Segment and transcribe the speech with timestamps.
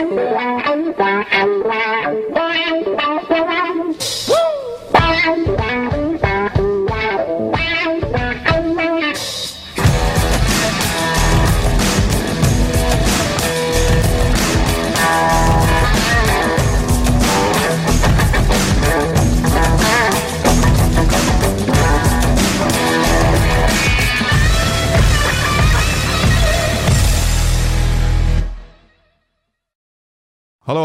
[0.00, 0.69] Thank you.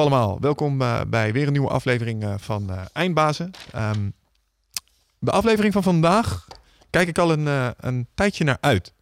[0.05, 3.51] Allemaal, welkom uh, bij weer een nieuwe aflevering uh, van uh, Eindbazen.
[3.75, 4.13] Um,
[5.19, 6.47] de aflevering van vandaag
[6.89, 8.93] kijk ik al een, een tijdje naar uit.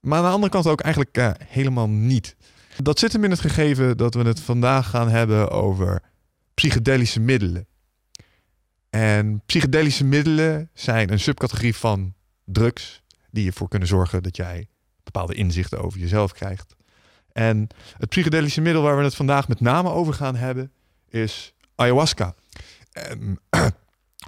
[0.00, 2.36] Maar aan de andere kant ook eigenlijk helemaal niet.
[2.76, 6.02] Dat zit hem in het gegeven dat we het vandaag gaan hebben over
[6.54, 7.66] psychedelische middelen.
[8.90, 12.14] En psychedelische middelen zijn een subcategorie van
[12.44, 14.68] drugs die ervoor kunnen zorgen dat jij
[15.02, 16.74] bepaalde inzichten over jezelf krijgt.
[17.32, 17.68] En
[17.98, 20.72] het psychedelische middel waar we het vandaag met name over gaan hebben
[21.08, 22.34] is ayahuasca.
[23.10, 23.38] Um,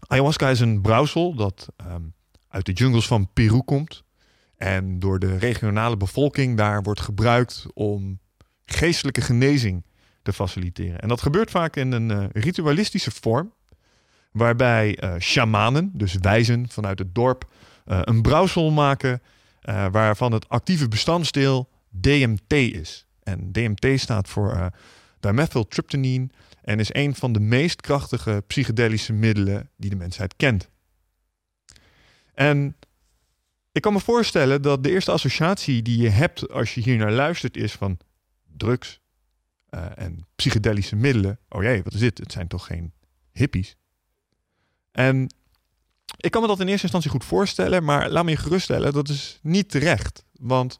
[0.08, 2.14] ayahuasca is een brouwsel dat um,
[2.48, 4.05] uit de jungles van Peru komt.
[4.56, 8.19] En door de regionale bevolking daar wordt gebruikt om
[8.66, 9.84] geestelijke genezing
[10.22, 11.00] te faciliteren.
[11.00, 13.52] En dat gebeurt vaak in een uh, ritualistische vorm.
[14.33, 17.50] Waarbij uh, shamanen, dus wijzen vanuit het dorp,
[17.86, 19.22] uh, een brouwsel maken.
[19.91, 21.68] waarvan het actieve bestanddeel
[22.00, 23.06] DMT is.
[23.23, 24.67] En DMT staat voor uh,
[25.20, 26.28] dimethyltryptamine
[26.62, 30.70] en is een van de meest krachtige psychedelische middelen die de mensheid kent.
[32.34, 32.77] En
[33.73, 37.12] ik kan me voorstellen dat de eerste associatie die je hebt als je hier naar
[37.12, 37.98] luistert is van
[38.56, 39.01] drugs
[39.70, 41.39] uh, en psychedelische middelen.
[41.48, 42.19] Oh jee, wat is dit?
[42.19, 42.92] Het zijn toch geen
[43.33, 43.77] hippies?
[44.92, 45.34] En
[46.17, 49.08] ik kan me dat in eerste instantie goed voorstellen, maar laat me je geruststellen, dat
[49.08, 50.25] is niet terecht.
[50.33, 50.79] Want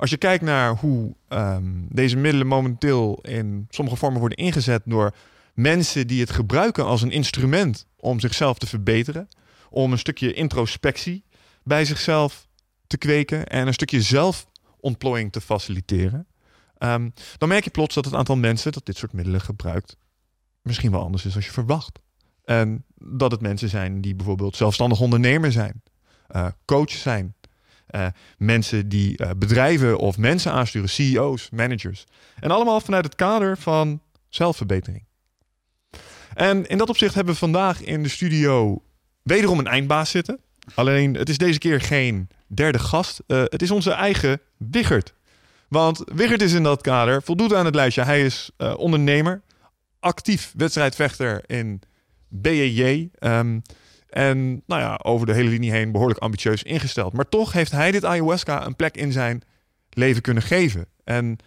[0.00, 5.14] als je kijkt naar hoe um, deze middelen momenteel in sommige vormen worden ingezet door
[5.54, 9.28] mensen die het gebruiken als een instrument om zichzelf te verbeteren,
[9.70, 11.24] om een stukje introspectie
[11.64, 12.48] bij zichzelf
[12.86, 16.26] te kweken en een stukje zelfontplooiing te faciliteren,
[16.78, 19.96] um, dan merk je plots dat het aantal mensen dat dit soort middelen gebruikt
[20.62, 21.98] misschien wel anders is dan je verwacht.
[22.44, 25.82] En dat het mensen zijn die bijvoorbeeld zelfstandig ondernemer zijn,
[26.30, 27.34] uh, coach zijn,
[27.94, 28.06] uh,
[28.38, 32.04] mensen die uh, bedrijven of mensen aansturen, CEO's, managers.
[32.40, 35.04] En allemaal vanuit het kader van zelfverbetering.
[36.34, 38.82] En in dat opzicht hebben we vandaag in de studio
[39.22, 40.40] wederom een eindbaas zitten.
[40.74, 43.22] Alleen het is deze keer geen derde gast.
[43.26, 45.14] Uh, het is onze eigen Wiggert.
[45.68, 48.02] Want Wiggert is in dat kader, voldoet aan het lijstje.
[48.02, 49.42] Hij is ondernemer,
[50.00, 51.82] actief wedstrijdvechter in
[52.28, 53.10] BJJ.
[53.18, 53.62] Um,
[54.10, 57.12] en nou ja, over de hele linie heen behoorlijk ambitieus ingesteld.
[57.12, 59.42] Maar toch heeft hij dit ayahuasca een plek in zijn
[59.90, 60.86] leven kunnen geven.
[61.04, 61.38] En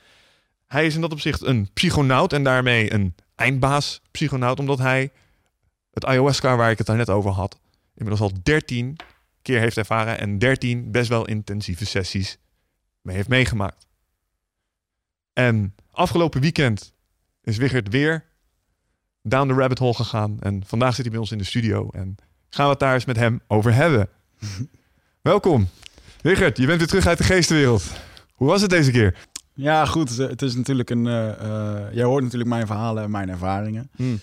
[0.68, 5.12] hij is in dat opzicht een psychonaut en daarmee een eindbaas psychonaut, omdat hij
[5.92, 7.60] het ayahuasca waar ik het daar net over had,
[7.96, 8.98] inmiddels al 13
[9.42, 12.38] keer heeft ervaren en 13 best wel intensieve sessies
[13.02, 13.88] mee heeft meegemaakt.
[15.34, 16.94] En afgelopen weekend
[17.44, 18.26] is Wigert weer
[19.22, 22.16] down the rabbit hole gegaan en vandaag zit hij bij ons in de studio en
[22.54, 24.10] gaan we het daar eens met hem over hebben.
[25.22, 25.68] Welkom.
[26.22, 27.84] Richard, je bent weer terug uit de geestenwereld.
[28.34, 29.18] Hoe was het deze keer?
[29.54, 30.18] Ja, goed.
[30.18, 31.06] Het is natuurlijk een.
[31.06, 33.90] Uh, uh, jij hoort natuurlijk mijn verhalen en mijn ervaringen.
[33.96, 34.20] Hmm.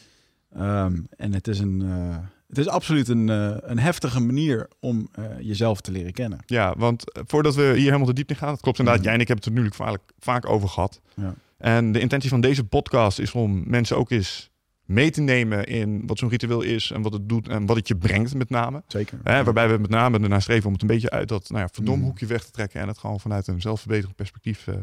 [0.57, 1.83] Um, en het is een.
[1.85, 2.17] Uh,
[2.49, 3.29] het is absoluut een,
[3.71, 5.11] een heftige manier om
[5.41, 6.39] jezelf te leren kennen.
[6.47, 9.13] Ja, want voordat we hier helemaal te diep in gaan, het klopt inderdaad, hmm.
[9.13, 11.01] jij en ik hebben het er natuurlijk vaak, vaak over gehad.
[11.15, 11.35] Ja.
[11.59, 14.50] En de intentie van deze podcast is om mensen ook eens
[14.91, 17.89] mee te nemen in wat zo'n ritueel is en wat het doet en wat het
[17.89, 18.83] je brengt met name.
[18.87, 19.19] Zeker.
[19.23, 21.69] Hè, waarbij we met name ernaar streven om het een beetje uit dat nou ja,
[21.73, 22.05] verdom mm.
[22.05, 24.75] hoekje weg te trekken en het gewoon vanuit een zelfverbeterend perspectief uh,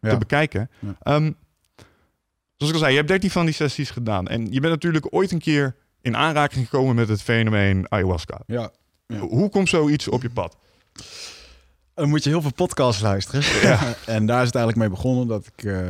[0.00, 0.10] ja.
[0.10, 0.70] te bekijken.
[0.78, 1.14] Ja.
[1.14, 1.36] Um,
[2.56, 5.14] zoals ik al zei, je hebt 13 van die sessies gedaan en je bent natuurlijk
[5.14, 8.40] ooit een keer in aanraking gekomen met het fenomeen ayahuasca.
[8.46, 8.70] Ja.
[9.18, 10.56] Hoe komt zoiets op je pad?
[11.94, 13.42] Dan moet je heel veel podcasts luisteren.
[14.06, 15.88] En daar is het eigenlijk mee begonnen dat ik uh,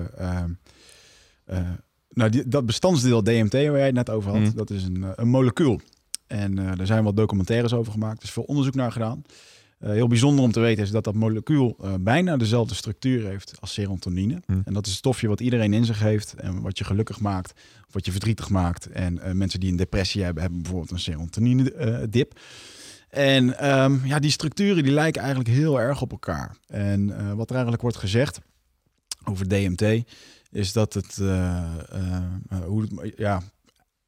[1.48, 1.58] uh,
[2.14, 4.52] nou, die, dat bestandsdeel DMT waar jij het net over had, mm.
[4.54, 5.80] dat is een, eh, een molecuul.
[6.26, 8.18] En uh, er zijn wat documentaires over gemaakt.
[8.18, 9.22] Er is veel onderzoek naar gedaan.
[9.80, 13.54] Uh, heel bijzonder om te weten is dat dat molecuul uh, bijna dezelfde structuur heeft
[13.60, 14.42] als serotonine.
[14.46, 14.62] Mm.
[14.64, 17.52] En dat is het stofje wat iedereen in zich heeft en wat je gelukkig maakt,
[17.86, 18.86] of wat je verdrietig maakt.
[18.86, 22.40] En mensen die een depressie hebben, hebben bijvoorbeeld een serotonine dip.
[23.08, 26.56] En um, ja, die structuren die lijken eigenlijk heel erg op elkaar.
[26.66, 27.06] En
[27.36, 28.40] wat er eigenlijk wordt gezegd
[29.24, 30.04] over DMT
[30.52, 31.64] is dat het, uh,
[31.94, 33.42] uh, hoe het, ja,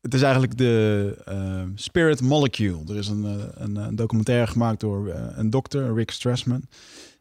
[0.00, 2.82] het is eigenlijk de Spirit Molecule.
[2.88, 3.24] Er is een,
[3.54, 6.62] een, een documentaire gemaakt door een dokter, Rick Strassman.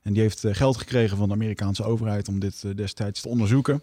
[0.02, 3.82] En die heeft geld gekregen van de Amerikaanse overheid om dit destijds te onderzoeken.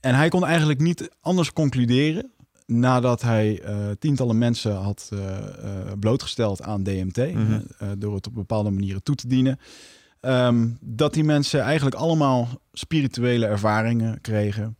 [0.00, 2.30] En hij kon eigenlijk niet anders concluderen
[2.66, 5.36] nadat hij uh, tientallen mensen had uh, uh,
[6.00, 7.60] blootgesteld aan DMT, Mhm.
[7.98, 9.58] door het op bepaalde manieren toe te dienen,
[10.20, 14.76] ehm, dat die mensen eigenlijk allemaal spirituele ervaringen kregen,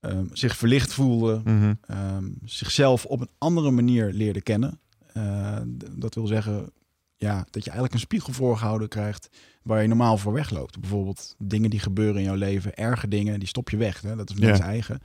[0.00, 1.74] ehm, zich verlicht voelden, Mhm.
[1.86, 4.80] ehm, zichzelf op een andere manier leerden kennen.
[5.12, 5.56] Eh,
[5.96, 6.72] dat wil zeggen
[7.16, 9.28] ja, dat je eigenlijk een spiegel voorgehouden krijgt
[9.62, 10.80] waar je normaal voor wegloopt.
[10.80, 14.00] Bijvoorbeeld dingen die gebeuren in jouw leven, erge dingen, die stop je weg.
[14.00, 14.16] Hè?
[14.16, 15.00] Dat is mensen eigen.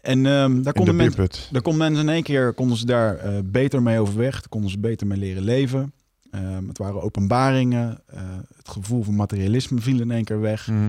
[0.00, 3.82] En daar konden mensen, daar konden mensen in één keer konden ze daar eh, beter
[3.82, 4.32] mee overweg.
[4.32, 5.92] Daar konden ze beter mee leren leven.
[6.34, 8.00] Ehm, het waren openbaringen.
[8.06, 8.20] Eh,
[8.56, 10.66] het gevoel van materialisme viel in één keer weg.
[10.68, 10.88] Mhm.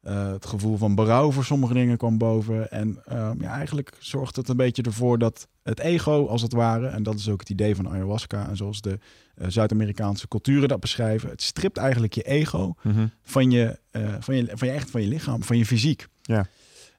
[0.00, 2.70] Eh, het gevoel van berouw voor sommige dingen kwam boven.
[2.70, 6.86] En ehm, ja, eigenlijk zorgt het een beetje ervoor dat het ego, als het ware,
[6.86, 8.98] en dat is ook het idee van ayahuasca, en zoals de
[9.34, 13.06] eh, Zuid-Amerikaanse culturen dat beschrijven, het stript eigenlijk je ego Mhm.
[13.22, 13.78] van je,
[14.20, 16.06] van je, van je echt van je lichaam, van je fysiek.
[16.22, 16.46] Ja.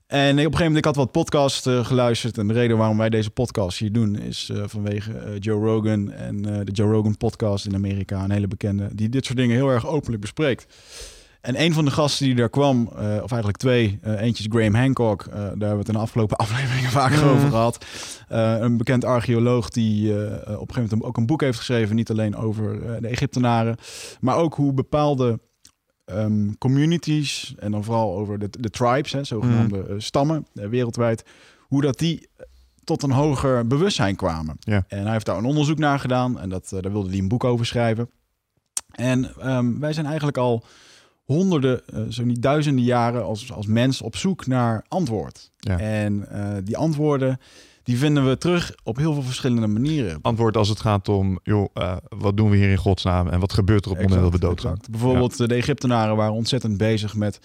[0.07, 2.37] En op een gegeven moment, ik had wat podcasts eh, geluisterd.
[2.37, 6.11] En de reden waarom wij deze podcast hier doen, is eh, vanwege eh, Joe Rogan
[6.11, 8.23] en de Joe Rogan podcast in Amerika.
[8.23, 10.65] Een hele bekende, die dit soort dingen heel erg openlijk bespreekt.
[11.41, 12.97] En een van de gasten die daar kwam, of
[13.31, 15.25] eigenlijk twee, eentje is Graham Hancock.
[15.31, 17.27] daar hebben we het in de afgelopen afleveringen vaker Mhm.
[17.27, 17.85] over gehad.
[18.27, 21.95] Eh, een bekend archeoloog die op een gegeven moment ook een boek heeft geschreven.
[21.95, 23.77] Niet alleen over de Egyptenaren,
[24.19, 25.39] maar ook hoe bepaalde
[26.05, 29.91] ehm, communities, en dan vooral over de, de tribes, hè, zogenaamde Mhm.
[29.91, 31.23] eh, stammen eh, wereldwijd,
[31.59, 32.45] hoe dat die eh,
[32.83, 34.55] tot een hoger bewustzijn kwamen.
[34.59, 34.85] Ja.
[34.87, 37.43] En hij heeft daar een onderzoek naar gedaan en dat, daar wilde hij een boek
[37.43, 38.09] over schrijven.
[38.91, 40.63] En ehm, wij zijn eigenlijk al
[41.23, 45.51] honderden, zo niet duizenden jaren als, als mens op zoek naar antwoord.
[45.57, 45.79] Ja.
[45.79, 46.27] En
[46.63, 47.39] die antwoorden,
[47.85, 50.19] die vinden we terug op heel veel verschillende manieren.
[50.21, 53.53] Antwoord als het gaat om, joh, eh, wat doen we hier in godsnaam en wat
[53.53, 54.77] gebeurt er op het moment dat we doodgaan?
[54.91, 57.39] Bijvoorbeeld eh, de Egyptenaren waren ontzettend bezig met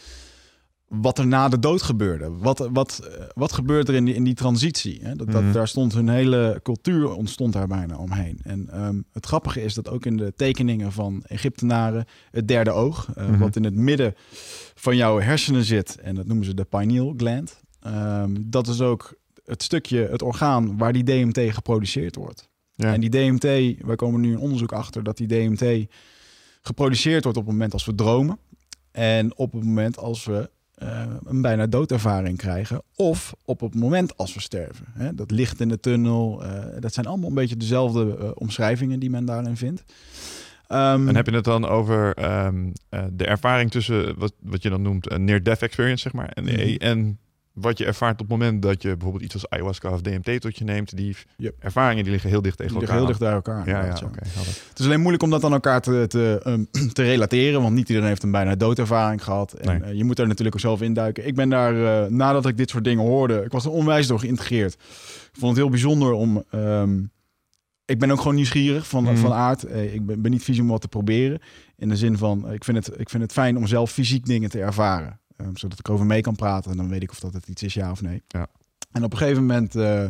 [0.89, 2.31] wat er na de dood gebeurde.
[2.39, 5.01] Wat, wat, eh, wat gebeurt er in die, in die transitie?
[5.03, 5.15] Hè?
[5.17, 5.53] Dat, dat, Mhm.
[5.53, 8.39] Daar stond hun hele cultuur ontstond daar bijna omheen.
[8.43, 13.09] En ehm, het grappige is dat ook in de tekeningen van Egyptenaren het derde oog,
[13.17, 13.39] Mhm.
[13.39, 14.15] wat in het midden
[14.75, 17.61] van jouw hersenen zit, en dat noemen ze de pineal gland.
[17.81, 19.15] ehm, dat is ook
[19.51, 22.49] het stukje, het orgaan waar die DMT geproduceerd wordt.
[22.75, 22.93] Ja.
[22.93, 23.43] En die DMT,
[23.87, 25.87] wij komen nu in onderzoek achter dat die DMT
[26.63, 28.39] geproduceerd wordt op het moment als we dromen.
[28.93, 32.83] En op het moment als we eh, een bijna doodervaring krijgen.
[32.97, 34.85] Of op het moment als we sterven.
[34.93, 35.15] Hè?
[35.15, 36.45] Dat licht in de tunnel.
[36.45, 39.85] eh, dat zijn allemaal een beetje dezelfde eh, omschrijvingen die men daarin vindt.
[40.67, 44.71] Ehm, En heb je het dan over ehm, eh, de ervaring tussen wat, wat je
[44.71, 46.77] dan noemt een near-death experience, zeg maar, en, Mhm.
[46.79, 47.19] en
[47.61, 50.57] wat je ervaart op het moment dat je bijvoorbeeld iets als ayahuasca of DMT tot
[50.59, 51.55] je neemt, die Yep.
[51.59, 53.17] ervaringen die liggen heel dicht tegen die liggen elkaar.
[53.19, 53.69] heel dicht bij elkaar.
[53.69, 54.19] Ja, ja, oké.
[54.29, 54.53] helder.
[54.69, 57.63] Het is alleen moeilijk om dat aan elkaar te, te, ehm, te relateren.
[57.63, 59.53] Want niet iedereen heeft een bijna doodervaring gehad.
[59.53, 59.91] En Nee.
[59.91, 61.27] eh, je moet daar natuurlijk ook zelf induiken.
[61.27, 63.43] Ik ben daar, eh, nadat ik dit soort dingen hoorde...
[63.45, 64.73] Ik was er onwijs door geïntegreerd.
[64.73, 66.45] Ik vond het heel bijzonder om...
[66.51, 67.01] ehm,
[67.85, 69.17] ik ben ook gewoon nieuwsgierig van, Mhm.
[69.17, 69.65] van aard.
[69.65, 71.39] Eh, ik ben, ben niet vies om wat te proberen.
[71.77, 74.51] In de zin van, ik vind het, ik vind het fijn om zelf fysiek dingen
[74.51, 75.21] te ervaren.
[75.41, 76.71] Ehm, zodat ik over mee kan praten.
[76.71, 78.23] En dan weet ik of dat het iets is, ja of nee.
[78.29, 78.47] Ja.
[78.93, 80.05] En op een gegeven moment eh,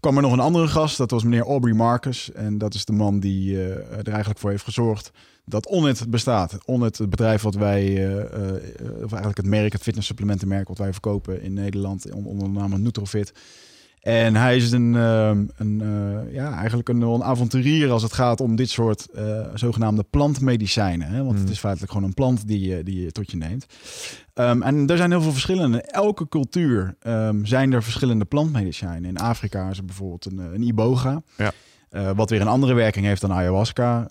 [0.00, 0.96] kwam er nog een andere gast.
[0.96, 2.32] Dat was meneer Aubrey Marcus.
[2.32, 5.10] En dat is de man die eh, er eigenlijk voor heeft gezorgd
[5.44, 6.58] dat Onnit bestaat.
[6.64, 8.52] Onnit, het bedrijf wat wij, eh,
[8.82, 12.82] of eigenlijk het merk, het fitnesssupplementenmerk wat wij verkopen in Nederland on- onder de naam
[12.82, 13.32] Nutrofit.
[14.06, 18.40] En hij is een, ehm, een eh, ja, eigenlijk een, een avonturier als het gaat
[18.40, 21.08] om dit soort eh, zogenaamde plantmedicijnen.
[21.08, 21.18] Hè?
[21.24, 21.40] Want Mm.
[21.40, 23.66] het is feitelijk gewoon een plant die, je- die je tot je neemt.
[24.34, 25.76] Ehm, en er zijn heel veel verschillende.
[25.78, 29.04] In elke cultuur ehm, zijn er verschillende plantmedicijnen.
[29.10, 31.22] In Afrika is er bijvoorbeeld een, eh, een iboga.
[31.36, 31.52] Ja.
[32.14, 34.08] Wat weer een andere werking heeft dan ayahuasca.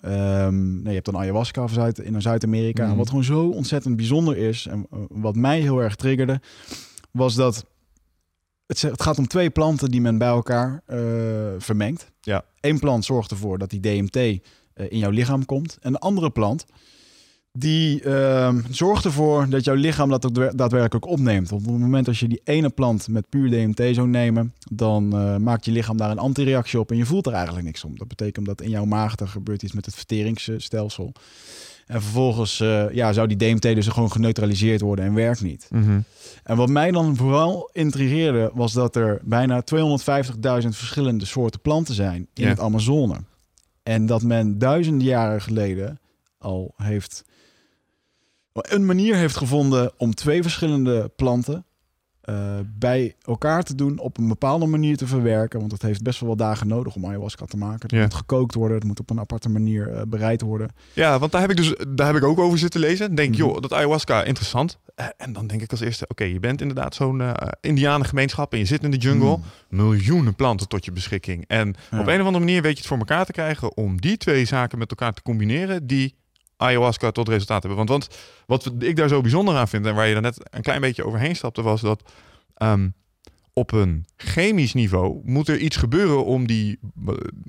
[0.50, 2.84] Nee, je hebt dan ayahuasca of Zuid, in Zuid-Amerika.
[2.88, 4.66] En wat gewoon zo ontzettend bijzonder is...
[4.66, 6.40] en wat mij heel erg triggerde...
[7.10, 7.64] was dat
[8.66, 10.98] het, gaat om twee planten die men bij elkaar eh,
[11.58, 12.10] vermengt.
[12.20, 12.44] Ja.
[12.60, 14.38] Eén plant zorgt ervoor dat die DMT eh,
[14.88, 15.78] in jouw lichaam komt.
[15.80, 16.66] En de andere plant
[17.58, 21.48] die ehm, zorgt ervoor dat jouw lichaam dat ook daadwer- daadwerkelijk opneemt.
[21.50, 25.16] Want op het moment als je die ene plant met puur DMT zou nemen, dan
[25.16, 27.98] eh, maakt je lichaam daar een antireactie op en je voelt er eigenlijk niks om.
[27.98, 31.12] Dat betekent dat in jouw maag er gebeurt iets met het verteringsstelsel.
[31.86, 35.66] En vervolgens eh, ja, zou die DMT dus gewoon geneutraliseerd worden en werkt niet.
[35.70, 36.00] Mhm.
[36.42, 42.28] En wat mij dan vooral intrigeerde, was dat er bijna 250.000 verschillende soorten planten zijn
[42.34, 43.16] in het Amazone.
[43.82, 46.00] En dat men duizenden jaren geleden
[46.38, 47.24] al heeft
[48.52, 51.64] een manier heeft gevonden om twee verschillende planten
[52.78, 55.60] bij elkaar te doen, op een bepaalde manier te verwerken.
[55.60, 57.80] Want het heeft best wel wat dagen nodig om ayahuasca te maken.
[57.80, 58.00] Het Ja.
[58.02, 60.68] moet gekookt worden, het moet op een aparte manier eh, bereid worden.
[60.92, 63.14] Ja, want daar heb ik dus daar heb ik ook over zitten lezen.
[63.14, 63.38] Denk, Mhm.
[63.38, 64.78] joh, dat ayahuasca interessant.
[64.94, 68.58] Eh, en dan denk ik als eerste, oké, je bent inderdaad zo'n eh indianengemeenschap en
[68.58, 69.36] je zit in de jungle.
[69.36, 69.42] Mm.
[69.68, 71.44] Miljoenen planten tot je beschikking.
[71.46, 72.00] En Ja.
[72.00, 74.44] op een of andere manier weet je het voor elkaar te krijgen om die twee
[74.44, 76.14] zaken met elkaar te combineren die
[76.56, 77.86] ayahuasca tot resultaat hebben.
[77.86, 78.08] Want, want
[78.46, 81.04] wat ik daar zo bijzonder aan vind en waar je er net een klein beetje
[81.04, 82.12] overheen stapte, was dat
[82.54, 82.88] ehm,
[83.52, 86.78] op een chemisch niveau moet er iets gebeuren om die,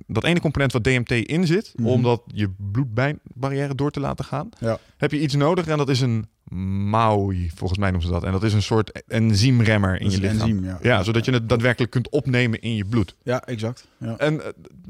[0.07, 1.87] dat ene component wat DMT in zit, Mhm.
[1.87, 4.49] om dat je bloedbarrière door te laten gaan.
[4.59, 4.79] Ja.
[4.97, 8.23] Heb je iets nodig en dat is een MAOI, volgens mij noemen ze dat.
[8.23, 10.39] En dat is een soort enzymremmer in je lichaam.
[10.39, 10.77] enzym, ja.
[10.81, 13.15] Ja, zodat je het daadwerkelijk kunt opnemen in je bloed.
[13.23, 13.87] Ja, exact.
[13.97, 14.17] Ja.
[14.17, 14.47] En eh,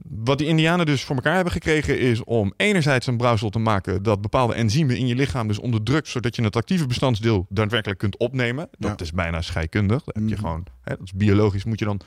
[0.10, 4.04] wat die Indianen dus voor elkaar hebben gekregen is om enerzijds een brouwsel te maken
[4.04, 8.18] dat bepaalde enzymen in je lichaam dus onderdrukt, zodat je het actieve bestandsdeel daadwerkelijk kunt
[8.18, 8.70] opnemen.
[8.78, 9.06] Dat Ja.
[9.06, 10.04] is bijna scheikundig.
[10.04, 10.40] Dat heb je Mhm.
[10.44, 12.00] gewoon, hè, dat is biologisch moet je dan.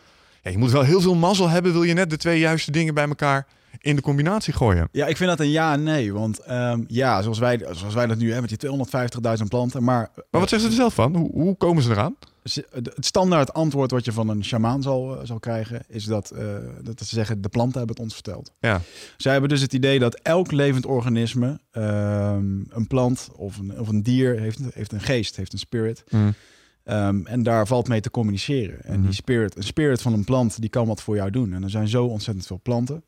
[0.43, 2.95] Ja, je moet wel heel veel mazzel hebben, wil je net de twee juiste dingen
[2.95, 3.47] bij elkaar
[3.79, 4.89] in de combinatie gooien.
[4.93, 6.13] Ja, ik vind dat een ja en nee.
[6.13, 9.83] Want ehm, ja, zoals wij, zoals wij dat nu hebben met die 250.000 planten.
[9.85, 11.17] Maar, Maar wat zeggen ze er zelf van?
[11.17, 12.17] Hoe, hoe komen ze eraan?
[12.71, 15.83] het standaard antwoord wat je van een shamaan zal, eh, zal krijgen...
[15.89, 16.45] is dat, eh,
[16.83, 18.53] dat ze zeggen, de planten hebben het ons verteld.
[18.61, 18.81] Ja.
[19.17, 21.61] Zij hebben dus het idee dat elk levend organisme...
[21.71, 26.05] ehm, een plant of een, of een dier heeft, heeft een geest, heeft een spirit...
[26.85, 28.83] Ehm, en daar valt mee te communiceren.
[28.85, 29.03] En Mhm.
[29.05, 31.53] die spirit, een spirit van een plant, die kan wat voor jou doen.
[31.53, 33.03] En er zijn zo ontzettend veel planten.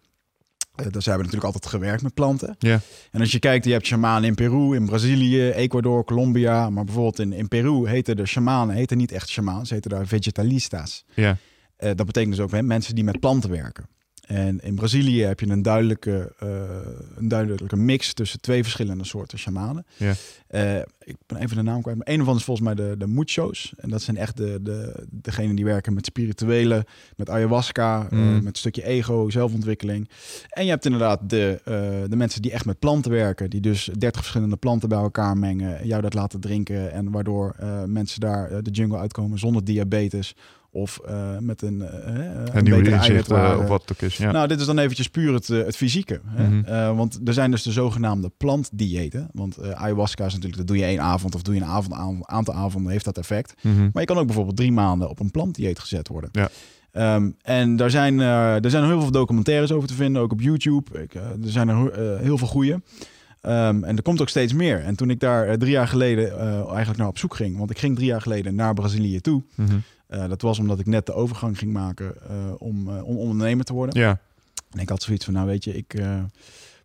[0.75, 2.57] Eh, dus ze hebben natuurlijk altijd gewerkt met planten.
[2.59, 2.81] Ja.
[3.11, 6.71] En als je kijkt, je hebt shamanen in Peru, in Brazilië, Ecuador, Colombia.
[6.71, 10.07] Maar bijvoorbeeld in, in Peru heten de shamanen heten niet echt shamanen, ze heten daar
[10.07, 11.05] vegetalistas.
[11.14, 11.37] Ja.
[11.76, 13.87] Eh, dat betekent dus ook hè, mensen die met planten werken.
[14.23, 16.49] En in Brazilië heb je een duidelijke, eh,
[17.17, 19.87] een duidelijke mix tussen twee verschillende soorten shamanen.
[19.97, 20.14] Ja.
[20.47, 21.99] Eh, ik ben even de naam kwijt.
[21.99, 23.73] Maar een van is volgens mij de, de muchos.
[23.76, 26.87] En dat zijn echt de, de, degenen die werken met spirituele,
[27.17, 28.35] met ayahuasca, eh, Mm.
[28.35, 30.09] met een stukje ego, zelfontwikkeling.
[30.49, 31.61] En je hebt inderdaad de,
[32.09, 33.50] de mensen die echt met planten werken.
[33.50, 35.79] Die dus 30 verschillende planten bij elkaar mengen.
[35.79, 36.93] en Jou dat laten drinken.
[36.93, 40.35] En waardoor mensen daar de jungle uitkomen zonder diabetes.
[40.75, 44.17] Of eh, met een, eh, een, nieuwe inzicht eh, of wat het ook is.
[44.17, 44.31] Ja.
[44.31, 46.21] Nou, dit is dan eventjes puur het, het fysieke.
[46.26, 46.49] Hè?
[46.49, 46.97] Mhm.
[46.97, 49.29] Want er zijn dus de zogenaamde plantdiëten.
[49.33, 52.55] Want ayahuasca is natuurlijk, dat doe je één avond of doe je een avond, aantal
[52.55, 53.55] avonden, heeft dat effect.
[53.62, 53.81] Mhm.
[53.81, 56.31] Maar je kan ook bijvoorbeeld drie maanden op een plantdieet gezet worden.
[56.33, 56.49] Ja.
[56.93, 61.02] Ehm, en daar zijn, er zijn heel veel documentaires over te vinden, ook op YouTube.
[61.02, 62.81] Ik, er zijn er heel veel goede.
[63.41, 64.81] Ehm, en er komt ook steeds meer.
[64.81, 67.95] En toen ik daar drie jaar geleden eigenlijk naar op zoek ging, want ik ging
[67.95, 69.43] drie jaar geleden naar Brazilië toe.
[69.55, 69.76] Mhm.
[70.12, 73.64] Eh, dat was omdat ik net de overgang ging maken eh, om, eh, om ondernemer
[73.64, 74.00] te worden.
[74.00, 74.21] Ja.
[74.71, 76.02] En ik had zoiets van, nou weet je, ik,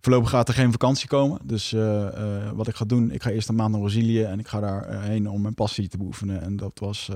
[0.01, 1.39] voorlopig gaat er geen vakantie komen.
[1.43, 1.71] Dus
[2.53, 4.83] wat ik ga doen, ik ga eerst een maand naar Brazilië en ik ga daar
[4.83, 6.41] eh, heen om mijn passie te beoefenen.
[6.41, 7.11] En dat was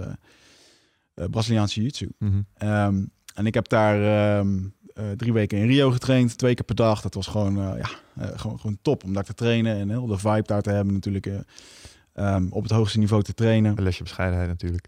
[1.13, 2.09] Braziliaanse jiu-jitsu.
[2.17, 2.41] Mhm.
[2.53, 4.03] Ehm, en ik heb daar
[4.39, 4.57] ehm,
[4.93, 7.01] eh, drie weken in Rio getraind, twee keer per dag.
[7.01, 7.89] Dat was gewoon, ja,
[8.35, 11.25] gewoon, gewoon top om daar te trainen en heel de vibe daar te hebben natuurlijk.
[11.25, 13.77] eh, ehm, op het hoogste niveau te trainen.
[13.77, 14.87] Een lesje bescheidenheid natuurlijk.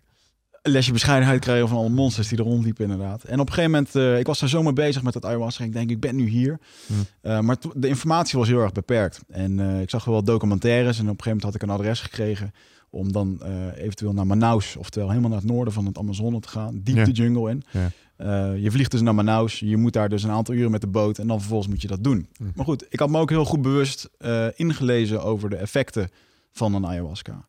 [0.69, 3.23] Lesje bescheidenheid krijgen van alle monsters die er rondliepen inderdaad.
[3.23, 5.63] En op een gegeven moment, eh, ik was daar zomaar bezig met het ayahuasca.
[5.63, 6.59] Ik denk, ik ben nu hier.
[6.87, 6.93] Hm.
[7.21, 9.21] Eh, maar de informatie was heel erg beperkt.
[9.27, 12.01] En eh, ik zag wel documentaires en op een gegeven moment had ik een adres
[12.01, 12.53] gekregen
[12.89, 13.41] om dan
[13.75, 17.03] eventueel naar Manaus, oftewel helemaal naar het noorden van het Amazone te gaan, diep Ja.
[17.03, 17.63] de jungle in.
[17.71, 18.51] Ja.
[18.53, 21.17] Je vliegt dus naar Manaus, je moet daar dus een aantal uren met de boot
[21.17, 22.27] en dan vervolgens moet je dat doen.
[22.37, 22.43] Hm.
[22.55, 24.09] Maar goed, ik had me ook heel goed bewust
[24.55, 26.09] ingelezen over de effecten
[26.51, 27.47] van een ayahuasca.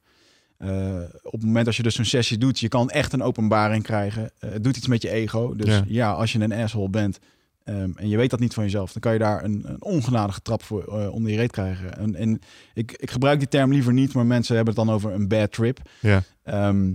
[0.65, 3.83] Eh, op het moment als je dus zo'n sessie doet, je kan echt een openbaring
[3.83, 4.31] krijgen.
[4.39, 5.55] Eh, het doet iets met je ego.
[5.57, 5.85] Dus Ja.
[5.87, 7.19] ja, als je een asshole bent
[7.65, 10.41] ehm, en je weet dat niet van jezelf, dan kan je daar een, een ongenadige
[10.43, 11.97] trap voor eh, onder je reet krijgen.
[11.99, 12.41] En, en
[12.75, 15.53] ik, ik gebruik die term liever niet, maar mensen hebben het dan over een bad
[15.53, 15.79] trip.
[16.01, 16.23] Ja.
[16.43, 16.93] Ehm,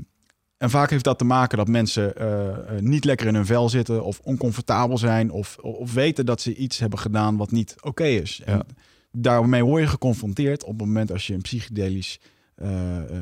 [0.58, 2.14] en vaak heeft dat te maken dat mensen
[2.80, 6.80] niet lekker in hun vel zitten of oncomfortabel zijn of, of weten dat ze iets
[6.80, 8.42] hebben gedaan wat niet oké is.
[8.46, 8.64] En Ja.
[9.12, 12.20] daarmee word je geconfronteerd op het moment als je een psychedelisch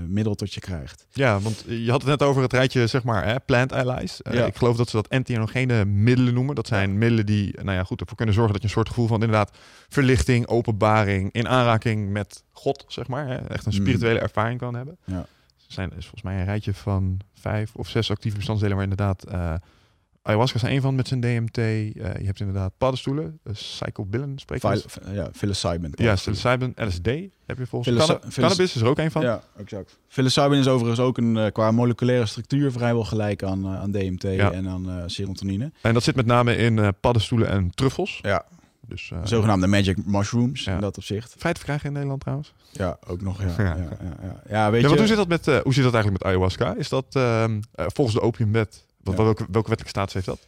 [0.08, 1.06] middel tot je krijgt.
[1.12, 4.22] Ja, want je had het net over het rijtje, zeg maar, hè, plant allies.
[4.22, 4.46] Eh, Ja.
[4.46, 6.56] Ik geloof dat ze dat entheogene middelen noemen.
[6.56, 9.08] Dat zijn middelen die, nou ja, goed, ervoor kunnen zorgen dat je een soort gevoel
[9.08, 9.58] van inderdaad
[9.90, 13.82] verlichting, openbaring, in aanraking met God, zeg maar, hè, echt een Mm.
[13.82, 14.98] spirituele ervaring kan hebben.
[15.06, 15.16] Ja.
[15.68, 19.24] Er zijn is volgens mij een rijtje van vijf of zes actieve bestanddelen, waar inderdaad
[19.24, 19.54] eh
[20.28, 21.58] ayahuasca is één van met zijn DMT.
[21.58, 25.92] Eh, je hebt inderdaad paddenstoelen, uh, psychobillen, spreek je ja, psilocybin.
[25.96, 27.06] Ja, psilocybin, LSD
[27.46, 29.22] heb je volgens psilocy- Cannabis is er ook een van.
[29.22, 30.00] Ja, exact.
[30.10, 34.24] Psilocybin is overigens ook een, eh, qua moleculaire structuur vrijwel gelijk aan, eh, aan DMT
[34.24, 34.52] Ja.
[34.52, 35.72] en aan eh serotonine.
[35.82, 38.20] En dat zit met name in eh, paddenstoelen en truffels.
[38.22, 38.46] Ja.
[38.88, 41.36] Dus, Zogenaamde magic mushrooms, in dat opzicht.
[41.38, 42.54] Vrij te verkrijgen in Nederland trouwens?
[42.72, 43.48] Ja, ook nog, ja.
[43.58, 43.76] ja.
[43.76, 44.72] ja, ja, ja.
[44.72, 44.88] weet je...
[44.88, 46.76] Hoe zit, dat met, hoe zit dat eigenlijk met ayahuasca?
[46.76, 50.40] Is dat ehm, volgens de opiumwet, wat, welke, welke wettelijke status heeft dat?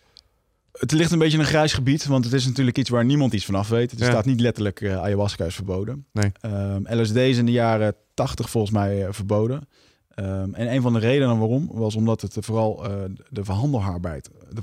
[0.71, 3.33] Het ligt een beetje in een grijs gebied, want het is natuurlijk iets waar niemand
[3.33, 3.91] iets van af weet.
[3.91, 6.05] Er staat niet letterlijk uh, ayahuasca is verboden.
[6.11, 6.31] Nee.
[6.41, 9.67] Um, LSD is in de jaren 80 volgens mij verboden.
[10.15, 14.61] Um, en een van de redenen waarom was omdat het vooral uh, de verhandelbaarheid, de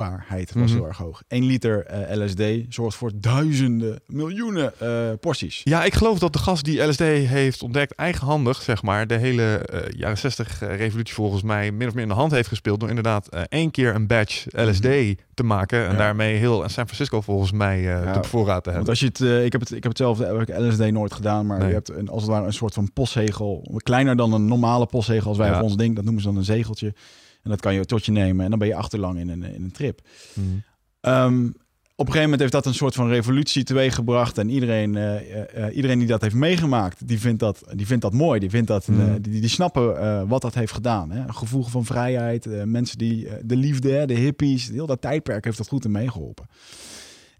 [0.00, 1.22] was mm heel erg hoog.
[1.28, 5.60] 1 liter uh, LSD zorgt voor duizenden, miljoenen uh, porties.
[5.64, 9.68] Ja, ik geloof dat de gast die LSD heeft ontdekt, eigenhandig, zeg maar, de hele
[9.96, 13.28] jaren 60 revolutie volgens mij min of meer in de hand heeft gespeeld door inderdaad
[13.48, 17.80] één keer een batch LSD mm te maken en daarmee heel San Francisco volgens mij
[17.80, 18.86] ja, te voorraad te hebben.
[18.86, 21.58] Want als je het, ik heb het, ik heb hetzelfde, ik LSD nooit gedaan, maar
[21.58, 21.68] nee.
[21.68, 25.28] je hebt een, als het ware een soort van postzegel, kleiner dan een normale postzegel
[25.28, 25.56] als wij ja.
[25.56, 26.94] op ons ding, dat noemen ze dan een zegeltje.
[27.42, 29.62] En dat kan je tot je nemen en dan ben je achterlang in een, in
[29.62, 30.00] een trip.
[30.34, 30.62] Mm.
[31.00, 31.54] Um,
[32.00, 34.38] op een gegeven moment heeft dat een soort van revolutie teweeggebracht.
[34.38, 35.14] En iedereen, uh,
[35.58, 38.40] uh, iedereen die dat heeft meegemaakt, die vindt dat, die vindt dat mooi.
[38.40, 39.00] Die, vindt dat, mm.
[39.00, 41.10] uh, die, die snappen wat dat heeft gedaan.
[41.10, 41.32] Hè?
[41.32, 42.64] Gevoel van vrijheid.
[42.66, 46.46] mensen die de liefde, de hippies, heel dat tijdperk heeft dat goed in meegeholpen.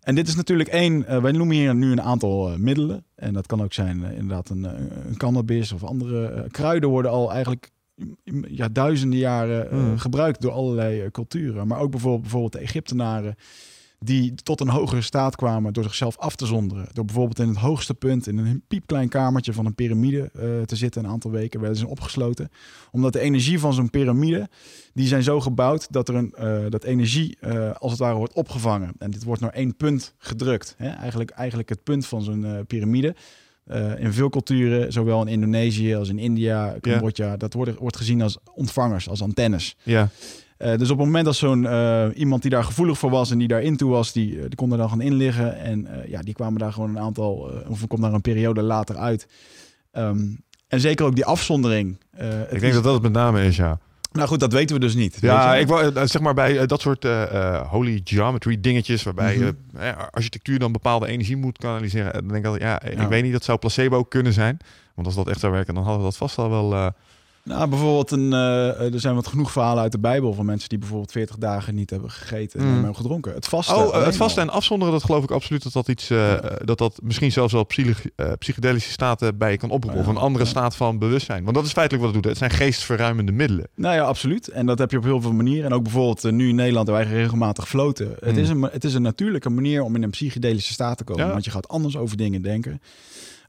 [0.00, 3.04] En dit is natuurlijk één, wij noemen hier nu een aantal middelen.
[3.14, 4.64] En dat kan ook zijn inderdaad een,
[5.08, 7.70] een cannabis of andere kruiden worden al eigenlijk
[8.48, 9.98] ja, duizenden jaren mm.
[9.98, 11.66] gebruikt door allerlei culturen.
[11.66, 13.36] Maar ook bijvoorbeeld, bijvoorbeeld de Egyptenaren
[14.04, 16.88] die tot een hogere staat kwamen door zichzelf af te zonderen.
[16.92, 20.76] Door bijvoorbeeld in het hoogste punt in een piepklein kamertje van een piramide uh, te
[20.76, 21.60] zitten een aantal weken.
[21.60, 22.50] Werden ze opgesloten.
[22.90, 24.48] Omdat de energie van zo'n piramide,
[24.94, 28.32] die zijn zo gebouwd dat er een, uh, dat energie uh, als het ware wordt
[28.32, 28.92] opgevangen.
[28.98, 30.74] En dit wordt naar één punt gedrukt.
[30.76, 30.88] Hè?
[30.88, 33.14] Eigenlijk, eigenlijk het punt van zo'n piramide.
[33.98, 37.38] In veel culturen, zowel in Indonesië als in India, Cambodja, yeah.
[37.38, 39.76] dat wordt, wordt gezien als ontvangers, als antennes.
[39.82, 40.08] Ja.
[40.58, 43.38] Uh, dus op het moment dat zo'n uh, iemand die daar gevoelig voor was en
[43.38, 45.58] die daar toe was, die, die kon er dan gaan inliggen.
[45.58, 49.26] En ja, die kwamen daar gewoon een aantal, of komt daar een periode later uit.
[49.92, 51.98] Um, en zeker ook die afzondering.
[52.50, 53.78] Ik denk dat dat het met name is, ja.
[54.12, 55.18] Nou goed, dat weten we dus niet.
[55.20, 57.06] Ja, ik wou zeg maar bij dat soort
[57.66, 59.94] holy geometry dingetjes, waarbij mm -hmm.
[60.10, 62.12] architectuur dan bepaalde energie moet kanaliseren.
[62.12, 64.58] Dan denk ik altijd, ja, ja, ik weet niet, dat zou placebo kunnen zijn.
[64.94, 66.92] Want als dat echt zou werken, dan hadden we dat vast al wel
[67.42, 70.78] nou, bijvoorbeeld, een, uh, er zijn wat genoeg verhalen uit de Bijbel van mensen die
[70.78, 72.74] bijvoorbeeld 40 dagen niet hebben gegeten en mm.
[72.74, 73.34] hebben gedronken.
[73.34, 73.76] Het vasten.
[73.76, 76.40] Oh, uh, het vasten en afzonderen, dat geloof ik absoluut dat dat iets, uh, ja.
[76.64, 78.02] dat dat misschien zelfs wel psych
[78.38, 80.02] psychedelische staten bij je kan oproepen.
[80.02, 80.50] Ja, of een andere ja.
[80.50, 81.44] staat van bewustzijn.
[81.44, 82.32] Want dat is feitelijk wat het doet.
[82.32, 83.68] Het zijn geestverruimende middelen.
[83.74, 84.48] Nou ja, absoluut.
[84.48, 85.64] En dat heb je op heel veel manieren.
[85.64, 88.06] En ook bijvoorbeeld nu in Nederland, wij regelmatig floten.
[88.06, 88.14] Mm.
[88.20, 91.28] Het, is een, het is een natuurlijke manier om in een psychedelische staat te komen.
[91.28, 92.80] Want je gaat anders over dingen denken.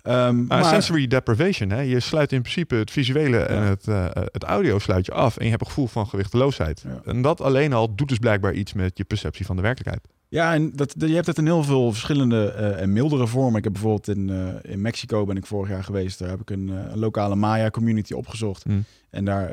[0.03, 1.81] Um, maar, sensory deprivation, hè?
[1.81, 3.45] je sluit in principe het visuele ja.
[3.45, 6.83] en het, uh, het audio sluit je af en je hebt een gevoel van gewichteloosheid.
[6.87, 7.01] Ja.
[7.05, 10.07] En dat alleen al doet dus blijkbaar iets met je perceptie van de werkelijkheid.
[10.27, 13.57] Ja, en dat, je hebt het in heel veel verschillende uh, en mildere vormen.
[13.57, 16.19] Ik heb bijvoorbeeld in, uh, in Mexico ben ik vorig jaar geweest.
[16.19, 18.65] Daar heb ik een, lokale Maya community opgezocht.
[18.65, 18.83] Mm.
[19.09, 19.49] En daar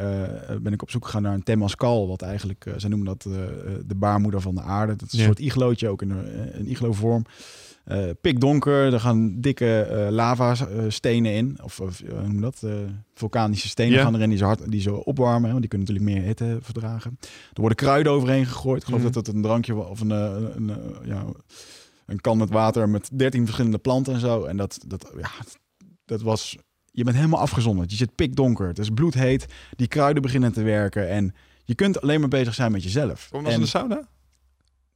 [0.63, 3.23] ben ik op zoek gegaan naar een Temascal, wat eigenlijk, ze noemen dat
[3.87, 4.97] de baarmoeder van de aarde.
[4.97, 5.25] Dat is een ja.
[5.25, 7.25] soort iglootje, ook in een, een iglo vorm.
[7.92, 10.55] Uh, pikdonker, er gaan dikke uh, lava
[10.88, 11.59] stenen in.
[11.62, 12.61] Of, of hoe noem dat?
[12.64, 12.72] Uh,
[13.14, 14.05] vulkanische stenen yeah.
[14.05, 15.48] gaan erin die zo, hard, die zo opwarmen.
[15.48, 17.18] Want die kunnen natuurlijk meer hitte verdragen.
[17.53, 18.81] Er worden kruiden overheen gegooid.
[18.81, 19.07] Ik geloof mm.
[19.07, 21.24] dat het een drankje of een, een, een, ja,
[22.07, 24.44] een kan met water met 13 verschillende planten en zo.
[24.44, 25.31] En dat, dat, ja,
[26.05, 26.57] dat was...
[26.90, 27.90] Je bent helemaal afgezonderd.
[27.90, 28.66] Je zit pikdonker.
[28.66, 29.46] Het is bloedheet.
[29.77, 31.09] Die kruiden beginnen te werken.
[31.09, 33.29] En je kunt alleen maar bezig zijn met jezelf.
[33.31, 34.09] Kom was in de sauna?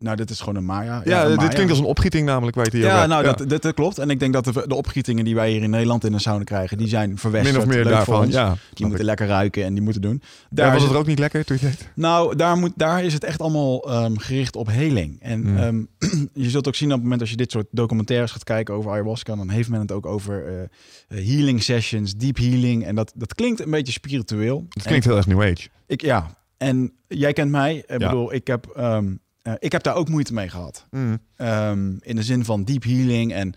[0.03, 0.85] Nou, dit is gewoon een Maya.
[0.85, 1.49] Ja, ja een dit Maya.
[1.49, 2.79] klinkt als een opgieting namelijk, weet je.
[2.79, 3.33] Ja, nou, ja.
[3.33, 3.99] Dat, dat, klopt.
[3.99, 6.45] En ik denk dat de, de opgietingen die wij hier in Nederland in de sauna
[6.45, 7.57] krijgen, die zijn verwesterd.
[7.57, 8.57] Min of meer daarvan, ja.
[8.75, 9.07] Die moeten ik.
[9.07, 10.23] lekker ruiken en die moeten doen.
[10.51, 13.05] Daar ja, was het er ook niet lekker toen je het Nou, daar, moet, daar
[13.05, 15.21] is het echt allemaal um, gericht op heling.
[15.21, 15.59] En mm.
[15.59, 15.89] um,
[16.33, 18.91] je zult ook zien op het moment als je dit soort documentaires gaat kijken over
[18.91, 20.69] ayahuasca, dan heeft men het ook over
[21.09, 22.85] uh, healing sessions, deep healing.
[22.85, 24.67] En dat, dat klinkt een beetje spiritueel.
[24.69, 25.69] Het klinkt en, heel erg New Age.
[25.87, 27.77] Ik, ja, en jij kent mij.
[27.77, 28.75] Ik bedoel, ik heb...
[28.79, 30.87] Um, uh, ik heb daar ook moeite mee gehad.
[30.91, 31.19] Mm.
[31.37, 33.33] Um, in de zin van deep healing.
[33.33, 33.55] En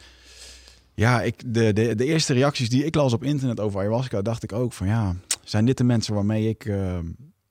[0.93, 4.43] ja, ik, de, de, de eerste reacties die ik las op internet over ayahuasca, dacht
[4.43, 7.00] ik ook van ja, zijn dit de mensen waarmee ik uh, uh,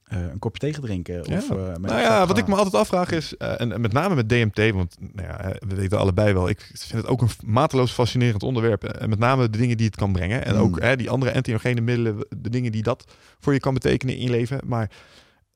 [0.09, 1.21] een kopje thee drinken?
[1.21, 1.79] Of, ja.
[1.79, 4.97] nou ja, wat ik me altijd afvraag is, en, en, met name met DMT, want
[4.99, 8.85] nou ja, we weten allebei wel, ik vind het ook een mateloos fascinerend onderwerp.
[8.85, 10.45] En met name de dingen die het kan brengen.
[10.45, 10.61] En mm.
[10.61, 13.05] ook die andere entheogene middelen, de dingen die dat
[13.41, 14.61] voor je kan betekenen in je leven.
[14.65, 14.91] Maar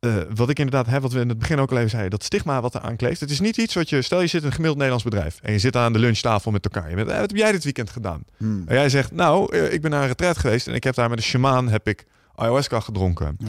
[0.00, 2.24] uh, wat ik inderdaad heb, wat we in het begin ook al even zeiden, dat
[2.24, 3.20] stigma wat er aankleeft.
[3.20, 5.52] Het is niet iets wat je, stel je zit in een gemiddeld Nederlands bedrijf en
[5.52, 6.90] je zit aan de lunchtafel met elkaar.
[6.90, 8.22] Je bent, eh, wat heb jij dit weekend gedaan?
[8.36, 8.62] Hmm.
[8.66, 11.08] En jij zegt, nou, uh, ik ben naar een retreat geweest en ik heb daar
[11.08, 13.36] met een shamaan heb ik ayahuasca gedronken.
[13.38, 13.48] Ja.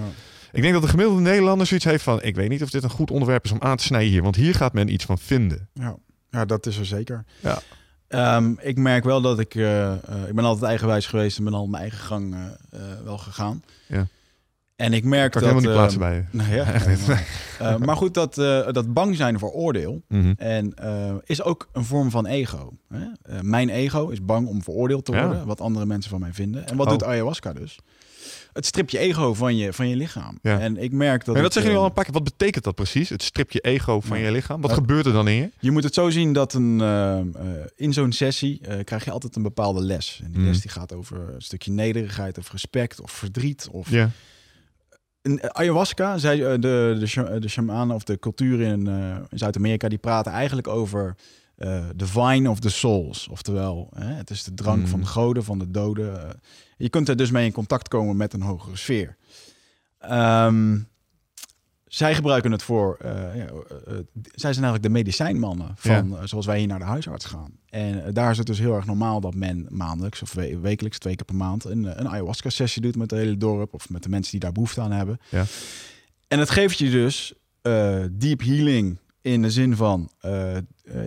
[0.51, 2.89] Ik denk dat de gemiddelde Nederlander zoiets heeft van, ik weet niet of dit een
[2.89, 5.69] goed onderwerp is om aan te snijden hier, want hier gaat men iets van vinden.
[5.73, 5.95] Ja.
[6.31, 7.25] Ja, dat is er zeker.
[7.39, 7.61] Ja.
[8.07, 9.55] Ehm, ik merk wel dat ik...
[9.55, 13.03] eh, eh, ik ben altijd eigenwijs geweest en ben al mijn eigen gang eh, eh,
[13.03, 13.63] wel gegaan.
[13.87, 14.07] Ja.
[14.79, 15.61] En ik merk Kan ik dat...
[15.63, 16.37] helemaal niet ehm, plaatsen bij je.
[16.37, 17.07] Nou ja, Echt niet.
[17.07, 17.27] maar,
[17.59, 20.33] eh, maar goed, dat, eh, dat bang zijn voor oordeel Mhm.
[20.37, 22.73] en eh, is ook een vorm van ego.
[22.89, 23.05] Hè?
[23.41, 25.25] Mijn ego is bang om veroordeeld te Ja.
[25.25, 26.67] worden, wat andere mensen van mij vinden.
[26.67, 26.91] En wat Oh.
[26.91, 27.77] doet ayahuasca dus?
[28.53, 30.39] Het stript je ego van je, van je lichaam.
[30.41, 30.59] Ja.
[30.59, 31.35] En ik merk dat.
[31.35, 32.13] En dat zeg je nu al een paar keer.
[32.13, 33.09] Wat betekent dat precies?
[33.09, 34.25] Het strip je ego van Ja.
[34.25, 34.61] je lichaam.
[34.61, 34.75] Wat Ja.
[34.75, 35.49] gebeurt er dan in je?
[35.59, 36.81] Je moet het zo zien dat een,
[37.75, 40.19] in zo'n sessie krijg je altijd een bepaalde les.
[40.23, 40.47] En die Mm.
[40.47, 43.67] les die gaat over een stukje nederigheid of respect of verdriet.
[43.71, 43.89] Of
[45.21, 49.15] Een, eh, ayahuasca, zei, eh, de, de, sha- de shamanen of de cultuur in, eh,
[49.29, 51.15] in Zuid-Amerika, die praten eigenlijk over
[51.55, 53.27] eh the vine of the souls.
[53.27, 54.87] Oftewel, hè, het is de drank Mm.
[54.87, 56.23] van de goden, van de doden.
[56.23, 56.29] Eh,
[56.77, 59.15] je kunt er dus mee in contact komen met een hogere sfeer.
[59.99, 60.77] Ehm,
[61.89, 66.45] zij gebruiken het voor, eh, ja, eh, eh, zij zijn eigenlijk de medicijnmannen van, zoals
[66.45, 67.51] wij hier naar de huisarts gaan.
[67.69, 71.15] En daar is het dus heel erg normaal dat men maandelijks of we- wekelijks, twee
[71.15, 74.31] keer per maand, een, een ayahuasca-sessie doet met het hele dorp of met de mensen
[74.31, 75.19] die daar behoefte aan hebben.
[75.29, 75.45] Ja.
[76.27, 77.33] En het geeft je dus
[78.11, 80.09] deep healing in de zin van,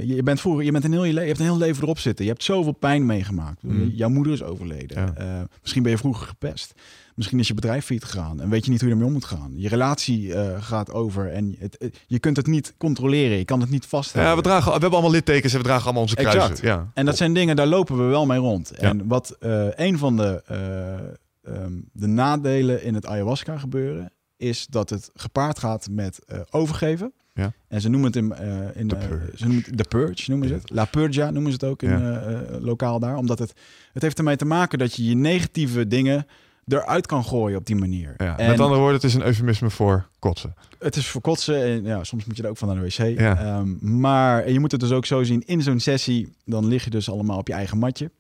[0.05, 2.25] je bent vroeger, je bent een heel je, hebt een heel leven erop zitten.
[2.25, 3.63] Je hebt zoveel pijn meegemaakt.
[3.63, 3.91] Mm.
[3.95, 5.15] Jouw moeder is overleden.
[5.17, 5.47] Ja.
[5.61, 6.75] Misschien ben je vroeger gepest.
[7.15, 9.25] Misschien is je bedrijf failliet gegaan en weet je niet hoe je ermee om moet
[9.25, 9.53] gaan.
[9.57, 13.39] Je relatie eh, gaat over en het, het- je kunt het niet controleren.
[13.39, 14.33] Je kan het niet vasthouden.
[14.35, 16.41] Ja, we, dragen, we hebben allemaal littekens en we dragen allemaal onze kruisen.
[16.43, 16.61] Exact.
[16.61, 16.91] Ja.
[16.95, 18.71] En dat zijn dingen, daar lopen we wel mee rond.
[18.71, 24.67] En wat eh, een van de, eh, ehm, de nadelen in het ayahuasca gebeuren, is
[24.67, 27.13] dat het gepaard gaat met eh, overgeven.
[27.35, 27.53] Ja.
[27.69, 29.31] En ze noemen het in, eh, in eh, purge.
[29.37, 30.71] ze noemen het de purge, noemen ze het.
[30.71, 32.21] La purgia noemen ze het ook in Ja.
[32.21, 33.17] eh, eh, lokaal daar.
[33.17, 33.53] Omdat het,
[33.93, 36.27] het heeft ermee te maken dat je je negatieve dingen
[36.67, 38.15] eruit kan gooien op die manier.
[38.17, 38.39] Ja.
[38.39, 40.55] En Met andere woorden, het is een eufemisme voor kotsen.
[40.79, 43.19] het is voor kotsen en ja, soms moet je er ook van naar de wc.
[43.19, 43.39] Ja.
[43.39, 46.91] Ehm, maar je moet het dus ook zo zien, in zo'n sessie, dan lig je
[46.91, 48.11] dus allemaal op je eigen matje.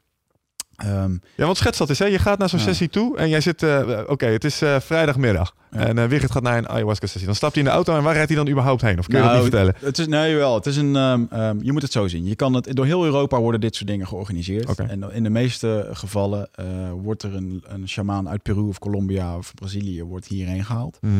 [0.76, 1.98] Ehm, Ja, want schets dat eens.
[1.98, 2.04] Hè?
[2.04, 2.64] Je gaat naar zo'n Ja.
[2.64, 3.62] sessie toe en jij zit...
[3.62, 5.54] eh, Oké, het is eh, vrijdagmiddag.
[5.70, 5.78] Ja.
[5.86, 7.26] En Wigert gaat naar een ayahuasca-sessie.
[7.26, 8.98] Dan stapt hij in de auto en waar rijdt hij dan überhaupt heen?
[8.98, 9.74] Of kun je dat nou, niet vertellen?
[9.86, 10.54] Het is, nee, wel.
[10.54, 12.24] Het is een, ehm, ehm, je moet het zo zien.
[12.24, 14.78] Je kan het, door heel Europa worden dit soort dingen georganiseerd.
[14.78, 16.48] En in de meeste gevallen
[17.02, 20.98] wordt er een, een shamaan uit Peru of Colombia of Brazilië wordt hierheen gehaald.
[21.00, 21.12] Mhm.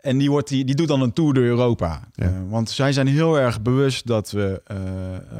[0.00, 2.00] En die, wordt, die, die doet dan een tour door Europa.
[2.14, 2.42] Ja.
[2.48, 4.62] Want zij zijn heel erg bewust dat we...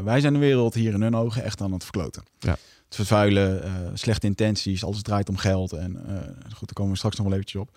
[0.05, 2.23] wij zijn de wereld hier in hun ogen echt aan het verkloten.
[2.39, 2.57] Ja.
[2.97, 5.73] Vervuilen, eh, slechte intenties, alles draait om geld.
[5.73, 6.15] En eh,
[6.55, 7.77] goed, daar komen we straks nog wel eventjes op.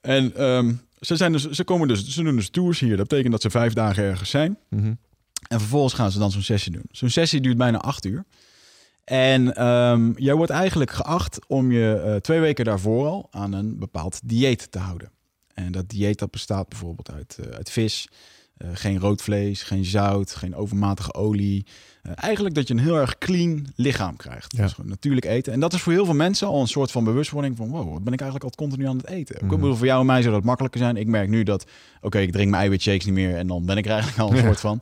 [0.00, 2.96] En ehm, ze, zijn dus, ze, komen dus, ze doen dus tours hier.
[2.96, 4.58] Dat betekent dat ze vijf dagen ergens zijn.
[4.68, 4.94] Mhm.
[5.48, 6.84] En vervolgens gaan ze dan zo'n sessie doen.
[6.90, 8.24] Zo'n sessie duurt bijna acht uur.
[9.04, 13.78] En ehm, jij wordt eigenlijk geacht om je eh, twee weken daarvoor al aan een
[13.78, 15.10] bepaald dieet te houden.
[15.54, 18.08] En dat dieet dat bestaat bijvoorbeeld uit, uit vis,
[18.58, 21.66] eh, geen rood vlees, geen zout, geen overmatige olie.
[22.02, 24.56] Eh, eigenlijk dat je een heel erg clean lichaam krijgt.
[24.56, 24.62] Ja.
[24.62, 25.52] Dus gewoon natuurlijk eten.
[25.52, 27.68] En dat is voor heel veel mensen al een soort van bewustwording van...
[27.68, 29.34] wow, wat ben ik eigenlijk al continu aan het eten?
[29.36, 29.44] Mhm.
[29.44, 30.96] Ik bedoel, voor jou en mij zou dat makkelijker zijn.
[30.96, 31.66] Ik merk nu dat,
[32.00, 33.36] oké, ik drink mijn eiwitshakes niet meer...
[33.36, 34.42] en dan ben ik er eigenlijk al een Ja.
[34.42, 34.80] soort van...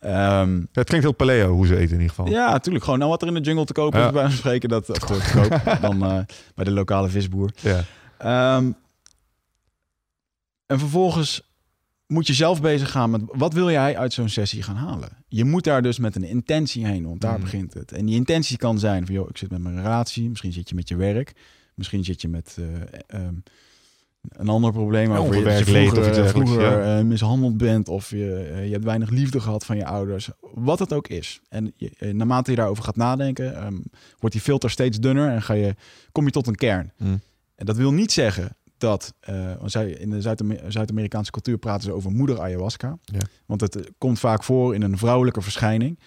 [0.00, 2.26] Ehm, het klinkt heel paleo hoe ze eten in ieder geval.
[2.28, 2.84] ja, natuurlijk.
[2.84, 4.06] Gewoon nou wat er in de jungle te kopen Ja.
[4.06, 4.68] is, bij spreken.
[4.68, 5.00] Dat, te
[5.34, 6.18] koop, dan eh,
[6.54, 7.50] bij de lokale visboer.
[7.60, 7.84] Ja.
[8.18, 8.70] Ehm,
[10.66, 11.49] en vervolgens
[12.10, 15.08] moet je zelf bezig gaan met wat wil jij uit zo'n sessie gaan halen.
[15.28, 17.40] Je moet daar dus met een intentie heen, want daar Mhm.
[17.40, 17.92] begint het.
[17.92, 20.28] En die intentie kan zijn van, joh, ik zit met mijn relatie.
[20.28, 21.32] Misschien zit je met je werk.
[21.74, 22.64] Misschien zit je met eh,
[23.20, 23.34] ehm,
[24.28, 25.12] een ander probleem.
[25.12, 26.98] Over je, je of vroeger, iets eh, dergelijks, vroeger ja.
[26.98, 30.30] eh, mishandeld bent of je, eh, je hebt weinig liefde gehad van je ouders.
[30.54, 31.40] Wat het ook is.
[31.48, 33.76] En je, eh, naarmate je daarover gaat nadenken, ehm,
[34.18, 35.74] wordt die filter steeds dunner en ga je,
[36.12, 36.92] kom je tot een kern.
[36.96, 37.16] Mhm.
[37.54, 41.92] En dat wil niet zeggen dat, eh, zij, in de Zuid- Zuid-Amerikaanse cultuur praten ze
[41.92, 42.98] over moeder ayahuasca.
[43.04, 43.18] Ja.
[43.46, 45.98] Want het eh, komt vaak voor in een vrouwelijke verschijning.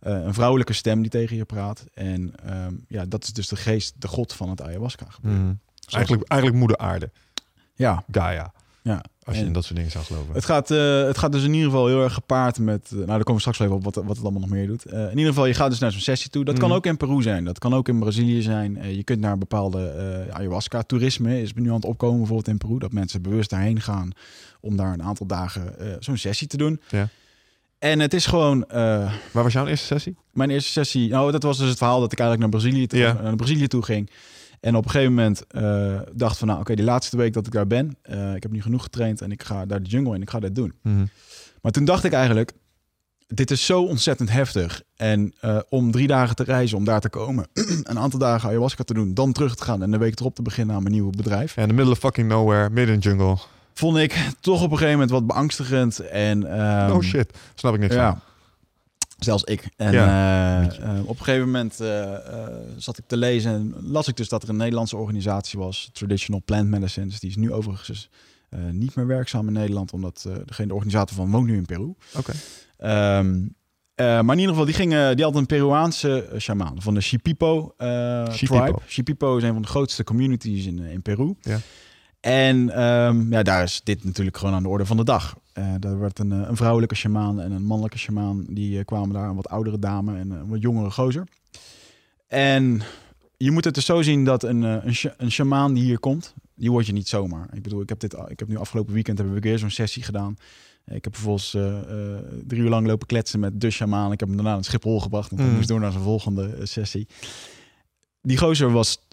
[0.00, 1.84] Eh, een vrouwelijke stem die tegen je praat.
[1.94, 5.42] En ehm, ja, dat is dus de geest, de god van het ayahuasca gebeuren.
[5.42, 5.54] Mhm.
[5.94, 7.10] Eigenlijk, eigenlijk moeder aarde.
[7.74, 8.52] Ja, Gaia.
[8.82, 9.02] ja.
[9.30, 10.34] Als je En- in dat soort dingen zou geloven.
[10.34, 12.86] Het gaat, eh, het gaat dus in ieder geval heel erg gepaard met...
[12.90, 14.66] eh, nou, daar komen we straks wel even op wat, wat het allemaal nog meer
[14.66, 14.84] doet.
[14.84, 16.44] Eh, in ieder geval, je gaat dus naar zo'n sessie toe.
[16.44, 16.76] Dat kan Mhm.
[16.76, 17.44] ook in Peru zijn.
[17.44, 18.94] Dat kan ook in Brazilië zijn.
[18.96, 21.40] Je kunt naar bepaalde ayahuasca-toerisme.
[21.42, 22.78] Is nu aan het opkomen bijvoorbeeld in Peru.
[22.78, 24.10] Dat mensen bewust daarheen gaan
[24.60, 26.80] om daar een aantal dagen zo'n sessie te doen.
[26.88, 27.08] Ja.
[27.78, 28.64] En het is gewoon...
[28.68, 30.16] Waar was jouw eerste sessie?
[30.32, 31.08] mijn eerste sessie...
[31.10, 33.12] Nou, dat was dus het verhaal dat ik eigenlijk naar Brazilië toe, Ja.
[33.22, 34.10] naar Brazilië toe ging.
[34.60, 36.48] En op een gegeven moment eh, dacht van...
[36.48, 37.96] Nou, oké, die laatste week dat ik daar ben...
[38.02, 40.22] eh, ik heb nu genoeg getraind en ik ga daar de jungle in.
[40.22, 40.72] Ik ga dit doen.
[40.82, 41.04] Mhm.
[41.62, 42.52] Maar toen dacht ik eigenlijk,
[43.26, 44.82] dit is zo ontzettend heftig.
[44.96, 47.46] En eh, om drie dagen te reizen, om daar te komen,
[47.82, 50.42] een aantal dagen ayahuasca te doen, dan terug te gaan en de week erop te
[50.42, 53.36] beginnen aan mijn nieuwe bedrijf, in the middle of fucking nowhere, midden in de jungle.
[53.74, 55.98] vond ik toch op een gegeven moment wat beangstigend.
[55.98, 58.10] En, ehm, oh shit, snap ik niks Ja.
[58.10, 58.20] van.
[59.24, 59.68] Zelfs ik.
[59.76, 62.14] En Ja, eh, eh, op een gegeven moment eh,
[62.76, 66.42] zat ik te lezen en las ik dus dat er een Nederlandse organisatie was, Traditional
[66.44, 67.20] Plant Medicines.
[67.20, 68.10] Die is nu overigens
[68.48, 71.94] eh, niet meer werkzaam in Nederland, omdat degene, de organisator van woont nu in Peru.
[72.16, 72.32] Oké.
[72.76, 73.42] Ehm,
[74.00, 77.00] eh, maar in ieder geval, die, gingen, die had een Peruaanse uh, shamaan van de
[77.00, 78.64] Shipipo, uh, Shipipo.
[78.64, 78.78] tribe.
[78.86, 81.34] Shipipo is een van de grootste communities in, in Peru.
[81.40, 81.58] Ja.
[82.20, 85.36] En um, ja, daar is dit natuurlijk gewoon aan de orde van de dag.
[85.58, 88.44] Uh, daar werd een, een vrouwelijke shamaan en een mannelijke shamaan.
[88.48, 91.26] Die uh, kwamen daar, een wat oudere dame en een wat jongere gozer.
[92.26, 92.82] En
[93.36, 96.70] je moet het dus zo zien dat een, een, een shamaan die hier komt, die
[96.70, 97.48] word je niet zomaar.
[97.52, 100.02] Ik bedoel, ik heb, dit, ik heb nu afgelopen weekend hebben we weer zo'n sessie
[100.02, 100.36] gedaan.
[100.86, 104.12] Ik heb vervolgens uh, uh, drie uur lang lopen kletsen met de shamaan.
[104.12, 105.28] Ik heb hem daarna naar Schiphol gebracht.
[105.28, 105.56] Want hij mm.
[105.56, 107.08] moest door naar zijn volgende uh, sessie.
[108.22, 109.08] Die gozer was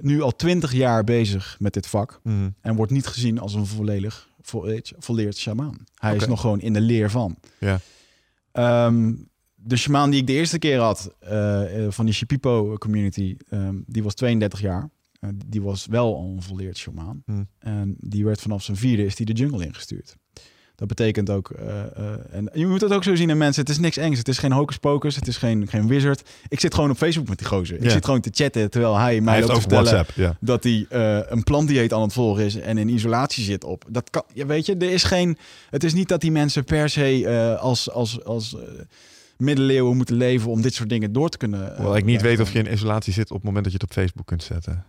[0.00, 2.20] nu al twintig jaar bezig met dit vak.
[2.22, 2.54] Mm.
[2.60, 4.28] En wordt niet gezien als een volledig
[4.98, 5.76] volleerd, shamaan.
[5.94, 6.22] Hij okay.
[6.22, 7.36] is nog gewoon in de leer van.
[7.58, 7.80] Ja.
[8.86, 13.84] Um, de shamaan die ik de eerste keer had uh, van die Shipipo community, um,
[13.86, 14.90] die was 32 jaar.
[15.20, 17.22] Uh, die was wel al een volleerd shamaan.
[17.26, 17.48] Mm.
[17.58, 20.16] En die werd vanaf zijn vierde is die de jungle ingestuurd.
[20.76, 23.70] Dat betekent ook, uh, uh, en je moet het ook zo zien in mensen, het
[23.70, 24.18] is niks engs.
[24.18, 26.22] Het is geen hocus pocus, het is geen, geen wizard.
[26.48, 27.82] Ik zit gewoon op Facebook met die gozer.
[27.82, 30.36] Ik zit gewoon te chatten terwijl hij mij hij loopt heeft te WhatsApp.
[30.40, 33.84] Dat hij uh, een plantdieet aan het volgen is en in isolatie zit op.
[33.88, 35.38] Dat kan, ja, weet je, er is geen,
[35.70, 38.56] het is niet dat die mensen per se als, als, als
[39.44, 41.60] middeleeuwen moeten leven om dit soort dingen door te kunnen.
[41.60, 43.78] uh, Hoewel ik niet weet of je in isolatie zit op het moment dat je
[43.80, 44.84] het op Facebook kunt zetten.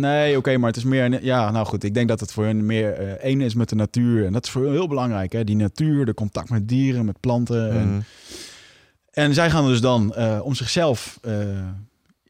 [0.00, 1.24] Nee, oké, okay, maar het is meer.
[1.24, 3.74] Ja, nou goed, ik denk dat het voor hen meer uh, één is met de
[3.74, 4.26] natuur.
[4.26, 5.44] En dat is voor hen heel belangrijk, hè?
[5.44, 7.68] Die natuur, de contact met dieren, met planten.
[7.68, 7.78] Mhm.
[7.78, 8.04] En,
[9.10, 11.20] en zij gaan dus dan uh, om zichzelf.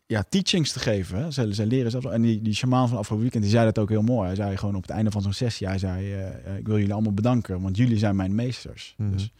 [0.07, 1.19] Ja, teachings te geven.
[1.19, 1.31] Hè?
[1.31, 2.05] Zij, zij leren zelf.
[2.05, 4.27] En die, die shamaan van afgelopen weekend, die zei dat ook heel mooi.
[4.27, 6.93] Hij zei gewoon op het einde van zo'n sessie, hij zei, uh, ik wil jullie
[6.93, 8.95] allemaal bedanken, want jullie zijn mijn meesters.
[8.97, 9.13] Mhm.
[9.13, 9.31] Dus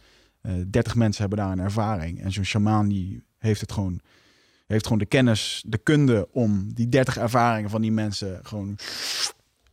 [0.67, 2.21] 30 mensen hebben daar een ervaring.
[2.21, 3.99] En zo'n shamaan die heeft het gewoon,
[4.67, 8.77] heeft gewoon de kennis, de kunde om die 30 ervaringen van die mensen gewoon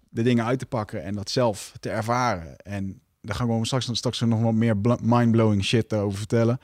[0.09, 2.57] de dingen uit te pakken en dat zelf te ervaren.
[2.57, 6.61] En daar gaan we straks, straks nog wat meer mind-blowing shit over vertellen.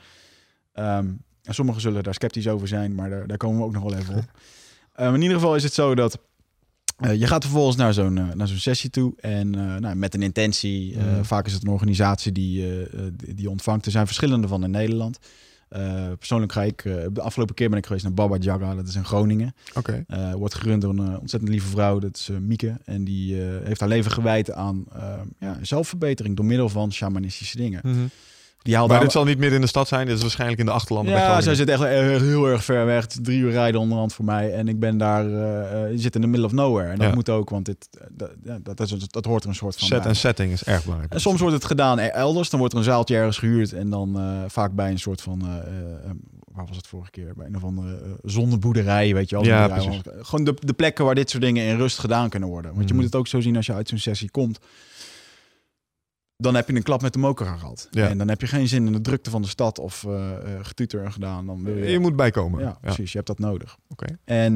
[0.73, 3.83] Um, en sommigen zullen daar sceptisch over zijn, maar daar, daar komen we ook nog
[3.83, 4.31] wel even op.
[4.99, 6.19] Um, in ieder geval is het zo dat
[7.01, 10.13] uh, je gaat vervolgens naar zo'n uh, naar zo'n sessie toe en uh, nou, met
[10.13, 10.97] een intentie.
[10.97, 11.23] Mhm.
[11.23, 13.85] Vaak is het een organisatie die, die, die ontvangt.
[13.85, 15.19] Er zijn verschillende van in Nederland.
[16.17, 16.83] persoonlijk ga ik,
[17.13, 19.53] de afgelopen keer ben ik geweest naar Baba Jaga, dat is in Groningen.
[19.73, 20.05] Okay.
[20.35, 22.77] wordt gerund door een ontzettend lieve vrouw, dat is Mieke.
[22.85, 24.85] En die heeft haar leven gewijd aan
[25.39, 27.79] ja, zelfverbetering door middel van shamanistische dingen.
[27.83, 28.09] Mm -hmm.
[28.61, 30.05] Die maar dit zal niet midden in de stad zijn.
[30.05, 31.13] Dit is waarschijnlijk in de achterlanden.
[31.13, 33.05] Ja, zij zit echt heel erg ver weg.
[33.05, 34.53] Drie uur rijden onderhand voor mij.
[34.53, 36.89] En ik ben daar, uh, je zit in the middle of nowhere.
[36.89, 37.13] En dat ja.
[37.13, 40.05] moet ook, want dit, dat, ja, dat, dat, dat, hoort er een soort van Set
[40.05, 41.13] en setting is erg belangrijk.
[41.13, 42.49] En soms wordt het gedaan elders.
[42.49, 43.73] Dan wordt er een zaaltje ergens gehuurd.
[43.73, 45.41] En dan uh, vaak bij een soort van...
[45.43, 45.49] Uh,
[46.53, 47.33] waar was het vorige keer?
[47.35, 49.45] Bij een of andere zonneboerderij, weet je wel.
[49.45, 50.01] Ja, precies.
[50.21, 52.73] Gewoon de, de plekken waar dit soort dingen in rust gedaan kunnen worden.
[52.73, 52.93] Want Mhm.
[52.93, 52.97] mm.
[52.97, 54.59] je moet het ook zo zien als je uit zo'n sessie komt
[56.41, 57.87] dan heb je een klap met de moker gehad.
[57.91, 58.07] Ja.
[58.07, 61.11] En dan heb je geen zin in de drukte van de stad of uh, getuter
[61.11, 61.45] gedaan.
[61.45, 61.91] Dan wil je...
[61.91, 62.59] je moet bijkomen.
[62.59, 63.11] Ja, ja, precies.
[63.11, 63.77] Je hebt dat nodig.
[63.89, 64.03] Oké.
[64.03, 64.17] Okay.
[64.23, 64.53] En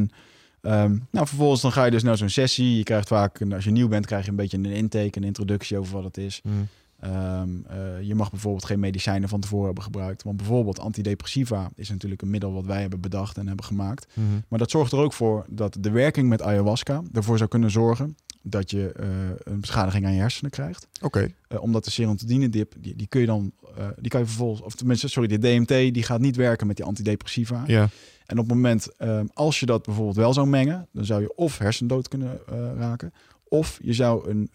[0.61, 2.77] um, nou, vervolgens dan ga je dus naar zo'n sessie.
[2.77, 5.77] Je krijgt vaak, als je nieuw bent, krijg je een beetje een intake, een introductie
[5.77, 6.41] over wat het is.
[6.43, 6.67] Mm.
[7.05, 10.23] Um, uh, je mag bijvoorbeeld geen medicijnen van tevoren hebben gebruikt.
[10.23, 14.07] Want bijvoorbeeld antidepressiva is natuurlijk een middel wat wij hebben bedacht en hebben gemaakt.
[14.13, 14.43] Mm -hmm.
[14.47, 18.15] Maar dat zorgt er ook voor dat de werking met ayahuasca ervoor zou kunnen zorgen
[18.43, 19.07] dat je uh,
[19.43, 20.87] een beschadiging aan je hersenen krijgt.
[20.95, 21.05] Oké.
[21.05, 21.35] Okay.
[21.49, 24.61] Uh, omdat de serotonine dip, die, die kun je dan, uh, die kan je vervolgens,
[24.61, 27.63] of tenminste, sorry, de DMT, die gaat niet werken met die antidepressiva.
[27.67, 27.89] Ja.
[28.25, 31.35] En op het moment, um, als je dat bijvoorbeeld wel zou mengen, dan zou je
[31.35, 32.39] of hersendood kunnen
[32.77, 33.13] raken,
[33.53, 34.49] of je zou een,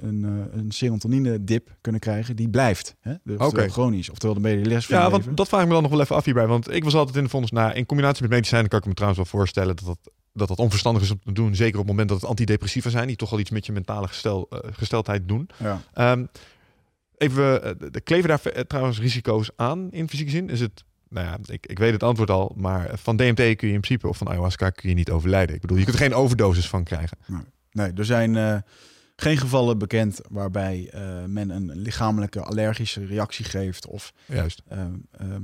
[0.00, 2.96] een, een serotonine dip kunnen krijgen die blijft.
[3.00, 3.14] Hè?
[3.24, 3.68] Dus okay.
[3.68, 4.10] chronisch.
[4.10, 6.24] Oftewel, de les van Ja, want dat vraag ik me dan nog wel even af
[6.24, 6.46] hierbij.
[6.46, 8.94] Want ik was altijd in de vonnis, nou, in combinatie met medicijnen kan ik me
[8.94, 9.98] trouwens wel voorstellen dat dat,
[10.36, 11.54] dat dat onverstandig is om te doen.
[11.54, 14.08] Zeker op het moment dat het antidepressiva zijn, die toch al iets met je mentale
[14.08, 15.48] gestel, uh, gesteldheid doen.
[15.56, 16.12] Ja.
[16.12, 16.28] Um,
[17.16, 20.50] even, de kleven daar eh, trouwens risico's aan in fysieke zin?
[20.50, 23.74] Is het nou ja, ik, ik weet het antwoord al, maar van DMT kun je
[23.74, 25.54] in principe of van ayahuasca kun je niet overlijden.
[25.54, 27.18] Ik bedoel, je kunt er geen overdosis van krijgen.
[27.26, 28.56] Nee, nee er zijn uh,
[29.16, 34.12] geen gevallen bekend waarbij uh, men een lichamelijke allergische reactie geeft of.
[34.26, 34.62] Juist.
[34.72, 35.36] Uh,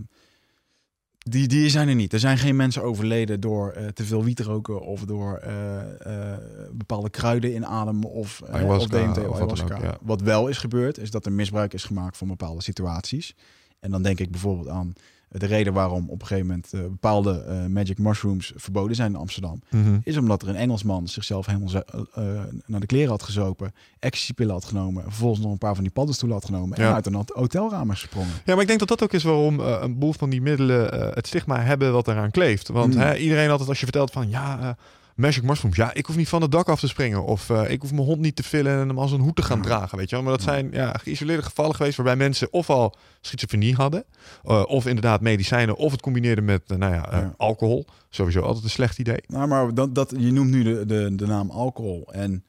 [1.23, 2.13] die, die zijn er niet.
[2.13, 6.37] Er zijn geen mensen overleden door uh, te veel wiet roken of door uh,
[6.73, 9.75] bepaalde kruiden inademen of, of DMT of ayahuasca.
[9.75, 9.99] Ook, ja.
[10.03, 13.35] Wat wel is gebeurd, is dat er misbruik is gemaakt van bepaalde situaties.
[13.81, 14.95] En dan denk ik bijvoorbeeld aan
[15.33, 19.19] de reden waarom op een gegeven moment eh, bepaalde eh, magic mushrooms verboden zijn in
[19.19, 19.99] Amsterdam, Mhm.
[20.05, 21.83] is omdat er een Engelsman zichzelf helemaal
[22.15, 22.25] eh,
[22.67, 25.93] naar de kleren had gezopen, ecstasy-pillen had genomen, en vervolgens nog een paar van die
[25.93, 28.31] paddenstoelen had genomen en uit een hot- hotelraam is gesprongen.
[28.45, 31.27] Ja, maar ik denk dat dat ook is waarom een boel van die middelen het
[31.27, 32.69] stigma hebben wat eraan kleeft.
[32.69, 33.01] Want Mm.
[33.01, 34.77] hè, iedereen altijd als je vertelt van ja,
[35.17, 37.25] magic mushrooms, ja, ik hoef niet van het dak af te springen.
[37.25, 39.43] Of eh, ik hoef mijn hond niet te villen en hem als een hoed te
[39.43, 39.63] gaan Ja.
[39.65, 40.25] dragen, weet je wel.
[40.25, 44.05] Maar dat zijn ja, geïsoleerde gevallen geweest waarbij mensen ofwel schizofrenie hadden,
[44.45, 47.87] eh, of inderdaad medicijnen, of het combineerden met eh, nou ja, alcohol.
[48.11, 49.23] Sowieso altijd een slecht idee.
[49.27, 52.09] Nou, maar dat, dat, je noemt nu de, de, de naam alcohol.
[52.13, 52.45] En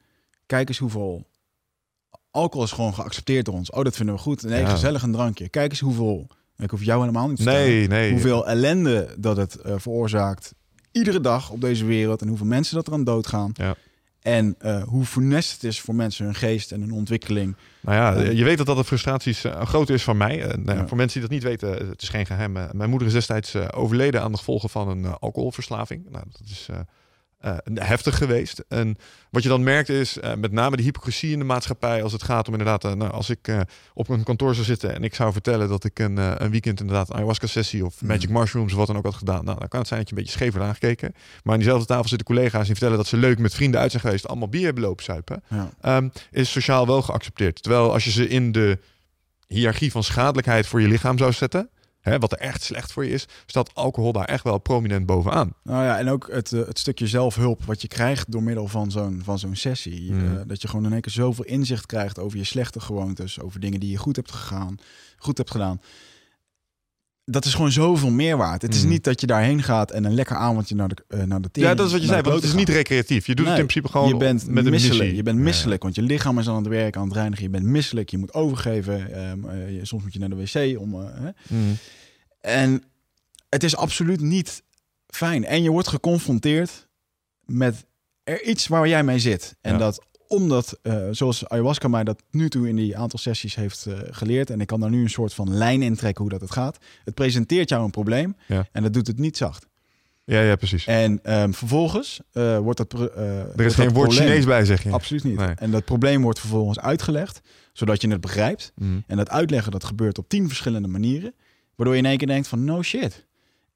[0.46, 1.26] kijk eens hoeveel...
[2.30, 3.70] Alcohol is gewoon geaccepteerd door ons.
[3.70, 4.42] Oh, dat vinden we goed.
[4.42, 5.48] Nee, gezellig een drankje.
[5.48, 6.26] Kijk eens hoeveel...
[6.56, 7.42] Ik hoef jou helemaal niet te.
[7.42, 8.10] Nee, nee.
[8.10, 10.54] Hoeveel ellende dat het veroorzaakt.
[10.94, 12.20] Iedere dag op deze wereld.
[12.22, 13.50] En hoeveel mensen dat eraan doodgaan.
[13.54, 13.74] Ja.
[14.22, 17.56] En eh, hoe funest het is voor mensen hun geest en hun ontwikkeling.
[17.80, 18.30] Nou ja, Ja.
[18.30, 20.42] je weet dat dat de frustraties eh, groot is van mij.
[20.42, 20.88] Eh, nou ja, Ja.
[20.88, 22.56] Voor mensen die dat niet weten, het is geen geheim.
[22.56, 26.04] eh, mijn moeder is destijds eh, overleden aan de gevolgen van een eh, alcoholverslaving.
[26.10, 26.68] Nou, dat is
[27.44, 28.64] eh, heftig geweest.
[28.68, 28.96] En
[29.30, 32.22] wat je dan merkt is eh, met name de hypocrisie in de maatschappij als het
[32.22, 33.52] gaat om inderdaad, eh, nou, als ik
[33.94, 37.08] op een kantoor zou zitten en ik zou vertellen dat ik een, een weekend inderdaad
[37.08, 38.06] een ayahuasca sessie of Mhm.
[38.12, 39.44] magic mushrooms of wat dan ook had gedaan.
[39.44, 41.12] Nou, dan kan het zijn dat je een beetje scheef wordt aangekeken.
[41.42, 44.02] Maar aan diezelfde tafel zitten collega's die vertellen dat ze leuk met vrienden uit zijn
[44.02, 45.70] geweest, allemaal bier hebben lopen zuipen Ja.
[45.80, 47.62] ehm, is sociaal wel geaccepteerd.
[47.62, 48.78] Terwijl als je ze in de
[49.46, 51.68] hiërarchie van schadelijkheid voor je lichaam zou zetten,
[52.04, 55.54] hè, wat er echt slecht voor je is, staat alcohol daar echt wel prominent bovenaan.
[55.62, 58.90] Nou ja, en ook het, eh, het stukje zelfhulp wat je krijgt door middel van
[58.90, 60.12] zo'n, van zo'n sessie.
[60.12, 60.36] Mhm.
[60.36, 63.40] Eh, dat je gewoon in één keer zoveel inzicht krijgt over je slechte gewoontes.
[63.40, 64.76] Over dingen die je goed hebt, gegaan,
[65.16, 65.80] goed hebt gedaan.
[67.26, 68.66] Dat is gewoon zoveel meerwaarde.
[68.66, 68.90] Het is Mhm.
[68.90, 71.70] niet dat je daarheen gaat en een lekker avondje naar de, eh, naar de tering-
[71.70, 73.26] ja, dat is wat je zei, want het is niet recreatief.
[73.26, 74.98] Je doet Nee, het in principe gewoon Je bent met een misselijk.
[75.00, 75.16] missie.
[75.16, 77.44] Je bent misselijk, want je lichaam is aan het werk, aan het reinigen.
[77.44, 78.10] Je bent misselijk.
[78.10, 79.12] Je moet overgeven.
[79.14, 81.02] ehm, eh, soms moet je naar de wc om.
[81.02, 81.08] eh.
[81.48, 81.60] Mhm.
[82.40, 82.82] En
[83.48, 84.62] het is absoluut niet
[85.06, 85.44] fijn.
[85.44, 86.88] En je wordt geconfronteerd
[87.44, 87.84] met
[88.24, 89.56] er iets waar jij mee zit.
[89.60, 89.78] En Ja.
[89.78, 93.98] dat omdat, eh, zoals ayahuasca mij dat nu toe in die aantal sessies heeft eh,
[94.10, 94.50] geleerd...
[94.50, 96.78] en ik kan daar nu een soort van lijn in trekken hoe dat het gaat.
[97.04, 98.66] Het presenteert jou een probleem Ja.
[98.72, 99.66] en dat doet het niet zacht.
[100.24, 100.86] Ja, ja, precies.
[100.86, 102.92] En ehm, vervolgens eh, wordt dat...
[102.92, 104.90] er wordt is geen woord probleem- Chinees bij, zeg je.
[104.90, 105.36] Absoluut niet.
[105.36, 105.54] Nee.
[105.56, 107.40] En dat probleem wordt vervolgens uitgelegd,
[107.72, 108.72] zodat je het begrijpt.
[108.74, 108.98] Mhm.
[109.06, 111.34] En dat uitleggen, dat gebeurt op tien verschillende manieren.
[111.74, 113.26] Waardoor je in één keer denkt van, no shit.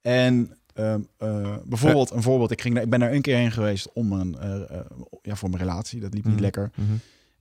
[0.01, 2.51] En ehm, eh, bijvoorbeeld, een voorbeeld.
[2.51, 4.79] Ik, ging ik ben daar een keer heen geweest om een, eh, eh,
[5.21, 5.99] ja, voor mijn relatie.
[5.99, 6.43] Dat liep niet Mhm.
[6.43, 6.71] lekker.
[6.75, 6.87] Mhm.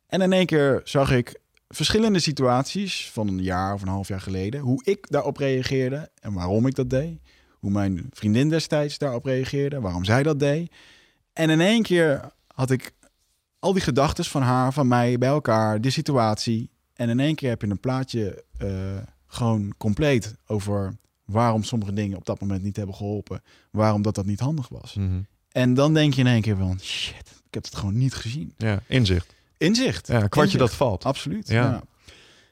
[0.07, 4.20] En in één keer zag ik verschillende situaties van een jaar of een half jaar
[4.20, 4.61] geleden.
[4.61, 7.18] Hoe ik daarop reageerde en waarom ik dat deed.
[7.59, 10.72] Hoe mijn vriendin destijds daarop reageerde, waarom zij dat deed.
[11.33, 12.20] En in één keer
[12.55, 12.92] had ik
[13.59, 16.70] al die gedachten van haar, van mij, bij elkaar, die situatie.
[16.94, 18.68] En in één keer heb je een plaatje eh,
[19.27, 20.94] gewoon compleet over
[21.31, 23.43] waarom sommige dingen op dat moment niet hebben geholpen.
[23.71, 24.95] Waarom dat dat niet handig was.
[24.95, 25.21] Mhm.
[25.53, 28.55] En dan denk je in één keer van, shit, ik heb het gewoon niet gezien.
[28.57, 29.35] Ja, inzicht.
[29.57, 30.07] Inzicht.
[30.07, 30.59] Ja, kwartje Inzicht.
[30.59, 31.05] dat valt.
[31.05, 31.49] Absoluut.
[31.49, 31.62] Ja.
[31.71, 31.83] Ja.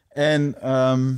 [0.08, 1.14] En ehm,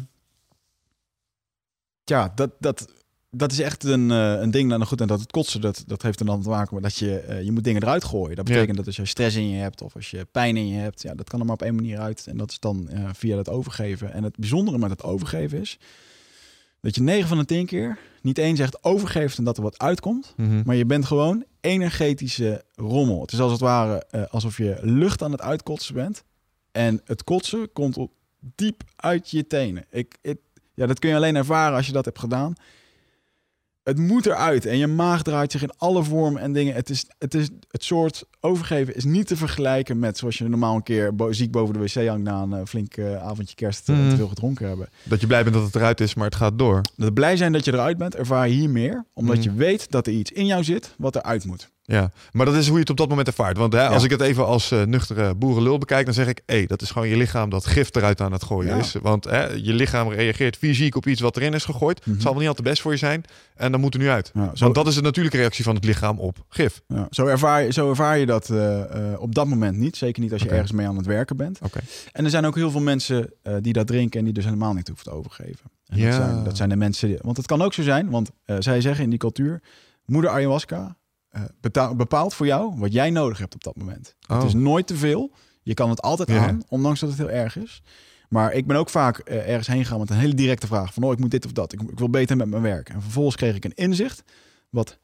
[2.04, 2.92] ja, dat, dat,
[3.30, 4.68] dat is echt een, eh, een ding.
[4.68, 6.96] Nou goed, en dat het kotsen, dat, dat heeft er dan te maken met dat
[6.96, 8.36] je, eh, je moet dingen eruit gooien.
[8.36, 8.54] Dat Ja.
[8.54, 11.02] betekent dat als je stress in je hebt of als je pijn in je hebt,
[11.02, 12.26] ja, dat kan er maar op één manier uit.
[12.26, 14.12] En dat is dan eh, via het overgeven.
[14.12, 15.78] En het bijzondere met het overgeven is
[16.80, 19.78] dat je 9 van de 10 keer niet eens echt overgeeft en dat er wat
[19.78, 20.34] uitkomt.
[20.36, 20.62] Mhm.
[20.64, 23.20] Maar je bent gewoon energetische rommel.
[23.20, 26.24] Het is als het ware eh, alsof je lucht aan het uitkotsen bent.
[26.72, 28.12] En het kotsen komt op,
[28.54, 29.84] diep uit je tenen.
[29.90, 30.38] Ik, ik,
[30.74, 32.54] ja, dat kun je alleen ervaren als je dat hebt gedaan.
[33.88, 36.74] Het moet eruit en je maag draait zich in alle vormen en dingen.
[36.74, 40.74] Het, is, het, is, het soort overgeven is niet te vergelijken met zoals je normaal
[40.76, 43.88] een keer bo ziek boven de wc hangt na een eh, flink eh, avondje kerst
[43.88, 44.08] eh, Mhm.
[44.10, 44.88] te veel gedronken hebben.
[45.04, 46.80] Dat je blij bent dat het eruit is, maar het gaat door.
[46.96, 49.04] Dat blij zijn dat je eruit bent, ervaar je hier meer.
[49.12, 49.44] Omdat Mhm.
[49.44, 51.70] je weet dat er iets in jou zit wat eruit moet.
[51.90, 53.56] Ja, maar dat is hoe je het op dat moment ervaart.
[53.56, 54.04] Want hè, als Ja.
[54.04, 56.40] ik het even als eh, nuchtere boerenlul bekijk, dan zeg ik...
[56.46, 58.80] hé, dat is gewoon je lichaam dat gif eruit aan het gooien Ja.
[58.80, 58.94] is.
[59.02, 62.00] Want hè, je lichaam reageert fysiek op iets wat erin is gegooid.
[62.00, 62.10] Mhm.
[62.10, 63.22] Het zal wel niet altijd best voor je zijn.
[63.56, 64.30] En dan moet er nu uit.
[64.34, 66.82] Ja, zo, Want dat is de natuurlijke reactie van het lichaam op gif.
[67.10, 69.96] zo, ervaar, je, zo ervaar je dat eh, eh, op dat moment niet.
[69.96, 71.58] Zeker niet als je ergens mee aan het werken bent.
[71.62, 71.80] Oké.
[72.12, 74.86] En er zijn ook heel veel mensen die dat drinken en die dus helemaal niet
[74.88, 75.70] hoeven te overgeven.
[75.86, 76.04] En Ja.
[76.06, 77.08] dat, zijn, dat zijn de mensen.
[77.08, 79.60] die- want het kan ook zo zijn, want zij zeggen in die cultuur:
[80.06, 80.96] moeder ayahuasca
[81.72, 84.14] eh, bepaalt voor jou wat jij nodig hebt op dat moment.
[84.28, 84.36] Oh.
[84.36, 85.30] Het is nooit te veel.
[85.62, 86.46] Je kan het altijd Ja.
[86.46, 87.82] aan, ondanks dat het heel erg is.
[88.28, 91.02] Maar ik ben ook vaak eh, ergens heen gegaan met een hele directe vraag: van
[91.02, 91.72] oh, ik moet dit of dat.
[91.72, 92.88] Ik, ik wil beter met mijn werk.
[92.88, 94.22] En vervolgens kreeg ik een inzicht
[94.70, 94.98] wat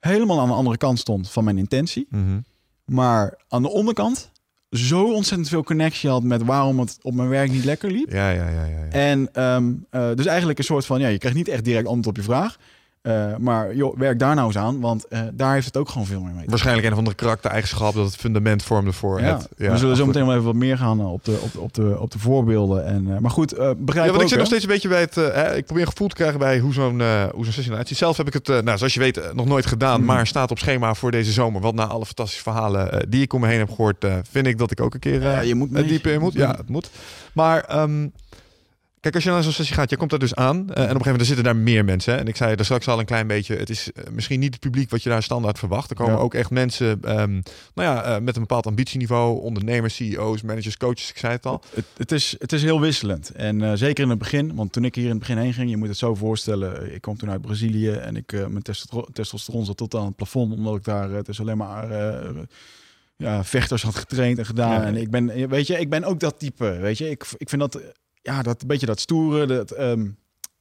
[0.00, 2.06] helemaal aan de andere kant stond van mijn intentie.
[2.10, 2.40] Mhm.
[2.84, 4.30] Maar aan de onderkant
[4.70, 8.10] zo ontzettend veel connectie had met waarom het op mijn werk niet lekker liep.
[8.10, 8.64] Ja, ja, ja.
[8.64, 8.88] ja, ja.
[8.88, 12.06] En ehm, eh, dus eigenlijk een soort van, ja, je krijgt niet echt direct antwoord
[12.06, 12.58] op je vraag.
[13.02, 16.06] Uh, maar joh, werk daar nou eens aan, want uh, daar heeft het ook gewoon
[16.06, 16.44] veel meer mee.
[16.46, 19.48] Waarschijnlijk een of andere karaktereigenschap dat het fundament vormde voor ja, het.
[19.56, 21.96] Ja, we zullen zo meteen wel even wat meer gaan op de, op, op de,
[22.00, 22.84] op de voorbeelden.
[22.84, 25.14] En, uh, maar goed, begrijp ja, want ik zit nog steeds een beetje bij het.
[25.14, 27.00] Hè, ik probeer een gevoel te krijgen bij hoe zo'n
[27.34, 27.96] hoe zo'n sessie eruit ziet.
[27.96, 30.06] Zelf heb ik het, nou, zoals je weet, nog nooit gedaan, mm.
[30.06, 31.60] maar staat op schema voor deze zomer.
[31.60, 34.70] Want na alle fantastische verhalen die ik om me heen heb gehoord, vind ik dat
[34.70, 36.32] ik ook een keer ja, je moet diep in moet.
[36.32, 36.90] Ja, het moet.
[37.32, 37.80] Maar.
[37.82, 38.12] Um,
[39.00, 40.56] Kijk, als je naar zo'n sessie gaat, je komt daar dus aan.
[40.56, 42.12] Uh, en op een gegeven moment zitten daar meer mensen.
[42.12, 42.18] Hè?
[42.18, 43.56] En ik zei er straks al een klein beetje.
[43.56, 45.90] Het is uh, misschien niet het publiek wat je daar standaard verwacht.
[45.90, 46.18] Er komen Ja.
[46.18, 46.88] ook echt mensen
[47.20, 47.42] um,
[47.74, 49.40] nou ja, uh, met een bepaald ambitieniveau.
[49.40, 51.10] Ondernemers, CEO's, managers, coaches.
[51.10, 51.62] Ik zei het al.
[51.74, 53.30] Het, het, is, het is heel wisselend.
[53.30, 54.54] En zeker in het begin.
[54.54, 55.70] Want toen ik hier in het begin heen ging.
[55.70, 56.94] Je moet het zo voorstellen.
[56.94, 57.90] Ik kwam toen uit Brazilië.
[57.90, 58.62] En ik, mijn
[59.12, 60.52] testosteron, zat tot aan het plafond.
[60.52, 61.10] Omdat ik daar...
[61.10, 61.92] Het is alleen maar...
[63.16, 64.80] ja, vechters had getraind en gedaan.
[64.80, 64.86] Ja.
[64.86, 66.78] En ik ben, weet je, ik ben ook dat type.
[66.80, 67.80] Weet je, ik, ik vind dat
[68.22, 69.46] ja, dat een beetje dat stoere.
[69.46, 70.18] Dat, um,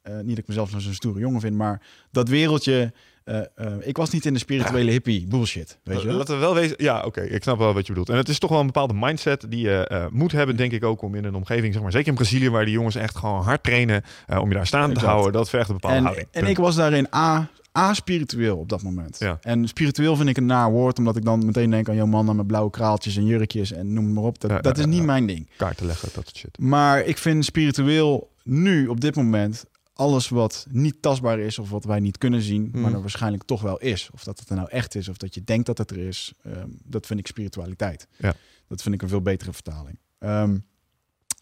[0.10, 1.82] uh, niet dat ik mezelf zo'n stoere jongen vind, maar
[2.12, 2.93] dat wereldje.
[3.26, 5.80] Uh, uh, ik was niet in de spirituele hippie bullshit.
[5.84, 6.18] Weet je wel?
[6.18, 6.76] Laten we wel wezen.
[6.78, 8.10] Ja, oké, okay, ik snap wel wat je bedoelt.
[8.10, 11.01] En het is toch wel een bepaalde mindset die je moet hebben, denk ik ook,
[11.01, 13.64] om in een omgeving, zeg maar, zeker in Brazilië, waar die jongens echt gewoon hard
[13.64, 14.03] trainen,
[14.39, 15.32] om je daar staan te houden.
[15.32, 16.28] Dat vergt een bepaalde en, houding.
[16.32, 17.49] En ik was daarin A.
[17.80, 19.20] A-spiritueel op dat moment.
[19.20, 19.38] Ja.
[19.42, 22.36] En spiritueel vind ik een naar woord, omdat ik dan meteen denk aan jouw mannen
[22.36, 24.40] met blauwe kraaltjes en jurkjes en noem maar op.
[24.40, 25.50] Dat, ja, dat is niet mijn ding.
[25.58, 26.60] Kaarten leggen, dat soort shit.
[26.60, 31.84] Maar ik vind spiritueel nu, op dit moment, alles wat niet tastbaar is of wat
[31.84, 32.82] wij niet kunnen zien, Hmm.
[32.82, 34.10] maar er waarschijnlijk toch wel is.
[34.14, 36.34] Of dat het er nou echt is of dat je denkt dat het er is.
[36.46, 38.08] Um, dat vind ik spiritualiteit.
[38.18, 38.34] Ja.
[38.68, 40.00] Dat vind ik een veel betere vertaling.
[40.20, 40.66] Um,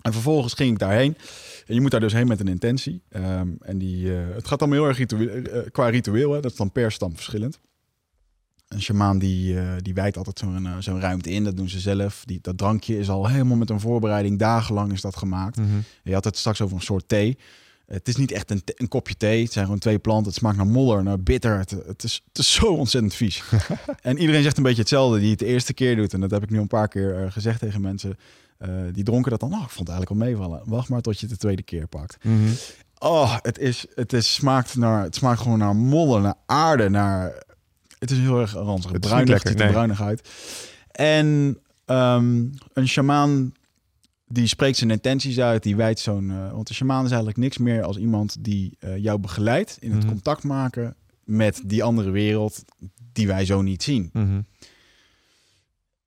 [0.02, 1.18] en vervolgens ging ik daarheen.
[1.68, 3.02] En je moet daar dus heen met een intentie.
[3.10, 6.32] Um, en die, uh, het gaat allemaal heel erg ritueel, uh, qua ritueel.
[6.32, 6.39] Hè?
[6.39, 7.60] Dat is dan per stam verschillend.
[8.68, 11.43] Een shamaan die, uh, die wijdt altijd zo'n zo'n ruimte in.
[11.43, 12.24] Dat doen ze zelf.
[12.26, 14.39] Die, dat drankje is al helemaal met een voorbereiding.
[14.39, 15.58] Dagenlang is dat gemaakt.
[15.58, 15.84] Mm -hmm.
[16.04, 17.38] Je had het straks over een soort thee.
[17.86, 19.43] Het is niet echt een, een, kopje thee.
[19.43, 20.26] Het zijn gewoon twee planten.
[20.26, 21.58] Het smaakt naar modder, naar bitter.
[21.58, 23.43] Het, het, is, het is zo ontzettend vies.
[24.02, 26.14] en iedereen zegt een beetje hetzelfde die het de eerste keer doet.
[26.14, 28.18] En dat heb ik nu een paar keer gezegd tegen mensen.
[28.60, 29.53] Uh, die dronken dat dan.
[29.53, 30.62] Oh, ik vond het eigenlijk wel meevallen.
[30.66, 32.18] Wacht maar tot je het de tweede keer pakt.
[32.24, 32.53] Mm -hmm.
[32.99, 37.43] Oh, het, is, het, is, smaakt naar, het smaakt gewoon naar modder, naar aarde, naar...
[37.99, 38.91] Het is heel erg ranzig.
[38.91, 39.72] Het er nee.
[39.72, 40.30] bruinig uit.
[40.91, 43.53] En um, een shamaan
[44.28, 46.30] die spreekt zijn intenties uit, die wijdt zo'n...
[46.30, 49.91] Uh, want een shamaan is eigenlijk niks meer als iemand die uh, jou begeleidt in
[49.91, 49.97] het Mhm.
[49.97, 50.10] mm -hmm.
[50.10, 52.64] contact maken met die andere wereld
[53.14, 54.10] die wij zo niet zien.
[54.14, 54.45] Mm -hmm.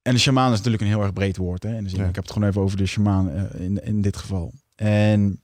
[0.02, 1.62] En de shamaan is natuurlijk een heel erg breed woord.
[1.62, 1.78] Hè?
[1.78, 1.78] Ja.
[1.78, 4.52] Ik heb het gewoon even over de shamaan uh, in, in dit geval.
[4.74, 5.42] En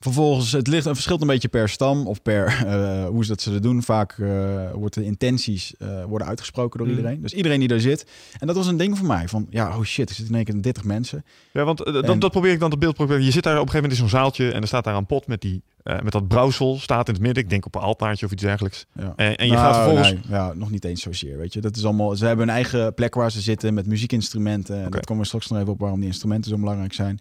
[0.00, 3.40] vervolgens, het ligt, het verschilt een beetje per stam of per uh, hoe ze dat
[3.40, 3.82] zullen doen.
[3.82, 4.28] Vaak uh,
[4.72, 6.94] worden de intenties uh, worden uitgesproken door Mm.
[6.96, 7.22] iedereen.
[7.22, 8.06] Dus iedereen die daar zit.
[8.38, 9.28] En dat was een ding voor mij.
[9.28, 11.24] Van ja, oh shit, er zitten in één keer 30 mensen.
[11.52, 13.24] Ja, want dat, dat probeer ik dan te beeld proberen.
[13.24, 15.06] Je zit daar op een gegeven moment in zo'n zaaltje en er staat daar een
[15.06, 17.42] pot met, die, eh, met dat brouwsel, staat in het midden.
[17.42, 18.86] Ik denk op een altaartje of iets dergelijks.
[18.94, 19.12] Ja.
[19.16, 20.12] En, en je Nou, gaat vervolgens...
[20.12, 21.60] nee, ja, nog niet eens zozeer, weet je.
[21.60, 24.84] Dat is allemaal, ze hebben een eigen plek waar ze zitten met muziekinstrumenten.
[24.84, 27.18] En dat komen we straks nog even op waarom die instrumenten zo belangrijk zijn.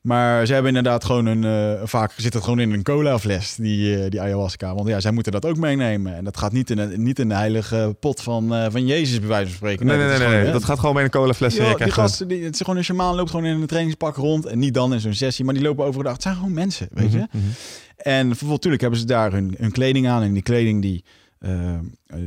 [0.00, 1.44] Maar ze hebben inderdaad gewoon een...
[1.44, 4.74] eh, vaak zit het gewoon in een cola fles, die, eh, die ayahuasca.
[4.74, 6.16] Want ja, zij moeten dat ook meenemen.
[6.16, 9.18] En dat gaat niet in een, niet in de heilige pot van, eh, van Jezus,
[9.18, 9.86] bij wijze van spreken.
[9.86, 11.56] Nee, nee, dat nee, dat gaat gewoon bij een colafles.
[11.56, 13.66] en je Ja, die gasten, die, het is gewoon een shamaan loopt gewoon in een
[13.66, 14.46] trainingspak rond.
[14.46, 16.12] En niet dan in zo'n sessie, maar die lopen overdag.
[16.12, 17.18] Het zijn gewoon mensen, weet je.
[17.18, 17.46] Mhm, mhm.
[17.96, 20.22] En vervolgens natuurlijk hebben ze daar hun, hun kleding aan.
[20.22, 21.04] En die kleding die,
[21.40, 21.78] uh, uh,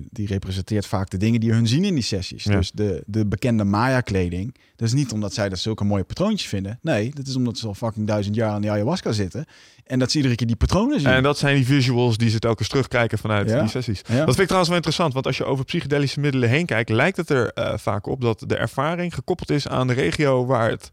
[0.09, 2.43] die representeert vaak de dingen die hun zien in die sessies.
[2.43, 2.55] Ja.
[2.55, 4.55] Dus de, de bekende Maya-kleding.
[4.75, 6.79] Dat is niet omdat zij dat zulke mooie patroontjes vinden.
[6.81, 9.45] Nee, dat is omdat ze al fucking duizend jaar aan die ayahuasca zitten.
[9.85, 11.09] En dat ze iedere keer die patronen zien.
[11.09, 13.59] En dat zijn die visuals die ze telkens terugkijken vanuit Ja.
[13.59, 14.01] die sessies.
[14.07, 14.15] Ja.
[14.15, 17.17] Dat vind ik trouwens wel interessant, want als je over psychedelische middelen heen kijkt, lijkt
[17.17, 20.91] het er eh, vaak op dat de ervaring gekoppeld is aan de regio waar het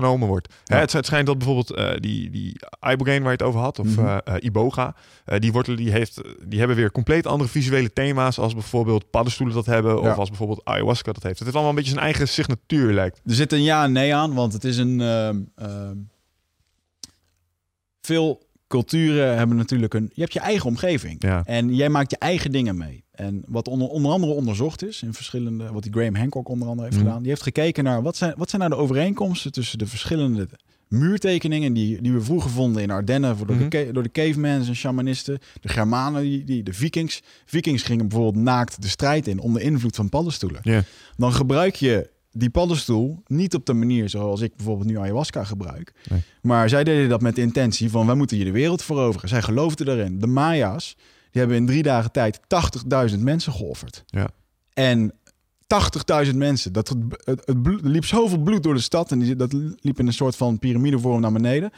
[0.00, 0.54] genomen wordt.
[0.64, 0.74] Ja.
[0.74, 2.60] Hè, het, het schijnt dat bijvoorbeeld eh, die, die
[2.92, 4.06] ibogaine waar je het over had, of Mhm.
[4.06, 4.94] eh, eh, iboga,
[5.38, 9.66] die wortelen die, heeft, die hebben weer compleet andere visuele thema's als bijvoorbeeld paddenstoelen dat
[9.66, 10.10] hebben, Ja.
[10.10, 11.34] of als bijvoorbeeld ayahuasca dat heeft.
[11.34, 13.20] Het heeft allemaal een beetje zijn eigen signatuur lijkt.
[13.24, 15.00] Er zit een ja en nee aan, want het is een.
[15.00, 15.96] ehm, ehm,
[18.00, 20.10] veel culturen hebben natuurlijk een.
[20.14, 21.22] Je hebt je eigen omgeving.
[21.22, 21.42] Ja.
[21.44, 23.04] En jij maakt je eigen dingen mee.
[23.12, 25.72] En wat onder, onder andere onderzocht is in verschillende.
[25.72, 27.06] Wat die Graham Hancock onder andere heeft Mhm.
[27.06, 27.20] gedaan.
[27.22, 30.48] Die heeft gekeken naar wat zijn, wat zijn nou de overeenkomsten tussen de verschillende
[30.88, 33.68] muurtekeningen die, die we vroeger vonden in Ardennen voor door, Mhm.
[33.68, 37.22] de, ca- door de cavemans en shamanisten, de Germanen, die, die, de Vikings.
[37.44, 40.82] Vikings gingen bijvoorbeeld naakt de strijd in onder invloed van paddenstoelen Ja.
[41.16, 45.92] dan gebruik je die paddenstoel niet op de manier zoals ik bijvoorbeeld nu ayahuasca gebruik.
[46.08, 46.22] Nee.
[46.42, 49.28] Maar zij deden dat met de intentie van wij moeten hier de wereld veroveren.
[49.28, 50.18] Zij geloofden erin.
[50.18, 50.96] De Maya's
[51.30, 52.40] die hebben in drie dagen tijd
[53.12, 54.04] 80.000 mensen geofferd.
[54.06, 54.28] Ja.
[54.72, 55.12] En
[56.26, 56.72] 80.000 mensen.
[56.72, 59.98] Dat, het, het, het bloed, liep zoveel bloed door de stad en die, dat liep
[59.98, 61.72] in een soort van piramidevorm naar beneden.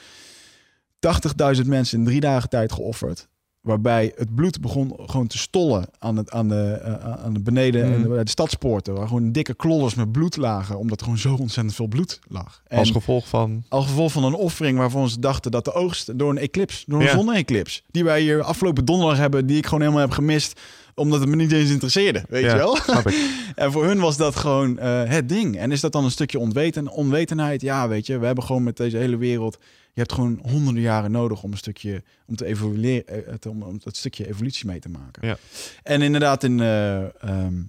[1.56, 3.28] 80.000 mensen in drie dagen tijd geofferd.
[3.62, 7.86] Waarbij het bloed begon gewoon te stollen aan, het, aan, de, uh, aan de beneden
[7.86, 7.92] Mm.
[7.94, 8.94] en de, de stadspoorten.
[8.94, 10.78] Waar gewoon dikke klollers met bloed lagen.
[10.78, 12.62] Omdat er gewoon zo ontzettend veel bloed lag.
[12.66, 13.64] En Als gevolg van...
[13.68, 17.00] als gevolg van een offering waarvan ze dachten dat de oogst door een eclips, door
[17.00, 17.12] een Ja.
[17.12, 20.60] zonne-eclips, die wij hier afgelopen donderdag hebben, die ik gewoon helemaal heb gemist,
[20.94, 22.24] omdat het me niet eens interesseerde.
[22.28, 22.76] Weet Ja, je wel?
[23.54, 25.56] En voor hun was dat gewoon eh, het ding.
[25.58, 27.60] En is dat dan een stukje ontweten, onwetenheid?
[27.60, 29.58] Ja, weet je, we hebben gewoon met deze hele wereld.
[29.94, 33.78] Je hebt gewoon honderden jaren nodig om een stukje om te evolueren, eh, om, om
[33.82, 35.26] dat stukje evolutie mee te maken.
[35.28, 35.36] Ja.
[35.82, 37.62] En inderdaad, in, eh, ehm,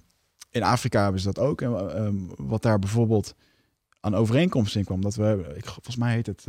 [0.50, 1.60] in Afrika hebben ze dat ook.
[1.60, 3.34] En ehm, wat daar bijvoorbeeld
[4.00, 6.46] aan overeenkomsten in kwam, dat we, ik, volgens mij heet het.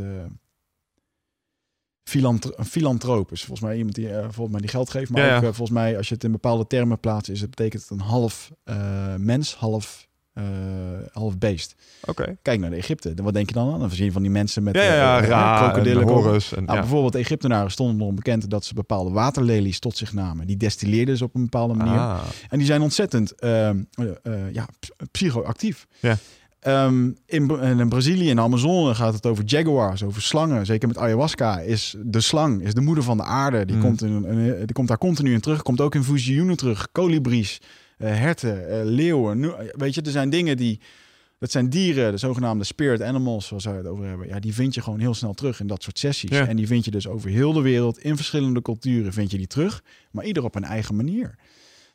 [2.03, 5.21] filantro een filantroop is volgens mij iemand die eh, volgens mij die geld geeft, maar
[5.21, 5.36] Ja, ja.
[5.36, 7.99] ook volgens mij als je het in bepaalde termen plaatst, is het betekent het een
[7.99, 8.51] half
[9.17, 10.04] mens, half
[10.36, 10.43] eh,
[11.13, 11.75] half beest.
[12.05, 12.38] Oké.
[12.41, 13.13] Kijk naar de Egypte.
[13.23, 13.79] Wat denk je dan aan?
[13.79, 16.03] Dan zie je van die mensen met Ja, ja, eh, en krokodillen.
[16.07, 16.53] Horus.
[16.53, 16.81] En, Nou, ja.
[16.83, 20.47] Bijvoorbeeld de Egyptenaren stonden erom bekend dat ze bepaalde waterlelies tot zich namen.
[20.47, 21.97] Die destilleerden ze op een bepaalde manier.
[21.99, 22.19] Ah.
[22.49, 23.69] En die zijn ontzettend eh,
[24.51, 24.67] ja,
[25.11, 25.88] psychoactief.
[25.99, 26.17] Ja.
[26.59, 30.65] Ehm, in, in Brazilië, in de Amazone, gaat het over jaguars, over slangen.
[30.65, 33.65] Zeker met ayahuasca is de slang, is de moeder van de aarde.
[33.65, 33.81] Die, Mm.
[33.81, 35.61] komt, in, in- die komt daar continu in terug.
[35.61, 36.88] Komt ook in visioenen terug.
[36.91, 37.61] Kolibries,
[37.97, 39.39] herten, eh, leeuwen.
[39.39, 40.79] Nu- weet je, er zijn dingen die...
[41.39, 44.27] Dat zijn dieren, de zogenaamde spirit animals, zoals wij het over hebben.
[44.27, 46.29] Ja, die vind je gewoon heel snel terug in dat soort sessies.
[46.29, 46.47] Ja.
[46.47, 49.47] En die vind je dus over heel de wereld, in verschillende culturen vind je die
[49.47, 49.83] terug.
[50.11, 51.35] Maar ieder op een eigen manier.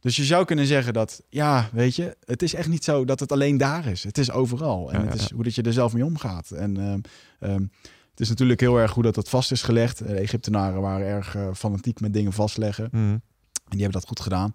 [0.00, 3.20] Dus je zou kunnen zeggen dat, ja, weet je, het is echt niet zo dat
[3.20, 4.04] het alleen daar is.
[4.04, 4.92] Het is overal.
[4.92, 6.50] En Ja, het ja, is hoe dat je er zelf mee omgaat.
[6.50, 7.00] En ehm,
[7.50, 7.62] ehm,
[8.10, 9.98] het is natuurlijk heel erg goed dat dat vast is gelegd.
[9.98, 12.88] De Egyptenaren waren erg eh, fanatiek met dingen vastleggen.
[12.92, 13.02] Mhm.
[13.02, 14.50] En die hebben dat goed gedaan.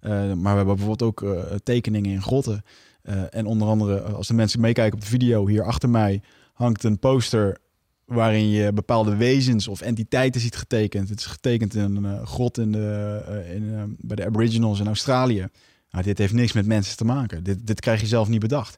[0.00, 2.64] Eh, maar we hebben bijvoorbeeld ook eh, tekeningen in grotten.
[3.02, 6.22] Eh, en onder andere, als de mensen meekijken op de video, hier achter mij
[6.52, 7.58] hangt een poster
[8.04, 11.08] waarin je bepaalde wezens of entiteiten ziet getekend.
[11.08, 13.20] Het is getekend in een grot in de,
[13.54, 15.48] in, bij de Aboriginals in Australië.
[15.90, 17.44] Nou, dit heeft niks met mensen te maken.
[17.44, 18.76] Dit, dit krijg je zelf niet bedacht.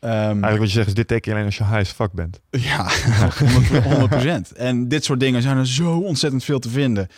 [0.00, 2.12] Ehm, Eigenlijk wat je zegt is, dit teken je alleen als je high as fuck
[2.12, 2.40] bent.
[2.50, 2.90] ja,
[3.82, 4.56] 100 100%.
[4.56, 7.08] En dit soort dingen zijn er zo ontzettend veel te vinden.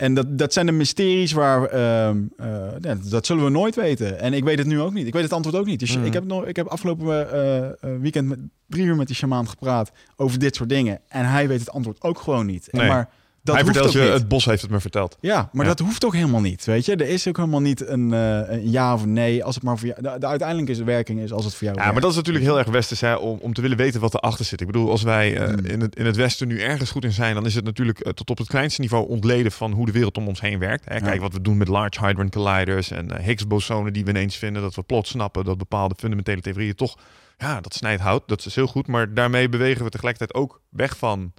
[0.00, 1.64] En dat, dat zijn de mysteries waar...
[1.64, 2.46] ehm, eh,
[2.80, 4.20] ja, dat zullen we nooit weten.
[4.20, 5.06] En ik weet het nu ook niet.
[5.06, 5.80] Ik weet het antwoord ook niet.
[5.80, 6.04] Dus Mhm.
[6.06, 9.48] ik, heb nog, ik heb afgelopen eh, eh, weekend met, drie uur met die shamaan
[9.48, 11.00] gepraat over dit soort dingen.
[11.08, 12.68] En hij weet het antwoord ook gewoon niet.
[12.70, 13.08] En maar
[13.42, 14.08] dat Hij vertelt je, niet.
[14.12, 15.16] het bos heeft het me verteld.
[15.20, 15.70] Ja, maar Ja.
[15.74, 16.64] dat hoeft ook helemaal niet.
[16.64, 19.44] Weet je, er is ook helemaal niet een, eh, een ja of nee.
[19.44, 20.02] Als het maar voor jou.
[20.02, 21.78] De, de uiteindelijke is de werking is als het voor jou.
[21.80, 24.14] Ja, maar dat is natuurlijk heel erg westers hè, om, om te willen weten wat
[24.14, 24.60] erachter zit.
[24.60, 25.64] Ik bedoel, als wij eh, Mm.
[25.64, 28.12] in, het, in het westen nu ergens goed in zijn, dan is het natuurlijk eh,
[28.12, 30.84] tot op het kleinste niveau ontleden van hoe de wereld om ons heen werkt.
[30.88, 31.00] Hè.
[31.00, 31.20] Kijk Ja.
[31.20, 34.62] wat we doen met Large Hadron Colliders en Higgs-bosonen die we ineens vinden.
[34.62, 36.96] Dat we plots snappen dat bepaalde fundamentele theorieën toch,
[37.38, 38.22] ja, dat snijdt hout.
[38.26, 38.86] Dat is heel goed.
[38.86, 41.32] Maar daarmee bewegen we tegelijkertijd ook weg van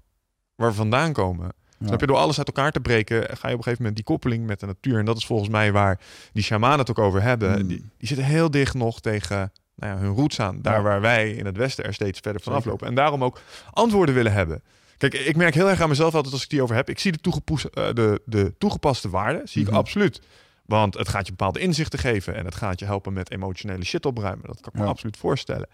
[0.56, 1.49] waar we vandaan komen.
[1.82, 1.88] Ja.
[1.88, 2.08] Snap je?
[2.08, 4.60] Door alles uit elkaar te breken, ga je op een gegeven moment die koppeling met
[4.60, 5.00] de natuur.
[5.00, 6.00] En dat is volgens mij waar
[6.34, 7.62] die shamanen het ook over hebben.
[7.62, 7.68] Mm.
[7.68, 10.62] Die, die zitten heel dicht nog tegen nou ja, hun roots aan.
[10.62, 10.82] Daar Ja.
[10.82, 12.88] waar wij in het Westen er steeds verder van aflopen.
[12.88, 14.64] En daarom ook antwoorden willen hebben.
[14.98, 16.90] Kijk, ik merk heel erg aan mezelf altijd als ik die over heb.
[16.90, 17.42] Ik zie de,
[17.74, 19.78] eh, de, de toegepaste waarde, zie ik Mhm.
[19.78, 20.22] absoluut.
[20.66, 22.36] Want het gaat je bepaalde inzichten geven.
[22.36, 24.48] En het gaat je helpen met emotionele shit opruimen.
[24.48, 25.68] Dat kan ik me absoluut voorstellen.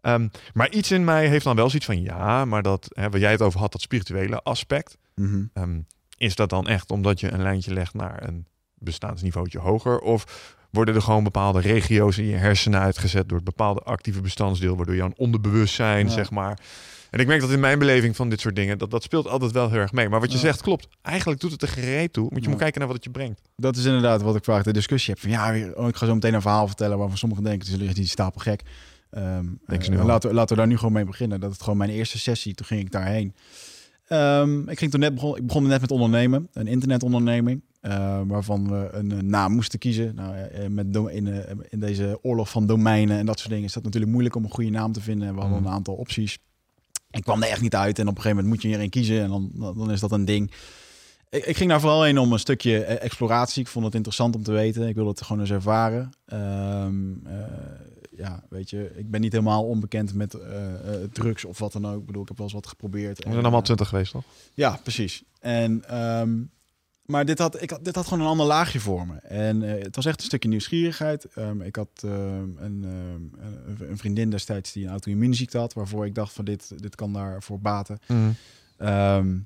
[0.00, 2.02] Ehm, maar iets in mij heeft dan wel zoiets van...
[2.02, 4.96] Ja, maar dat, hè, waar jij het over had, dat spirituele aspect...
[5.14, 5.44] Mhm.
[5.52, 5.80] Ehm,
[6.16, 9.98] is dat dan echt omdat je een lijntje legt naar een bestaansniveautje hoger?
[9.98, 14.76] Of worden er gewoon bepaalde regio's in je hersenen uitgezet door het bepaalde actieve bestandsdeel,
[14.76, 16.12] waardoor je een onderbewustzijn, Ja.
[16.12, 16.58] zeg maar.
[17.10, 19.52] En ik merk dat in mijn beleving van dit soort dingen, dat, dat speelt altijd
[19.52, 20.08] wel heel erg mee.
[20.08, 20.42] Maar wat je Ja.
[20.42, 20.88] zegt klopt.
[21.02, 22.22] Eigenlijk doet het er gereed toe.
[22.22, 22.48] Want je Ja.
[22.48, 23.40] moet kijken naar wat het je brengt.
[23.56, 25.22] Dat is inderdaad wat ik vaak de discussie heb.
[25.22, 27.94] Van ja, oh, ik ga zo meteen een verhaal vertellen waarvan sommigen denken, ze liggen
[27.94, 28.62] die stapel gek.
[29.10, 29.24] Al.
[30.04, 31.40] laten, we, laten we daar nu gewoon mee beginnen.
[31.40, 33.34] Dat het gewoon mijn eerste sessie, toen ging ik daarheen.
[34.12, 38.68] Ehm, ik ging toen net begon, ik begon net met ondernemen, een internetonderneming, eh, waarvan
[38.68, 40.14] we een, eh, naam moesten kiezen.
[40.14, 43.72] Nou, eh, met do- in, in deze oorlog van domeinen en dat soort dingen is
[43.72, 45.34] dat natuurlijk moeilijk om een goede naam te vinden.
[45.34, 45.66] We hadden Mm.
[45.66, 46.38] een aantal opties.
[47.10, 48.90] Ik kwam er echt niet uit en op een gegeven moment moet je er een
[48.90, 50.50] kiezen en dan, dan is dat een ding.
[51.30, 53.62] Ik, ik ging daar vooral heen om een stukje exploratie.
[53.62, 54.88] Ik vond het interessant om te weten.
[54.88, 56.10] Ik wilde het gewoon eens ervaren.
[56.26, 57.34] Ehm, eh,
[58.22, 61.86] ja, weet je, ik ben niet helemaal onbekend met eh, eh, drugs of wat dan
[61.86, 62.00] ook.
[62.00, 63.18] Ik bedoel, ik heb wel eens wat geprobeerd.
[63.18, 64.24] We En, zijn allemaal eh, twintig geweest, toch?
[64.54, 65.22] ja, precies.
[65.40, 66.42] En, ehm,
[67.04, 69.14] maar dit had, ik had, dit had gewoon een ander laagje voor me.
[69.16, 71.24] En het was echt een stukje nieuwsgierigheid.
[71.24, 76.32] Ehm, ik had ehm, een, een- vriendin destijds die een auto-immuunziekte had, waarvoor ik dacht
[76.32, 77.98] van dit, dit kan daarvoor baten.
[78.06, 79.38] Mhm.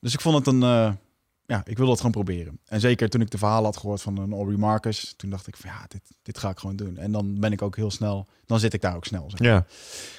[0.00, 0.98] Dus ik vond het een,
[1.46, 2.58] ja, ik wil dat gewoon proberen.
[2.66, 5.56] En zeker toen ik de verhaal had gehoord van een Aubrey Marcus, toen dacht ik
[5.56, 6.96] van ja, dit, dit ga ik gewoon doen.
[6.96, 9.30] En dan ben ik ook heel snel, dan zit ik daar ook snel.
[9.30, 9.48] Zeg maar.
[9.48, 9.66] Ja.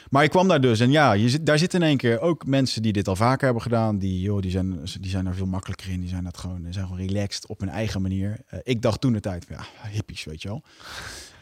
[0.09, 2.45] Maar ik kwam daar dus en ja, je zit, daar zitten in één keer ook
[2.45, 3.97] mensen die dit al vaker hebben gedaan.
[3.97, 5.99] Die, joh, die, zijn, die zijn er veel makkelijker in.
[5.99, 8.38] Die zijn dat gewoon, die zijn gewoon relaxed op hun eigen manier.
[8.53, 10.63] Uh, ik dacht toen de tijd, ja, hippies, weet je wel.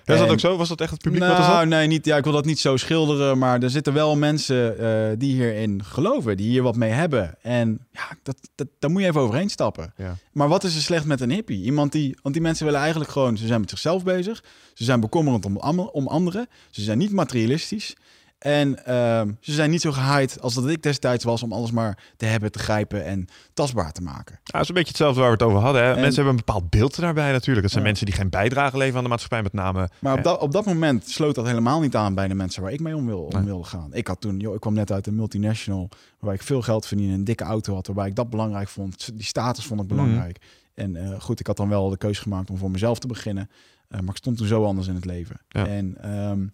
[0.06, 0.58] Was dat ook zo?
[0.58, 1.66] Was dat echt het publiek nou, wat zat?
[1.66, 3.38] Nee, niet, ja, ik wil dat niet zo schilderen.
[3.38, 6.38] Maar er zitten wel mensen uh, die hierin geloven.
[6.38, 7.36] Die hier wat mee hebben.
[7.42, 9.94] En ja, dat, dat, daar moet je even overheen stappen.
[9.98, 10.16] Ja.
[10.32, 11.64] Maar wat is er slecht met een hippie?
[11.64, 12.18] Iemand die...
[12.22, 13.38] Want die mensen willen eigenlijk gewoon...
[13.38, 14.44] Ze zijn met zichzelf bezig.
[14.74, 16.48] Ze zijn bekommerend om, om anderen.
[16.70, 17.96] Ze zijn niet materialistisch.
[18.44, 21.98] En uh, ze zijn niet zo gehaaid als dat ik destijds was om alles maar
[22.18, 24.40] te hebben, te grijpen en tastbaar te maken.
[24.44, 25.82] Ja, dat is een beetje hetzelfde waar we het over hadden.
[25.82, 25.88] Hè?
[25.94, 27.62] En, mensen hebben een bepaald beeld daarbij natuurlijk.
[27.62, 27.90] Dat zijn ja.
[27.90, 29.90] mensen die geen bijdrage leveren aan de maatschappij met name.
[30.00, 32.72] Maar op dat, op dat moment sloot dat helemaal niet aan bij de mensen waar
[32.72, 33.44] ik mee om, wil, om nee.
[33.44, 33.94] wilde gaan.
[33.94, 35.90] Ik had toen, joh, ik kwam net uit een multinational
[36.20, 39.10] waar ik veel geld verdiende, een dikke auto had, waarbij ik dat belangrijk vond.
[39.14, 40.38] Die status vond ik belangrijk.
[40.40, 40.84] Mm.
[40.84, 43.50] En uh, goed, ik had dan wel de keuze gemaakt om voor mezelf te beginnen.
[43.90, 45.40] Uh, maar ik stond toen zo anders in het leven.
[45.50, 45.68] Ja.
[45.68, 46.54] En um,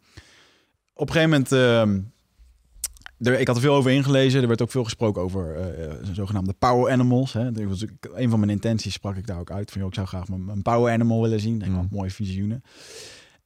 [0.99, 1.51] op een gegeven moment...
[1.51, 4.41] Uh, er, ik had er veel over ingelezen.
[4.41, 7.33] Er werd ook veel gesproken over uh, zogenaamde power animals.
[7.33, 7.59] Hè.
[7.59, 9.71] Er was, een van mijn intenties sprak ik daar ook uit.
[9.71, 11.59] Van, joh, ik zou graag een power animal willen zien.
[11.59, 11.87] Denk, mm.
[11.91, 12.63] mooie visioenen.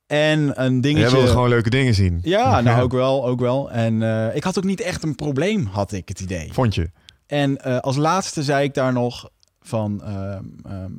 [0.08, 1.04] En een dingetje...
[1.04, 2.20] Jij wilde gewoon leuke dingen zien.
[2.22, 3.72] Ja, nou ook wel, ook wel.
[3.72, 6.54] En uh, ik had ook niet echt een probleem, had ik het idee.
[6.54, 6.92] Vond je?
[7.26, 9.30] En uh, als laatste zei ik daar nog
[9.62, 10.02] van...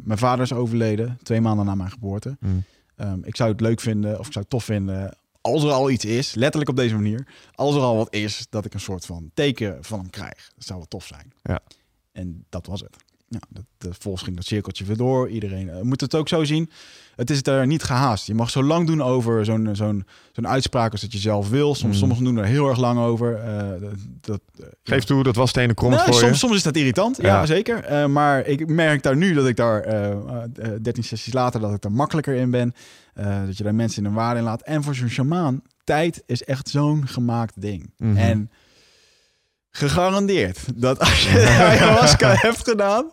[0.05, 2.37] mijn vader is overleden, twee maanden na mijn geboorte.
[2.41, 2.65] Mm.
[2.97, 5.15] Um, ik zou het leuk vinden, of ik zou het tof vinden
[5.45, 8.65] als er al iets is, letterlijk op deze manier, als er al wat is, dat
[8.65, 10.51] ik een soort van teken van hem krijg.
[10.55, 11.33] Dat zou wel tof zijn.
[11.43, 11.61] Ja.
[12.13, 12.97] En dat was het.
[13.29, 15.29] Ja, dat, vervolgens ging dat cirkeltje weer door.
[15.29, 16.71] Iedereen uh, moet het ook zo zien.
[17.17, 18.27] Het is er niet gehaast.
[18.27, 21.75] Je mag zo lang doen over zo'n zo'n zo'n uitspraak als dat je zelf wil.
[21.75, 21.99] Soms, mm.
[21.99, 23.45] Sommigen doen er heel erg lang over.
[23.45, 23.89] Uh,
[24.21, 25.07] dat, uh, Geef ja.
[25.07, 26.37] toe, dat was stenen krom nee, voor soms, je.
[26.37, 28.11] soms is dat irritant, ja, ja zeker.
[28.11, 29.83] maar ik merk daar nu dat ik daar
[30.83, 32.75] 13 sessies later dat ik er makkelijker in ben.
[33.15, 34.62] Uh, dat je daar mensen in een waarde in laat.
[34.62, 37.93] En voor zo'n shamaan, tijd is echt zo'n gemaakt ding.
[37.97, 38.09] Mhm.
[38.09, 38.25] Mm -hmm.
[38.25, 38.51] En
[39.71, 43.11] gegarandeerd dat als je ayahuasca hebt gedaan,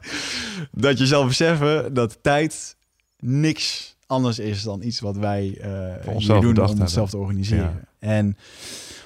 [0.72, 2.76] dat je zal beseffen dat tijd
[3.20, 5.58] niks anders is dan iets wat wij
[6.06, 7.64] uh, hier doen om onszelf te organiseren.
[7.64, 7.82] Ja.
[8.00, 8.38] En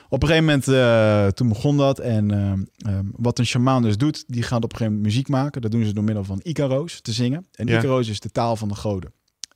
[0.09, 1.99] op een gegeven moment, uh, toen begon dat.
[1.99, 5.27] En uh, um, wat een shamaan dus doet, die gaat op een gegeven moment muziek
[5.27, 5.61] maken.
[5.61, 7.47] Dat doen ze door middel van Icaro's te zingen.
[7.51, 7.77] En Ja.
[7.77, 9.11] Icaro's is de taal van de goden.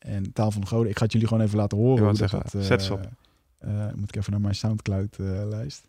[0.09, 2.05] En taal van de goden, ik ga het jullie gewoon even laten horen.
[2.05, 3.09] Hoe zeggen, dat, eh, zet ze op.
[3.59, 5.87] eh, moet ik even naar mijn Soundcloud-lijst.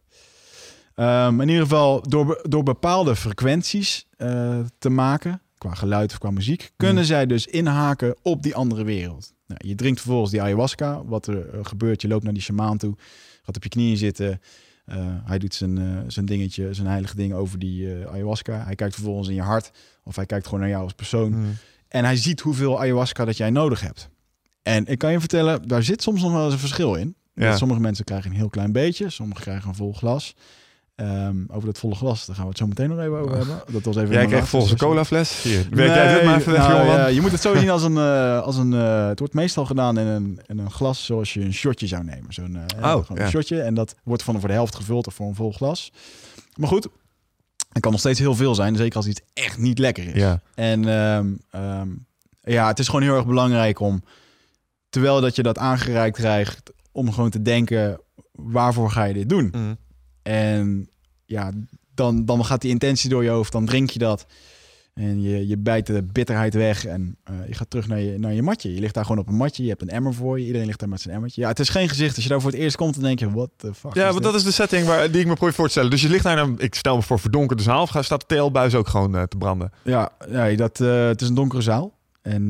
[0.94, 6.30] Ehm, in ieder geval, door, door bepaalde frequenties eh, te maken, qua geluid of qua
[6.30, 7.04] muziek, kunnen Mhm.
[7.04, 9.32] zij dus inhaken op die andere wereld.
[9.46, 11.04] Nou, je drinkt vervolgens die ayahuasca.
[11.04, 12.94] Wat er eh, gebeurt, je loopt naar die shamaan toe,
[13.42, 14.40] gaat op je knieën zitten.
[14.84, 18.64] Eh, hij doet zijn, eh, zijn dingetje, zijn heilige ding over die eh, ayahuasca.
[18.64, 19.70] Hij kijkt vervolgens in je hart,
[20.04, 21.30] of hij kijkt gewoon naar jou als persoon.
[21.30, 21.48] Mhm.
[21.90, 24.08] En hij ziet hoeveel ayahuasca dat jij nodig hebt.
[24.62, 27.14] En ik kan je vertellen, daar zit soms nog wel eens een verschil in.
[27.34, 27.56] Ja.
[27.56, 30.34] Sommige mensen krijgen een heel klein beetje, sommigen krijgen een vol glas.
[30.94, 33.62] Ehm, over dat volle glas, daar gaan we het zo meteen nog even over hebben.
[33.72, 35.42] Dat was even Jij krijgt volgens een cola fles.
[35.42, 37.96] Hier, weet jij dit maar even nou, ja, je moet het zo zien als een,
[37.96, 41.40] eh, als een eh, het wordt meestal gedaan in een, in een glas zoals je
[41.40, 42.32] een shotje zou nemen.
[42.32, 43.28] Zo'n eh, Oh, ja.
[43.28, 45.92] shotje en dat wordt van voor de helft gevuld of voor een vol glas.
[46.56, 46.88] Maar goed,
[47.72, 50.20] het kan nog steeds heel veel zijn, zeker als iets echt niet lekker is.
[50.20, 50.40] Ja.
[50.54, 51.88] En ehm, ehm,
[52.42, 54.02] ja, het is gewoon heel erg belangrijk om,
[54.88, 58.00] terwijl dat je dat aangereikt krijgt, om gewoon te denken,
[58.32, 59.48] waarvoor ga je dit doen?
[59.52, 59.74] Mhm.
[60.22, 60.90] En
[61.24, 61.52] ja,
[61.94, 64.26] dan, dan gaat die intentie door je hoofd, dan drink je dat.
[65.00, 68.32] En je, je bijt de bitterheid weg en eh, je gaat terug naar je, naar
[68.32, 68.74] je matje.
[68.74, 70.46] Je ligt daar gewoon op een matje, je hebt een emmer voor je.
[70.46, 71.40] Iedereen ligt daar met zijn emmertje.
[71.40, 72.14] Ja, het is geen gezicht.
[72.14, 74.22] Als je daar voor het eerst komt, dan denk je, what the fuck Ja, want
[74.22, 75.90] dat is de setting waar, die ik me probeer voor te stellen.
[75.90, 77.82] Dus je ligt daar, een, ik stel me voor, verdonkerde zaal.
[77.82, 79.72] Of gaat- staat de teelbuis ook gewoon eh, te branden?
[79.84, 81.98] Ja, ja dat, eh, het is een donkere zaal.
[82.22, 82.44] En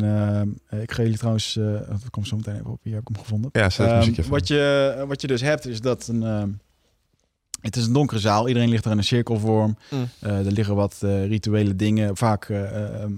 [0.81, 3.19] ik ga jullie trouwens, eh dat komt zo meteen even op, hier heb ik hem
[3.25, 3.51] gevonden.
[3.53, 4.29] Ja, even.
[4.31, 6.49] wat, je, wat je dus hebt, is dat een, ehm,
[7.61, 8.49] het is een donkere zaal.
[8.49, 9.77] Iedereen ligt er in een cirkelvorm.
[9.91, 10.09] Mm.
[10.21, 12.17] Eh, er liggen wat eh, rituele dingen.
[12.17, 12.61] Vaak eh,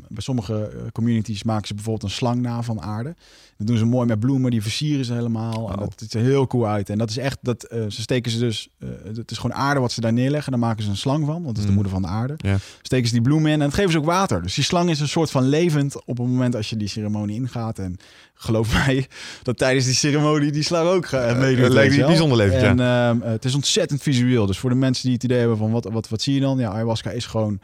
[0.09, 3.14] bij sommige communities maken ze bijvoorbeeld een slang na van aarde.
[3.63, 5.71] Dat doen ze mooi met bloemen, die versieren ze helemaal.
[5.73, 6.91] En dat ziet er heel cool uit.
[6.91, 9.81] En dat is echt, dat, eh, ze steken ze dus, eh, het is gewoon aarde
[9.81, 10.51] wat ze daar neerleggen.
[10.53, 11.75] Daar maken ze een slang van, want dat is de Mm.
[11.75, 12.35] moeder van de aarde.
[12.37, 12.57] Ja.
[12.83, 14.43] Steken ze die bloemen in en dat geven ze ook water.
[14.43, 17.37] Dus die slang is een soort van levend op het moment als je die ceremonie
[17.37, 17.79] ingaat.
[17.79, 17.97] En
[18.35, 19.07] geloof mij
[19.43, 21.65] dat tijdens die ceremonie die slang ook gaat meedoet.
[21.65, 22.69] het lijkt bijzonder levend, ja.
[22.69, 24.47] En ehm, het is ontzettend visueel.
[24.47, 26.59] Dus voor de mensen die het idee hebben van wat, wat, wat zie je dan?
[26.59, 27.61] Ja, ayahuasca is gewoon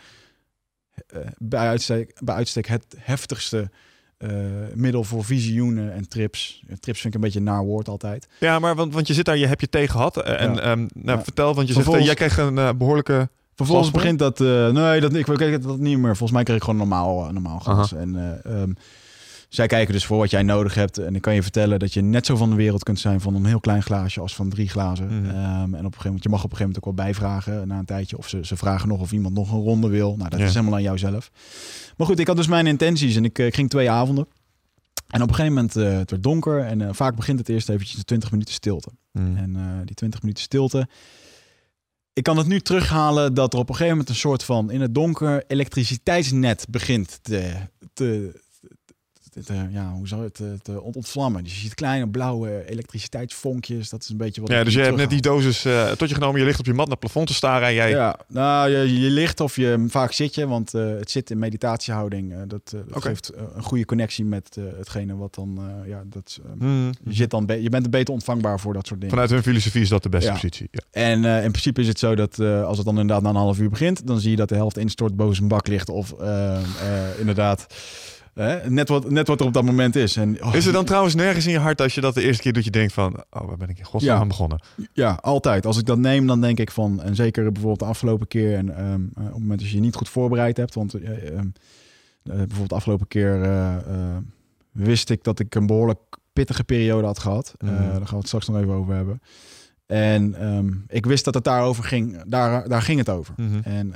[1.38, 3.70] bij, uitstek, bij uitstek het heftigste
[4.74, 6.62] middel voor visioenen en trips.
[6.80, 8.28] Trips vind ik een beetje een naar woord altijd.
[8.40, 10.16] Ja, maar want, want je zit daar, je hebt je thee gehad.
[10.16, 10.60] eh, En Ja.
[10.60, 11.22] ehm, nou, Ja.
[11.24, 14.40] vertel, want je zegt, eh, Vervolgens- jij kreeg een eh, behoorlijke Vervolgens begint dat...
[14.40, 16.06] eh, nee, dat, ik weet dat niet meer.
[16.16, 17.92] Volgens mij kreeg ik gewoon normaal, eh, normaal gas.
[17.92, 18.70] En eh, ehm,
[19.48, 20.98] zij kijken dus voor wat jij nodig hebt.
[20.98, 23.34] En ik kan je vertellen dat je net zo van de wereld kunt zijn van
[23.34, 25.06] een heel klein glaasje als van drie glazen.
[25.06, 25.30] Mhm.
[25.30, 27.68] Ehm, en op een gegeven moment, je mag op een gegeven moment ook wel bijvragen
[27.68, 28.18] na een tijdje.
[28.18, 30.16] Of ze, ze vragen nog of iemand nog een ronde wil.
[30.16, 30.44] Nou, dat Ja.
[30.46, 31.30] is helemaal aan jou zelf.
[31.96, 34.26] Maar goed, ik had dus mijn intenties en ik, eh, ik ging twee avonden.
[35.08, 37.68] En op een gegeven moment, eh, het werd donker en eh, vaak begint het eerst
[37.68, 38.90] eventjes de 20 minuten stilte.
[39.12, 39.36] Mm.
[39.36, 40.88] En die 20 minuten stilte.
[42.12, 44.80] Ik kan het nu terughalen dat er op een gegeven moment een soort van in
[44.80, 47.52] het donker elektriciteitsnet begint te,
[47.92, 48.40] te,
[49.28, 51.44] te- te- ja, hoe zou het te, te ont- ontvlammen.
[51.44, 53.88] Dus je ziet kleine blauwe elektriciteitsvonkjes.
[53.88, 54.50] Dat is een beetje wat.
[54.50, 56.40] Ja, dus je hebt net die dosis eh, tot je genomen.
[56.40, 57.90] Je ligt op je mat naar het plafond te staren en jij...
[57.90, 61.38] Ja, nou, je, je ligt of je vaak zit je, want eh, het zit in
[61.38, 62.32] meditatiehouding.
[62.32, 66.02] eh, dat eh, geeft eh, een goede connectie met eh, hetgene wat dan, eh, ja,
[66.06, 66.90] dat, eh, Mm.
[67.04, 69.14] je, zit dan je bent beter ontvangbaar voor dat soort dingen.
[69.14, 70.34] Vanuit hun filosofie is dat de beste Ja.
[70.34, 70.68] positie.
[70.70, 70.80] Ja.
[70.90, 73.36] En eh, in principe is het zo dat eh, als het dan inderdaad na een
[73.36, 75.88] half uur begint, dan zie je dat de helft instort boven een bak ligt.
[75.88, 76.62] Of eh, eh,
[77.18, 77.66] inderdaad
[78.68, 80.16] net, wat, net wat er op dat moment is.
[80.16, 82.42] En, oh, Is er dan trouwens nergens in je hart als je dat de eerste
[82.42, 84.20] keer doet, je denkt van, oh, waar ben ik in godsnaam Ja.
[84.20, 84.60] aan begonnen?
[84.92, 85.66] Ja, altijd.
[85.66, 88.76] Als ik dat neem, dan denk ik van, en zeker bijvoorbeeld de afgelopen keer, en
[88.76, 88.84] ehm,
[89.14, 92.36] eh, op het moment dat je je niet goed voorbereid hebt, want eh, ehm, eh,
[92.36, 93.40] bijvoorbeeld de afgelopen keer
[94.72, 95.98] wist ik dat ik een behoorlijk
[96.32, 97.54] pittige periode had gehad.
[97.58, 97.78] Eh, Mhm.
[97.82, 99.20] daar gaan we het straks nog even over hebben.
[99.86, 102.22] En ehm, ik wist dat het daarover ging.
[102.26, 103.34] Daar, daar ging het over.
[103.36, 103.58] Mhm.
[103.62, 103.94] En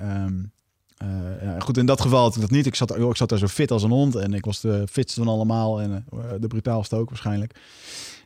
[1.43, 2.67] ja, goed, in dat geval had ik dat niet.
[2.67, 4.87] Ik zat, joh, ik zat daar zo fit als een hond en ik was de
[4.91, 7.55] fitste van allemaal en eh, de brutaalste ook waarschijnlijk.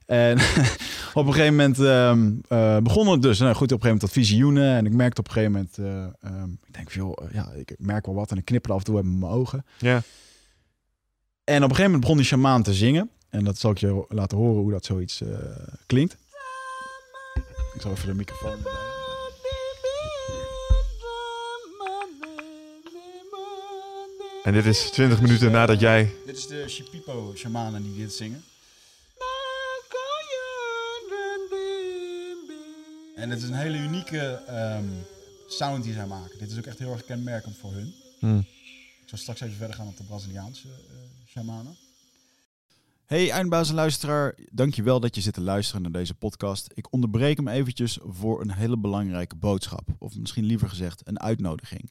[0.07, 0.39] En
[1.15, 1.79] op een gegeven moment
[2.49, 3.39] eh, begon het dus.
[3.39, 4.77] Nou, goed, op een gegeven moment dat visioenen.
[4.77, 7.75] En ik merkte op een gegeven moment, eh, ehm, ik denk joh, eh, ja, ik
[7.79, 8.31] merk wel wat.
[8.31, 9.65] En ik knipper af en toe met mijn ogen.
[9.79, 10.03] Ja.
[11.45, 13.11] En op een gegeven moment begon die shamaan te zingen.
[13.31, 15.29] En dat zal ik je laten horen hoe dat zoiets eh,
[15.87, 16.17] klinkt.
[17.75, 18.96] Ik zal even de microfoon
[24.47, 26.15] En dit is 20 minuten nadat jij...
[26.27, 28.45] Dit is de Shipipo shamanen die dit zingen.
[33.17, 34.85] En het is een hele unieke ehm,
[35.49, 36.39] sound die zij maken.
[36.39, 37.95] Dit is ook echt heel erg kenmerkend voor hun.
[38.19, 38.39] Hm.
[38.39, 41.77] Ik zal straks even verder gaan op de Braziliaanse eh shamanen.
[43.07, 46.71] Hey eindbazenluisteraar, dankjewel dat je zit te luisteren naar deze podcast.
[46.75, 49.89] Ik onderbreek hem eventjes voor een hele belangrijke boodschap.
[49.99, 51.91] Of misschien liever gezegd een uitnodiging.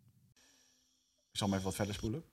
[1.31, 2.23] Ik zal hem even wat verder spoelen.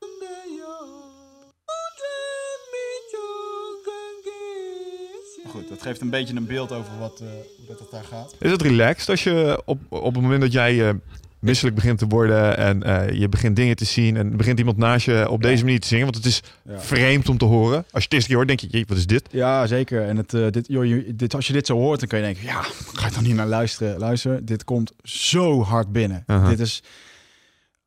[5.44, 7.26] Maar goed, dat geeft een beetje een beeld over wat, eh,
[7.56, 8.34] hoe dat het daar gaat.
[8.40, 10.94] Is het relaxed als je op, op het moment dat jij eh,
[11.38, 15.06] misselijk begint te worden en eh, je begint dingen te zien en begint iemand naast
[15.06, 16.04] je op deze manier te zingen?
[16.04, 16.80] Want het is Ja.
[16.80, 17.76] vreemd om te horen.
[17.76, 19.28] Als je het eerste keer hoort, denk je, jee, wat is dit?
[19.30, 20.02] Ja, zeker.
[20.08, 22.44] En het, dit, joh, je- dit, als je dit zo hoort, dan kan je denken,
[22.44, 22.62] ja,
[22.94, 23.98] ga je toch niet naar luisteren.
[23.98, 26.24] Luister, dit komt zo hard binnen.
[26.48, 26.82] Dit is,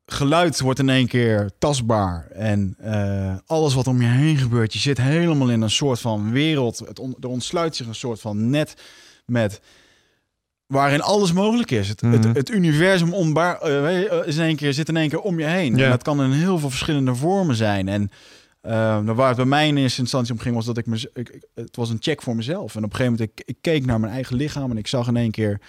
[0.06, 2.28] geluid wordt in één keer tastbaar.
[2.28, 6.32] En eh, alles wat om je heen gebeurt, je zit helemaal in een soort van
[6.32, 6.80] wereld.
[6.80, 8.74] Het on- er ontsluit zich een soort van net
[9.26, 9.62] met...
[10.66, 11.88] Waarin alles mogelijk is.
[11.90, 12.12] Het, Mhm.
[12.14, 15.40] het, het universum onbaar, eh, eh, is in één keer, zit in één keer om
[15.40, 15.76] je heen.
[15.78, 15.84] Ja.
[15.84, 17.88] En dat kan in heel veel verschillende vormen zijn.
[17.88, 18.12] En
[18.62, 21.10] eh, waar het bij mij in eerste instantie om ging, was dat ik me.
[21.14, 22.76] Ik, ik- het was een check voor mezelf.
[22.76, 25.08] En op een gegeven moment, ik, ik keek naar mijn eigen lichaam en ik zag
[25.08, 25.60] in één keer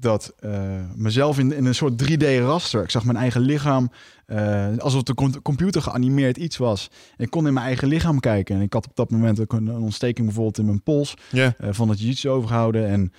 [0.00, 0.60] dat uh,
[0.94, 2.82] mezelf in, in een soort 3D-raster.
[2.82, 3.90] Ik zag mijn eigen lichaam
[4.26, 6.90] uh, alsof de computer geanimeerd iets was.
[7.16, 8.56] Ik kon in mijn eigen lichaam kijken.
[8.56, 11.14] En ik had op dat moment ook een, ontsteking bijvoorbeeld in mijn pols.
[11.30, 11.52] Yeah.
[11.60, 12.88] Uh, van het jiu overhouden.
[12.88, 13.12] En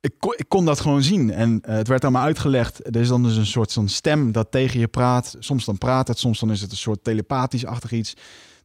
[0.00, 1.30] ik kon, ik kon dat gewoon zien.
[1.30, 2.86] En het werd aan me uitgelegd.
[2.86, 5.36] Er is dan dus een soort van stem dat tegen je praat.
[5.38, 8.14] Soms dan praat het, soms dan is het een soort telepathisch-achtig iets.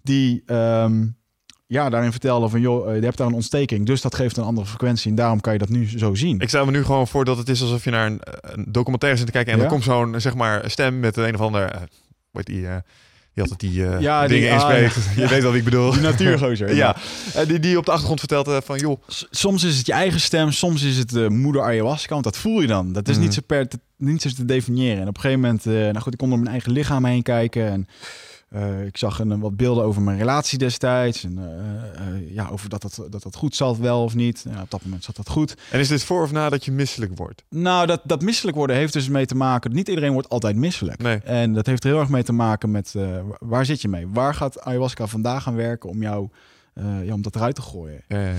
[0.02, 0.44] Die...
[0.46, 1.22] Um,
[1.74, 4.44] ja, daarin vertellen van joh, eh, je hebt daar een ontsteking, dus dat geeft een
[4.44, 6.40] andere frequentie en daarom kan je dat nu zo zien.
[6.40, 9.18] Ik stel me nu gewoon voor dat het is alsof je naar een, een documentaire
[9.18, 9.64] zit te kijken en ja?
[9.64, 11.82] dan komt zo'n zeg maar stem met een of ander, uh,
[12.32, 12.76] weet die, uh,
[13.34, 14.98] die altijd die uh, ja, dingen die, inspreekt.
[14.98, 15.22] Ah, ja.
[15.22, 15.92] Je weet wel wie ik bedoel.
[15.92, 16.76] Die natuurgozer.
[16.76, 16.96] ja,
[17.34, 17.46] ja.
[17.46, 19.02] die, die op de achtergrond vertelt van joh.
[19.30, 22.62] soms is het je eigen stem, soms is het de moeder ayahuasca, want dat voel
[22.62, 22.94] je dan.
[22.94, 23.22] Dat is mm.
[23.22, 25.02] niet zo per te, niet zo te definiëren.
[25.02, 27.68] En op een gegeven moment, nou goed, ik kon door mijn eigen lichaam heen kijken
[27.72, 27.88] en
[28.56, 31.24] uh, ik zag een, wat beelden over mijn relatie destijds.
[31.24, 34.46] En uh, uh, ja, over dat dat, dat dat goed zat wel of niet.
[34.62, 35.56] op dat moment zat dat goed.
[35.72, 37.44] En is dit voor of na dat je misselijk wordt?
[37.50, 39.74] Nou, dat, dat misselijk worden heeft dus mee te maken...
[39.74, 41.02] Niet iedereen wordt altijd misselijk.
[41.02, 41.18] Nee.
[41.18, 42.96] En dat heeft er heel erg mee te maken met...
[43.40, 44.08] waar zit je mee?
[44.08, 46.30] Waar gaat ayahuasca vandaag gaan werken om jou
[46.76, 48.02] uh, ja, om dat eruit te gooien.
[48.08, 48.34] Ja, ja, ja.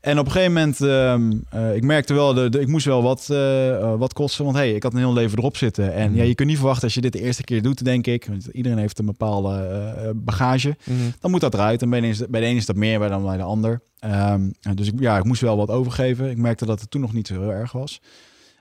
[0.00, 3.28] En op een gegeven moment, uh, ik merkte wel, de, de, ik moest wel wat,
[3.30, 4.44] uh, wat kosten.
[4.44, 5.92] Want hey, ik had een heel leven erop zitten.
[5.92, 6.16] En mm.
[6.16, 8.26] ja, je kunt niet verwachten als je dit de eerste keer doet, denk ik.
[8.26, 10.76] Want iedereen heeft een bepaalde bagage.
[10.84, 10.96] Mm.
[11.20, 11.82] Dan moet dat eruit.
[11.82, 13.42] En bij de, een is, bij de een is dat meer bij dan bij de
[13.42, 13.80] ander.
[14.04, 16.30] Um, dus ik, ja, ik moest wel wat overgeven.
[16.30, 18.00] Ik merkte dat het toen nog niet zo heel erg was.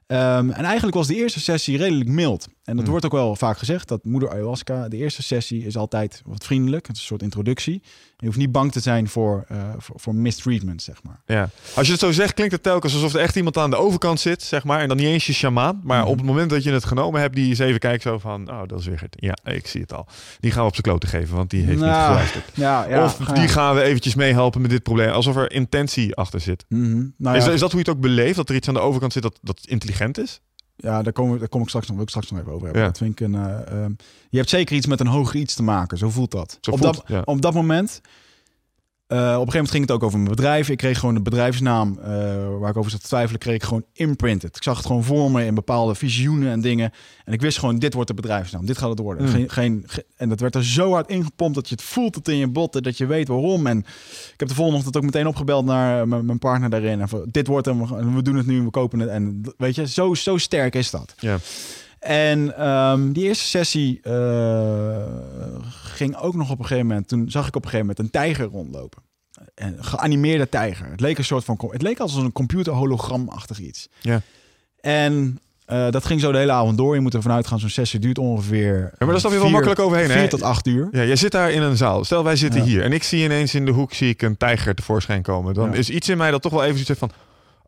[0.08, 2.47] Um, en eigenlijk was de eerste sessie redelijk mild.
[2.64, 2.91] En dat mm.
[2.91, 6.88] wordt ook wel vaak gezegd, dat moeder ayahuasca, de eerste sessie is altijd wat vriendelijk.
[6.88, 7.82] Het is een soort introductie.
[8.18, 11.22] Je hoeft niet bang te zijn voor, uh, voor, voor, mistreatment, zeg maar.
[11.26, 11.49] Ja.
[11.74, 14.20] Als je het zo zegt, klinkt het telkens alsof er echt iemand aan de overkant
[14.20, 14.80] zit, zeg maar.
[14.80, 15.82] En dan niet eens je shamaan.
[15.84, 16.08] Maar mm.
[16.08, 18.49] op het moment dat je het genomen hebt, die eens even kijkt zo van...
[18.49, 19.16] Oh, dat is weer het.
[19.20, 20.08] Ja, ik zie het al.
[20.39, 22.45] Die gaan we op zijn kloten geven, want die heeft niet nou, geluisterd.
[22.53, 25.10] Ja, ja, of die gaan we eventjes meehelpen met dit probleem.
[25.10, 26.66] Alsof er intentie achter zit.
[26.68, 28.36] Mm nou is, is, dat hoe je het ook beleeft?
[28.36, 30.41] Dat er iets aan de overkant zit dat, dat intelligent is?
[30.76, 32.82] Ja, daar kom, daar kom ik straks nog, wil ik straks nog even over hebben.
[32.82, 32.88] Ja.
[32.88, 33.86] Dat vind ik een, uh,
[34.30, 35.98] je hebt zeker iets met een hoger iets te maken.
[35.98, 36.58] Zo voelt dat.
[36.62, 38.02] Zo op, voelt, dat op dat moment
[39.08, 40.70] op een gegeven moment ging het ook over mijn bedrijf.
[40.70, 42.05] Ik kreeg gewoon de bedrijfsnaam uh,
[42.60, 44.55] waar ik over zat te twijfelen, kreeg ik gewoon imprinted.
[44.55, 46.91] Ik zag het gewoon voor me in bepaalde visioenen en dingen.
[47.26, 48.66] En ik wist gewoon, dit wordt de bedrijfsnaam.
[48.66, 49.26] Dit gaat het worden.
[49.26, 49.49] Mm.
[49.49, 52.38] Geen, geen, en dat werd er zo hard ingepompt dat je het voelt het in
[52.38, 53.68] je botten, dat je weet waarom.
[53.68, 53.78] En
[54.34, 57.01] ik heb de volgende ochtend ook meteen opgebeld naar mijn partner daarin.
[57.01, 59.10] En dit wordt hem, we doen het nu, we kopen het.
[59.10, 61.14] En weet je, zo, zo sterk is dat.
[61.20, 61.38] Ja.
[62.08, 65.05] En um, die eerste sessie uh,
[65.84, 67.08] ging ook nog op een gegeven moment.
[67.08, 69.01] Toen zag ik op een gegeven moment een tijger rondlopen.
[69.55, 70.89] Een geanimeerde tijger.
[70.91, 71.58] Het leek een soort van.
[71.72, 73.88] Het leek als een computer hologramachtig iets.
[74.01, 74.22] Ja.
[74.80, 76.95] En uh, dat ging zo de hele avond door.
[76.95, 78.80] Je moet ervan uitgaan, zo'n sessie duurt ongeveer.
[78.80, 80.10] Ja, maar dat stap je wel makkelijk overheen.
[80.10, 80.88] Vier tot acht uur.
[80.91, 82.03] Ja, jij zit daar in een zaal.
[82.03, 84.76] Stel, wij zitten hier en ik zie ineens in de hoek zie ik een tijger
[84.76, 85.53] tevoorschijn komen.
[85.53, 87.12] Dan is iets in mij dat toch wel even zit van.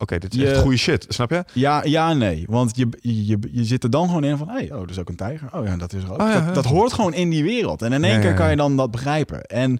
[0.01, 1.43] Oké, dit is echt goede shit, snap je?
[1.53, 2.43] Ja, ja, nee.
[2.47, 5.09] Want je, je, je zit er dan gewoon in van, hey, oh, dat is ook
[5.09, 5.49] een tijger.
[5.51, 6.21] Oh ja, dat is ook.
[6.21, 7.81] Oh, ja, dat, dat, hoort gewoon in die wereld.
[7.81, 9.43] En in één keer kan je dan dat begrijpen.
[9.43, 9.79] En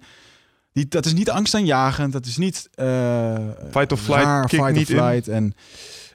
[0.74, 2.14] die, dat is niet angstaanjagend.
[2.14, 3.38] Dat is niet uh,
[3.72, 5.28] fight of flight, raar, fight niet of flight.
[5.28, 5.34] In.
[5.34, 5.54] En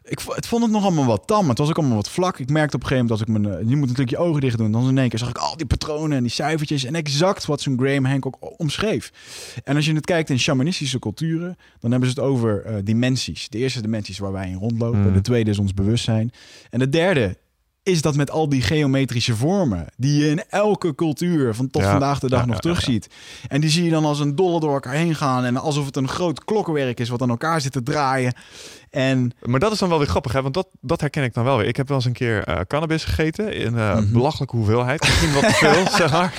[0.05, 1.49] ik, het vond het nog allemaal wat tam.
[1.49, 2.39] Het was ook allemaal wat vlak.
[2.39, 3.55] Ik merkte op een gegeven moment dat ik mijn...
[3.55, 4.73] Eh, je moet natuurlijk je ogen dicht doen.
[4.73, 6.85] Dan in één keer zag ik al die patronen en die cijfertjes.
[6.85, 9.13] En exact wat zo'n Graham Hancock omschreef.
[9.65, 11.57] En als je het kijkt in shamanistische culturen...
[11.81, 13.49] dan hebben ze het over uh, dimensies.
[13.49, 15.01] De eerste dimensies waar wij in rondlopen.
[15.01, 15.13] Mm.
[15.13, 16.31] De tweede is ons bewustzijn.
[16.71, 17.37] En de derde
[17.85, 22.19] is dat met al die geometrische vormen die je in elke cultuur van tot vandaag
[22.19, 23.09] de dag nog ja, terugziet.
[23.49, 25.97] En die zie je dan als een dolle door elkaar heen gaan en alsof het
[25.97, 28.35] een groot klokkenwerk is wat aan elkaar zit te draaien.
[28.95, 29.33] En...
[29.43, 30.43] Maar dat is dan wel weer grappig, hè?
[30.43, 31.67] want dat, dat herken ik dan wel weer.
[31.67, 35.01] Ik heb wel eens een keer uh, cannabis gegeten in uh, belachelijke hoeveelheid.
[35.01, 36.39] Misschien wat te veel, zeg maar.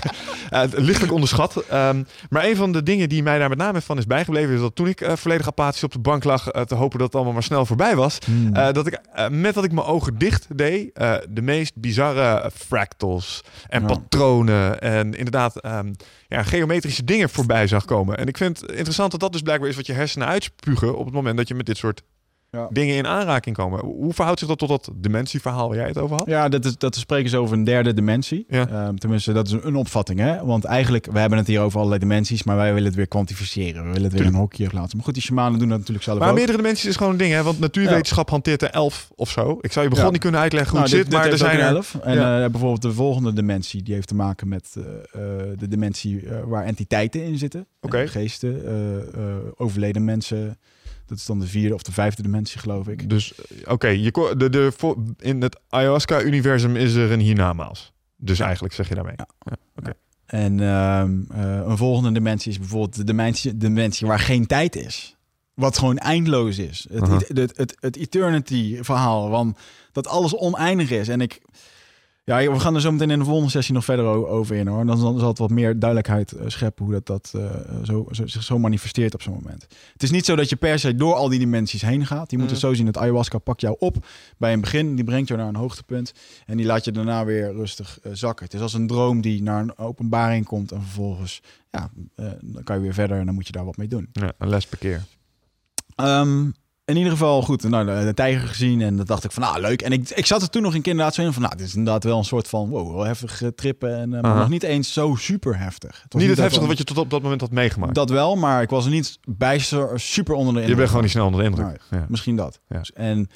[0.51, 1.63] Uh, lichtelijk onderschat.
[1.73, 4.53] Um, maar een van de dingen die mij daar met name van is bijgebleven...
[4.53, 6.51] is dat toen ik volledig apathisch op de bank lag...
[6.51, 8.17] te hopen dat het allemaal maar snel voorbij was...
[8.25, 8.53] Mm.
[8.53, 8.99] dat ik
[9.29, 10.95] met dat ik mijn ogen dicht deed...
[11.29, 14.81] de meest bizarre fractals en patronen...
[14.81, 15.95] en inderdaad um,
[16.27, 18.17] ja, geometrische dingen voorbij zag komen.
[18.17, 19.75] En ik vind het interessant dat dat dus blijkbaar is...
[19.75, 22.03] wat je hersenen uitspugen op het moment dat je met dit soort
[22.55, 22.67] ja.
[22.71, 23.79] dingen in aanraking komen.
[23.79, 26.27] Hoe verhoudt zich dat tot dat dimensieverhaal waar jij het over had?
[26.27, 28.45] Ja, dat, is, dat spreken ze over een derde dimensie.
[28.47, 28.87] Ja.
[28.87, 30.19] Um, tenminste, dat is een opvatting.
[30.19, 30.45] Hè?
[30.45, 33.83] Want eigenlijk, we hebben het hier over allerlei dimensies, maar wij willen het weer kwantificeren.
[33.83, 34.97] We willen het weer een hokje plaatsen.
[34.97, 37.33] Maar goed, die shamanen doen dat natuurlijk zelf maar meerdere dimensies is gewoon een ding,
[37.33, 37.43] hè?
[37.43, 39.57] Want natuurwetenschap hanteert er elf of zo.
[39.61, 41.75] Ik zou je begon niet kunnen uitleggen hoe nou, het zit, maar er zijn er
[41.75, 41.95] elf.
[41.95, 44.83] En uh, bijvoorbeeld de volgende dimensie, die heeft te maken met uh,
[45.57, 47.67] de dimensie waar entiteiten in zitten.
[47.81, 48.07] Okay.
[48.07, 48.63] Geesten,
[49.57, 50.57] overleden mensen...
[51.05, 53.09] Dat is dan de vierde of de vijfde dimensie, geloof ik.
[53.09, 54.71] Dus oké, okay, de, de,
[55.19, 57.93] in het ayahuasca-universum is er een hiernamaals.
[58.17, 59.15] Dus eigenlijk zeg je daarmee.
[59.15, 59.57] Ja.
[59.83, 59.93] ja
[60.25, 64.75] En um, uh, een volgende dimensie is bijvoorbeeld de dimensie, de dimensie waar geen tijd
[64.75, 65.15] is.
[65.53, 66.87] wat gewoon eindeloos is.
[66.91, 67.17] Het, Aha.
[67.17, 69.55] het, het, het, eternity verhaal, van
[69.91, 71.07] dat alles oneindig is.
[71.07, 71.41] En ik,
[72.25, 74.85] ja, we gaan er zo meteen in de volgende sessie nog verder over in hoor.
[74.85, 78.43] Dan zal het wat meer duidelijkheid eh, scheppen hoe dat, dat eh, zo, zo, zich
[78.43, 79.67] zo manifesteert op zo'n moment.
[79.93, 82.31] Het is niet zo dat je per se door al die dimensies heen gaat.
[82.31, 82.69] Je moet het Mm.
[82.69, 84.05] zo zien dat ayahuasca pakt jou op
[84.37, 84.95] bij een begin.
[84.95, 86.13] Die brengt jou naar een hoogtepunt.
[86.45, 88.45] En die laat je daarna weer rustig eh, zakken.
[88.45, 90.71] Het is als een droom die naar een openbaring komt.
[90.71, 91.89] En vervolgens, ja,
[92.41, 94.09] dan kan je weer verder en dan moet je daar wat mee doen.
[94.11, 95.03] Ja, een les per keer.
[95.95, 96.49] Ehm,
[96.85, 99.81] in ieder geval goed, nou, de, tijger gezien en dat dacht ik van, nou leuk.
[99.81, 101.75] En ik, ik zat er toen nog in inderdaad zo in van, nou, dit is
[101.75, 103.97] inderdaad wel een soort van, wow, heftig eh, trippen.
[103.97, 105.99] En, eh, maar nog niet eens zo super heftig.
[106.03, 107.95] Het Niet het heftige wat je tot op dat moment had meegemaakt.
[107.95, 110.69] Dat wel, maar ik was er niet bijster super onder de indruk.
[110.69, 111.81] je bent gewoon niet snel onder de indruk.
[111.91, 112.05] Ja.
[112.09, 112.59] Misschien dat.
[112.67, 112.81] Ja.
[112.93, 113.29] En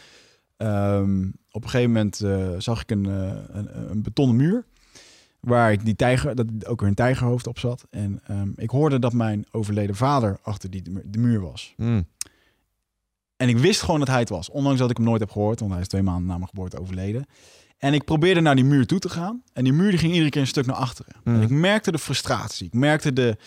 [0.57, 4.65] ehm, op een gegeven moment eh, zag ik een, eh, een, een betonnen muur.
[5.39, 7.85] Waar ik die tijger, dat ook weer een tijgerhoofd op zat.
[7.89, 11.73] En ehm, ik hoorde dat mijn overleden vader achter die de muur was.
[11.77, 12.07] Mm.
[13.39, 14.49] En ik wist gewoon dat hij het was.
[14.49, 15.59] Ondanks dat ik hem nooit heb gehoord.
[15.59, 17.25] Want hij is twee maanden na mijn geboorte overleden.
[17.77, 19.43] En ik probeerde naar die muur toe te gaan.
[19.53, 21.13] En die muur die ging iedere keer een stuk naar achteren.
[21.23, 21.35] Mhm.
[21.35, 22.65] En ik merkte de frustratie.
[22.65, 23.37] Ik merkte de...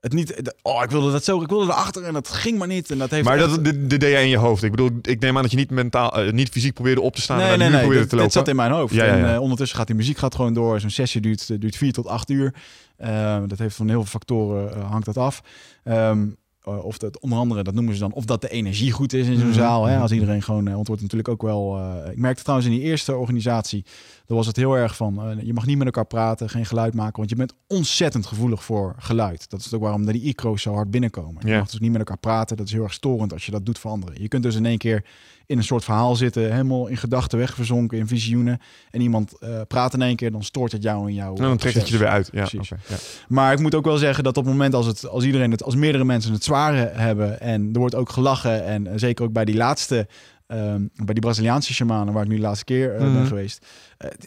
[0.00, 0.44] Het niet...
[0.44, 1.42] de- oh, ik wilde dat zo.
[1.42, 2.90] Ik wilde erachter en dat ging maar niet.
[2.90, 4.62] En dat heeft Maar echt- dat, dit, dit deed jij in je hoofd.
[4.62, 7.20] Ik bedoel, ik neem aan dat je niet mentaal, eh, niet fysiek probeerde op te
[7.20, 7.78] staan en Nee, naar nee, nee.
[7.78, 8.38] probeerde Dit, te dit lopen.
[8.40, 8.94] zat in mijn hoofd.
[8.94, 9.26] Ja, ja, ja.
[9.26, 10.80] En eh, ondertussen gaat die muziek gaat gewoon door.
[10.80, 12.54] Zo'n sessie duurt, duurt vier tot acht uur.
[12.96, 15.42] Eh, dat heeft van heel veel factoren hangt dat af.
[15.84, 16.26] Ehm,
[16.66, 19.26] eh, of dat onder andere, dat noemen ze dan, of dat de energie goed is
[19.26, 19.56] in zo'n Mhm.
[19.58, 19.84] zaal.
[19.84, 19.98] Hè?
[19.98, 21.76] Als iedereen gewoon, uh, wordt natuurlijk ook wel.
[21.78, 23.84] eh, ik merkte trouwens in die eerste organisatie,
[24.26, 26.94] daar was het heel erg van, eh, je mag niet met elkaar praten, geen geluid
[26.94, 29.50] maken, want je bent ontzettend gevoelig voor geluid.
[29.50, 31.42] Dat is ook waarom die icro's zo hard binnenkomen.
[31.46, 31.58] Je Ja.
[31.58, 33.78] mag dus niet met elkaar praten, dat is heel erg storend als je dat doet
[33.78, 34.22] voor anderen.
[34.22, 35.04] Je kunt dus in één keer
[35.46, 38.58] in een soort verhaal zitten, helemaal in gedachten wegverzonken, in visioenen.
[38.90, 41.88] En iemand eh, praat in één keer, dan stoort het jou En dan trekt het
[41.88, 42.28] je er weer uit.
[42.32, 42.68] Ja, Precies.
[42.68, 42.96] ja.
[43.28, 45.62] maar ik moet ook wel zeggen dat op het moment als, het, als iedereen het,
[45.62, 49.32] als meerdere mensen het zware hebben en er wordt ook gelachen en eh, zeker ook
[49.32, 50.08] bij die laatste,
[50.46, 53.26] ehm, bij die Braziliaanse shamanen waar ik nu de laatste keer eh, ben Mhm.
[53.26, 53.66] geweest,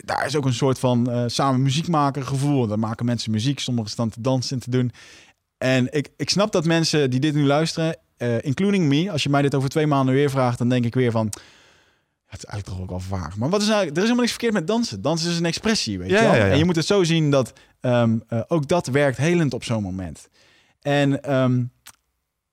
[0.06, 2.68] daar is ook een soort van samen muziek maken gevoel.
[2.68, 4.92] Dan maken mensen muziek, sommigen staan te dansen en te doen.
[5.58, 9.30] En ik, ik snap dat mensen die dit nu luisteren, eh, including me, als je
[9.30, 11.30] mij dit over twee maanden weer vraagt, dan denk ik weer van.
[11.34, 11.42] ja,
[12.26, 13.38] Het is eigenlijk toch ook wel vaag.
[13.38, 15.02] Maar wat is nou, er is helemaal niks verkeerd met dansen.
[15.02, 16.36] Dansen is een expressie, weet Ja, je wel.
[16.36, 16.52] ja, ja.
[16.52, 19.84] En je moet het zo zien dat ehm, eh, ook dat werkt helend op zo'n
[19.84, 20.28] moment.
[20.82, 21.64] En ehm,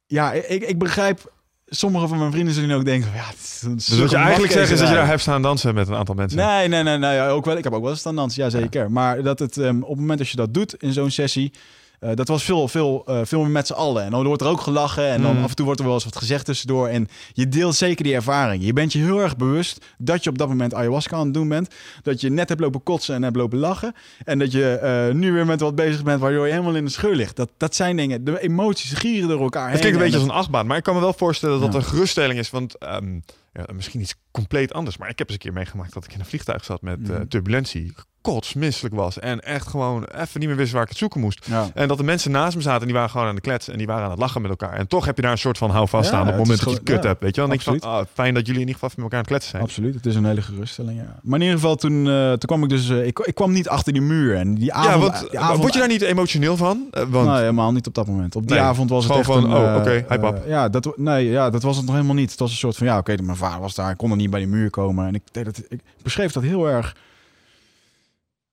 [0.07, 1.35] ja, ik, ik begrijp...
[1.69, 3.11] Sommige van mijn vrienden zullen ook denken...
[3.15, 5.43] Ja, het is een Dus wat je eigenlijk zegt is dat je daar hebt staan
[5.43, 6.39] dansen met een aantal mensen.
[6.39, 7.15] Nee, nee, nee, nee.
[7.15, 8.91] ja, Ook wel, ik heb ook wel eens staan dansen, ja zeker.
[8.91, 11.53] Maar dat het ehm, op het moment dat je dat doet in zo'n sessie...
[12.01, 14.05] eh, dat was veel, veel, eh, veel meer met z'n allen.
[14.05, 15.09] En dan wordt er ook gelachen.
[15.09, 15.43] En dan Mm.
[15.43, 16.89] af en toe wordt er wel eens wat gezegd tussendoor.
[16.89, 18.65] En je deelt zeker die ervaring.
[18.65, 21.49] Je bent je heel erg bewust dat je op dat moment ayahuasca aan het doen
[21.49, 21.75] bent.
[22.03, 23.95] Dat je net hebt lopen kotsen en hebt lopen lachen.
[24.25, 26.91] En dat je eh, nu weer met wat bezig bent waardoor je helemaal in de
[26.91, 27.37] scheur ligt.
[27.37, 28.25] Dat, dat zijn dingen.
[28.25, 29.71] De emoties gieren door elkaar.
[29.71, 31.79] Het klinkt een beetje als een achtbaan, maar ik kan me wel voorstellen dat Ja.
[31.79, 32.51] een geruststelling is.
[32.51, 33.15] Want ehm,
[33.53, 34.97] ja, misschien iets compleet anders.
[34.97, 37.27] Maar ik heb eens een keer meegemaakt dat ik in een vliegtuig zat met Mhm.
[37.27, 37.93] turbulentie.
[38.33, 39.19] Kotsmisselijk was.
[39.19, 41.47] En echt gewoon even niet meer wist waar ik het zoeken moest.
[41.47, 41.67] Ja.
[41.75, 43.73] En dat de mensen naast me zaten en die waren gewoon aan de kletsen.
[43.73, 44.73] En die waren aan het lachen met elkaar.
[44.73, 46.69] En toch heb je daar een soort van houvast Ja, staan op het moment dat
[46.69, 47.23] je het kut ja, hebt.
[47.23, 47.51] Weet je wel?
[47.51, 47.99] Denk je van, absoluut.
[48.01, 49.63] ah, fijn dat jullie in ieder geval met elkaar aan het kletsen zijn.
[49.63, 51.19] Absoluut, het is een hele geruststelling, ja.
[51.23, 52.89] Maar in ieder geval, toen, eh, toen kwam ik dus...
[52.89, 54.37] eh, ik, ik kwam niet achter die muur.
[54.37, 54.93] En die avond...
[54.93, 56.87] ja, want die avond word je daar niet emotioneel van?
[57.09, 58.37] Want Nee, helemaal niet op dat moment.
[58.37, 59.75] Op die Nee, avond was het gewoon echt van, een...
[59.75, 60.43] oh, oké, hi, pap.
[60.47, 62.31] ja, dat, nee, ja, dat was het nog helemaal niet.
[62.31, 63.91] Het was een soort van, ja, oké, mijn vader was daar.
[63.91, 65.07] Ik kon er niet bij die muur komen.
[65.07, 66.97] En ik, deed dat, ik beschreef dat heel erg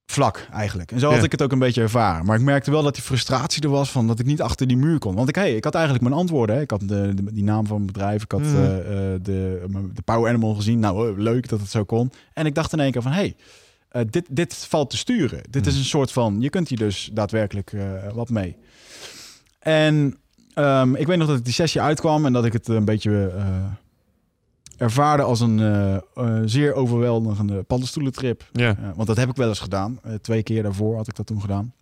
[0.05, 0.91] vlak eigenlijk.
[0.91, 1.23] En zo had Ja.
[1.23, 2.25] ik het ook een beetje ervaren.
[2.25, 4.77] Maar ik merkte wel dat die frustratie er was van dat ik niet achter die
[4.77, 5.15] muur kon.
[5.15, 6.55] Want ik, hey, ik had eigenlijk mijn antwoorden.
[6.55, 6.61] Hè.
[6.61, 8.23] Ik had de, de- die naam van mijn bedrijf.
[8.23, 8.55] Ik had Mhm.
[8.55, 10.79] eh, eh, de, de Power Animal gezien.
[10.79, 12.11] Nou, eh, leuk dat het zo kon.
[12.33, 13.35] En ik dacht in één keer van, hey,
[14.09, 15.41] dit, dit valt te sturen.
[15.49, 15.81] Dit is Mhm.
[15.81, 17.71] een soort van, je kunt hier dus daadwerkelijk
[18.13, 18.55] wat mee.
[19.59, 20.17] En
[20.53, 23.31] ehm, ik weet nog dat ik die sessie uitkwam en dat ik het een beetje
[24.83, 28.49] ervaarde als een eh, eh, zeer overweldigende paddenstoelentrip.
[28.51, 28.75] ja.
[28.81, 29.99] Ja, want dat heb ik wel eens gedaan.
[30.03, 31.73] Eh, twee keer daarvoor had ik dat toen gedaan.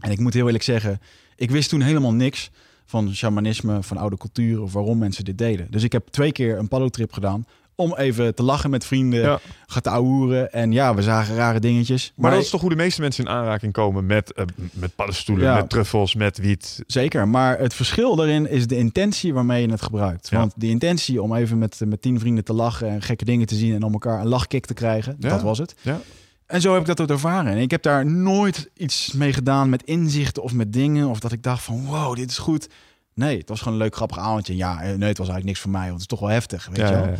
[0.00, 1.00] En ik moet heel eerlijk zeggen,
[1.36, 2.50] ik wist toen helemaal niks
[2.84, 5.70] van shamanisme, van oude culturen of waarom mensen dit deden.
[5.70, 9.40] Dus ik heb twee keer een paddotrip gedaan om even te lachen met vrienden, Ja.
[9.66, 10.52] gaat ouwen.
[10.52, 12.12] En ja, we zagen rare dingetjes.
[12.16, 15.46] Maar, dat is toch hoe de meeste mensen in aanraking komen met, eh, met paddenstoelen,
[15.46, 15.54] Ja.
[15.54, 16.82] met truffels, met wiet.
[16.86, 20.28] Zeker, maar het verschil daarin is de intentie waarmee je het gebruikt.
[20.30, 20.38] Ja.
[20.38, 23.54] Want de intentie om even met, met tien vrienden te lachen en gekke dingen te
[23.54, 25.74] zien en om elkaar een lachkick te krijgen, dat was het.
[25.80, 26.00] Ja.
[26.46, 27.52] En zo heb ik dat ook ervaren.
[27.52, 31.08] En ik heb daar nooit iets mee gedaan met inzichten of met dingen.
[31.08, 32.68] Of dat ik dacht van wow, dit is goed.
[33.14, 34.56] Nee, het was gewoon een leuk grappig avondje.
[34.56, 36.66] Ja, eh, nee, het was eigenlijk niks voor mij, want het is toch wel heftig.
[36.66, 37.04] Weet Ja, je wel?
[37.04, 37.14] ja.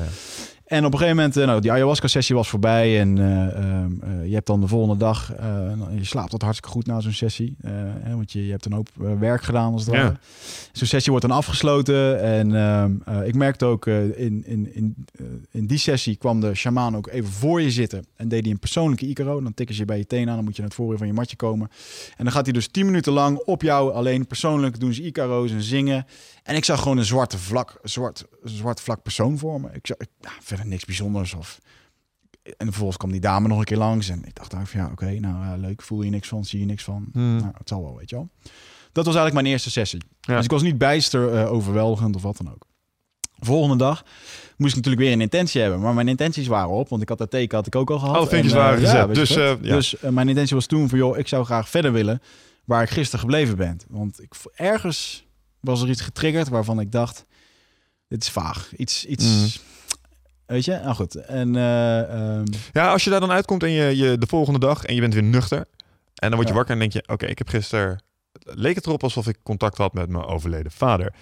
[0.73, 3.01] En op een gegeven moment, uh, nou, die ayahuasca-sessie was voorbij.
[3.01, 5.33] En uh, je hebt dan de volgende dag,
[5.95, 7.57] je slaapt dat hartstikke goed na zo'n sessie.
[8.01, 10.17] Hè, want je, je hebt een hoop werk gedaan als het.
[10.73, 12.21] Zo'n sessie wordt dan afgesloten.
[12.23, 15.07] En ehm, ik merkte ook, in, in, in,
[15.51, 18.07] in die sessie kwam de shamaan ook even voor je zitten.
[18.17, 19.43] En deed hij een persoonlijke Icaro.
[19.43, 21.07] Dan tikken ze je bij je tenen aan, dan moet je naar het voren van
[21.07, 21.71] je matje komen.
[22.17, 25.51] En dan gaat hij dus tien minuten lang op jou alleen persoonlijk doen ze Icaro's
[25.51, 26.07] en zingen.
[26.43, 29.69] En ik zag gewoon een zwarte vlak, zwart, zwart vlak persoon voor me.
[29.73, 30.31] Ik zag ja,
[30.63, 31.35] verder niks bijzonders.
[31.35, 31.61] Of...
[32.57, 34.09] En vervolgens kwam die dame nog een keer langs.
[34.09, 35.83] En ik dacht van ja, oké, nou leuk.
[35.83, 37.09] Voel je niks van, zie je niks van.
[37.13, 37.37] Hmm.
[37.37, 38.29] Nou, het zal wel, weet je wel.
[38.93, 40.03] Dat was eigenlijk mijn eerste sessie.
[40.21, 42.67] Dus ik was niet bijster uh, overweldigend of wat dan ook.
[43.39, 44.05] Volgende dag
[44.57, 45.81] moest ik natuurlijk weer een intentie hebben.
[45.81, 48.17] Maar mijn intenties waren op, want ik had dat teken had ik ook al gehad.
[48.17, 49.15] Alle vinkjes waren uh, gezet.
[49.15, 52.23] dus uh, dus mijn intentie was toen van, joh, ik zou graag verder willen
[52.65, 53.81] waar ik gisteren gebleven ben.
[53.89, 55.27] Want ik, ergens
[55.61, 57.25] was er iets getriggerd waarvan ik dacht,
[58.09, 58.73] dit is vaag.
[58.77, 59.63] Iets, iets, mm.
[60.53, 60.81] Weet je?
[60.83, 61.15] Nou goed.
[61.15, 62.45] En, uh, um...
[62.73, 65.15] Ja, als je daar dan uitkomt en je, je de volgende dag en je bent
[65.15, 65.67] weer nuchter.
[66.15, 68.03] En dan word je wakker en denk je, oké, ik heb gisteren...
[68.45, 71.13] Leek het erop alsof ik contact had met mijn overleden vader.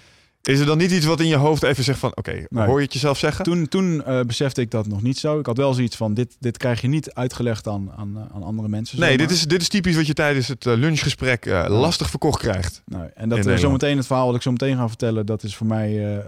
[0.43, 2.17] Is er dan niet iets wat in je hoofd even zegt van...
[2.17, 3.45] oké, hoor je het jezelf zeggen?
[3.45, 5.39] Toen, toen uh, besefte ik dat nog niet zo.
[5.39, 6.15] Ik had wel zoiets van...
[6.15, 9.01] dit, dit krijg je niet uitgelegd aan, aan, eh, aan andere mensen.
[9.01, 12.83] Nee, dit is, dit is typisch wat je tijdens het lunchgesprek uh, lastig verkocht krijgt.
[12.87, 15.27] Nou, en dat uh, zometeen het verhaal wat ik zo meteen ga vertellen...
[15.27, 16.25] dat is voor mij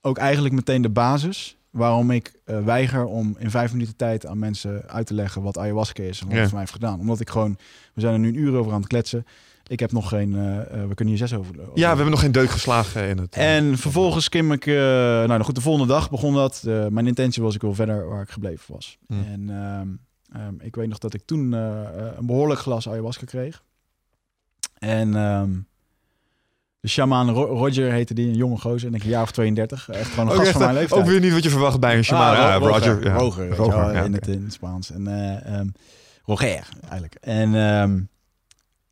[0.00, 1.56] ook eigenlijk meteen de basis...
[1.76, 5.42] waarom ik weiger om in vijf minuten tijd aan mensen uit te leggen...
[5.42, 7.00] wat ayahuasca is en wat het voor mij heeft gedaan.
[7.00, 7.58] Omdat ik gewoon...
[7.94, 9.26] We zijn er nu een uur over aan het kletsen...
[9.68, 10.30] Ik heb nog geen.
[10.30, 11.54] Uh, we kunnen hier zes over.
[11.74, 13.34] Ja, we hebben nog geen deuk geslagen in het.
[13.34, 14.66] En vervolgens kim ik.
[14.66, 16.62] Nou, goed, de volgende dag begon dat.
[16.90, 18.98] mijn intentie was ik wil verder waar ik gebleven was.
[19.06, 19.24] Hmm.
[19.24, 19.48] En
[20.40, 23.62] um, ik weet nog dat ik toen een behoorlijk glas ayahuasca kreeg.
[24.78, 25.66] En um,
[26.80, 29.88] de shaman Roger heette die, een jonge gozer, denk ik een jaar of 32.
[29.88, 31.00] Echt gewoon een gast van mijn leeftijd.
[31.00, 32.36] Ook weer niet wat je verwacht bij een shaman.
[32.36, 33.14] Ah, Roger, ja.
[33.14, 34.90] Roger, Roger, ja, in, het, in het Spaans.
[34.90, 35.06] En
[35.58, 35.72] um,
[36.24, 37.14] Roger eigenlijk.
[37.14, 38.08] En um,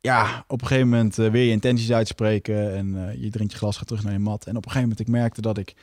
[0.05, 3.57] ja, op een gegeven moment uh, weer je intenties uitspreken en uh, je drinkt je
[3.57, 4.45] glas, gaat terug naar je mat.
[4.45, 5.73] En op een gegeven moment ik merkte dat ik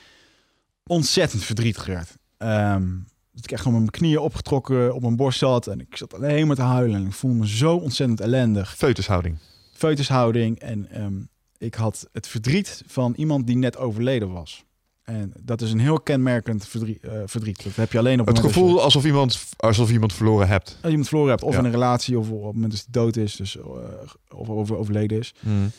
[0.87, 2.17] ontzettend verdrietig werd.
[2.39, 5.97] Um, dat ik echt gewoon met mijn knieën opgetrokken op mijn borst zat en ik
[5.97, 7.01] zat alleen maar te huilen.
[7.01, 8.77] En ik voelde me zo ontzettend ellendig.
[8.77, 9.39] Feutushouding.
[9.73, 10.59] Feutushouding.
[10.59, 11.29] En um,
[11.63, 14.65] ik had het verdriet van iemand die net overleden was.
[15.03, 17.05] En dat is een heel kenmerkend verdriet.
[17.05, 17.65] Uh, verdriet.
[17.65, 20.79] Dat heb je alleen op het gevoel alsof iemand, alsof iemand verloren hebt.
[20.81, 23.17] Als iemand verloren hebt, of in een relatie, of op het moment dat hij dood
[23.17, 23.65] is, dus, uh,
[24.29, 25.35] of over, overleden is.
[25.41, 25.71] Hmm.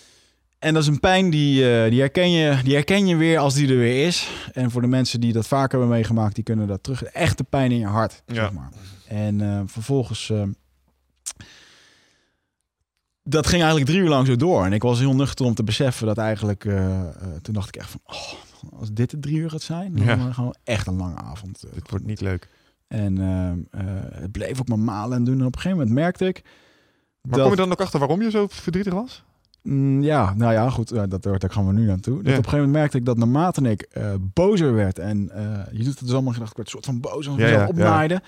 [0.60, 3.54] En dat is een pijn die, uh, die, herken je, die herken je weer als
[3.54, 4.30] die er weer is.
[4.52, 7.04] En voor de mensen die dat vaker hebben meegemaakt, die kunnen dat terug.
[7.04, 8.34] Echte pijn in je hart, ja.
[8.34, 8.72] zeg maar.
[9.08, 10.32] En vervolgens
[13.24, 14.66] dat ging eigenlijk drie uur lang zo door.
[14.66, 16.64] En ik was heel nuchter om te beseffen dat eigenlijk...
[16.64, 17.02] Uh,
[17.42, 18.00] toen dacht ik echt van...
[18.06, 20.32] Oh, als dit de drie uur gaat zijn, dan ja.
[20.32, 21.64] gewoon echt een lange avond.
[21.76, 22.50] Het wordt niet leuk.
[22.88, 23.82] En uh,
[24.14, 25.40] het bleef ook maar malen en doen.
[25.40, 26.44] En op een gegeven moment merkte ik...
[27.22, 29.24] Maar kom je dan ook achter waarom je zo verdrietig was?
[29.62, 32.16] Mm, ja, nou ja, goed, dat, daar gaan we nu aan toe.
[32.16, 33.88] Dat op een gegeven moment merkte ik dat naarmate ik
[34.20, 35.00] bozer werd...
[35.00, 35.32] en
[35.72, 38.22] je doet het dus allemaal gedacht, ik werd een soort van boos en ja, opnaaide...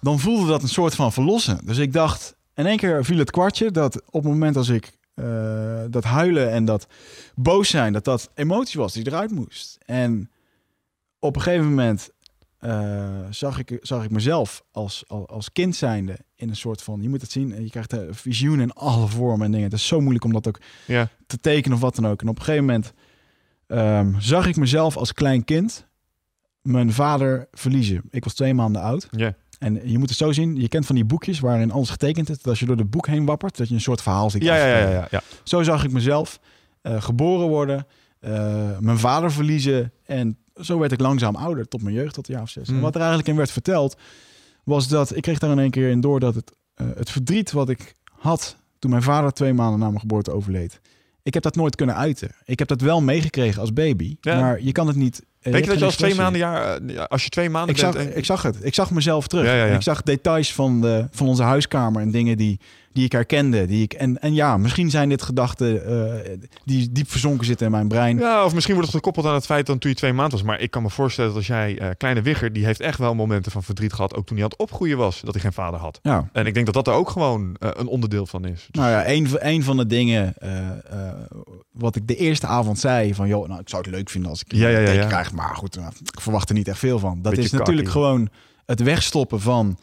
[0.00, 1.58] dan voelde dat een soort van verlossen.
[1.64, 4.98] Dus ik dacht in één keer viel het kwartje dat op het moment als ik
[5.14, 6.86] uh, dat huilen en dat
[7.34, 9.78] boos zijn, dat dat emotie was die eruit moest.
[9.86, 10.30] En
[11.18, 12.10] op een gegeven moment
[12.60, 17.02] uh, zag, ik, zag ik mezelf als, als, als kind zijnde in een soort van,
[17.02, 19.66] je moet het zien, je krijgt een visioen in alle vormen en dingen.
[19.66, 21.08] Het is zo moeilijk om dat ook ja.
[21.26, 22.22] te tekenen of wat dan ook.
[22.22, 22.92] En op een gegeven moment
[23.66, 25.86] um, zag ik mezelf als klein kind
[26.62, 28.02] mijn vader verliezen.
[28.10, 29.08] Ik was twee maanden oud.
[29.10, 29.34] Ja.
[29.64, 32.36] En je moet het zo zien, je kent van die boekjes waarin alles getekend is.
[32.36, 34.42] Dat als je door het boek heen wappert, dat je een soort verhaal ziet.
[34.42, 36.40] Ja, ja, ja, ja, Zo zag ik mezelf
[36.82, 37.86] uh, geboren worden,
[38.20, 39.92] uh, mijn vader verliezen.
[40.04, 42.68] En zo werd ik langzaam ouder, tot mijn jeugd, tot de jaar of zes.
[42.68, 42.80] En mm.
[42.80, 43.96] wat er eigenlijk in werd verteld,
[44.64, 47.52] was dat ik kreeg daar in één keer in door dat het, uh, het verdriet
[47.52, 50.80] wat ik had toen mijn vader twee maanden na mijn geboorte overleed.
[51.22, 52.34] Ik heb dat nooit kunnen uiten.
[52.44, 54.40] Ik heb dat wel meegekregen als baby, ja.
[54.40, 57.22] maar je kan het niet Denk je dat je als twee maanden jaar, eh, als
[57.24, 58.56] je twee maanden ik zag, ik zag het.
[58.60, 59.74] Ik zag mezelf terug.
[59.74, 62.60] Ik zag details van, de, van onze huiskamer en dingen die,
[62.94, 63.66] die ik herkende.
[63.66, 67.72] Die ik, en, en ja, misschien zijn dit gedachten uh, die diep verzonken zitten in
[67.72, 68.18] mijn brein.
[68.18, 70.46] Ja, of misschien wordt het gekoppeld aan het feit dat toen je twee maanden was.
[70.46, 73.14] Maar ik kan me voorstellen dat als jij, uh, kleine Wigger, die heeft echt wel
[73.14, 74.14] momenten van verdriet gehad.
[74.14, 75.98] Ook toen hij aan het opgroeien was, dat hij geen vader had.
[76.02, 76.28] Ja.
[76.32, 78.68] En ik denk dat dat er ook gewoon een onderdeel van is.
[78.70, 78.80] Dus...
[78.80, 80.34] Nou ja, een, een van de dingen
[81.72, 84.42] wat ik de eerste avond zei van, joh, nou, ik zou het leuk vinden als
[84.42, 85.06] ik ja, ja, ja, ja.
[85.06, 85.32] krijg.
[85.32, 85.76] Maar goed,
[86.12, 87.22] ik verwacht er niet echt veel van.
[87.22, 88.28] Dat is natuurlijk gewoon
[88.66, 89.78] het wegstoppen van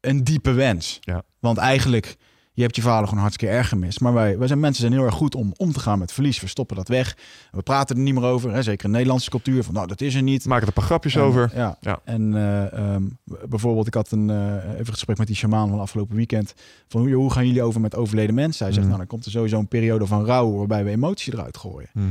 [0.00, 0.98] een diepe wens.
[1.00, 1.22] Ja.
[1.38, 2.16] Want eigenlijk
[2.54, 4.00] Je hebt je vader gewoon hartstikke erg gemist.
[4.00, 6.40] Maar wij, wij zijn mensen zijn heel erg goed om om te gaan met verlies.
[6.40, 7.16] We stoppen dat weg.
[7.50, 8.52] We praten er niet meer over.
[8.52, 8.62] Hè?
[8.62, 9.64] Zeker in Nederlandse cultuur.
[9.64, 10.46] Van nou, dat is er niet.
[10.46, 11.50] Maak er een paar grapjes En, over.
[11.54, 11.76] Ja.
[11.80, 12.00] Ja.
[12.04, 13.02] En eh, ehm,
[13.48, 16.54] bijvoorbeeld, ik had een, eh, even een gesprek met die shamaan van afgelopen weekend.
[16.88, 18.64] Van hoe, hoe gaan jullie over met overleden mensen?
[18.64, 18.94] Hij zegt, Mhm.
[18.96, 21.88] nou, dan komt er sowieso een periode van rouw waarbij we emotie eruit gooien.
[21.92, 22.06] Mhm.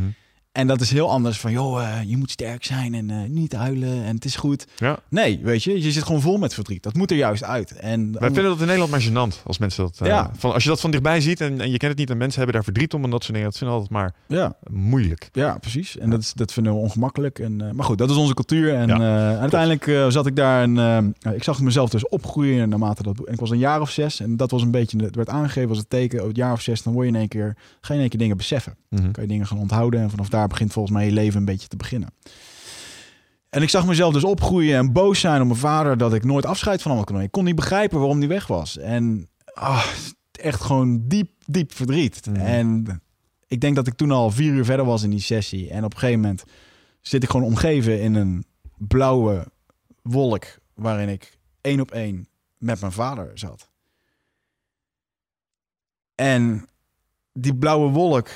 [0.52, 3.54] En dat is heel anders van, joh, eh, je moet sterk zijn en eh, niet
[3.54, 4.68] huilen en het is goed.
[4.78, 5.00] Ja.
[5.10, 6.84] Nee, weet je, je zit gewoon vol met verdriet.
[6.84, 7.72] Dat moet er juist uit.
[7.72, 10.00] En Wij vinden dat in Nederland maar gênant als mensen dat.
[10.02, 10.32] eh, Ja.
[10.38, 12.36] van, als je dat van dichtbij ziet en, en je kent het niet en mensen
[12.38, 15.30] hebben daar verdriet om en dat soort dingen, dat vinden altijd maar ja, moeilijk.
[15.32, 15.98] ja, precies.
[15.98, 17.40] En dat, is, dat vinden we ongemakkelijk.
[17.40, 18.74] En, maar goed, dat is onze cultuur.
[18.76, 20.78] En Ja, uiteindelijk zat ik daar en
[21.22, 23.26] eh, ik zag mezelf dus opgroeien naarmate dat.
[23.26, 25.70] En ik was een jaar of zes en dat was een beetje, het werd aangegeven
[25.70, 27.88] als het teken, oh, het jaar of zes, dan word je in één keer, ga
[27.88, 28.76] je in één keer dingen beseffen.
[28.90, 29.12] Mhm.
[29.12, 30.00] kan je dingen gaan onthouden.
[30.02, 32.14] En vanaf daar begint volgens mij je leven een beetje te beginnen.
[33.50, 36.46] En ik zag mezelf dus opgroeien en boos zijn op mijn vader dat ik nooit
[36.46, 37.28] afscheid van hem kon nemen.
[37.28, 38.78] Ik kon niet begrijpen waarom hij weg was.
[38.78, 39.86] En ah,
[40.32, 42.26] echt gewoon diep, diep verdriet.
[42.26, 42.36] Mhm.
[42.36, 43.02] En
[43.48, 45.70] ik denk dat ik toen al vier uur verder was in die sessie.
[45.70, 46.44] En op een gegeven moment
[47.02, 48.46] zit ik gewoon omgeven in een
[48.78, 49.48] blauwe
[50.02, 52.28] wolk waarin ik één op één
[52.58, 53.70] met mijn vader zat.
[56.16, 56.68] En
[57.34, 58.30] die blauwe wolk,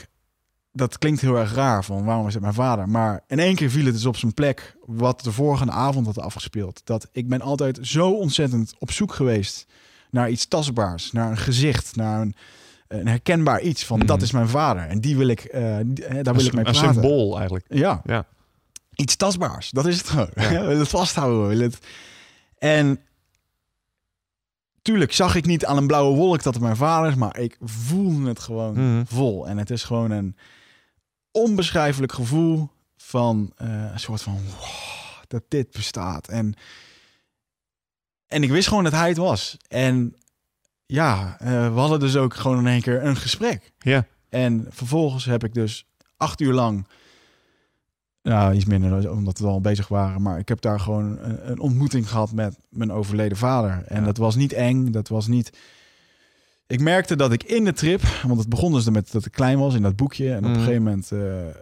[0.76, 2.90] dat klinkt heel erg raar van waarom is het mijn vader?
[2.90, 6.20] Maar in één keer viel het dus op zijn plek wat de vorige avond had
[6.20, 6.82] afgespeeld.
[6.84, 9.66] Dat ik ben altijd zo ontzettend op zoek geweest
[10.12, 12.36] naar iets tastbaars, naar een gezicht, naar een,
[12.88, 14.08] een herkenbaar iets van Mhm.
[14.08, 14.88] dat is mijn vader.
[14.88, 15.52] En die wil ik, die-
[16.06, 16.94] eh, daar wil Een, ik mee een praten.
[16.94, 17.66] symbool eigenlijk.
[17.70, 18.02] Ja.
[18.06, 18.26] Ja.
[18.96, 19.70] Iets tastbaars.
[19.72, 20.30] Dat is het gewoon.
[20.36, 20.50] Ja.
[20.50, 21.42] we willen het vasthouden.
[21.42, 21.80] we willen het...
[22.58, 23.00] En
[24.82, 27.58] tuurlijk zag ik niet aan een blauwe wolk dat het mijn vader is, maar ik
[27.62, 29.06] voelde het gewoon Mhm.
[29.06, 29.48] vol.
[29.48, 30.36] En het is gewoon een
[31.36, 36.28] onbeschrijfelijk gevoel van eh, een soort van wow, dat dit bestaat.
[36.28, 36.54] En,
[38.28, 39.58] en ik wist gewoon dat hij het was.
[39.68, 40.16] En
[40.86, 43.72] ja, eh, we hadden dus ook gewoon in één keer een gesprek.
[43.80, 44.06] Ja.
[44.30, 45.86] En vervolgens heb ik dus
[46.18, 46.88] acht uur lang,
[48.22, 51.60] nou iets minder omdat we al bezig waren, maar ik heb daar gewoon een, een
[51.60, 53.84] ontmoeting gehad met mijn overleden vader.
[53.88, 54.06] En Ja.
[54.06, 55.58] dat was niet eng, dat was niet.
[56.68, 59.60] Ik merkte dat ik in de trip, want het begon dus met dat ik klein
[59.60, 60.30] was in dat boekje.
[60.32, 60.52] En op Mhm.
[60.54, 61.54] een gegeven moment, eh, eh,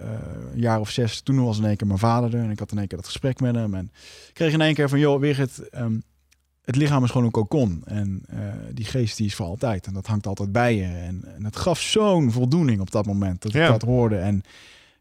[0.53, 2.43] een jaar of zes, toen was in één keer mijn vader er.
[2.43, 3.73] En ik had in één keer dat gesprek met hem.
[3.73, 3.91] En
[4.27, 5.99] ik kreeg in één keer van, joh, Wigert, ehm,
[6.63, 7.81] het lichaam is gewoon een kokon.
[7.85, 8.37] En eh,
[8.73, 9.85] die geest die is voor altijd.
[9.87, 10.83] En dat hangt altijd bij je.
[10.83, 13.67] En, en het gaf zo'n voldoening op dat moment dat ik Ja.
[13.67, 14.17] dat hoorde.
[14.17, 14.43] En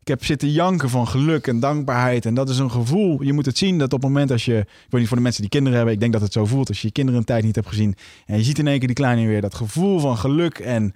[0.02, 2.26] ik heb zitten janken van geluk en dankbaarheid.
[2.26, 3.22] En dat is een gevoel.
[3.22, 4.58] Je moet het zien dat op het moment als je...
[4.58, 5.94] Ik weet niet voor de mensen die kinderen hebben.
[5.94, 7.94] Ik denk dat het zo voelt als je je kinderen een tijd niet hebt gezien.
[8.26, 9.40] En je ziet in één keer die kleine weer.
[9.40, 10.94] Dat gevoel van geluk en...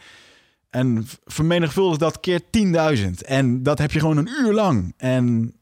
[0.71, 3.11] En vermenigvuldig dat keer 10.000.
[3.27, 4.95] En dat heb je gewoon een uur lang.
[4.97, 5.55] En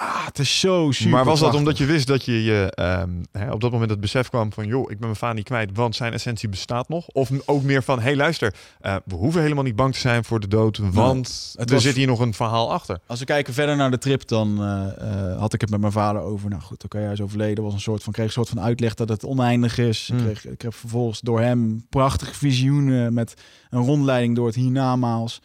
[0.00, 1.58] ah, het is zo super maar was dat prachtig.
[1.58, 4.66] omdat je wist dat je, je ehm, hè, op dat moment het besef kwam van...
[4.66, 7.06] joh, ik ben mijn vader niet kwijt, want zijn essentie bestaat nog?
[7.06, 10.24] Of ook meer van, hé hey, luister, eh, we hoeven helemaal niet bang te zijn
[10.24, 10.78] voor de dood...
[10.78, 12.98] want er was- zit hier nog een verhaal achter.
[13.06, 15.92] Als we kijken verder naar de trip, dan eh, eh, had ik het met mijn
[15.92, 16.50] vader over.
[16.50, 17.64] Nou goed, oké, hij is overleden.
[17.64, 20.08] Was een soort van, kreeg een soort van uitleg dat het oneindig is.
[20.08, 20.18] Hmm.
[20.18, 23.34] Ik, kreeg, ik heb vervolgens door hem prachtige visioenen met
[23.70, 25.40] een rondleiding door het hiernamaals.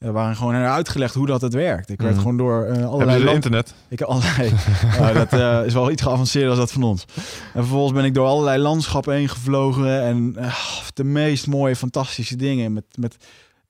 [0.00, 1.88] Uh, waarin gewoon uitgelegd hoe dat het werkt.
[1.90, 2.20] Ik werd Hmm.
[2.22, 3.74] gewoon door Hebben allerlei ze land- internet?
[3.88, 4.52] ik heb allerlei.
[5.00, 7.04] nou, dat eh, is wel iets geavanceerder als dat van ons.
[7.14, 10.02] En vervolgens ben ik door allerlei landschappen heen gevlogen.
[10.02, 10.54] En eh,
[10.94, 12.72] de meest mooie, fantastische dingen.
[12.72, 13.16] Met, met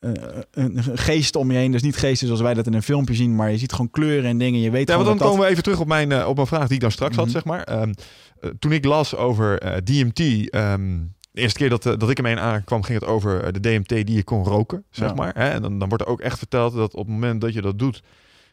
[0.00, 1.72] een, geest om je heen.
[1.72, 3.34] Dus niet geesten zoals wij dat in een filmpje zien.
[3.36, 4.60] Maar je ziet gewoon kleuren en dingen.
[4.60, 6.66] Je weet Ja, want dan dat komen we even terug op mijn, op mijn vraag
[6.66, 7.34] die ik dan straks had, Mhm.
[7.34, 7.62] zeg maar.
[7.62, 7.92] Ehm,
[8.40, 10.50] eh, toen ik las over DMT...
[10.50, 10.98] ehm,
[11.36, 13.88] de eerste keer dat, eh, dat ik ermee aankwam, ging het over eh, de DMT
[13.88, 15.14] die je kon roken, zeg Ja.
[15.14, 15.32] maar.
[15.34, 15.48] Hè?
[15.48, 17.78] En dan, dan wordt er ook echt verteld dat op het moment dat je dat
[17.78, 18.02] doet...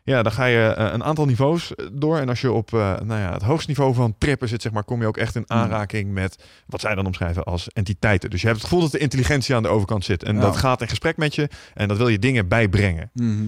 [0.05, 2.17] Ja, dan ga je eh, een aantal niveaus door.
[2.17, 5.01] En als je op nou ja, het hoogste niveau van trippen zit, zeg maar, kom
[5.01, 5.53] je ook echt in Mhm.
[5.59, 8.29] aanraking met wat zij dan omschrijven als entiteiten.
[8.29, 10.23] Dus je hebt het gevoel dat de intelligentie aan de overkant zit.
[10.23, 10.41] En Ja.
[10.41, 13.09] dat gaat in gesprek met je en dat wil je dingen bijbrengen.
[13.13, 13.45] Mhm.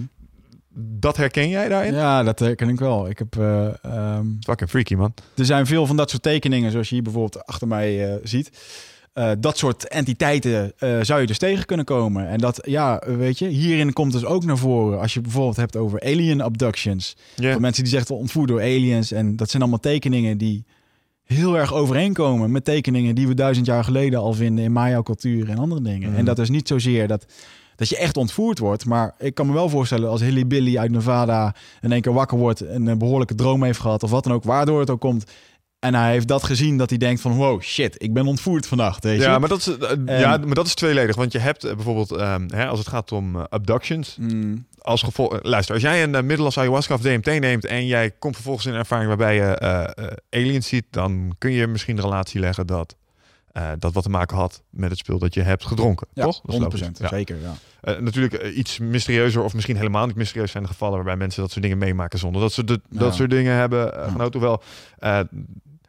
[0.78, 1.94] Dat herken jij daarin?
[1.94, 3.08] Ja, dat herken ik wel.
[3.08, 5.14] Ik heb, ehm, Fucking freaky, man.
[5.36, 8.50] er zijn veel van dat soort tekeningen, zoals je hier bijvoorbeeld achter mij ziet.
[9.16, 12.28] Eh, dat soort entiteiten eh, zou je dus tegen kunnen komen.
[12.28, 15.00] En dat, ja, weet je, hierin komt dus ook naar voren.
[15.00, 17.16] Als je bijvoorbeeld hebt over alien abductions.
[17.34, 17.52] Ja.
[17.52, 19.12] Van mensen die zeggen ontvoerd door aliens.
[19.12, 20.64] En dat zijn allemaal tekeningen die
[21.24, 25.58] heel erg overeenkomen met tekeningen die we duizend jaar geleden al vinden in Maya-cultuur en
[25.58, 26.08] andere dingen.
[26.08, 26.18] Mhm.
[26.18, 27.26] En dat is niet zozeer dat,
[27.76, 28.84] dat je echt ontvoerd wordt.
[28.84, 32.38] Maar ik kan me wel voorstellen als Hilly Billy uit Nevada in één keer wakker
[32.38, 35.24] wordt en een behoorlijke droom heeft gehad of wat dan ook, waardoor het ook komt.
[35.86, 39.04] En hij heeft dat gezien dat hij denkt van wow, shit, ik ben ontvoerd vannacht.
[39.04, 39.22] Weet je?
[39.22, 41.16] Ja, maar dat is, eh, En- ja, maar dat is tweeledig.
[41.16, 45.02] Want je hebt eh, bijvoorbeeld, ehm, hè, als het gaat om eh, abductions, Mm, als
[45.02, 45.32] gevolg...
[45.32, 48.34] eh, luister, als jij een eh, middel als ayahuasca of DMT neemt en jij komt
[48.34, 52.02] vervolgens in een ervaring waarbij je eh, eh, aliens ziet, dan kun je misschien de
[52.02, 52.96] relatie leggen dat
[53.52, 56.40] eh, dat wat te maken had met het spul dat je hebt gedronken, Ja, toch?
[56.40, 56.62] Dat is 100%.
[56.62, 56.98] logisch.
[56.98, 57.08] Ja.
[57.08, 57.54] Zeker, ja.
[57.80, 61.40] Eh, natuurlijk eh, iets mysterieuzer of misschien helemaal niet mysterieus zijn de gevallen waarbij mensen
[61.42, 64.40] dat soort dingen meemaken zonder dat ze de, dat soort dingen hebben eh, genoten.
[64.40, 64.62] Hoewel,
[64.98, 65.20] eh,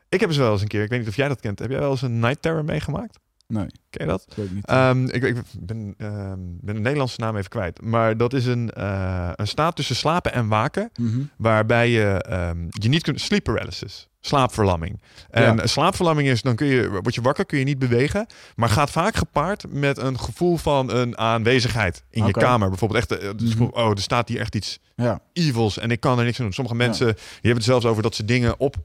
[0.10, 1.70] ik heb eens wel eens een keer, ik weet niet of jij dat kent, heb
[1.70, 3.20] jij wel eens een night terror meegemaakt?
[3.48, 4.24] Nee, Ken je dat?
[4.28, 4.66] dat weet ik niet.
[4.66, 7.82] Ehm, ik, ik ben, ehm, ben de Nederlandse naam even kwijt.
[7.82, 10.90] Maar dat is een, eh, een staat tussen slapen en waken.
[11.00, 11.20] Mhm.
[11.38, 13.22] Waarbij je, ehm, je niet kunt...
[13.22, 14.08] Sleep paralysis.
[14.20, 15.02] Slaapverlamming.
[15.30, 15.66] En Ja.
[15.68, 18.26] slaapverlamming is, dan kun je, word je wakker, kun je niet bewegen.
[18.56, 22.70] Maar gaat vaak gepaard met een gevoel van een aanwezigheid in je kamer.
[22.70, 23.64] Bijvoorbeeld echt, eh, dus Mhm.
[23.64, 26.54] oh, er staat hier echt iets Ja, evils en ik kan er niks aan doen.
[26.54, 28.76] Sommige mensen die hebben het zelfs over dat ze dingen op,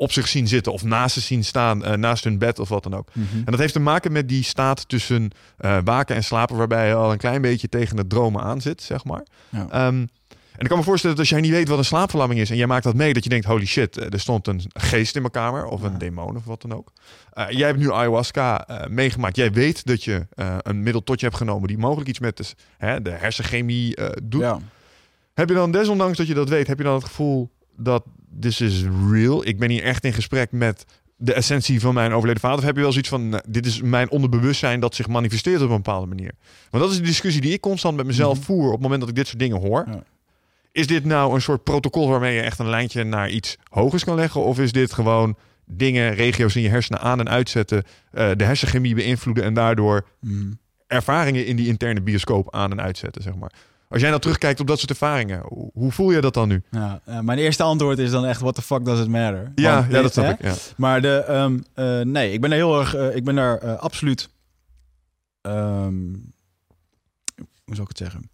[0.00, 2.82] op zich zien zitten of naast ze zien staan, eh, naast hun bed of wat
[2.82, 3.08] dan ook.
[3.12, 3.36] Mhm.
[3.36, 6.94] En dat heeft te maken met die staat tussen eh, waken en slapen, waarbij je
[6.94, 9.26] al een klein beetje tegen het dromen aan zit, zeg maar.
[9.48, 9.66] Ja.
[9.70, 9.94] Ehm,
[10.52, 12.56] en ik kan me voorstellen dat als jij niet weet wat een slaapverlamming is en
[12.56, 15.20] jij maakt dat mee, dat je denkt, holy shit, eh, er stond een geest in
[15.20, 15.98] mijn kamer of een Ja.
[15.98, 16.92] demon of wat dan ook.
[17.48, 19.36] Jij hebt nu ayahuasca meegemaakt.
[19.36, 20.26] Jij weet dat je
[20.62, 22.44] een middel tot je hebt genomen die mogelijk iets met de,
[22.78, 24.40] hè, de hersenchemie doet.
[24.40, 24.58] ja.
[25.34, 27.50] Heb je dan, desondanks dat je dat weet, heb je dan het gevoel
[27.80, 28.04] dat
[28.40, 29.46] this is real?
[29.46, 30.84] Ik ben hier echt in gesprek met
[31.16, 32.58] de essentie van mijn overleden vader.
[32.58, 35.70] Of heb je wel zoiets van, nou, dit is mijn onderbewustzijn dat zich manifesteert op
[35.70, 36.32] een bepaalde manier?
[36.70, 38.44] Want dat is de discussie die ik constant met mezelf Mhm.
[38.46, 39.84] voer op het moment dat ik dit soort dingen hoor.
[39.90, 40.02] Ja.
[40.72, 44.14] Is dit nou een soort protocol waarmee je echt een lijntje naar iets hogers kan
[44.14, 44.40] leggen?
[44.44, 45.36] Of is dit gewoon
[45.66, 47.82] dingen, regio's in je hersenen aan en uitzetten,
[48.12, 50.50] eh, de hersenchemie beïnvloeden en daardoor Mhm.
[50.86, 53.52] ervaringen in die interne bioscoop aan en uitzetten, zeg maar.
[53.90, 55.42] Als jij nou terugkijkt op dat soort ervaringen,
[55.72, 56.62] hoe, voel je dat dan nu?
[56.70, 59.52] Ja, eh, mijn eerste antwoord is dan echt, what the fuck does it matter?
[59.54, 60.32] Ja, Want, ja dat snap hè?
[60.32, 60.42] ik.
[60.42, 60.54] Ja.
[60.76, 64.28] Maar de, ehm, eh, nee, ik ben daar heel erg, eh, ik ben daar absoluut,
[65.40, 66.12] ehm,
[67.64, 68.30] hoe zou ik het zeggen?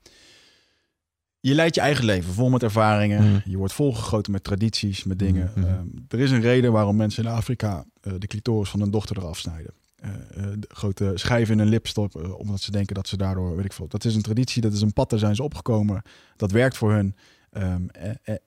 [1.40, 3.30] Je leidt je eigen leven vol met ervaringen.
[3.30, 3.50] Mhm.
[3.50, 5.52] Je wordt volgegoten met tradities, met dingen.
[5.54, 5.66] Mhm.
[5.66, 9.38] Ehm, er is een reden waarom mensen in Afrika de clitoris van hun dochter eraf
[9.38, 9.72] snijden.
[10.06, 13.16] Eh, eh, de grote schijven in hun lip stoppen, eh, omdat ze denken dat ze
[13.16, 13.88] daardoor, weet ik veel.
[13.88, 16.02] Dat is een traditie, dat is een pad, daar zijn ze opgekomen.
[16.36, 17.14] Dat werkt voor hun.
[17.50, 17.82] Ehm,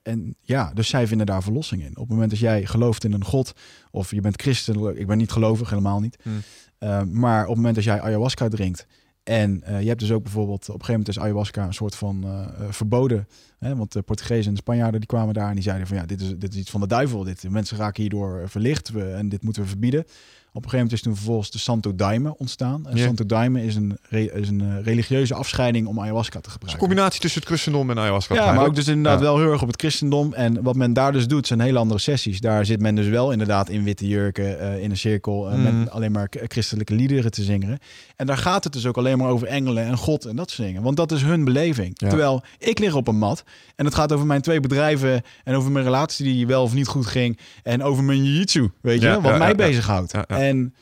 [0.02, 1.90] en, ja, dus zij vinden daar verlossing in.
[1.90, 3.52] Op het moment dat jij gelooft in een god,
[3.90, 6.18] of je bent christen, ik ben niet gelovig, helemaal niet.
[6.22, 6.40] Hmm.
[6.78, 8.86] Ehm, maar op het moment dat jij ayahuasca drinkt,
[9.22, 12.24] en je hebt dus ook bijvoorbeeld, op een gegeven moment is ayahuasca een soort van
[12.70, 13.28] verboden.
[13.58, 13.76] Hè?
[13.76, 16.34] Want de Portugezen en Spanjaarden die kwamen daar en die zeiden van ja, dit is,
[16.36, 17.24] dit is iets van de duivel.
[17.24, 20.04] Dit, mensen raken hierdoor verlicht we, en dit moeten we verbieden.
[20.52, 22.86] Op een gegeven moment is toen vervolgens de Santo Daime ontstaan.
[22.88, 23.04] En Ja.
[23.04, 26.58] Santo Daime is een, is een eh, religieuze afscheiding om ayahuasca te Het is een
[26.60, 26.86] gebruiken.
[26.88, 28.34] combinatie tussen het christendom en ayahuasca.
[28.34, 29.24] Ja, maar ook dus inderdaad Ja.
[29.24, 30.32] wel heel erg op het christendom.
[30.34, 32.40] En wat men daar dus doet, zijn hele andere sessies.
[32.40, 35.62] Daar zit men dus wel inderdaad in witte jurken, eh, in een cirkel, Mhm.
[35.62, 37.78] met alleen maar christelijke liederen te zingen.
[38.16, 40.66] En daar gaat het dus ook alleen maar over engelen en God en dat soort
[40.68, 40.82] dingen.
[40.82, 41.92] Want dat is hun beleving.
[41.94, 42.08] Ja.
[42.08, 43.44] Terwijl ik lig op een mat
[43.76, 46.86] en het gaat over mijn twee bedrijven en over mijn relatie die wel of niet
[46.86, 47.38] goed ging.
[47.62, 50.12] En over mijn jiu-jitsu, weet je, wat mij bezighoudt.
[50.40, 50.74] En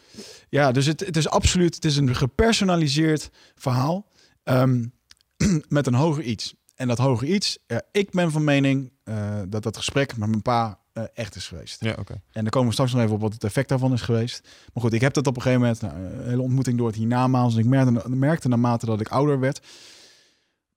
[0.49, 4.07] ja, dus het, het is absoluut, het is een gepersonaliseerd verhaal.
[4.43, 4.85] Ehm,
[5.69, 6.55] met een hoger iets.
[6.75, 10.43] En dat hoger iets, ja, ik ben van mening eh, dat dat gesprek met mijn
[10.43, 11.85] pa eh, echt is geweest.
[11.85, 12.13] Ja, oké.
[12.13, 14.41] En dan komen we straks nog even op wat het effect daarvan is geweest.
[14.75, 16.97] Maar goed, ik heb dat op een gegeven moment, nou, een hele ontmoeting door het
[16.97, 17.55] hiernamaals.
[17.55, 19.61] En ik merkte, merkte naarmate dat ik ouder werd,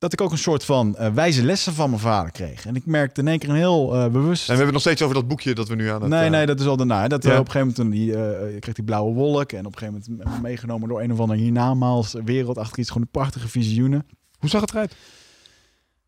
[0.01, 2.65] dat ik ook een soort van eh, wijze lessen van mijn vader kreeg.
[2.65, 4.41] En ik merkte in één keer een heel eh, bewust...
[4.41, 6.09] En we hebben het nog steeds over dat boekje dat we nu aan het...
[6.09, 7.07] Nee, eh, nee, dat is al daarna.
[7.07, 7.39] Dat Ja.
[7.39, 9.51] op een gegeven moment die, kreeg die blauwe wolk.
[9.51, 12.89] En op een gegeven moment meegenomen door een of ander hiernamaals wereld achter iets.
[12.89, 14.05] Gewoon prachtige visioenen.
[14.39, 14.95] Hoe zag het eruit?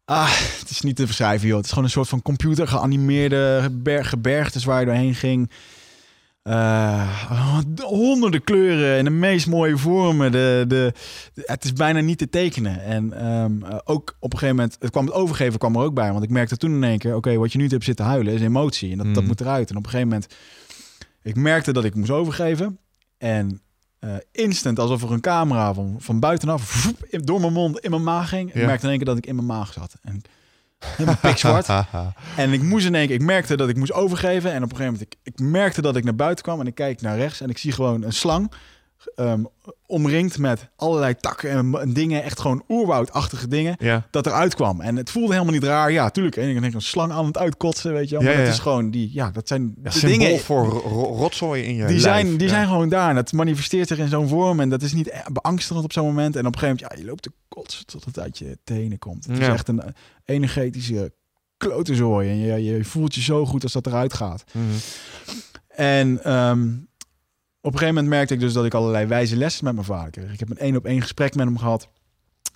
[0.05, 1.55] Ah, het is niet te beschrijven, joh.
[1.55, 5.51] Het is gewoon een soort van computer geanimeerde ber gebergtes waar je doorheen ging.
[6.43, 7.31] Eh,
[7.83, 10.31] honderden kleuren en de meest mooie vormen.
[10.31, 10.93] De, de,
[11.45, 12.81] het is bijna niet te tekenen.
[12.83, 15.93] En ehm, eh, ook op een gegeven moment, het kwam het overgeven kwam er ook
[15.93, 16.11] bij.
[16.11, 18.41] Want ik merkte toen in één keer, oké, wat je nu hebt zitten huilen is
[18.41, 18.91] emotie.
[18.91, 19.27] En dat, dat Mm.
[19.27, 19.69] moet eruit.
[19.69, 20.33] En op een gegeven moment,
[21.21, 22.77] ik merkte dat ik moest overgeven.
[23.17, 23.61] En
[23.99, 28.03] eh, instant, alsof er een camera van, van buitenaf in- door mijn mond in mijn
[28.03, 28.53] maag ging.
[28.53, 29.93] Ik merkte in één keer dat ik in mijn maag zat.
[30.01, 30.21] En
[30.85, 31.67] helemaal pikzwart.
[32.35, 34.51] En ik moest in één keer, ik merkte dat ik moest overgeven.
[34.51, 36.59] En op een gegeven moment, ik, ik merkte dat ik naar buiten kwam.
[36.59, 38.51] En ik kijk naar rechts en ik zie gewoon een slang.
[39.15, 39.43] Ehm,
[39.85, 42.23] omringd met allerlei takken en, en dingen.
[42.23, 43.75] Echt gewoon oerwoudachtige dingen.
[43.79, 44.07] ja.
[44.11, 44.81] Dat eruit kwam.
[44.81, 45.91] En het voelde helemaal niet raar.
[45.91, 46.35] Ja, tuurlijk.
[46.37, 48.23] En ik denk een slang aan het uitkotsen, weet je wel.
[48.23, 50.39] Maar Ja, ja, dat is gewoon die, ja, dat zijn de dingen.
[50.39, 52.01] voor ro- ro- rotzooi in je Die, lijf.
[52.01, 53.09] zijn, die zijn gewoon daar.
[53.09, 54.59] En dat manifesteert zich in zo'n vorm.
[54.59, 56.35] En dat is niet eh, beangstigend op zo'n moment.
[56.35, 58.99] En op een gegeven moment, ja, je loopt te kotsen tot het uit je tenen
[58.99, 59.25] komt.
[59.25, 59.89] Het is echt een eh,
[60.25, 61.13] energetische
[61.57, 62.29] klotezooi.
[62.29, 64.43] En je, je voelt je zo goed als dat eruit gaat.
[64.51, 64.63] Mhm.
[65.67, 66.67] En ehm,
[67.63, 70.11] op een gegeven moment merkte ik dus dat ik allerlei wijze lessen met mijn vader
[70.11, 70.33] kreeg.
[70.33, 71.87] Ik heb een één op één gesprek met hem gehad.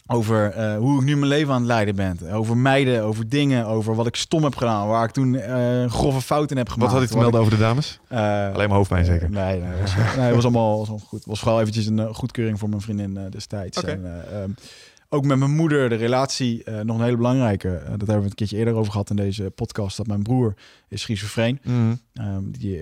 [0.08, 2.32] over eh, hoe ik nu mijn leven aan het leiden ben.
[2.32, 4.88] Over meiden, over dingen, over wat ik stom heb gedaan.
[4.88, 6.92] Waar ik toen uh, grove fouten heb gemaakt.
[6.92, 8.00] Wat had ik te melden over de dames?
[8.12, 8.20] Uh,
[8.54, 9.30] Alleen maar hoofdpijn zeker?
[9.30, 11.20] nee, nee, was, nee, het was allemaal was goed.
[11.20, 13.78] Het was vooral eventjes een goedkeuring voor mijn vriendin destijds.
[13.78, 13.92] Okay.
[13.92, 14.56] En, um,
[15.10, 17.82] ook met mijn moeder, de relatie, nog een hele belangrijke.
[17.84, 19.98] dat hebben we een keertje eerder over gehad in deze podcast.
[19.98, 20.54] Dat mijn broer
[20.88, 21.60] is schizofreen.
[21.64, 22.00] Mm.
[22.14, 22.82] Um, die,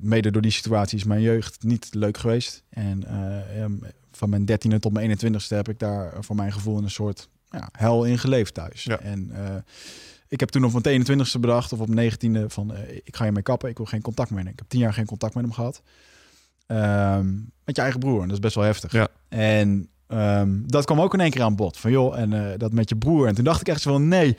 [0.00, 2.62] mede door die situatie is mijn jeugd niet leuk geweest.
[2.68, 3.18] En
[3.60, 3.80] um,
[4.12, 7.68] van mijn dertiende tot mijn 21ste heb ik daar voor mijn gevoel een soort ja,
[7.72, 8.84] hel in geleefd thuis.
[8.84, 8.98] Ja.
[8.98, 9.32] En
[10.28, 12.74] ik heb toen op mijn 21ste bedacht, of op mijn 19e, van
[13.04, 14.46] ik ga je mee kappen, ik wil geen contact meer.
[14.46, 15.82] Ik heb tien jaar geen contact met hem gehad.
[16.66, 18.92] Um, met je eigen broer, en dat is best wel heftig.
[18.92, 19.08] Ja.
[19.28, 21.76] En um, dat kwam ook in één keer aan bod.
[21.76, 23.26] Van joh, en uh, dat met je broer.
[23.26, 24.36] En toen dacht ik echt zo van nee,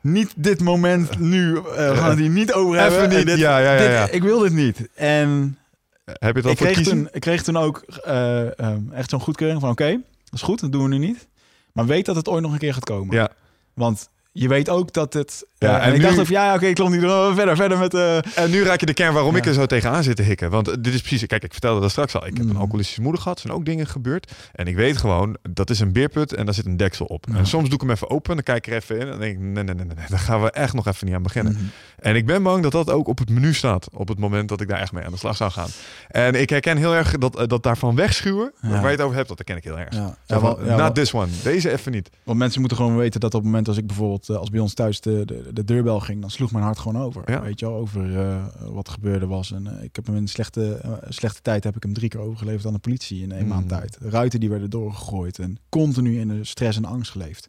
[0.00, 1.50] niet dit moment nu.
[1.52, 3.16] Uh, we gaan het hier niet over Even hebben.
[3.16, 4.04] niet, dit, ja, ja, ja, ja.
[4.04, 4.88] Dit, ik wil dit niet.
[4.94, 5.58] En
[6.04, 6.96] heb je het ik voor kreeg, kiezen?
[6.96, 9.70] toen, ik kreeg toen ook uh, um, echt zo'n goedkeuring van...
[9.70, 11.26] oké, okay, dat is goed, dat doen we nu niet.
[11.72, 13.16] Maar weet dat het ooit nog een keer gaat komen.
[13.16, 13.28] Ja.
[13.74, 15.46] Want je weet ook dat het...
[15.64, 17.00] Ja, uh, en en, ik nu- dacht van, ja, oké, ik klom niet
[17.34, 17.94] verder, verder met...
[17.94, 20.50] uh, En nu raak je de kern waarom ik er zo tegenaan zit te hikken.
[20.50, 22.26] Want eh, dit is precies, kijk, ik vertelde dat straks al.
[22.26, 22.56] Ik heb een Mm.
[22.56, 23.36] alcoholistische moeder gehad.
[23.38, 24.32] Er zijn ook dingen gebeurd.
[24.52, 27.26] En ik weet gewoon, dat is een beerput en daar zit een deksel op.
[27.30, 27.36] Ja.
[27.38, 29.02] En soms doe ik hem even open, dan kijk ik er even in.
[29.02, 31.06] En dan denk ik, nee, nee, nee, nee, nee, daar gaan we echt nog even
[31.06, 31.52] niet aan beginnen.
[31.52, 31.62] Mhm.
[31.98, 33.88] En ik ben bang dat dat ook op het menu staat.
[33.92, 35.68] Op het moment dat ik daar echt mee aan de slag zou gaan.
[36.08, 38.52] En ik herken heel erg dat, eh, dat daarvan wegschuwen.
[38.60, 38.68] Ja.
[38.68, 39.94] Waar je het over hebt, dat herken ik heel erg.
[39.94, 41.28] Ja, wel- not this one.
[41.42, 42.10] Deze even niet.
[42.22, 44.28] want mensen moeten gewoon weten dat op het moment als ik bijvoorbeeld...
[44.28, 47.02] eh, als bij ons thuis de, de, de deurbel ging, dan sloeg mijn hart gewoon
[47.02, 47.22] over.
[47.30, 47.42] Ja.
[47.42, 49.52] Weet je wel, over eh, wat er gebeurde was.
[49.52, 52.08] En eh, ik heb hem in een slechte, eh, slechte tijd heb ik hem drie
[52.08, 53.48] keer overgeleverd aan de politie in één Mm.
[53.48, 53.98] maand tijd.
[54.00, 57.48] Ruiten die werden doorgegooid en continu in de stress en angst geleefd.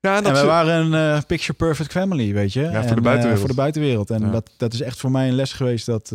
[0.00, 2.62] Ja, En dat we is- waren een picture perfect family, weet je.
[2.62, 3.38] voor de En, buitenwereld.
[3.38, 4.10] voor de buitenwereld.
[4.10, 4.30] En Ja.
[4.30, 6.12] dat, dat is echt voor mij een les geweest dat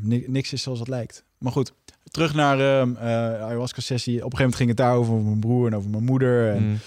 [0.00, 1.24] ni- niks is zoals het lijkt.
[1.38, 1.72] Maar goed,
[2.04, 3.06] terug naar ehm eh
[3.42, 4.24] ayahuasca-sessie.
[4.24, 6.50] Op een gegeven moment ging het daar over mijn broer en over mijn moeder.
[6.54, 6.78] En Mm.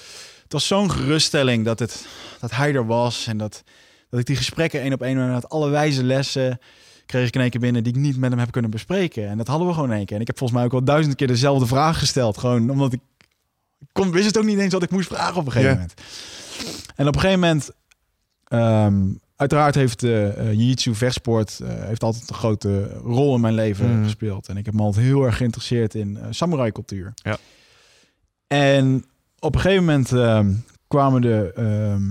[0.49, 2.05] Het was zo'n geruststelling dat, het,
[2.39, 3.27] dat hij er was.
[3.27, 3.63] En dat,
[4.09, 6.59] dat ik die gesprekken één op één met alle wijze lessen
[7.05, 9.27] kreeg ik in één keer binnen die ik niet met hem heb kunnen bespreken.
[9.27, 10.15] En dat hadden we gewoon in één keer.
[10.15, 12.37] En ik heb volgens mij ook al duizend keer dezelfde vraag gesteld.
[12.37, 12.99] Gewoon omdat ik,
[13.79, 15.93] ik kon, wist het ook niet eens wat ik moest vragen op een gegeven moment.
[16.95, 17.69] En op een gegeven moment,
[18.43, 19.03] ehm,
[19.35, 24.03] uiteraard heeft eh, jiu-jitsu, vechtsport, eh, heeft altijd een grote rol in mijn leven Mhm.
[24.03, 24.47] gespeeld.
[24.47, 27.13] En ik heb me altijd heel erg geïnteresseerd in samurai cultuur.
[27.15, 27.37] Ja.
[28.47, 29.05] En
[29.39, 30.51] op een gegeven moment ehm,
[30.87, 31.51] kwamen de...
[31.55, 32.03] ehm,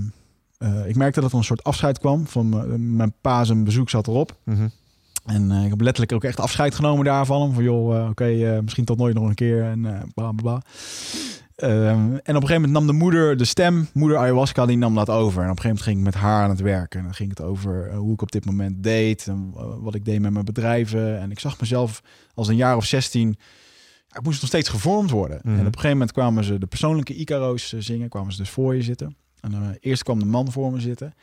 [0.59, 2.27] eh, ik merkte dat er een soort afscheid kwam.
[2.27, 4.37] Van mijn pa zijn bezoek zat erop.
[4.45, 4.69] Mhm.
[5.27, 7.55] En eh, ik heb letterlijk ook echt afscheid genomen daarvan.
[7.55, 9.63] Van joh, eh, oké, misschien tot nooit nog een keer.
[9.63, 9.81] En
[10.15, 10.63] bla bla bla.
[11.55, 14.95] Ehm, en op een gegeven moment nam de moeder, de stem, moeder ayahuasca, die nam
[14.95, 15.43] dat over.
[15.43, 16.99] En op een gegeven moment ging ik met haar aan het werken.
[16.99, 19.27] En dan ging het over hoe ik op dit moment deed.
[19.27, 21.21] En wat ik deed met mijn bedrijven.
[21.21, 22.03] En ik zag mezelf
[22.35, 23.39] als een jaar of 16.
[24.13, 25.39] Ik moest nog steeds gevormd worden.
[25.43, 25.55] Mhm.
[25.55, 28.09] En op een gegeven moment kwamen ze de persoonlijke Icaro's eh, zingen.
[28.09, 29.17] Kwamen ze dus voor je zitten.
[29.41, 31.15] En eh, eerst kwam de man voor me zitten.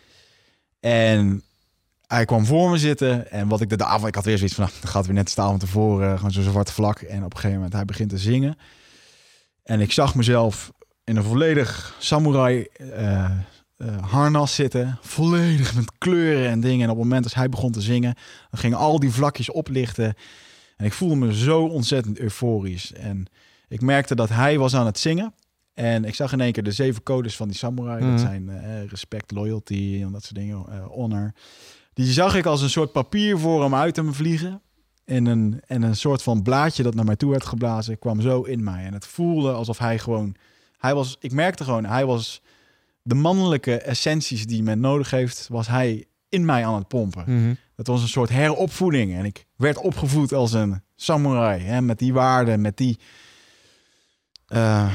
[0.80, 1.44] En
[2.08, 3.32] hij kwam voor me zitten.
[3.32, 4.08] En wat ik de avond...
[4.08, 4.64] Ik had weer zoiets van...
[4.64, 6.16] Nou, dan gaat weer net de avond tevoren.
[6.16, 7.00] Gewoon zo'n zwarte vlak.
[7.00, 8.58] En op een gegeven moment hij begint te zingen.
[9.64, 10.72] En ik zag mezelf
[11.04, 13.32] in een volledig samurai eh, eh,
[14.02, 14.98] harnas zitten.
[15.02, 16.84] Volledig met kleuren en dingen.
[16.84, 18.16] En op het moment als hij begon te zingen...
[18.50, 20.14] dan gingen al die vlakjes oplichten.
[20.76, 22.94] En ik voelde me zo ontzettend euforisch.
[22.94, 23.26] En
[23.68, 25.34] ik merkte dat hij was aan het zingen.
[25.74, 28.02] En ik zag in één keer de zeven codes van die samurai.
[28.02, 28.12] Mhm.
[28.12, 30.66] Dat zijn eh, respect, loyalty en dat soort dingen.
[30.70, 31.34] eh, honor.
[31.94, 34.62] Die zag ik als een soort papier voor hem uit hem vliegen.
[35.06, 38.42] En een, en een soort van blaadje dat naar mij toe werd geblazen, kwam zo
[38.42, 38.86] in mij.
[38.86, 40.36] En het voelde alsof hij gewoon...
[40.78, 42.42] Hij was, ik merkte gewoon, hij was
[43.02, 47.24] de mannelijke essenties die men nodig heeft, was hij in mij aan het pompen.
[47.28, 47.54] Mhm.
[47.76, 49.16] Dat was een soort heropvoeding.
[49.16, 51.62] En ik werd opgevoed als een samurai.
[51.62, 53.00] Hè, met die waarden, met die,
[54.48, 54.86] eh,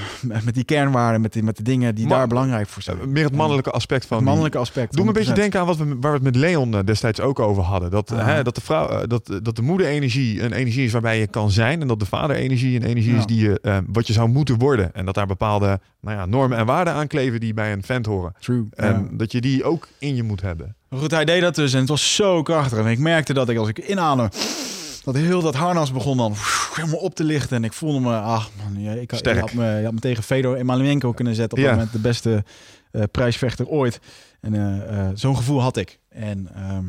[0.44, 3.00] met die kernwaarden, met, die, met de dingen die Maar- daar belangrijk voor zijn.
[3.00, 4.92] Eh, Meer het mannelijke aspect van Het mannelijke aspect.
[4.92, 5.34] Doe me een beetje 100%.
[5.40, 7.90] denken aan wat we, waar we het met Leon eh, destijds ook over hadden.
[7.90, 8.26] Dat, Ah.
[8.26, 11.80] hè, dat, de vrouw, dat, dat de moeder-energie een energie is waarbij je kan zijn.
[11.80, 13.18] En dat de vader-energie een energie Ja.
[13.18, 14.94] is die je, eh, wat je zou moeten worden.
[14.94, 18.06] En dat daar bepaalde nou ja, normen en waarden aan kleven die bij een vent
[18.06, 18.32] horen.
[18.40, 18.66] True.
[18.70, 19.16] En ja.
[19.16, 20.74] dat je die ook in je moet hebben.
[20.96, 22.78] Goed, hij deed dat dus en het was zo krachtig.
[22.78, 24.28] En ik merkte dat ik als ik inadem,
[25.04, 26.34] dat heel dat harnas begon dan
[26.74, 27.56] helemaal op te lichten.
[27.56, 29.18] En ik voelde me, ach man, ja, ik, had-
[29.50, 31.58] je me, je had me tegen Fedor Emelianenko kunnen zetten.
[31.58, 32.44] Op dat moment de beste
[32.90, 34.00] eh, prijsvechter ooit.
[34.40, 35.98] En eh, eh, zo'n gevoel had ik.
[36.08, 36.84] En ehm,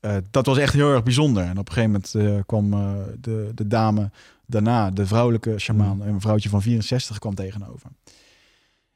[0.00, 1.42] eh, dat was echt heel erg bijzonder.
[1.44, 2.70] En op een gegeven moment kwam
[3.20, 4.10] de, de dame
[4.46, 7.90] daarna, de vrouwelijke shamaan, een vrouwtje van 64 kwam tegenover.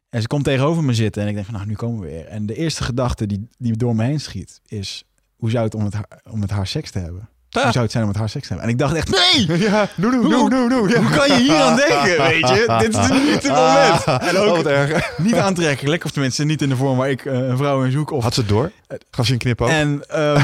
[0.08, 2.26] En ze komt tegenover me zitten en ik denk van, nou, nu komen we weer.
[2.26, 5.04] En de eerste gedachte die, die door me heen schiet is,
[5.36, 7.28] hoe zou het om haar, om met haar seks te hebben?
[7.52, 8.66] Hoe zou het zijn om haar seks te hebben?
[8.66, 9.58] En ik dacht echt, nee!
[9.68, 10.88] Ja, no, no, no, no, no.
[10.88, 11.00] Ja.
[11.00, 12.74] Hoe kan je hier aan denken, weet je?
[12.78, 14.04] Dit is niet het moment.
[14.22, 15.18] En Oh, ook erg.
[15.18, 18.10] niet aantrekkelijk, of tenminste niet in de vorm waar ik eh, een vrouw in zoek.
[18.10, 18.70] Of Had ze het door?
[19.10, 19.68] Gaf ze een knip ook?
[19.68, 20.42] En ehm,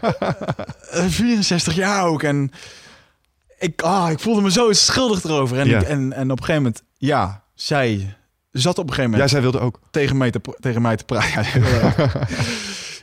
[0.90, 2.22] eh, 64 jaar ook.
[2.22, 2.50] En
[3.58, 5.58] ik, ah, ik voelde me zo schuldig erover.
[5.58, 5.78] En, Ja.
[5.80, 8.16] ik, en, en op een gegeven moment, ja, zij
[8.52, 9.80] zat op een gegeven Ja, moment zij wilde ook.
[9.90, 11.44] tegen, mij te, tegen mij te praten.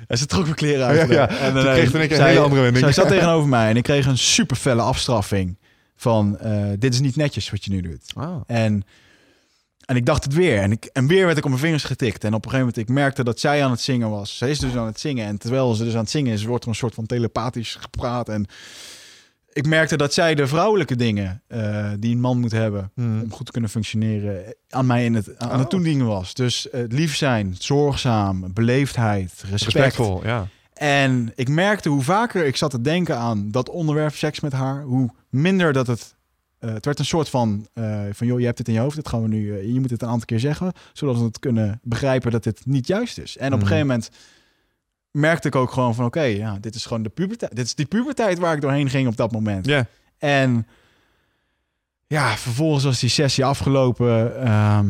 [0.07, 1.09] En ze trok mijn kleren uit.
[1.09, 1.29] Ja, ja.
[1.29, 2.83] En, Toen eh, kreeg ik een zij- hele andere wending.
[2.83, 5.57] Zij zat tegenover mij en ik kreeg een super felle afstraffing.
[5.95, 8.11] Van, eh, dit is niet netjes wat je nu doet.
[8.15, 8.35] Ah.
[8.47, 8.83] En,
[9.85, 10.57] en ik dacht het weer.
[10.61, 12.23] En, ik, en weer werd ik op mijn vingers getikt.
[12.23, 14.37] En op een gegeven moment, ik merkte dat zij aan het zingen was.
[14.37, 15.25] Zij is dus aan het zingen.
[15.27, 18.29] En terwijl ze dus aan het zingen is, wordt er een soort van telepathisch gepraat.
[18.29, 18.45] En
[19.53, 22.91] ik merkte dat zij de vrouwelijke dingen eh, die een man moet hebben...
[22.95, 23.21] Hmm.
[23.21, 25.57] om goed te kunnen functioneren, aan mij in het, aan Oh.
[25.57, 26.33] het toedienen was.
[26.33, 29.61] Dus eh, lief zijn, zorgzaam, beleefdheid, respect.
[29.63, 30.47] Respectvol, ja.
[30.73, 34.83] En ik merkte hoe vaker ik zat te denken aan dat onderwerp seks met haar,
[34.83, 36.15] hoe minder dat het.
[36.59, 37.67] eh, het werd een soort van,
[38.11, 40.01] van joh, je hebt het in je hoofd, dat gaan we nu, je moet het
[40.01, 43.37] een aantal keer zeggen, zodat we het kunnen begrijpen dat dit niet juist is.
[43.37, 44.09] En op een gegeven moment
[45.13, 47.85] merkte ik ook gewoon van, oké, ja, dit is gewoon de puberteit, dit is die
[47.85, 49.65] puberteit waar ik doorheen ging op dat moment.
[49.65, 49.85] Ja.
[50.17, 50.67] En
[52.07, 54.41] ja, vervolgens was die sessie afgelopen.
[54.45, 54.87] Ehm,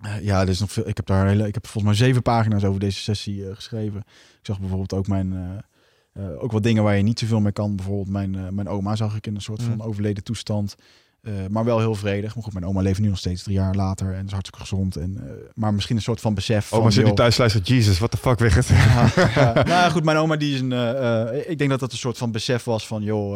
[0.00, 0.88] eh, ja, er is nog veel.
[0.88, 3.98] Ik heb daar hele, ik heb volgens mij zeven pagina's over deze sessie eh, geschreven.
[4.38, 5.32] Ik zag bijvoorbeeld ook mijn.
[6.12, 7.76] eh, ook wat dingen waar je niet zoveel mee kan.
[7.76, 9.82] Bijvoorbeeld mijn, mijn oma zag ik in een soort van Mm.
[9.82, 10.74] overleden toestand.
[11.26, 12.34] Eh, maar wel heel vredig.
[12.34, 14.96] Maar goed, mijn oma leeft nu nog steeds drie jaar later en is hartstikke gezond.
[14.96, 16.64] En, eh, maar misschien een soort van besef.
[16.66, 17.68] Oh, maar van, zit nu thuis luistert.
[17.68, 18.66] Jesus, what the fuck, weg het.
[18.68, 19.52] ja, ja.
[19.62, 20.72] nou goed, mijn oma die is een.
[20.72, 23.34] eh, ik denk dat dat een soort van besef was van, joh,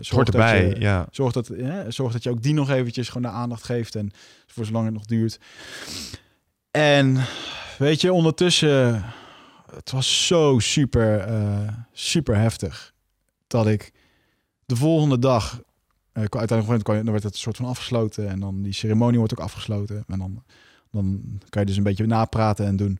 [0.00, 1.06] zorg Hoort dat erbij, je- ja.
[1.10, 1.50] Zorg dat,
[1.88, 3.94] zorg dat je ook die nog eventjes gewoon de aandacht geeft.
[3.94, 4.10] En
[4.46, 5.38] voor zolang het nog duurt.
[6.70, 7.16] En
[7.78, 9.04] weet je, ondertussen...
[9.74, 11.28] Het was zo super,
[11.92, 12.92] super heftig.
[13.46, 13.92] Dat ik
[14.66, 15.60] de volgende dag...
[16.14, 18.28] eh, uiteindelijk kwam- dan werd het een soort van afgesloten.
[18.28, 20.04] En dan die ceremonie wordt ook afgesloten.
[20.08, 20.42] En dan,
[20.90, 22.98] dan kan je dus een beetje napraten en doen.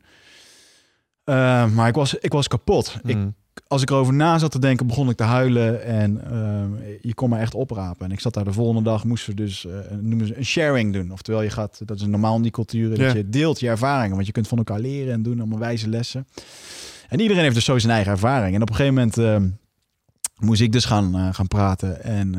[1.23, 2.97] Eh, maar ik was, ik was kapot.
[3.03, 3.33] Ik, Mm.
[3.67, 5.83] als ik erover na zat te denken, begon ik te huilen.
[5.83, 6.69] En ehm,
[7.01, 8.05] je kon me echt oprapen.
[8.05, 10.93] En ik zat daar de volgende dag, moesten we dus eh, noemen ze een sharing
[10.93, 11.11] doen.
[11.11, 13.05] Oftewel, je gaat, dat is normaal in die culturen, Ja.
[13.05, 14.15] dat je deelt je ervaringen.
[14.15, 16.27] Want je kunt van elkaar leren en doen, allemaal wijze lessen.
[17.09, 18.55] En iedereen heeft dus zo zijn eigen ervaring.
[18.55, 19.49] En op een gegeven moment ehm,
[20.47, 22.03] moest ik dus gaan, gaan praten.
[22.03, 22.35] En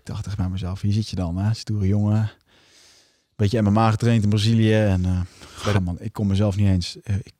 [0.00, 1.54] ik dacht echt bij mezelf, hier zit je dan, hè?
[1.54, 2.30] stoere jongen.
[3.36, 4.74] Beetje MMA getraind in Brazilië.
[4.74, 6.96] En verder man, ik kon mezelf niet eens...
[7.02, 7.32] eh, ik,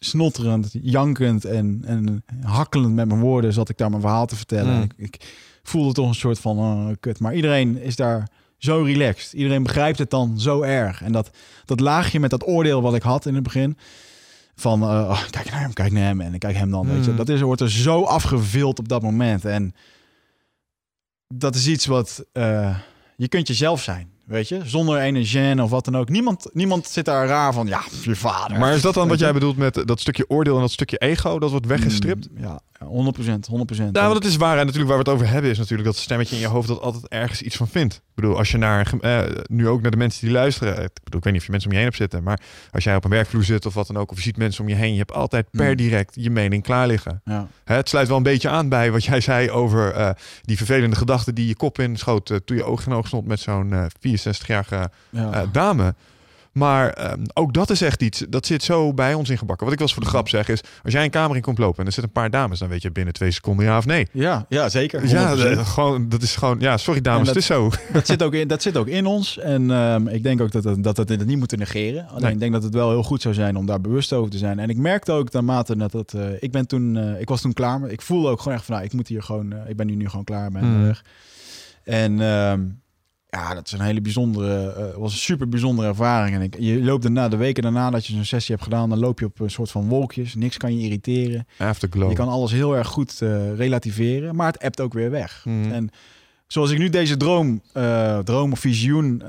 [0.00, 4.76] snotterend, jankend en, en hakkelend met mijn woorden zat ik daar mijn verhaal te vertellen.
[4.76, 4.82] Mm.
[4.82, 7.20] Ik, ik voelde toch een soort van eh, kut.
[7.20, 8.28] Maar iedereen is daar
[8.58, 9.32] zo relaxed.
[9.32, 11.02] Iedereen begrijpt het dan zo erg.
[11.02, 11.30] En dat,
[11.64, 13.76] dat laagje met dat oordeel wat ik had in het begin.
[14.54, 16.86] Van oh, kijk naar hem, kijk naar hem en ik kijk hem dan.
[16.86, 17.16] Weet je, Mm.
[17.16, 19.44] dat is, wordt er zo afgevild op dat moment.
[19.44, 19.74] En
[21.32, 22.78] dat is iets wat eh,
[23.16, 24.11] je kunt jezelf zijn.
[24.24, 26.08] Weet je, zonder ene gêne of wat dan ook.
[26.08, 27.66] Niemand, niemand zit daar raar van.
[27.66, 28.58] Ja, je vader.
[28.58, 31.38] Maar is dat dan wat jij bedoelt met dat stukje oordeel en dat stukje ego?
[31.38, 32.28] Dat wordt weggestript?
[32.32, 33.92] Mm, ja, 100 procent, 100 procent.
[33.92, 34.58] Nou, want het is waar.
[34.58, 36.80] En natuurlijk waar we het over hebben is natuurlijk dat stemmetje in je hoofd dat
[36.80, 37.94] altijd ergens iets van vindt.
[37.94, 40.72] Ik bedoel, als je naar, eh, nu ook naar de mensen die luisteren.
[40.84, 42.22] Ik bedoel, ik weet niet of je mensen om je heen hebt zitten.
[42.22, 42.40] Maar
[42.70, 44.10] als jij op een werkvloer zit of wat dan ook.
[44.10, 44.92] Of je ziet mensen om je heen.
[44.92, 45.76] Je hebt altijd per Mm.
[45.76, 47.20] direct je mening klaar liggen.
[47.24, 47.48] Ja.
[47.64, 50.10] Hè, het sluit wel een beetje aan bij wat jij zei over eh,
[50.42, 52.30] die vervelende gedachten die je kop in schoot.
[52.30, 53.84] eh, toen je oog in oog stond met zo'n eh
[54.20, 55.32] 64-jarige Ja.
[55.32, 55.94] eh, dame.
[56.52, 59.64] Maar ehm, ook dat is echt iets, dat zit zo bij ons ingebakken.
[59.64, 61.58] Wat ik wel eens voor de grap zeg is, als jij een kamer in komt
[61.58, 63.86] lopen en er zitten een paar dames, dan weet je binnen twee seconden ja of
[63.86, 64.08] nee.
[64.12, 65.08] ja, ja, zeker.
[65.08, 65.38] Ja, 100%.
[65.54, 67.70] dat, gewoon, dat is gewoon, ja, sorry dames, En het is zo.
[67.92, 69.38] dat, zit ook in, dat zit ook in ons.
[69.38, 72.08] En ehm, ik denk ook dat, dat, dat het niet moeten negeren.
[72.08, 72.32] Alleen Nee.
[72.32, 74.58] ik denk dat het wel heel goed zou zijn om daar bewust over te zijn.
[74.58, 76.14] En ik merkte ook naarmate dat het...
[76.14, 76.96] eh, ik ben toen...
[76.96, 77.80] eh, ik was toen klaar.
[77.80, 78.74] Maar ik voelde ook gewoon echt van...
[78.74, 79.54] Nou, ik moet hier gewoon...
[79.66, 80.84] ik ben nu, nu gewoon klaar met Hmm.
[80.86, 81.02] weg.
[81.84, 82.60] En ehm,
[83.36, 84.72] ja, dat is een hele bijzondere...
[84.72, 86.36] eh, was een super bijzondere ervaring.
[86.36, 88.88] En ik, je loopt daarna, de weken daarna dat je zo'n sessie hebt gedaan...
[88.88, 90.34] dan loop je op een soort van wolkjes.
[90.34, 91.46] Niks kan je irriteren.
[91.58, 92.08] Afterglow.
[92.08, 94.36] Je kan alles heel erg goed eh, relativeren.
[94.36, 95.44] Maar het appt ook weer weg.
[95.44, 95.72] Mhm.
[95.72, 95.90] En
[96.46, 99.22] zoals ik nu deze droom, eh, droom of visioen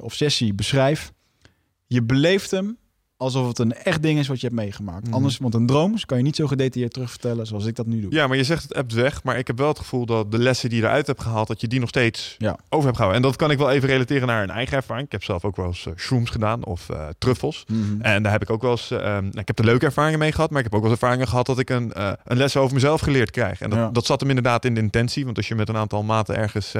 [0.00, 1.12] of sessie beschrijf,
[1.86, 2.78] je beleeft hem
[3.18, 5.04] alsof het een echt ding is wat je hebt meegemaakt.
[5.04, 5.14] Mhm.
[5.14, 8.12] Anders, want een droom kan je niet zo gedetailleerd terugvertellen zoals ik dat nu doe.
[8.12, 10.38] Ja, maar je zegt het appt weg, maar ik heb wel het gevoel dat de
[10.38, 12.56] lessen die je eruit hebt gehaald, dat je die nog steeds Ja.
[12.68, 13.22] over hebt gehouden.
[13.22, 15.06] En dat kan ik wel even relateren naar een eigen ervaring.
[15.06, 17.64] Ik heb zelf ook wel eens eh, shrooms gedaan of eh, truffels.
[17.68, 18.00] Mhm.
[18.00, 20.32] En daar heb ik ook wel eens, eh, nou, ik heb er leuke ervaringen mee
[20.32, 22.56] gehad, maar ik heb ook wel eens ervaringen gehad dat ik een, eh, een les
[22.56, 23.60] over mezelf geleerd krijg.
[23.60, 23.90] En dat, Ja.
[23.90, 26.72] dat zat hem inderdaad in de intentie, want als je met een aantal maten ergens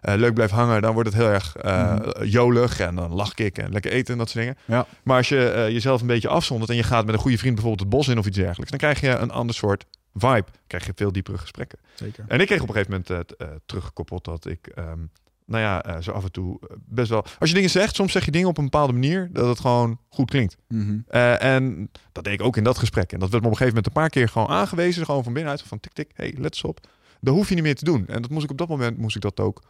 [0.00, 2.24] eh, leuk blijft hangen, dan wordt het heel erg eh, Mhm.
[2.24, 4.58] jolig en dan lach ik en lekker eten en dat soort dingen.
[4.64, 4.86] Ja.
[5.02, 7.54] Maar als je eh, jezelf een beetje afzondert en je gaat met een goede vriend
[7.54, 10.86] bijvoorbeeld het bos in of iets dergelijks, dan krijg je een ander soort vibe, krijg
[10.86, 11.78] je veel diepere gesprekken.
[11.94, 12.24] Zeker.
[12.28, 13.34] En ik kreeg op een gegeven moment
[13.66, 14.98] teruggekoppeld dat ik, ehm,
[15.46, 17.24] nou ja, zo af en toe best wel...
[17.38, 19.98] Als je dingen zegt, soms zeg je dingen op een bepaalde manier dat het gewoon
[20.08, 20.56] goed klinkt.
[20.68, 20.98] Mhm.
[21.38, 23.12] en dat deed ik ook in dat gesprek.
[23.12, 25.32] En dat werd me op een gegeven moment een paar keer gewoon aangewezen, gewoon van
[25.32, 26.80] binnenuit, van tik tik, hey, let eens op.
[27.20, 28.04] Dat hoef je niet meer te doen.
[28.06, 29.62] En dat moest ik op dat moment, moest ik dat ook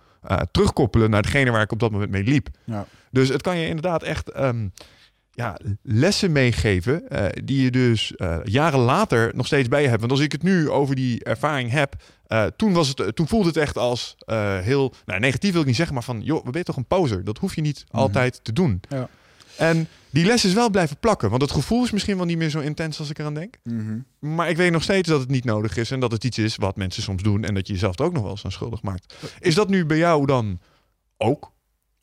[0.51, 2.49] terugkoppelen naar degene waar ik op dat moment mee liep.
[2.65, 2.87] Ja.
[3.11, 4.31] Dus het kan je inderdaad echt...
[4.31, 4.69] Ehm,
[5.33, 10.01] ja, lessen meegeven uh, die je dus uh, jaren later nog steeds bij je hebt.
[10.01, 11.95] Want als ik het nu over die ervaring heb,
[12.29, 14.17] uh, toen, was het, toen voelde het echt als
[14.63, 17.25] heel nou, negatief wil ik niet zeggen, maar van joh, we ben toch een poser.
[17.25, 17.97] Dat hoef je niet Mhm.
[18.03, 18.81] altijd te doen.
[18.89, 19.09] Ja.
[19.61, 22.51] En die les is wel blijven plakken, want het gevoel is misschien wel niet meer
[22.51, 23.59] zo intens als ik eraan denk.
[23.65, 23.99] Mhm.
[24.19, 26.57] Maar ik weet nog steeds dat het niet nodig is en dat het iets is
[26.57, 28.83] wat mensen soms doen en dat je jezelf er ook nog wel eens aan schuldig
[28.83, 29.15] maakt.
[29.41, 30.61] Is dat nu bij jou dan
[31.17, 31.53] ook?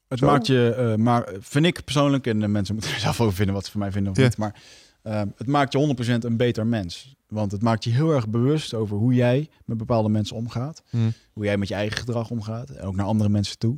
[0.07, 0.25] Het Zo?
[0.25, 3.55] maakt je, eh, maar vind ik persoonlijk, en de mensen moeten er zelf over vinden
[3.55, 4.23] wat ze van mij vinden of Ja.
[4.23, 4.55] niet, maar
[5.01, 7.15] eh, het maakt je 100% een beter mens.
[7.27, 10.84] Want het maakt je heel erg bewust over hoe jij met bepaalde mensen omgaat.
[10.89, 11.13] Hmm.
[11.34, 12.69] Hoe jij met je eigen gedrag omgaat.
[12.69, 13.77] En ook naar andere mensen toe.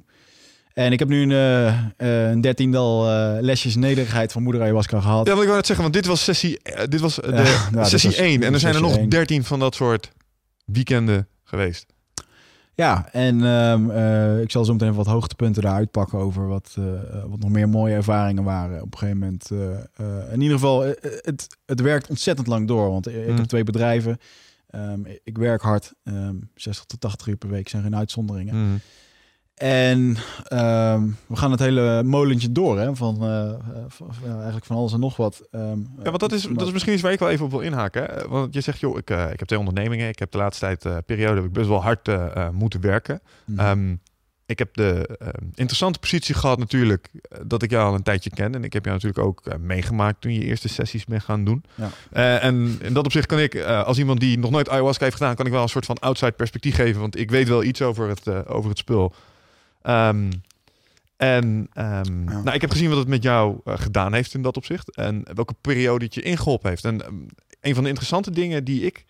[0.74, 1.32] En ik heb nu een,
[1.98, 5.26] eh, een dertiendal eh, lesjes nederigheid van moeder ayahuasca gehad.
[5.26, 7.70] Ja, want ik wou net zeggen, want dit was sessie, eh, dit was de Ja,
[7.72, 9.10] nou, sessie was- 1 en er zijn er nog één.
[9.10, 10.12] 13 van dat soort
[10.66, 11.86] weekenden geweest.
[12.74, 16.76] Ja, en ehm, eh, ik zal zo meteen wat hoogtepunten daaruit pakken over wat,
[17.28, 18.82] wat nog meer mooie ervaringen waren.
[18.82, 19.50] Op een gegeven moment,
[20.32, 20.82] in ieder geval,
[21.22, 22.90] het, het werkt ontzettend lang door.
[22.90, 23.36] Want ik Mm.
[23.36, 24.18] heb twee bedrijven.
[24.70, 28.56] Ehm, ik werk hard, ehm 60 tot 80 uur per week zijn geen uitzonderingen.
[28.56, 28.80] Mm.
[29.60, 33.56] En ehm, we gaan het hele molentje door, hè, van, eh, eh,
[33.88, 35.42] van- van- ja, eigenlijk van alles en nog wat.
[35.52, 37.52] Ehm, Ja, want dat is, maar- dat is misschien iets waar ik wel even op
[37.52, 38.04] wil inhaken.
[38.04, 38.28] Hè?
[38.28, 40.08] Want je zegt, joh, ik, eh, ik heb twee ondernemingen.
[40.10, 42.82] Ik heb de laatste tijd, eh, periode, heb ik best wel hard eh, eh, moeten
[42.82, 43.22] werken.
[43.46, 43.60] Mhm.
[43.60, 43.96] Ehm,
[44.46, 45.20] ik heb de
[45.56, 48.56] interessante positie gehad natuurlijk eh, dat ik jou al een tijdje ken.
[48.56, 51.64] En ik heb jou natuurlijk ook eh, meegemaakt toen je eerste sessies mee gaan doen.
[51.76, 51.90] Ja.
[52.12, 55.18] Eh, en in dat opzicht kan ik, eh, als iemand die nog nooit ayahuasca heeft
[55.18, 57.02] gedaan, kan ik wel een soort van outside perspectief geven.
[57.02, 59.14] Want ik weet wel iets over het, eh, over het spul.
[59.82, 60.32] Ehm,
[61.18, 62.42] en ehm, Ja.
[62.42, 64.96] nou, ik heb gezien wat het met jou eh, gedaan heeft in dat opzicht.
[64.96, 66.86] En welke periode het je ingeholpen heeft.
[66.86, 67.16] En ehm,
[67.62, 69.06] een van de interessante dingen die ik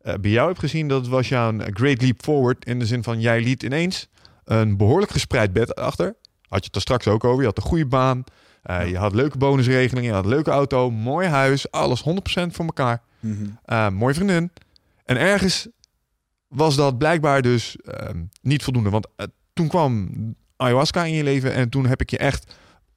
[0.00, 2.64] eh, bij jou heb gezien, dat was jouw great leap forward.
[2.64, 4.08] In de zin van jij liet ineens
[4.44, 6.16] een behoorlijk gespreid bed achter.
[6.48, 7.40] Had je het er straks ook over.
[7.40, 8.24] Je had een goede baan.
[8.62, 8.88] eh.
[8.88, 10.08] Je had leuke bonusregelingen.
[10.08, 10.90] Je had een leuke auto.
[10.90, 11.70] Mooi huis.
[11.70, 13.02] Alles 100% voor elkaar.
[13.66, 14.50] Uh, mooie vriendin.
[15.04, 15.68] En ergens
[16.48, 17.76] was dat blijkbaar dus
[18.42, 18.90] niet voldoende.
[18.90, 20.10] Want eh, toen kwam
[20.56, 22.54] ayahuasca in je leven en toen heb ik je echt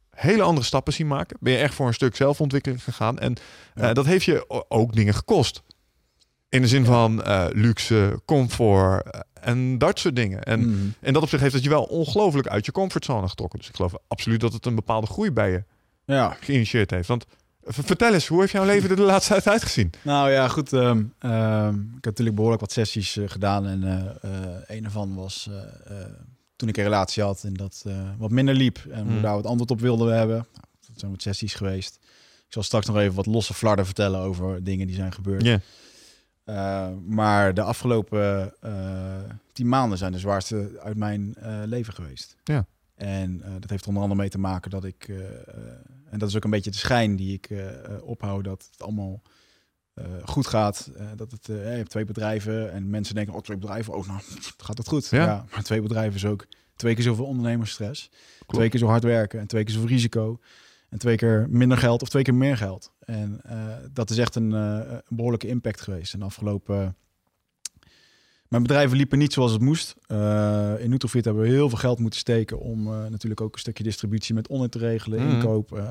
[0.09, 1.37] hele andere stappen zien maken.
[1.39, 3.19] Ben je echt voor een stuk zelfontwikkeling gegaan.
[3.19, 3.35] En
[3.75, 5.63] eh, dat heeft je ook dingen gekost.
[6.49, 6.87] In de zin Ja.
[6.87, 10.43] van eh, luxe, comfort eh, en dat soort dingen.
[10.43, 10.87] En Mhm.
[11.01, 13.59] in dat opzicht heeft het je wel ongelooflijk uit je comfortzone getrokken.
[13.59, 15.63] Dus ik geloof absoluut dat het een bepaalde groei bij je
[16.05, 17.07] Ja, geïnitieerd heeft.
[17.07, 17.25] Want
[17.63, 19.89] vertel eens, hoe heeft jouw leven er de laatste tijd uitgezien?
[20.03, 20.73] Nou ja, goed.
[20.73, 23.67] ehm, ehm, ik heb natuurlijk behoorlijk wat sessies gedaan.
[23.67, 23.83] En
[24.67, 25.49] een ervan was
[26.57, 28.77] toen ik een relatie had en dat eh, wat minder liep.
[28.89, 29.21] En we Hmm.
[29.21, 30.35] daar wat antwoord op wilden hebben.
[30.35, 31.95] Nou, dat zijn wat sessies geweest.
[32.47, 35.61] Ik zal straks nog even wat losse flarden vertellen over dingen die zijn gebeurd.
[36.43, 38.71] Eh, maar de afgelopen eh,
[39.53, 41.35] tien maanden zijn de zwaarste uit mijn
[41.65, 42.35] leven geweest.
[42.43, 42.65] Ja.
[42.95, 45.07] En dat heeft onder andere mee te maken dat ik,
[46.09, 47.49] en dat is ook een beetje de schijn die ik
[48.01, 49.21] ophoud, dat het allemaal
[50.25, 50.91] goed gaat.
[50.97, 54.07] Eh, dat het, eh, je hebt twee bedrijven en mensen denken, oh twee bedrijven, oh
[54.07, 54.19] nou
[54.57, 55.07] gaat het goed.
[55.07, 55.45] Ja.
[55.51, 56.45] maar twee bedrijven is ook
[56.75, 58.09] twee keer zoveel ondernemersstress,
[58.47, 60.39] twee keer zo hard werken en twee keer zoveel risico.
[60.89, 62.91] En twee keer minder geld of twee keer meer geld.
[62.99, 63.57] En eh,
[63.93, 66.13] dat is echt een, eh, een behoorlijke impact geweest.
[66.13, 66.95] En de afgelopen...
[68.47, 69.95] Mijn bedrijven liepen niet zoals het moest.
[70.05, 72.59] Eh, in Nutrofit hebben we heel veel geld moeten steken...
[72.59, 75.29] om eh, natuurlijk ook een stukje distributie met online te regelen, Mhm.
[75.35, 75.81] inkoop.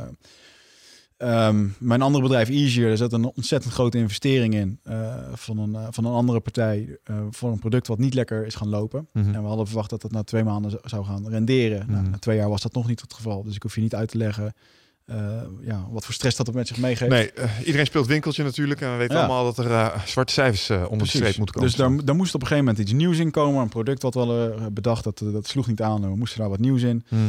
[1.16, 1.46] Eh.
[1.46, 4.78] Ehm, mijn andere bedrijf, Easier, daar zat een ontzettend grote investering in...
[4.82, 8.46] eh, van, een, eh, van een andere partij eh, voor een product wat niet lekker
[8.46, 9.08] is gaan lopen.
[9.12, 9.34] Mhm.
[9.34, 11.86] En we hadden verwacht dat dat na twee maanden zo- zou gaan renderen.
[11.88, 12.10] Nou, Mhm.
[12.10, 13.42] na twee jaar was dat nog niet het geval.
[13.42, 14.52] Dus ik hoef je niet uit te leggen
[15.64, 17.10] ja, wat voor stress dat het met zich meegeeft.
[17.10, 17.30] Nee,
[17.64, 18.80] iedereen speelt winkeltje natuurlijk.
[18.80, 19.24] En we weten Ja.
[19.24, 21.70] allemaal dat er zwarte cijfers onder de streep moeten komen.
[21.70, 23.62] Dus daar, daar moest op een gegeven moment iets nieuws in komen.
[23.62, 26.00] Een product wat we hadden bedacht, dat, dat sloeg niet aan.
[26.00, 27.04] We moesten daar wat nieuws in.
[27.08, 27.22] Mhm.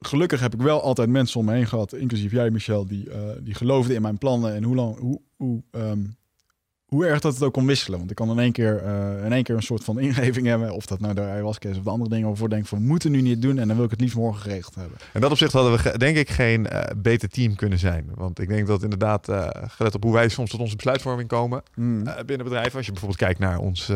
[0.00, 3.20] Gelukkig heb ik wel altijd mensen om me heen gehad, inclusief jij Michel, die, eh,
[3.40, 6.00] die geloofden in mijn plannen en hoe, lang, hoe, hoe, ehm,
[6.84, 7.98] hoe erg dat het ook kon wisselen.
[7.98, 10.72] Want ik kan in één keer, eh, in één keer een soort van ingeving hebben,
[10.72, 12.84] of dat nou de ayahuasca is of de andere dingen waarvoor ik denk van we
[12.84, 14.98] moeten nu niet doen en dan wil ik het liefst morgen geregeld hebben.
[15.14, 18.10] In dat opzicht hadden we denk ik geen eh, beter team kunnen zijn.
[18.14, 19.28] Want ik denk dat inderdaad,
[19.66, 22.76] gelet op hoe wij soms tot onze besluitvorming komen eh, binnen bedrijven.
[22.76, 23.90] Als je bijvoorbeeld kijkt naar ons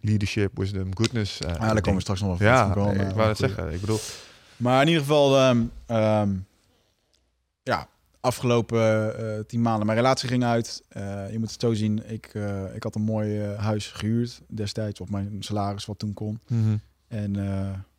[0.00, 1.38] leadership, wisdom, goodness.
[1.38, 3.72] ja, daar komen we straks nog wel Ja, ik wel, ik wou het zeggen.
[3.72, 3.98] Ik bedoel,
[4.60, 5.36] Maar in ieder geval,
[5.86, 6.36] ehm,
[7.62, 7.88] ja,
[8.20, 10.82] afgelopen uh, tien maanden mijn relatie ging uit.
[11.30, 12.34] je moet het zo zien, ik,
[12.74, 16.40] ik had een mooi huis gehuurd destijds op mijn salaris wat toen kon.
[16.46, 16.76] Mhm.
[17.08, 17.34] En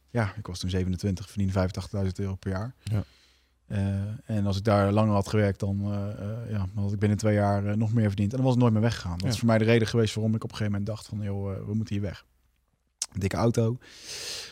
[0.10, 1.70] ja, ik was toen 27, verdiende
[2.04, 2.76] 85.000 euro per jaar.
[2.84, 3.04] Ja.
[4.26, 5.80] en als ik daar langer had gewerkt, dan,
[6.50, 8.32] ja, dan had ik binnen twee jaar nog meer verdiend.
[8.32, 9.18] En dan was het nooit meer weggegaan.
[9.18, 11.22] Dat is voor mij de reden geweest waarom ik op een gegeven moment dacht van,
[11.22, 12.26] joh, we moeten hier weg.
[13.18, 13.78] Dikke auto.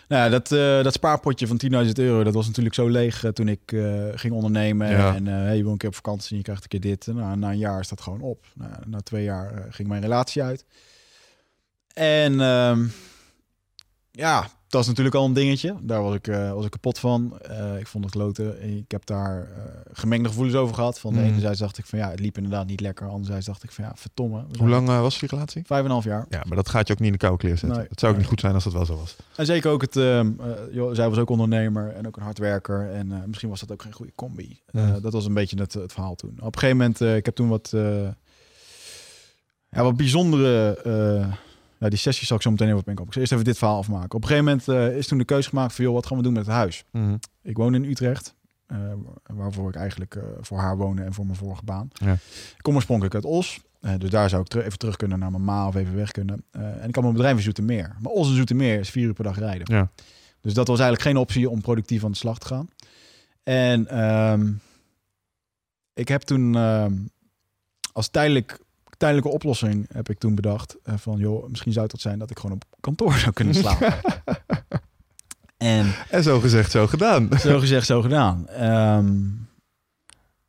[0.08, 3.32] Nou ja, dat, uh, dat spaarpotje van 10.000 euro, dat was natuurlijk zo leeg uh,
[3.32, 4.88] toen ik uh, ging ondernemen.
[5.16, 7.08] En hey, je wil een keer op vakantie en je krijgt een keer dit.
[7.08, 8.46] Nou, na een jaar is dat gewoon op.
[8.54, 10.66] Nou, na twee jaar ging mijn relatie uit.
[11.94, 12.88] En ehm,
[14.12, 15.76] ja, dat is natuurlijk al een dingetje.
[15.82, 17.40] Daar was ik, uh, was ik kapot van.
[17.50, 18.78] Uh, ik vond het kloten.
[18.78, 19.48] Ik heb daar uh,
[19.92, 21.00] gemengde gevoelens over gehad.
[21.00, 21.26] Van de mm.
[21.26, 23.08] ene zijde dacht ik van ja, het liep inderdaad niet lekker.
[23.08, 24.46] Anderzijds dacht ik van ja, verdomme.
[24.58, 25.64] Hoe lang was die relatie?
[25.66, 26.26] Vijf en een half jaar.
[26.30, 27.80] Ja, maar dat gaat je ook niet in de koude kleren zetten.
[27.80, 29.16] Nee, het zou ook niet goed zijn als dat wel zo was.
[29.36, 30.32] En zeker ook het, ehm,
[30.72, 32.92] joh, zij was ook ondernemer en ook een hardwerker.
[32.92, 34.60] En misschien was dat ook geen goede combi.
[34.72, 35.02] Mm.
[35.02, 36.36] dat was een beetje het, het verhaal toen.
[36.40, 37.70] Op een gegeven moment, ik heb toen wat,
[39.70, 41.38] ja, wat bijzondere
[41.80, 43.08] ja, die sessie zal ik zo meteen even op inkomen.
[43.08, 44.16] Ik zal eerst even dit verhaal afmaken.
[44.16, 45.86] Op een gegeven moment uh, is toen de keuze gemaakt van...
[45.86, 46.84] joh, wat gaan we doen met het huis?
[46.92, 47.16] Mhm.
[47.42, 48.38] Ik woon in Utrecht.
[48.68, 48.78] Uh,
[49.24, 51.90] waarvoor ik eigenlijk uh, voor haar wonen en voor mijn vorige baan.
[51.94, 52.14] Ja.
[52.56, 53.60] Ik kom oorspronkelijk uit Os.
[53.98, 56.44] dus daar zou ik ter even terug kunnen naar mijn ma of even weg kunnen.
[56.52, 57.96] en ik had mijn bedrijf in Zoetermeer.
[58.02, 59.76] Maar Os en Zoetermeer is vier uur per dag rijden.
[59.76, 59.90] Ja.
[60.42, 62.70] Dus dat was eigenlijk geen optie om productief aan de slag te gaan.
[63.44, 64.62] En um,
[65.94, 66.86] ik heb toen uh,
[67.94, 68.60] als tijdelijk
[69.00, 70.76] tijdelijke oplossing heb ik toen bedacht.
[70.86, 73.56] Uh, van joh, misschien zou het dat zijn dat ik gewoon op kantoor zou kunnen
[73.64, 73.94] slapen.
[75.58, 77.30] en, en zo gezegd, zo gedaan.
[77.40, 78.64] Zo gezegd, zo gedaan.
[78.64, 79.48] Um,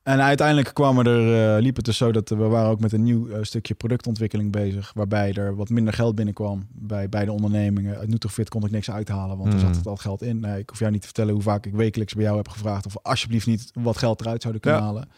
[0.02, 3.02] en uiteindelijk kwamen er, uh, liep het dus zo dat we waren ook met een
[3.02, 4.93] nieuw uh, stukje productontwikkeling bezig.
[4.94, 7.97] Waarbij er wat minder geld binnenkwam bij beide ondernemingen.
[7.97, 9.55] Uit Nutrofit kon ik niks uithalen, want mm.
[9.55, 10.40] er zat het al geld in.
[10.40, 12.86] Nee, ik hoef jou niet te vertellen hoe vaak ik wekelijks bij jou heb gevraagd
[12.86, 15.09] of we alsjeblieft niet wat geld eruit zouden kunnen halen.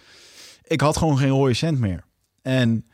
[0.63, 2.05] Ik had gewoon geen rode cent meer.
[2.43, 2.85] En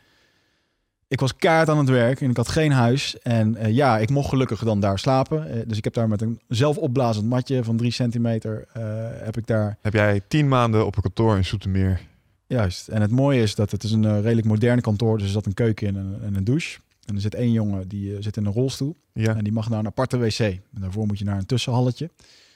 [1.09, 3.19] ik was kaart aan het werk en ik had geen huis.
[3.19, 5.47] En uh, ja, ik mocht gelukkig dan daar slapen.
[5.47, 9.37] Uh, dus ik heb daar met een zelf opblazend matje van drie centimeter uh, heb
[9.37, 9.77] ik daar...
[9.81, 12.01] Heb jij tien maanden op een kantoor in Soetermeer?
[12.47, 12.87] Juist.
[12.87, 15.17] En het mooie is dat het is een redelijk moderne kantoor.
[15.17, 16.79] Dus er zat een keuken in en, en een douche.
[17.05, 18.97] En er zit één jongen die zit in een rolstoel.
[19.13, 19.35] Ja.
[19.35, 20.39] En die mag naar een aparte wc.
[20.39, 22.09] En daarvoor moet je naar een tussenhalletje.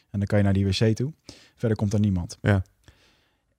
[0.09, 1.13] En dan kan je naar die wc toe.
[1.55, 2.37] Verder komt er niemand.
[2.41, 2.63] Ja.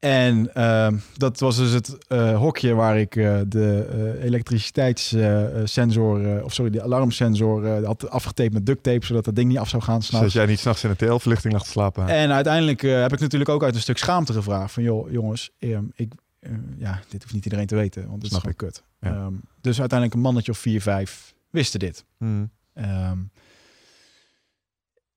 [0.04, 6.52] En uh, dat was dus het uh, hokje waar ik uh, de uh, elektriciteitssensor, of
[6.52, 10.02] sorry, de alarmsensor had afgetaped met duct tape, zodat dat ding niet af zou gaan.
[10.02, 12.08] Zodat jij niet s'nachts in de TL-verlichting lag te slapen.
[12.08, 15.84] En uiteindelijk heb ik natuurlijk ook uit een stuk schaamte gevraagd van, joh, jongens, ehm,
[15.94, 16.12] ik,
[16.78, 18.82] ja, dit hoeft niet iedereen te weten, want het is gewoon kut.
[19.00, 19.24] Ja.
[19.24, 22.04] Um, dus uiteindelijk een mannetje of vier, vijf wisten dit.
[22.18, 22.50] Mm.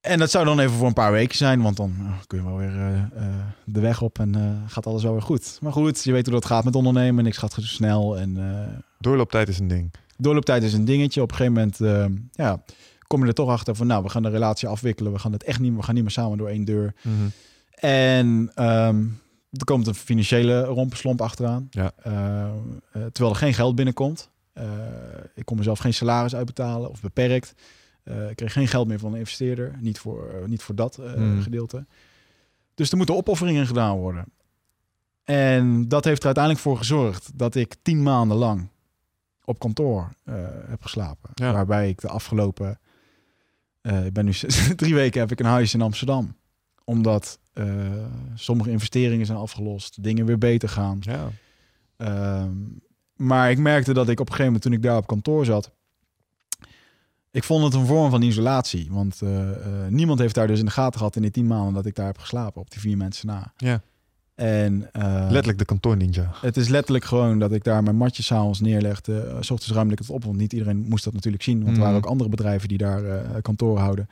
[0.01, 2.43] En dat zou dan even voor een paar weken zijn, want dan uh, kun je
[2.43, 5.57] wel weer uh, uh, de weg op en gaat alles wel weer goed.
[5.61, 7.23] Maar goed, je weet hoe dat gaat met ondernemen.
[7.23, 8.17] Niks gaat snel.
[8.17, 8.37] En,
[8.99, 9.93] doorlooptijd is een ding.
[10.17, 11.21] Doorlooptijd is een dingetje.
[11.21, 12.63] Op een gegeven moment ja,
[13.07, 15.11] kom je er toch achter van, nou, we gaan de relatie afwikkelen.
[15.11, 16.93] We gaan het echt niet, we gaan niet meer samen door één deur.
[17.01, 17.31] Mm -hmm.
[17.89, 19.19] En um,
[19.51, 21.67] er komt een financiële rompenslomp achteraan.
[21.69, 21.91] Ja.
[22.91, 24.29] terwijl er geen geld binnenkomt.
[25.35, 27.53] ik kon mezelf geen salaris uitbetalen of beperkt.
[28.09, 29.75] Uh, ik kreeg geen geld meer van een investeerder.
[29.79, 31.41] Niet voor, uh, niet voor dat uh, mm.
[31.41, 31.85] gedeelte.
[32.75, 34.25] Dus er moeten opofferingen gedaan worden.
[35.23, 38.67] En dat heeft er uiteindelijk voor gezorgd dat ik tien maanden lang
[39.43, 40.13] op kantoor
[40.67, 41.29] heb geslapen.
[41.34, 41.53] Ja.
[41.53, 42.79] Waarbij ik de afgelopen...
[43.81, 44.31] ik ben nu
[44.75, 46.35] drie weken heb ik een huis in Amsterdam.
[46.84, 47.39] Omdat
[48.35, 50.03] sommige investeringen zijn afgelost.
[50.03, 50.97] Dingen weer beter gaan.
[50.99, 51.29] Ja.
[51.97, 52.51] Ehm,
[53.15, 55.71] maar ik merkte dat ik op een gegeven moment toen ik daar op kantoor zat
[57.38, 58.88] ik vond het een vorm van isolatie.
[58.91, 59.47] Want uh, uh,
[59.89, 62.05] niemand heeft daar dus in de gaten gehad in die tien maanden dat ik daar
[62.05, 62.61] heb geslapen.
[62.61, 63.53] Op die vier mensen na.
[63.57, 63.81] Ja.
[64.35, 66.31] En, uh, letterlijk de kantoor ninja.
[66.41, 69.38] Het is letterlijk gewoon dat ik daar mijn matje s'avonds neerlegde.
[69.39, 71.57] S ochtends ruimde ik het op, want niet iedereen moest dat natuurlijk zien.
[71.57, 71.76] Want mm.
[71.76, 73.01] er waren ook andere bedrijven die daar
[73.41, 74.09] kantoor houden.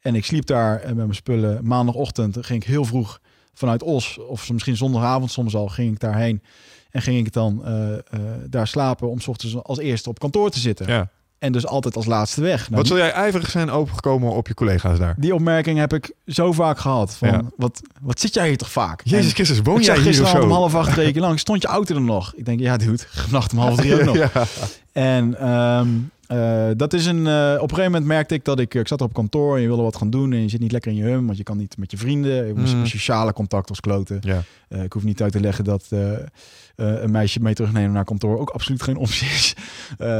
[0.00, 1.66] En ik sliep daar met mijn spullen.
[1.66, 3.20] Maandagochtend ging ik heel vroeg
[3.54, 6.42] vanuit Os, of misschien zondagavond soms al, ging ik daarheen.
[6.90, 7.64] En ging ik dan
[8.48, 10.86] daar slapen om s ochtends als eerste op kantoor te zitten.
[10.86, 11.10] Ja.
[11.42, 12.60] En dus altijd als laatste weg.
[12.60, 15.14] Nou, wat zul jij ijverig zijn opengekomen op je collega's daar?
[15.18, 17.16] Die opmerking heb ik zo vaak gehad.
[17.16, 17.42] Van, ja.
[17.56, 19.00] wat, wat zit jij hier toch vaak?
[19.04, 20.42] Jezus en Christus, woon jij hier of zo?
[20.42, 21.38] om half acht reken lang.
[21.38, 22.32] Stond je auto er nog?
[22.36, 24.16] Ik denk, ja dude, vannacht om half drie ook nog.
[24.24, 24.30] ja.
[24.92, 27.26] En um, uh, dat is een.
[27.26, 28.74] Uh, op een gegeven moment merkte ik dat ik.
[28.74, 30.32] Ik zat op kantoor en je wilde wat gaan doen.
[30.32, 32.46] En je zit niet lekker in je hum, want je kan niet met je vrienden.
[32.46, 32.86] Je mm.
[32.86, 34.18] sociale contact als kloten.
[34.20, 34.42] Ja.
[34.68, 35.88] Uh, ik hoef niet uit te leggen dat
[36.76, 39.54] een meisje mee terugnemen naar kantoor ook absoluut geen optie is.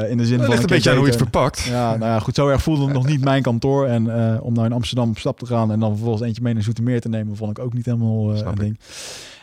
[0.08, 0.56] in de zin dat van.
[0.56, 1.60] een beetje aan hoe je het verpakt.
[1.62, 2.34] Ja, nou ja, goed.
[2.34, 3.86] Zo erg voelde het nog niet mijn kantoor.
[3.86, 4.06] En
[4.40, 7.00] om nou in Amsterdam op stap te gaan en dan vervolgens eentje mee naar Zoetermeer
[7.00, 8.78] te nemen, vond ik ook niet helemaal een ding.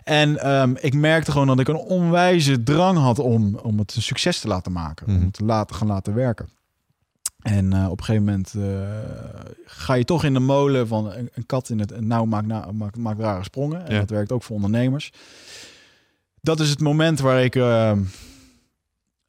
[0.03, 4.01] En ehm, ik merkte gewoon dat ik een onwijze drang had om, om het een
[4.01, 5.07] succes te laten maken.
[5.07, 5.23] Om Mhm.
[5.23, 6.49] het te laten, gaan laten werken.
[7.39, 8.63] En eh, op een gegeven moment eh,
[9.65, 12.65] ga je toch in de molen van een, een kat in het nauw maakt, na,
[12.73, 13.85] maakt, maakt rare sprongen.
[13.87, 13.99] En Ja.
[13.99, 15.11] dat werkt ook voor ondernemers.
[16.41, 17.97] Dat is het moment waar ik eh,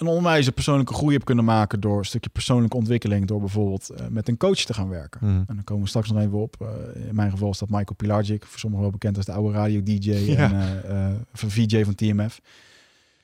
[0.01, 3.27] een onwijze persoonlijke groei heb kunnen maken door een stukje persoonlijke ontwikkeling.
[3.27, 5.21] Door bijvoorbeeld eh, met een coach te gaan werken.
[5.27, 5.37] Mhm.
[5.37, 6.57] En dan komen we straks nog even op.
[6.61, 9.53] Eh, in mijn geval is dat Michael Pilarczyk, voor sommigen wel bekend als de oude
[9.59, 10.53] radio-dj Ja.
[10.53, 12.41] en eh, van VJ van TMF.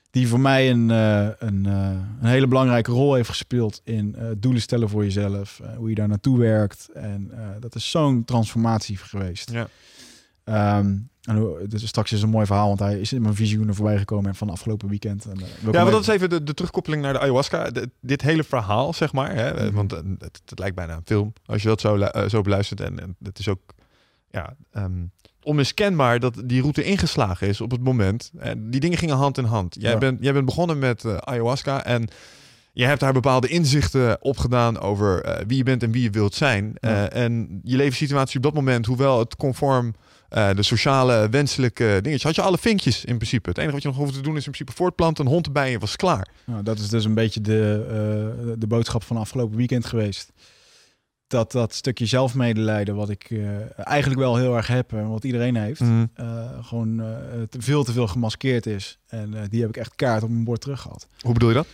[0.09, 5.03] Die voor mij een, een, een hele belangrijke rol heeft gespeeld in doelen stellen voor
[5.03, 5.61] jezelf.
[5.77, 6.89] hoe je daar naartoe werkt.
[6.93, 9.51] En dat is zo'n transformatie geweest.
[9.51, 9.67] Ja.
[10.43, 10.95] Ehm,
[11.27, 14.35] en dus straks is een mooi verhaal, want hij is in mijn visioenen voorbij gekomen
[14.35, 15.25] van afgelopen weekend.
[15.25, 17.69] En, ik Ja, maar dat is even de, de terugkoppeling naar de ayahuasca.
[17.69, 19.35] De- dit hele verhaal, zeg maar.
[19.35, 19.73] Hè, Mhm.
[19.75, 21.33] Want eh, het, het lijkt bijna een film.
[21.45, 22.81] Als je dat zo, eh, zo beluistert.
[22.81, 23.59] En, en het is ook
[24.31, 24.91] ja, ehm,
[25.43, 28.31] onmiskenbaar dat die route ingeslagen is op het moment.
[28.37, 29.75] En die dingen gingen hand in hand.
[29.79, 29.97] Jij, Ja.
[29.97, 31.83] bent, jij bent begonnen met ayahuasca.
[31.85, 32.07] En
[32.73, 36.73] je hebt daar bepaalde inzichten opgedaan over wie je bent en wie je wilt zijn.
[36.79, 37.09] Ja.
[37.09, 39.93] En je levenssituatie op dat moment, hoewel het conform
[40.29, 43.49] eh, de sociale wenselijke dingetjes, had je alle vinkjes in principe.
[43.49, 45.73] Het enige wat je nog hoefde te doen is in principe voortplanten, een hond erbij
[45.73, 46.27] en was klaar.
[46.45, 50.31] Nou, dat is dus een beetje de, eh, de boodschap van afgelopen weekend geweest.
[51.27, 55.55] Dat dat stukje zelfmedelijden, wat ik eh, eigenlijk wel heel erg heb en wat iedereen
[55.55, 56.05] heeft, Mhm.
[56.61, 56.97] gewoon
[57.49, 58.97] te veel te veel gemaskeerd is.
[59.07, 61.07] En die heb ik echt kaart op mijn bord terug gehad.
[61.19, 61.67] Hoe bedoel je dat?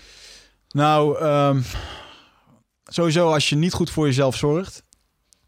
[0.70, 1.62] Nou, ehm,
[2.84, 4.84] sowieso als je niet goed voor jezelf zorgt.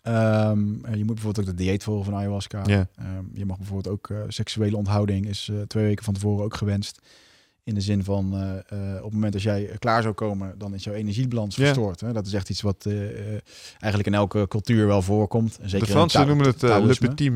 [0.06, 2.64] Ehm, je moet bijvoorbeeld ook de dieet volgen van ayahuasca.
[2.66, 2.88] Ehm,
[3.34, 7.00] je mag bijvoorbeeld ook eh, seksuele onthouding is eh, twee weken van tevoren ook gewenst.
[7.64, 10.84] In de zin van eh, op het moment dat jij klaar zou komen, dan is
[10.84, 12.02] jouw energiebalans verstoord.
[12.02, 12.14] Hè?
[12.14, 12.88] Dat is echt iets wat
[13.80, 15.54] eigenlijk in elke cultuur wel voorkomt.
[15.62, 17.32] Zeker de in Fransen noemen het uh, le petit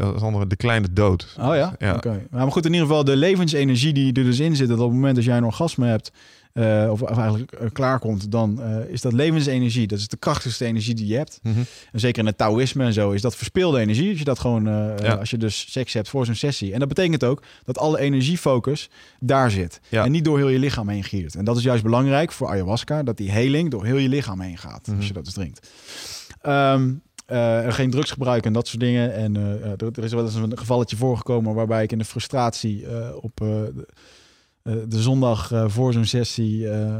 [0.00, 1.36] als andere de kleine dood.
[1.40, 1.74] Oh ja?
[1.78, 1.94] Ja.
[1.94, 2.26] Oké.
[2.30, 4.94] Maar goed, in ieder geval de levensenergie die er dus in zit, dat op het
[4.94, 6.12] moment dat jij een orgasme hebt,
[6.52, 9.86] eh, of, of eigenlijk eh, klaarkomt, dan eh, is dat levensenergie.
[9.86, 11.38] Dat is de krachtigste energie die je hebt.
[11.42, 11.58] Mhm.
[11.92, 14.08] En zeker in het Taoïsme en zo is dat verspeelde energie.
[14.08, 15.14] Als je dat gewoon, Ja.
[15.14, 16.72] als je dus seks hebt voor zo'n sessie.
[16.72, 19.80] En dat betekent ook dat alle energiefocus daar zit.
[19.88, 20.04] Ja.
[20.04, 21.34] En niet door heel je lichaam heen giert.
[21.34, 24.58] En dat is juist belangrijk voor ayahuasca, dat die heling door heel je lichaam heen
[24.58, 24.86] gaat.
[24.86, 24.96] Mhm.
[24.96, 25.68] Als je dat dus drinkt.
[26.40, 26.92] Ehm,
[27.26, 29.14] eh, geen drugs gebruiken en dat soort dingen.
[29.14, 32.86] En er, er is wel eens een gevalletje voorgekomen waarbij ik in de frustratie
[33.20, 33.40] op
[34.62, 36.96] de, eh, de zondag eh, voor zo'n sessie eh,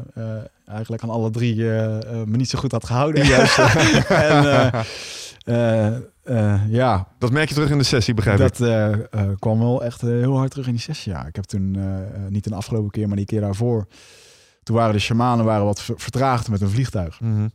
[0.66, 3.26] eigenlijk aan alle drie me niet zo goed had gehouden.
[3.26, 3.58] Juist.
[4.08, 4.44] en
[6.24, 8.56] eh, ja, Dat merk je terug in de sessie, begrijp ik.
[8.58, 11.12] dat kwam wel echt heel hard terug in die sessie.
[11.12, 11.78] Ja, ik heb toen
[12.28, 13.86] niet de afgelopen keer, maar die keer daarvoor.
[14.62, 17.20] Toen waren de shamanen waren wat ver- vertraagd met een vliegtuig.
[17.20, 17.48] Mhm.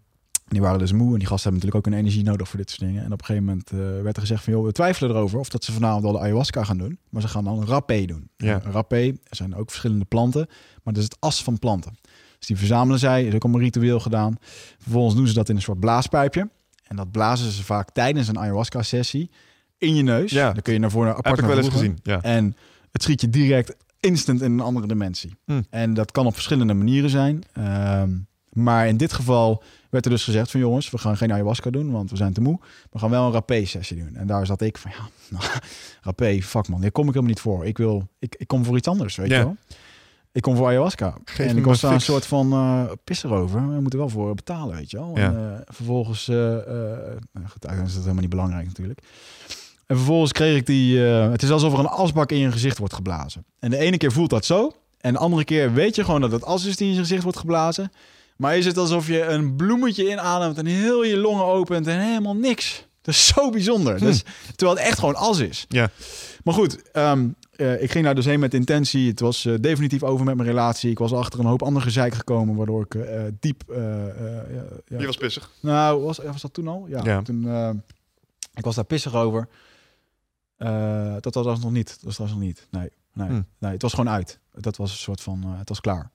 [0.47, 2.69] Die waren dus moe en die gasten hebben natuurlijk ook een energie nodig voor dit
[2.69, 3.03] soort dingen.
[3.03, 5.49] En op een gegeven moment eh, werd er gezegd van, joh, we twijfelen erover of
[5.49, 6.99] dat ze vanavond al de ayahuasca gaan doen.
[7.09, 8.29] Maar ze gaan dan een rapé doen.
[8.37, 8.61] Ja.
[8.63, 10.45] Een rapé, er zijn ook verschillende planten,
[10.83, 11.97] maar dat is het as van planten.
[12.37, 14.35] Dus die verzamelen zij, is ook allemaal ritueel gedaan.
[14.77, 16.49] Vervolgens doen ze dat in een soort blaaspijpje.
[16.83, 19.29] En dat blazen ze vaak tijdens een ayahuasca-sessie
[19.77, 20.31] in je neus.
[20.31, 20.51] Ja.
[20.51, 22.21] Dan kun je naar voren apart Heb ik wel eens gezien, ja.
[22.21, 22.55] En
[22.91, 25.35] het schiet je direct instant in een andere dimensie.
[25.45, 25.61] Hm.
[25.69, 27.43] En dat kan op verschillende manieren zijn.
[27.53, 28.09] Ehm,
[28.51, 31.91] maar in dit geval werd er dus gezegd van jongens, we gaan geen ayahuasca doen,
[31.91, 32.59] want we zijn te moe.
[32.91, 34.15] We gaan wel een rapé-sessie doen.
[34.15, 35.51] En daar zat ik van ja, nou,
[36.01, 37.65] rapé, fuck man, hier kom ik helemaal niet voor.
[37.65, 39.55] Ik wil, ik, ik kom voor iets anders, weet je wel.
[40.31, 41.15] Ik kom voor ayahuasca.
[41.25, 43.69] Geef en ik was daar een soort van eh pisser over.
[43.73, 45.11] We moeten wel voor betalen, weet je wel.
[45.15, 45.23] Ja.
[45.23, 48.99] En, eh, vervolgens, eh nou goed, eigenlijk is dat helemaal niet belangrijk natuurlijk.
[49.85, 50.99] En vervolgens kreeg ik die...
[50.99, 53.45] het is alsof er een asbak in je gezicht wordt geblazen.
[53.59, 54.71] En de ene keer voelt dat zo.
[54.97, 57.23] En de andere keer weet je gewoon dat het as is die in je gezicht
[57.23, 57.91] wordt geblazen.
[58.37, 62.35] Maar is het alsof je een bloemetje inademt en heel je longen opent en helemaal
[62.35, 62.85] niks.
[63.01, 63.99] Dat is zo bijzonder.
[63.99, 64.23] Dus,
[64.55, 65.65] terwijl het echt gewoon as is.
[65.69, 65.89] Ja.
[66.43, 69.07] Maar goed, ehm, eh, ik ging daar dus heen met intentie.
[69.09, 70.91] Het was eh, definitief over met mijn relatie.
[70.91, 73.63] Ik was achter een hoop andere gezeik gekomen, waardoor ik eh, diep...
[73.69, 75.51] eh, eh, ja, ja, Je was pissig.
[75.59, 76.85] nou, was, was dat toen al?
[76.89, 77.01] Ja.
[77.03, 77.21] Ja.
[77.21, 77.69] Toen, eh,
[78.53, 79.47] ik was daar pissig over.
[80.57, 81.97] Eh, dat was nog niet.
[82.01, 82.67] Dat was nog niet.
[82.71, 83.41] Nee, nee, Hm.
[83.59, 83.71] nee.
[83.71, 84.39] Het was gewoon uit.
[84.53, 85.43] Dat was een soort van.
[85.43, 86.11] eh, het was klaar.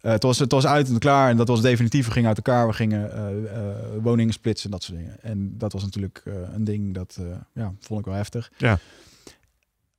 [0.00, 1.30] Eh, het, was, het was uit en klaar.
[1.30, 2.06] En dat was definitief.
[2.06, 2.66] We gingen uit elkaar.
[2.66, 5.22] We gingen eh, woningen splitsen en dat soort dingen.
[5.22, 6.22] En dat was natuurlijk
[6.52, 7.18] een ding dat.
[7.54, 8.52] ja, vond ik wel heftig.
[8.56, 8.78] Ja.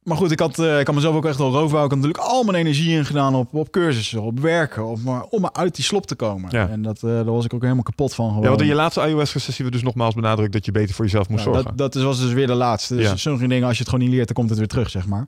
[0.02, 1.84] Maar goed, ik had, eh, ik had mezelf ook echt al roofbouw.
[1.86, 5.23] Ik had natuurlijk al mijn energie in gedaan op, op cursussen, op werken, op, maar,
[5.23, 6.49] om maar uit die slop te komen.
[6.52, 6.69] Ja.
[6.69, 8.28] En dat, eh, daar was ik ook helemaal kapot van.
[8.28, 8.41] Gewoon.
[8.44, 11.30] Ja, want in je laatste ayahuasca-sessie we dus nogmaals benadrukt dat je beter voor jezelf
[11.30, 11.78] moest Nou, zorgen.
[11.78, 12.95] dat, dat was dus weer de laatste.
[12.95, 13.15] Dus Ja.
[13.15, 15.28] sommige dingen, als je het gewoon niet leert, dan komt het weer terug, zeg maar.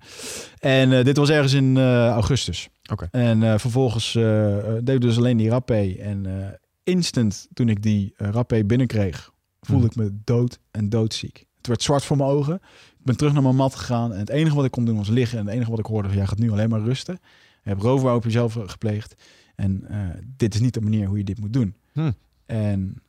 [0.60, 2.70] En eh, dit was ergens in eh, augustus.
[2.92, 3.08] Oké.
[3.12, 5.96] En eh, vervolgens eh, eh, deed ik dus alleen die rappé.
[6.00, 6.48] En eh,
[6.84, 9.32] instant toen ik die rappé binnenkreeg,
[9.62, 10.02] voelde Mhm.
[10.02, 11.46] ik me dood en doodziek.
[11.58, 12.62] Het werd zwart voor mijn ogen.
[13.04, 14.14] Ben terug naar mijn mat gegaan.
[14.14, 15.40] En het enige wat ik kon doen was liggen.
[15.40, 17.20] En het enige wat ik hoorde was, jij gaat nu alleen maar rusten.
[17.64, 19.16] Je hebt roofbouw op jezelf gepleegd.
[19.56, 19.98] En uh,
[20.38, 21.76] dit is niet de manier hoe je dit moet doen.
[21.94, 22.12] Hm.
[22.46, 23.02] En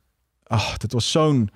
[0.43, 1.49] ach, dat was zo'n...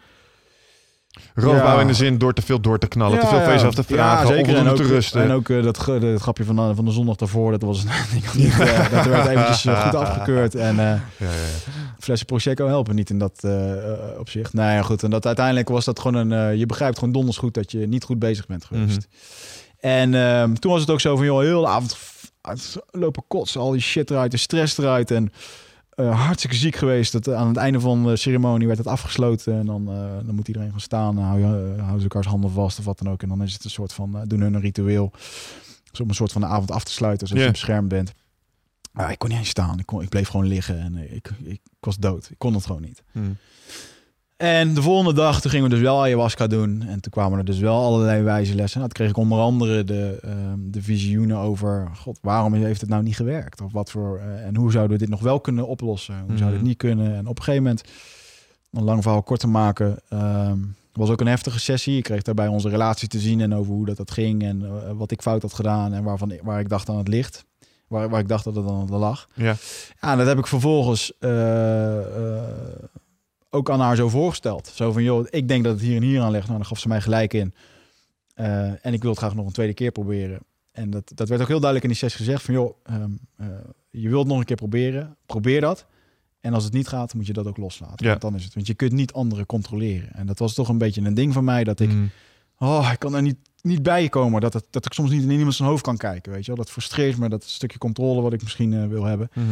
[1.35, 1.81] Roofbouw Ja.
[1.81, 3.83] in de zin door te veel door te knallen, Ja, te veel van jezelf te
[3.83, 4.55] vragen, Ja, zeker.
[4.55, 5.21] En ook, te rusten.
[5.23, 7.83] En ook eh, dat, grapje van, de- van de zondag daarvoor, dat was
[8.35, 10.55] niet, eh, dat werd eventjes eh, goed afgekeurd.
[10.55, 11.29] En ja, ja, ja.
[11.99, 13.47] flessen Prosecco helpen niet in dat
[14.19, 14.53] opzicht.
[14.53, 15.03] Nou ja, goed.
[15.03, 16.57] En dat uiteindelijk was dat gewoon een...
[16.57, 19.07] je begrijpt gewoon donders goed dat je niet goed bezig bent geweest.
[19.09, 19.87] Mhm.
[19.91, 21.97] En ehm, toen was het ook zo van, joh, heel de avond
[22.91, 25.11] lopen kotsen, al die shit eruit, de stress eruit.
[25.11, 25.31] En
[25.99, 27.11] eh, hartstikke ziek geweest.
[27.11, 29.53] Dat, aan het einde van de ceremonie werd het afgesloten.
[29.53, 31.15] En dan, eh, dan moet iedereen gaan staan.
[31.15, 33.21] Dan hou eh, houden ze elkaars handen vast of wat dan ook.
[33.21, 35.11] En dan is het een soort van, doen hun een ritueel.
[35.91, 37.43] Dus om een soort van de avond af te sluiten, Ja.
[37.43, 38.13] je beschermd bent.
[38.91, 39.79] Maar ik kon niet eens staan.
[39.79, 42.29] Ik, kon, ik bleef gewoon liggen en ik, ik, ik was dood.
[42.29, 43.03] Ik kon het gewoon niet.
[43.11, 43.19] Hm.
[44.39, 46.81] En de volgende dag, toen gingen we dus wel ayahuasca doen.
[46.87, 48.79] En toen kwamen er dus wel allerlei wijze lessen.
[48.79, 51.89] Nou, toen kreeg ik onder andere de, ehm, de visioenen over...
[51.95, 53.61] God, waarom heeft het nou niet gewerkt?
[53.61, 54.17] Of wat voor...
[54.17, 56.13] eh, en hoe zouden we dit nog wel kunnen oplossen?
[56.13, 56.57] Hoe zouden we Mhm.
[56.57, 57.15] het niet kunnen?
[57.15, 57.83] En op een gegeven moment,
[58.71, 59.97] om een lang verhaal kort te maken...
[60.09, 60.57] ehm,
[60.93, 61.97] was ook een heftige sessie.
[61.97, 64.43] Ik kreeg daarbij onze relatie te zien en over hoe dat, dat ging...
[64.43, 67.45] en eh, wat ik fout had gedaan en waarvan, waar ik dacht aan het licht.
[67.87, 69.27] Waar, waar ik dacht dat het het lag.
[69.35, 69.55] Ja.
[70.01, 71.29] Ja, en dat heb ik vervolgens eh,
[73.49, 74.71] ook aan haar zo voorgesteld.
[74.73, 76.45] Zo van, joh, ik denk dat het hier en hier aan ligt.
[76.45, 77.53] Nou, dan gaf ze mij gelijk in.
[78.33, 80.39] Eh, en ik wil het graag nog een tweede keer proberen.
[80.71, 83.47] En dat, dat werd ook heel duidelijk in die sessie gezegd van, joh, ehm, eh,
[83.89, 85.17] je wilt nog een keer proberen.
[85.25, 85.85] Probeer dat.
[86.39, 88.05] En als het niet gaat, moet je dat ook loslaten.
[88.05, 88.09] Ja.
[88.09, 88.53] Want dan is het.
[88.53, 90.13] Want je kunt niet anderen controleren.
[90.13, 92.05] En dat was toch een beetje een ding van mij dat ik Hm.
[92.57, 94.41] oh, ik kan er niet, niet bij komen.
[94.41, 96.31] Dat, het, dat ik soms niet in iemand zijn hoofd kan kijken.
[96.31, 96.63] Weet je wel?
[96.63, 99.29] Dat frustreert me, dat stukje controle wat ik misschien eh, wil hebben.
[99.33, 99.45] Mhm.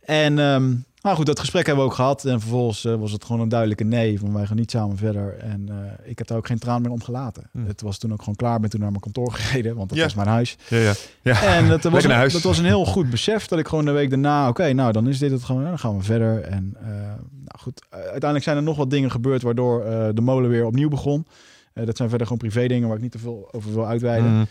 [0.00, 0.74] En ehm,
[1.04, 2.24] nou goed, dat gesprek hebben we ook gehad.
[2.24, 4.18] En vervolgens eh, was het gewoon een duidelijke nee.
[4.18, 5.36] Van wij gaan niet samen verder.
[5.38, 7.48] En eh, ik heb daar ook geen traan meer om gelaten.
[7.52, 7.66] Hmm.
[7.66, 8.54] Het was toen ook gewoon klaar.
[8.54, 9.76] Ik ben toen naar mijn kantoor gereden.
[9.76, 10.04] Want dat Ja.
[10.04, 10.56] was mijn huis.
[10.68, 10.92] Ja, ja.
[11.22, 11.42] ja.
[11.42, 12.32] En dat was, een, huis.
[12.32, 13.46] dat was een heel goed besef.
[13.46, 14.48] Dat ik gewoon de week daarna...
[14.48, 15.64] Oké, nou dan is dit het gewoon.
[15.64, 16.40] Dan gaan we verder.
[16.40, 16.86] En eh,
[17.30, 19.42] nou goed, uiteindelijk zijn er nog wat dingen gebeurd...
[19.42, 21.26] waardoor eh, de molen weer opnieuw begon.
[21.72, 22.88] Eh, dat zijn verder gewoon privé dingen...
[22.88, 24.30] waar ik niet te veel over wil uitweiden.
[24.30, 24.44] Hm.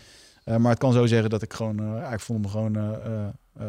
[0.44, 3.26] Eh, maar het kan zo zeggen dat ik gewoon, ik vond me gewoon eh, eh,
[3.58, 3.66] eh,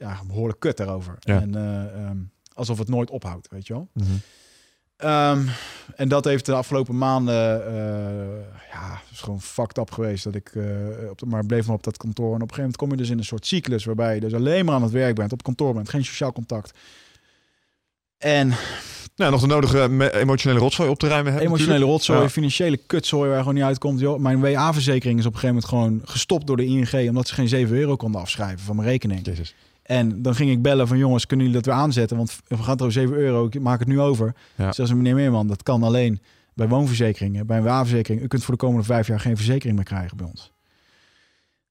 [0.00, 1.16] ja, behoorlijk kut daarover.
[1.20, 1.40] Ja.
[1.40, 2.16] En eh, ehm,
[2.54, 3.88] alsof het nooit ophoudt, weet je wel.
[3.92, 4.06] Mhm.
[4.96, 5.40] Ehm,
[5.96, 10.24] en dat heeft de afgelopen maanden, eh, ja, is gewoon fucked up geweest.
[10.24, 12.28] Dat ik, eh, op de, maar bleef maar op dat kantoor.
[12.34, 14.34] En op een gegeven moment kom je dus in een soort cyclus waarbij je dus
[14.34, 16.78] alleen maar aan het werk bent, op kantoor bent, geen sociaal contact.
[18.18, 18.52] En
[19.16, 21.48] Nou, nog de nodige emotionele rotzooi op te ruimen hebben.
[21.48, 21.98] emotionele natuurlijk.
[22.06, 22.28] rotzooi, Ja.
[22.28, 24.00] financiële kutzooi waar gewoon niet uitkomt.
[24.00, 27.34] Joh, mijn WA-verzekering is op een gegeven moment gewoon gestopt door de ING omdat ze
[27.34, 29.26] geen 7 euro konden afschrijven van mijn rekening.
[29.26, 29.54] Jezus.
[29.82, 32.16] En dan ging ik bellen van jongens, kunnen jullie dat weer aanzetten?
[32.16, 34.34] Want we gaan er 7 euro, ik maak het nu over.
[34.54, 34.72] Ja.
[34.72, 36.20] Zelfs meneer Meerman, dat kan alleen
[36.54, 38.22] bij woonverzekeringen, bij een WA-verzekering.
[38.22, 40.52] U kunt voor de komende vijf jaar geen verzekering meer krijgen bij ons.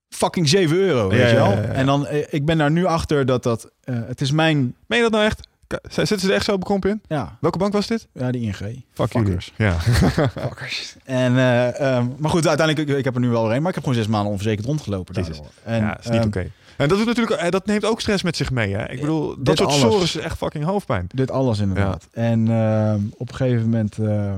[0.10, 1.52] Fucking 7 euro, weet Ja, je wel?
[1.52, 1.62] ja.
[1.62, 4.98] En dan, eh, ik ben daar nu achter dat dat, eh, het is mijn, Meen
[4.98, 5.50] je dat nou echt?
[5.90, 7.02] Zitten ze er echt zo bekrompen in?
[7.08, 8.08] ja, Welke bank was dit?
[8.14, 8.56] ja, de ING.
[8.94, 9.54] Fuck Fuckers.
[9.58, 9.80] Ja.
[10.48, 10.96] Fuckers.
[11.04, 13.76] En, eh, ehm, maar goed, uiteindelijk, ik, ik heb er nu wel een, maar ik
[13.76, 15.16] heb gewoon zes maanden onverzekerd rondgelopen.
[15.64, 16.52] En, ja, is niet ehm, oké.
[16.82, 18.74] En dat, doet natuurlijk, eh, dat neemt ook stress met zich mee.
[18.76, 18.90] Hè?
[18.92, 19.82] Ik bedoel, dat soort alles.
[19.82, 21.06] sores is echt fucking hoofdpijn.
[21.14, 22.08] Dit alles inderdaad.
[22.12, 23.98] En ehm, op een gegeven moment...
[23.98, 24.34] eh,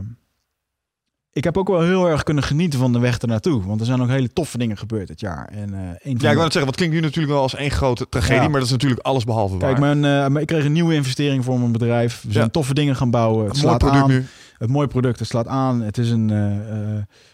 [1.32, 3.64] ik heb ook wel heel erg kunnen genieten van de weg ernaartoe.
[3.66, 5.48] Want er zijn ook hele toffe dingen gebeurd dit jaar.
[5.52, 8.10] En, eh, Ja, ik wou net zeggen, wat klinkt nu natuurlijk wel als één grote
[8.10, 8.48] tragedie, Ja.
[8.48, 9.98] maar dat is natuurlijk alles behalve Kijk, waar.
[9.98, 12.24] mijn, eh, ik kreeg een nieuwe investering voor mijn bedrijf.
[12.28, 13.46] We zijn toffe dingen gaan bouwen.
[13.48, 14.10] Het slaat product aan.
[14.10, 14.26] nu.
[14.58, 15.82] Het mooie product, het slaat aan.
[15.82, 16.28] Het is een...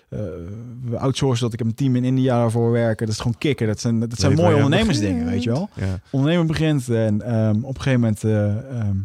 [0.10, 0.19] eh,
[0.84, 3.06] we outsourcen dat ik een team in India voor werken.
[3.06, 3.68] Dat is gewoon kicken.
[3.68, 5.69] Dat zijn, dat zijn mooie ondernemersdingen, weet je wel.
[5.76, 5.99] Ja.
[6.10, 6.90] ondernemer begint.
[6.90, 8.98] En ehm, op een gegeven moment, eh, ehm,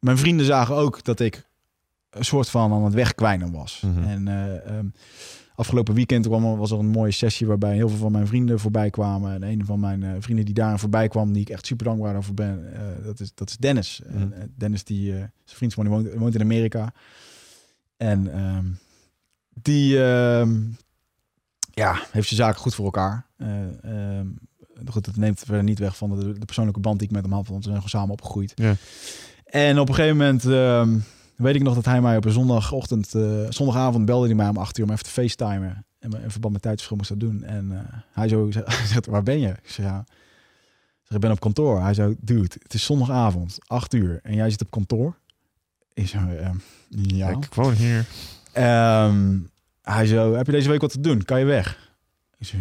[0.00, 1.48] mijn vrienden zagen ook dat ik
[2.10, 3.82] een soort van aan het wegkwijnen was.
[3.86, 4.08] Mhm.
[4.08, 4.86] En eh, ehm,
[5.54, 8.90] afgelopen weekend kwam, was er een mooie sessie waarbij heel veel van mijn vrienden voorbij
[8.90, 9.34] kwamen.
[9.34, 12.34] En een van mijn vrienden die daarin voorbij kwam, die ik echt super dankbaar over
[12.34, 12.72] ben,
[13.04, 14.00] dat, is, dat is Dennis.
[14.06, 14.22] Mhm.
[14.22, 16.92] En, eh, Dennis, die, zijn vriend van, die woont, woont in Amerika.
[17.96, 18.30] En
[19.62, 20.58] die ehm,
[21.70, 23.26] ja, heeft zijn zaken goed voor elkaar.
[23.36, 24.26] Eh, ehm,
[24.86, 27.32] goed, dat neemt verder niet weg van de, de persoonlijke band die ik met hem
[27.32, 28.52] had, want we zijn gewoon samen opgegroeid.
[28.54, 28.74] Ja.
[29.44, 30.98] En op een gegeven moment ehm,
[31.36, 34.56] weet ik nog dat hij mij op een zondagochtend, eh, zondagavond belde hij mij om
[34.56, 35.84] acht uur om even te facetimen.
[35.98, 37.42] En in verband met tijdsverschil moest dat doen.
[37.42, 38.50] En eh, hij zo
[38.90, 39.48] zegt, waar ben je?
[39.48, 39.98] Ik zeg, ja.
[39.98, 41.80] Ik zeg, ik ben op kantoor.
[41.82, 44.20] Hij zo, dude, het is zondagavond, acht uur.
[44.22, 45.18] En jij zit op kantoor?
[45.92, 46.56] Ik ehm,
[46.88, 47.30] ja.
[47.32, 48.06] Kijk, gewoon hier.
[48.52, 49.38] Ehm,
[49.82, 51.22] hij zo, heb je deze week wat te doen?
[51.24, 51.88] Kan je weg?
[52.38, 52.52] Ik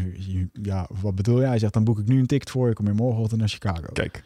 [0.61, 1.45] ja, wat bedoel je?
[1.47, 2.73] Hij zegt, dan boek ik nu een ticket voor je.
[2.73, 3.87] Kom je morgenochtend naar Chicago.
[3.93, 4.23] Kijk.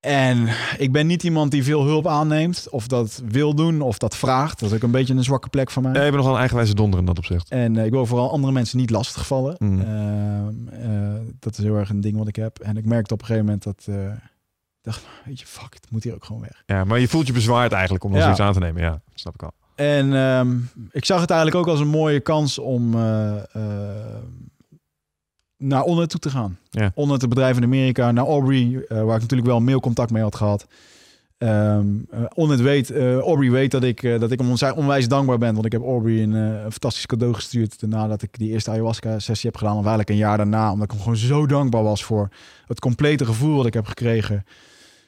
[0.00, 0.48] En
[0.78, 4.60] ik ben niet iemand die veel hulp aanneemt, of dat wil doen, of dat vraagt.
[4.60, 5.92] Dat is ook een beetje een zwakke plek van mij.
[5.92, 7.50] Ja, je bent nogal een eigenwijze donder in dat opzicht.
[7.50, 9.54] En eh, ik wil vooral andere mensen niet lastigvallen.
[9.58, 9.80] Mm.
[9.80, 12.58] Ehm, eh, dat is heel erg een ding wat ik heb.
[12.58, 13.84] En ik merkte op een gegeven moment dat...
[13.88, 16.62] eh, ik dacht, weet je, fuck, het moet hier ook gewoon weg.
[16.66, 18.20] Ja, maar je voelt je bezwaard eigenlijk om Ja.
[18.22, 18.82] zoiets aan te nemen.
[18.82, 19.52] Ja, snap ik al.
[19.76, 20.56] En ehm,
[20.90, 24.22] ik zag het eigenlijk ook als een mooie kans om eh, eh,
[25.56, 26.58] naar Onnet toe te gaan.
[26.70, 26.92] Ja.
[26.94, 30.34] Onnet, het bedrijf in Amerika, naar Aubrey, eh, waar ik natuurlijk wel mailcontact mee had
[30.34, 30.66] gehad.
[31.38, 35.54] Ehm eh, Onnet weet, Aubrey weet dat ik, dat ik hem onwijs dankbaar ben.
[35.54, 39.58] Want ik heb Aubrey een, een fantastisch cadeau gestuurd nadat ik die eerste ayahuasca-sessie heb
[39.58, 39.76] gedaan.
[39.76, 42.28] Of eigenlijk een jaar daarna, omdat ik hem gewoon zo dankbaar was voor
[42.66, 44.44] het complete gevoel wat ik heb gekregen.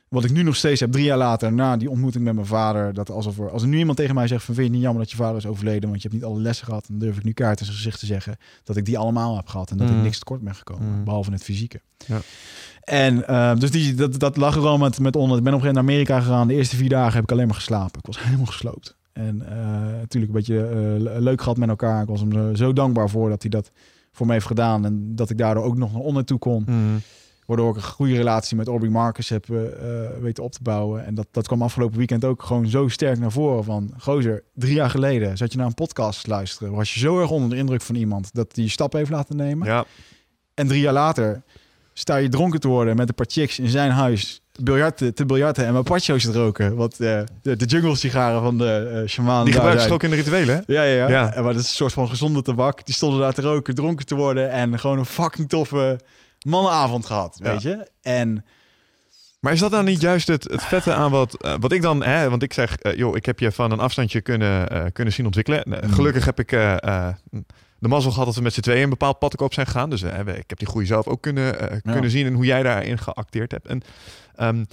[0.08, 2.94] Wat ik nu nog steeds heb, drie jaar later, na die ontmoeting met mijn vader.
[2.94, 4.82] Dat alsof er, als er nu iemand tegen mij zegt: van, Vind je het niet
[4.82, 5.88] jammer dat je vader is overleden?
[5.88, 6.84] Want je hebt niet alle lessen gehad.
[6.88, 9.46] Dan durf ik nu kaart in zijn gezicht te zeggen dat ik die allemaal heb
[9.48, 9.70] gehad.
[9.70, 9.96] En dat Mm.
[9.96, 10.88] ik niks tekort ben gekomen.
[10.88, 11.04] Mm.
[11.04, 11.80] Behalve het fysieke.
[12.06, 12.20] Ja.
[12.84, 15.38] En eh, dus die, dat, dat lag er al met, met onder.
[15.38, 16.48] Ik ben op een gegeven moment naar Amerika gegaan.
[16.48, 17.98] De eerste vier dagen heb ik alleen maar geslapen.
[17.98, 18.96] Ik was helemaal gesloopt.
[19.12, 19.56] En eh,
[19.98, 22.02] natuurlijk een beetje eh, le- leuk gehad met elkaar.
[22.02, 23.70] Ik was hem zo, zo dankbaar voor dat hij dat
[24.12, 24.84] voor me heeft gedaan.
[24.84, 26.64] En dat ik daardoor ook nog naar onder toe kon.
[26.68, 27.00] Mm.
[27.48, 31.06] Waardoor ik een goede relatie met Aubrey Marcus heb eh, eh, weten op te bouwen.
[31.06, 33.64] En dat, dat kwam afgelopen weekend ook gewoon zo sterk naar voren.
[33.64, 36.72] Van, gozer, drie jaar geleden zat je naar een podcast te luisteren.
[36.72, 39.36] Was je zo erg onder de indruk van iemand dat die je stap heeft laten
[39.36, 39.66] nemen.
[39.66, 39.84] Ja,
[40.54, 41.42] En drie jaar later
[41.92, 44.42] sta je dronken te worden met een paar chicks in zijn huis.
[44.62, 46.76] Biljarten, te biljarten en mapacho's te roken.
[46.76, 50.10] Wat eh, de, de jungle sigaren van de eh shaman die gebruiken ze ook in
[50.10, 50.72] de rituelen, hè?
[50.74, 51.08] Ja, ja, ja.
[51.08, 51.34] Ja.
[51.34, 52.86] En maar dat is een soort van gezonde tabak.
[52.86, 54.50] Die stonden daar te roken, dronken te worden.
[54.50, 55.98] En gewoon een fucking toffe
[56.46, 57.50] mannenavond gehad, Ja.
[57.50, 57.90] weet je.
[58.02, 58.44] En
[59.40, 62.02] Maar is dat dan niet juist het, het vette aan wat, eh, wat ik dan...
[62.02, 65.14] Hè, want ik zeg, eh, joh, ik heb je van een afstandje kunnen, eh, kunnen
[65.14, 65.62] zien ontwikkelen.
[65.64, 65.94] Eh, Mm.
[65.94, 66.48] Gelukkig heb ik
[67.80, 69.90] de mazzel gehad dat we met z'n tweeën een bepaald pad op zijn gegaan.
[69.90, 73.50] Dus ik heb die groei zelf ook kunnen, kunnen zien en hoe jij daarin geacteerd
[73.50, 73.66] hebt.
[73.66, 73.82] En
[74.36, 74.64] ehm,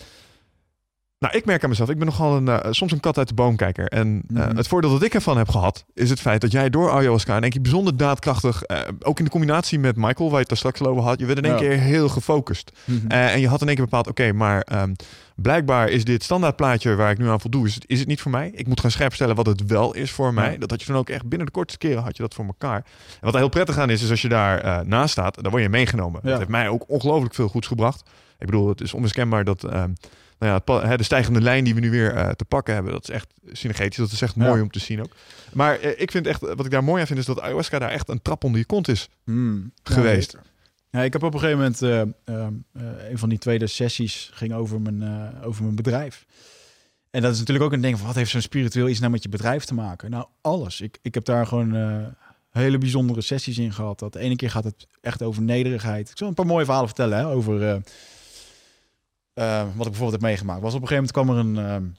[1.19, 3.33] nou, ik merk aan mezelf, ik ben nogal een, eh, soms een kat uit de
[3.33, 3.85] boomkijker.
[3.87, 4.55] En eh, Mhm.
[4.57, 7.41] het voordeel dat ik ervan heb gehad, is het feit dat jij door ayahuasca in
[7.41, 10.57] één keer bijzonder daadkrachtig, eh, ook in de combinatie met Michael, waar je het daar
[10.57, 11.59] straks over had, je werd in één Ja.
[11.59, 12.71] keer heel gefocust.
[13.07, 14.93] Eh, en je had in één keer bepaald, oké, maar ehm,
[15.35, 18.31] blijkbaar is dit standaardplaatje waar ik nu aan voldoe, is het, is het niet voor
[18.31, 18.51] mij.
[18.53, 20.51] Ik moet gaan scherp stellen wat het wel is voor mij.
[20.51, 20.57] Ja.
[20.57, 22.77] Dat had je dan ook echt binnen de kortste keren had je dat voor elkaar.
[22.77, 25.63] En wat er heel prettig aan is, is als je daar naast staat, dan word
[25.63, 26.19] je meegenomen.
[26.23, 26.29] Ja.
[26.29, 28.03] Dat heeft mij ook ongelooflijk veel goeds gebracht.
[28.39, 29.89] Ik bedoel, het is onmiskenbaar dat ehm,
[30.39, 33.03] nou ja, het de stijgende lijn die we nu weer eh, te pakken hebben, dat
[33.03, 33.97] is echt synergetisch.
[33.97, 34.47] Dat is echt Ja.
[34.47, 35.11] mooi om te zien ook.
[35.53, 37.89] Maar eh, ik vind echt, wat ik daar mooi aan vind, is dat ayahuasca daar
[37.91, 39.09] echt een trap onder je kont is.
[39.23, 39.71] Hmm.
[39.83, 40.31] Geweest.
[40.31, 40.39] Ja,
[40.99, 44.29] ja, ik heb op een gegeven moment eh, eh, eh, een van die tweede sessies
[44.33, 46.25] ging over mijn, eh, over mijn bedrijf.
[47.11, 49.23] En dat is natuurlijk ook een ding van wat heeft zo'n spiritueel iets nou met
[49.23, 50.09] je bedrijf te maken?
[50.09, 50.81] Nou, alles.
[50.81, 52.05] Ik, ik heb daar gewoon eh,
[52.51, 53.99] hele bijzondere sessies in gehad.
[53.99, 56.09] Dat de ene keer gaat het echt over nederigheid.
[56.09, 57.75] Ik zal een paar mooie verhalen vertellen hè, over eh,
[59.35, 60.61] eh, wat ik bijvoorbeeld heb meegemaakt.
[60.61, 61.89] Was op een gegeven moment kwam er een, eh,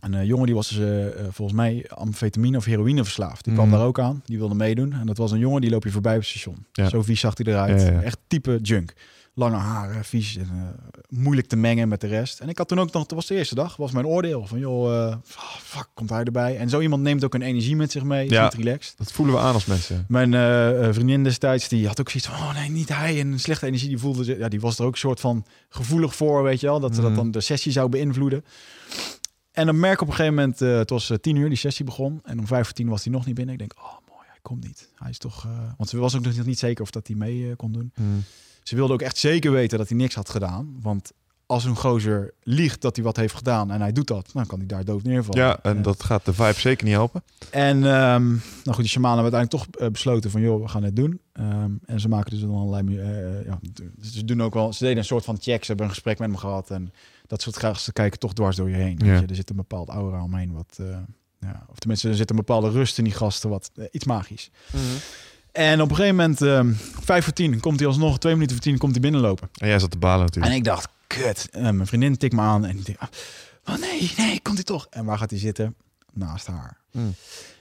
[0.00, 3.44] een eh, jongen die was eh, eh, volgens mij amfetamine of heroïne verslaafd.
[3.44, 3.76] Die kwam Mhm.
[3.76, 4.22] daar ook aan.
[4.24, 4.92] Die wilde meedoen.
[4.92, 6.66] En dat was een jongen die loop je voorbij op het station.
[6.72, 6.88] Ja.
[6.88, 7.80] Zo vies zag hij eruit.
[7.80, 8.02] Ja, ja, ja.
[8.02, 8.92] Echt type junk.
[9.40, 12.40] Lange haren, vies en eh, moeilijk te mengen met de rest.
[12.40, 14.58] En ik had toen ook nog, dat was de eerste dag, was mijn oordeel van
[14.58, 15.16] joh, eh,
[15.62, 16.56] fuck, komt hij erbij?
[16.58, 18.42] En zo iemand neemt ook een energie met zich mee, is Ja.
[18.44, 18.94] niet relaxed.
[18.96, 20.04] Dat voelen we aan als mensen.
[20.08, 23.20] Mijn eh, vriendin destijds, die had ook zoiets van, oh nee, niet hij.
[23.20, 26.14] En slechte energie, die voelde ze, ja, die was er ook een soort van gevoelig
[26.16, 26.80] voor, weet je wel.
[26.80, 27.02] Dat, Mhm.
[27.02, 28.44] dat dan de sessie zou beïnvloeden.
[29.52, 32.20] En dan merk ik op een gegeven moment, het was tien uur, die sessie begon.
[32.24, 33.52] En om vijf voor tien was hij nog niet binnen.
[33.54, 34.88] Ik denk, oh mooi, hij komt niet.
[34.94, 35.46] Hij is toch,
[35.76, 37.92] want ze was ook nog niet zeker of dat hij mee kon doen.
[37.94, 38.22] Hmm.
[38.70, 40.76] Ze wilde ook echt zeker weten dat hij niks had gedaan.
[40.82, 41.12] Want
[41.46, 44.58] als een gozer liegt dat hij wat heeft gedaan en hij doet dat, dan kan
[44.58, 45.42] hij daar dood neervallen.
[45.42, 47.22] Ja, en Eh, dat gaat de vibe zeker niet helpen.
[47.50, 50.82] en ehm, nou goed, die shamanen hebben uiteindelijk toch eh, besloten van, joh, we gaan
[50.82, 51.20] het doen.
[51.32, 53.58] Ehm, en ze maken dus dan allerlei, eh, ja,
[53.96, 55.60] dus ze doen ook wel, ze deden een soort van check.
[55.60, 56.92] Ze hebben een gesprek met me gehad en
[57.26, 58.98] dat soort graag ze kijken toch dwars door je heen.
[59.02, 59.10] Ja.
[59.10, 59.26] Weet je?
[59.26, 60.86] Er zit een bepaald aura omheen wat, eh,
[61.40, 64.50] ja, of tenminste er zit een bepaalde rust in die gasten, wat eh, iets magisch.
[65.52, 68.64] En op een gegeven moment, ehm, vijf voor tien, komt hij alsnog, twee minuten voor
[68.64, 69.48] tien, komt hij binnenlopen.
[69.54, 70.52] En jij zat te balen natuurlijk.
[70.52, 71.48] En ik dacht, kut.
[71.50, 72.98] En mijn vriendin tikt me aan en ik denk,
[73.64, 74.86] oh nee, nee, komt hij toch?
[74.90, 75.74] En waar gaat hij zitten?
[76.12, 76.76] Naast haar.
[76.90, 77.14] Hmm.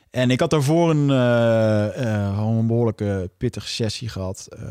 [0.09, 1.09] En ik had daarvoor een,
[2.35, 4.47] gewoon een behoorlijke pittige sessie gehad.
[4.49, 4.61] eh,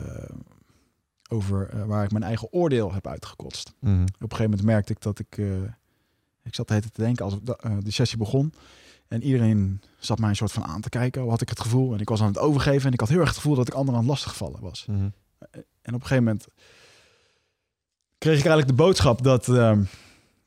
[1.30, 3.72] over waar ik mijn eigen oordeel heb uitgekotst.
[3.80, 4.02] Mhm.
[4.02, 5.36] Op een gegeven moment merkte ik dat ik...
[6.42, 7.34] ik zat de hele tijd te denken als
[7.82, 8.52] die sessie begon.
[9.08, 11.94] En iedereen zat mij een soort van aan te kijken, had ik het gevoel.
[11.94, 12.86] En ik was aan het overgeven.
[12.86, 14.84] En ik had heel erg het gevoel dat ik anderen aan het lastigvallen was.
[14.86, 15.08] Mhm.
[15.82, 16.46] En op een gegeven moment
[18.18, 19.82] kreeg ik eigenlijk de boodschap dat, ehm,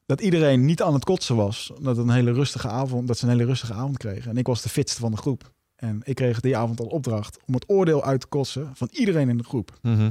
[0.06, 1.72] dat iedereen niet aan het kotsen was.
[1.80, 4.32] Dat, het een hele rustige avond, dat ze een hele rustige avond kregen.
[4.32, 5.52] En ik was de fitste van de groep.
[5.76, 9.30] En ik kreeg die avond al opdracht om het oordeel uit te kotsen van iedereen
[9.30, 9.78] in de groep.
[9.82, 10.10] Mhm.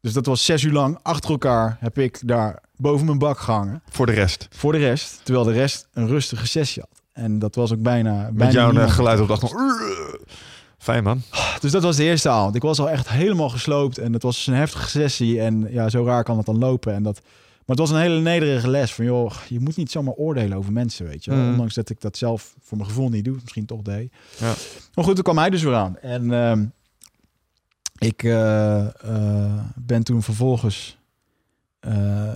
[0.00, 3.82] Dus dat was zes uur lang achter elkaar heb ik daar boven mijn bak gehangen.
[3.88, 4.48] Voor de rest.
[4.50, 5.20] Voor de rest.
[5.24, 6.97] Terwijl de rest een rustige sessie had.
[7.18, 8.22] En dat was ook bijna...
[8.22, 8.88] Met bijna jouw niemand.
[8.88, 9.80] eh, geluid op de achtergrond.
[10.78, 11.22] Fijn man.
[11.60, 12.54] Dus dat was de eerste avond.
[12.54, 13.98] Ik was al echt helemaal gesloopt.
[13.98, 15.40] En het was een heftige sessie.
[15.40, 16.94] En ja, zo raar kan het dan lopen.
[16.94, 17.20] En dat...
[17.66, 20.72] Maar het was een hele nederige les van, joh, je moet niet zomaar oordelen over
[20.72, 21.30] mensen, weet je.
[21.30, 21.40] wel.
[21.40, 21.50] Mm.
[21.50, 24.12] Ondanks dat ik dat zelf voor mijn gevoel niet doe, misschien toch deed.
[24.38, 24.54] Ja.
[24.94, 25.98] Maar goed, toen kwam hij dus weer aan.
[25.98, 26.64] En ehm,
[27.98, 30.98] ik eh, eh, ben toen vervolgens,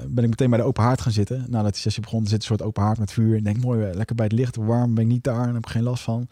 [0.08, 1.44] ben ik meteen bij de open haard gaan zitten.
[1.48, 3.36] Nadat die sessie begon, zit een soort open haard met vuur.
[3.36, 5.64] Ik denk, mooi, eh, lekker bij het licht, warm, ben ik niet daar en heb
[5.64, 6.28] ik geen last van.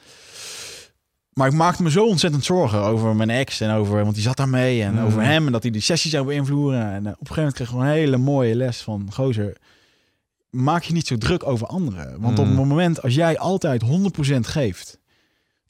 [1.32, 4.36] Maar ik maakte me zo ontzettend zorgen over mijn ex en over, want die zat
[4.36, 5.04] daarmee en Mm.
[5.04, 6.80] over hem en dat hij die sessie zou beïnvloeden.
[6.92, 9.56] En eh, op een gegeven moment kreeg ik gewoon een hele mooie les van gozer.
[10.50, 12.20] Maak je niet zo druk over anderen.
[12.20, 12.56] Want op Mm.
[12.58, 14.98] het moment als jij altijd 100% geeft,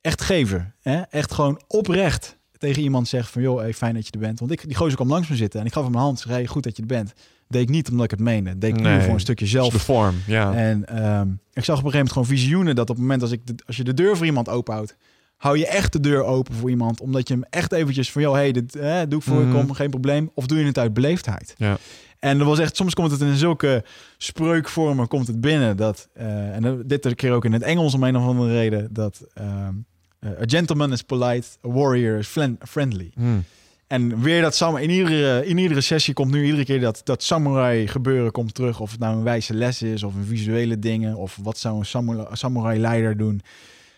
[0.00, 1.00] echt geven, hè?
[1.00, 4.38] echt gewoon oprecht tegen iemand zegt van joh, hey, fijn dat je er bent.
[4.38, 6.18] Want ik, die gozer kwam langs me zitten en ik gaf hem een hand.
[6.20, 7.12] Zei, hey, goed dat je er bent.
[7.50, 8.58] Deed ik niet omdat ik het meende.
[8.58, 8.94] Deed ik Nee.
[8.96, 10.52] puur voor een stukje zelf De vorm, ja.
[10.54, 13.30] en ehm, ik zag op een gegeven moment gewoon visioenen dat op het moment als,
[13.30, 14.96] ik de, als je de deur voor iemand openhoudt,
[15.36, 17.00] hou je echt de deur open voor iemand.
[17.00, 19.54] Omdat je hem echt eventjes van, joh, hey, dit eh, doe ik voor je, Mhm.
[19.56, 20.30] kom, geen probleem.
[20.34, 21.54] Of doe je het uit beleefdheid.
[21.56, 21.78] Ja.
[22.18, 23.84] En er was echt, soms komt het in zulke
[24.18, 25.76] spreukvormen komt het binnen.
[25.76, 28.88] Dat, eh, en dat- dit keer ook in het Engels om een of andere reden.
[28.92, 29.72] Dat ehm,
[30.18, 32.28] eh, a gentleman is polite, a warrior is
[32.64, 33.10] friendly.
[33.14, 33.22] Hm.
[33.90, 37.22] En weer dat samen in iedere, in iedere sessie komt nu iedere keer dat, dat
[37.22, 38.80] samurai gebeuren komt terug.
[38.80, 41.16] Of het nou een wijze les is of een visuele dingen.
[41.16, 43.40] Of wat zou een samurai, samurai leider doen.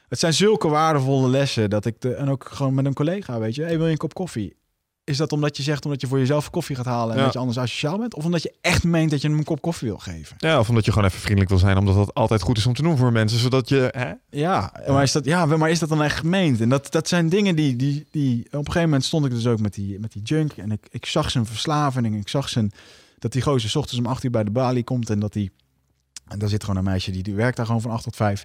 [0.09, 3.55] Het zijn zulke waardevolle lessen dat ik de, en ook gewoon met een collega, weet
[3.55, 4.57] je, hey, wil je een kop koffie?
[5.05, 7.25] Is dat omdat je zegt omdat je voor jezelf koffie gaat halen en Ja.
[7.25, 8.15] dat je anders asociaal bent?
[8.15, 10.37] Of omdat je echt meent dat je hem een kop koffie wil geven?
[10.39, 12.75] Ja, of omdat je gewoon even vriendelijk wil zijn, omdat dat altijd goed is om
[12.75, 13.89] te doen voor mensen, zodat je...
[13.97, 14.13] Hè?
[14.31, 16.61] Ja, maar is dat, ja, maar is dat dan echt gemeend?
[16.61, 18.45] En dat, dat zijn dingen die, die, die...
[18.47, 20.53] Op een gegeven moment stond ik dus ook met die, met die junk.
[20.53, 22.07] En ik, ik zag zijn verslaving.
[22.07, 22.73] En ik zag zijn...
[23.19, 25.11] Dat die gozer 's ochtends om acht uur bij de balie komt.
[25.11, 25.51] En dat die...
[26.29, 28.45] En daar zit gewoon een meisje die, die werkt daar gewoon van acht tot vijf.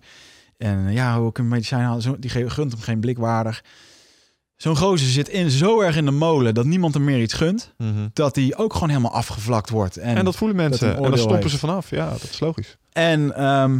[0.57, 2.21] En eh, ja, hoe ik een medicijn halen.
[2.21, 3.63] Die gunt hem geen blik waardig.
[4.57, 7.73] Zo'n gozer zit in, zo erg in de molen dat niemand hem meer iets gunt.
[8.13, 9.97] Dat hij ook gewoon helemaal afgevlakt wordt.
[9.97, 10.95] En, En dat voelen mensen.
[10.95, 11.49] en dan stoppen heeft.
[11.51, 11.89] ze vanaf.
[11.89, 12.77] Ja, dat is logisch.
[12.91, 13.79] En ehm,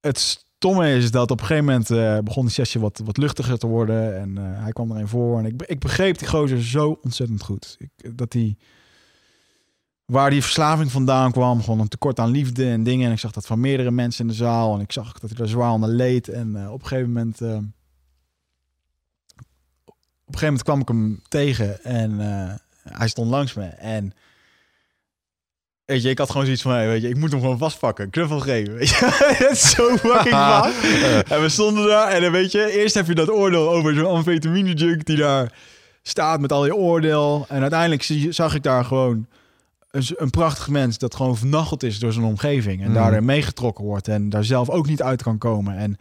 [0.00, 0.18] het
[0.58, 3.66] stomme is dat op een gegeven moment eh, begon die sessie wat, wat luchtiger te
[3.66, 4.16] worden.
[4.20, 5.38] En eh, hij kwam erin voor.
[5.38, 7.76] En ik, ik begreep die gozer zo ontzettend goed.
[7.78, 8.56] Ik, dat die,
[10.04, 13.06] waar die verslaving vandaan kwam, gewoon een tekort aan liefde en dingen.
[13.06, 14.74] En ik zag dat van meerdere mensen in de zaal.
[14.74, 16.28] En ik zag dat hij daar zwaar onder leed.
[16.28, 17.40] En eh, op een gegeven moment...
[17.40, 17.58] eh,
[20.26, 22.54] op een gegeven moment kwam ik hem tegen en eh,
[22.98, 23.64] hij stond langs me.
[23.66, 24.12] En
[25.84, 28.10] Weet je, ik had gewoon zoiets van, hey, weet je, ik moet hem gewoon vastpakken,
[28.10, 28.74] knuffel geven.
[28.78, 30.34] Weet je, is zo fucking
[31.32, 34.06] en we stonden daar en dan weet je, eerst heb je dat oordeel over zo'n
[34.06, 35.52] amfetamine junk die daar
[36.02, 37.44] staat met al je oordeel.
[37.48, 39.26] En uiteindelijk zie- zag ik daar gewoon
[39.90, 42.80] een, een prachtig mens dat gewoon vernacheld is door zijn omgeving.
[42.80, 42.94] En Mhm.
[42.98, 45.76] daardoor meegetrokken wordt en daar zelf ook niet uit kan komen.
[45.76, 45.96] En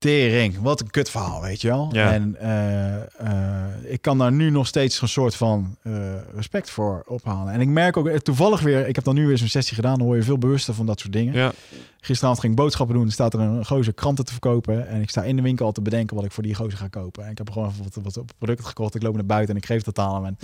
[0.00, 1.88] tering, wat een kut verhaal, weet je wel.
[1.92, 2.12] Ja.
[2.12, 5.92] En eh, eh, ik kan daar nu nog steeds een soort van eh,
[6.34, 7.52] respect voor ophalen.
[7.52, 10.06] En ik merk ook toevallig weer, ik heb dan nu weer zo'n sessie gedaan, dan
[10.06, 11.34] word je veel bewuster van dat soort dingen.
[11.34, 11.52] Ja.
[12.00, 14.88] Gisteravond ging ik boodschappen doen, staat er een gozer kranten te verkopen.
[14.88, 16.88] En ik sta in de winkel al te bedenken wat ik voor die gozer ga
[16.88, 17.24] kopen.
[17.24, 18.94] En ik heb gewoon wat, wat producten gekocht.
[18.94, 20.24] Ik loop naar buiten en ik geef dat aan hem.
[20.24, 20.38] En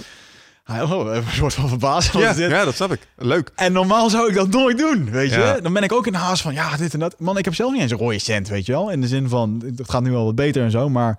[0.67, 2.13] hij oh, een soort van verbaasd.
[2.13, 2.51] Ja, dit?
[2.51, 3.01] ja, dat snap ik.
[3.17, 3.51] Leuk.
[3.55, 5.39] En normaal zou ik dat nooit doen, weet je.
[5.39, 5.61] Ja.
[5.61, 7.15] Dan ben ik ook in de haast van, ja, dit en dat.
[7.19, 8.91] Man, ik heb zelf niet eens een rode cent, weet je wel.
[8.91, 11.19] In de zin van, het gaat nu wel wat beter en zo, maar...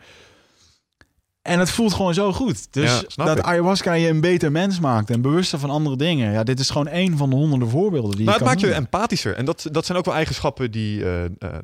[1.48, 2.68] En het voelt gewoon zo goed.
[2.74, 3.44] Dus Ja, dat ik.
[3.44, 6.32] ayahuasca je een beter mens maakt en bewuster van andere dingen.
[6.32, 8.74] Ja, dit is gewoon één van de honderden voorbeelden die Maar je het maakt je
[8.74, 9.36] empathischer.
[9.36, 11.12] En dat, dat zijn ook wel eigenschappen die eh,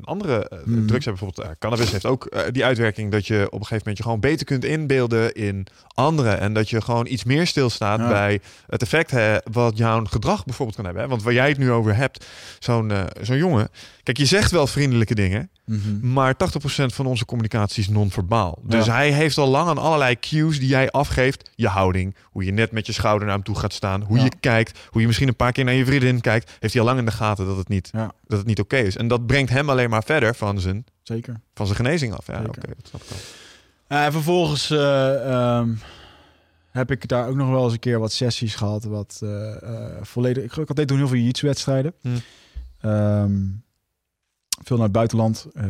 [0.04, 0.88] andere eh, Hmm.
[0.88, 1.24] drugs hebben.
[1.26, 4.46] Bijvoorbeeld cannabis heeft ook die uitwerking dat je op een gegeven moment je gewoon beter
[4.46, 6.40] kunt inbeelden in anderen.
[6.40, 8.08] En dat je gewoon iets meer stilstaat Ja.
[8.08, 11.04] bij het effect hè, wat jouw gedrag bijvoorbeeld kan hebben.
[11.04, 11.10] Hè?
[11.10, 12.26] Want waar jij het nu over hebt,
[12.60, 12.92] zo'n
[13.22, 13.70] zo'n jongen.
[14.04, 15.50] Kijk, je zegt wel vriendelijke dingen.
[15.66, 16.12] Mhm.
[16.14, 18.60] Maar 80% van onze communicatie is non-verbaal.
[18.64, 18.94] Dus Ja.
[18.94, 21.50] hij heeft al lang aan allerlei cues die jij afgeeft.
[21.56, 24.02] Je houding, hoe je net met je schouder naar hem toe gaat staan.
[24.02, 24.24] Hoe Ja.
[24.24, 26.52] je kijkt, hoe je misschien een paar keer naar je vriendin kijkt.
[26.60, 28.12] Heeft hij al lang in de gaten dat het niet, Ja.
[28.28, 28.98] dat het niet oké is.
[28.98, 31.40] En dat brengt hem alleen maar verder van zijn, Zeker.
[31.54, 32.28] van zijn genezing af.
[32.28, 33.20] Ja, oké, dat snap ik wel.
[34.00, 35.70] Eh, vervolgens eh, ehm,
[36.72, 38.84] heb ik daar ook nog wel eens een keer wat sessies gehad.
[38.84, 39.56] Wat eh,
[40.02, 40.44] volledig.
[40.44, 41.94] Ik, ik deed toen heel veel jiu-jitsu-wedstrijden.
[42.02, 42.16] Hmm.
[42.82, 43.32] Ehm,
[44.68, 45.46] veel naar het buitenland.
[45.54, 45.64] eh,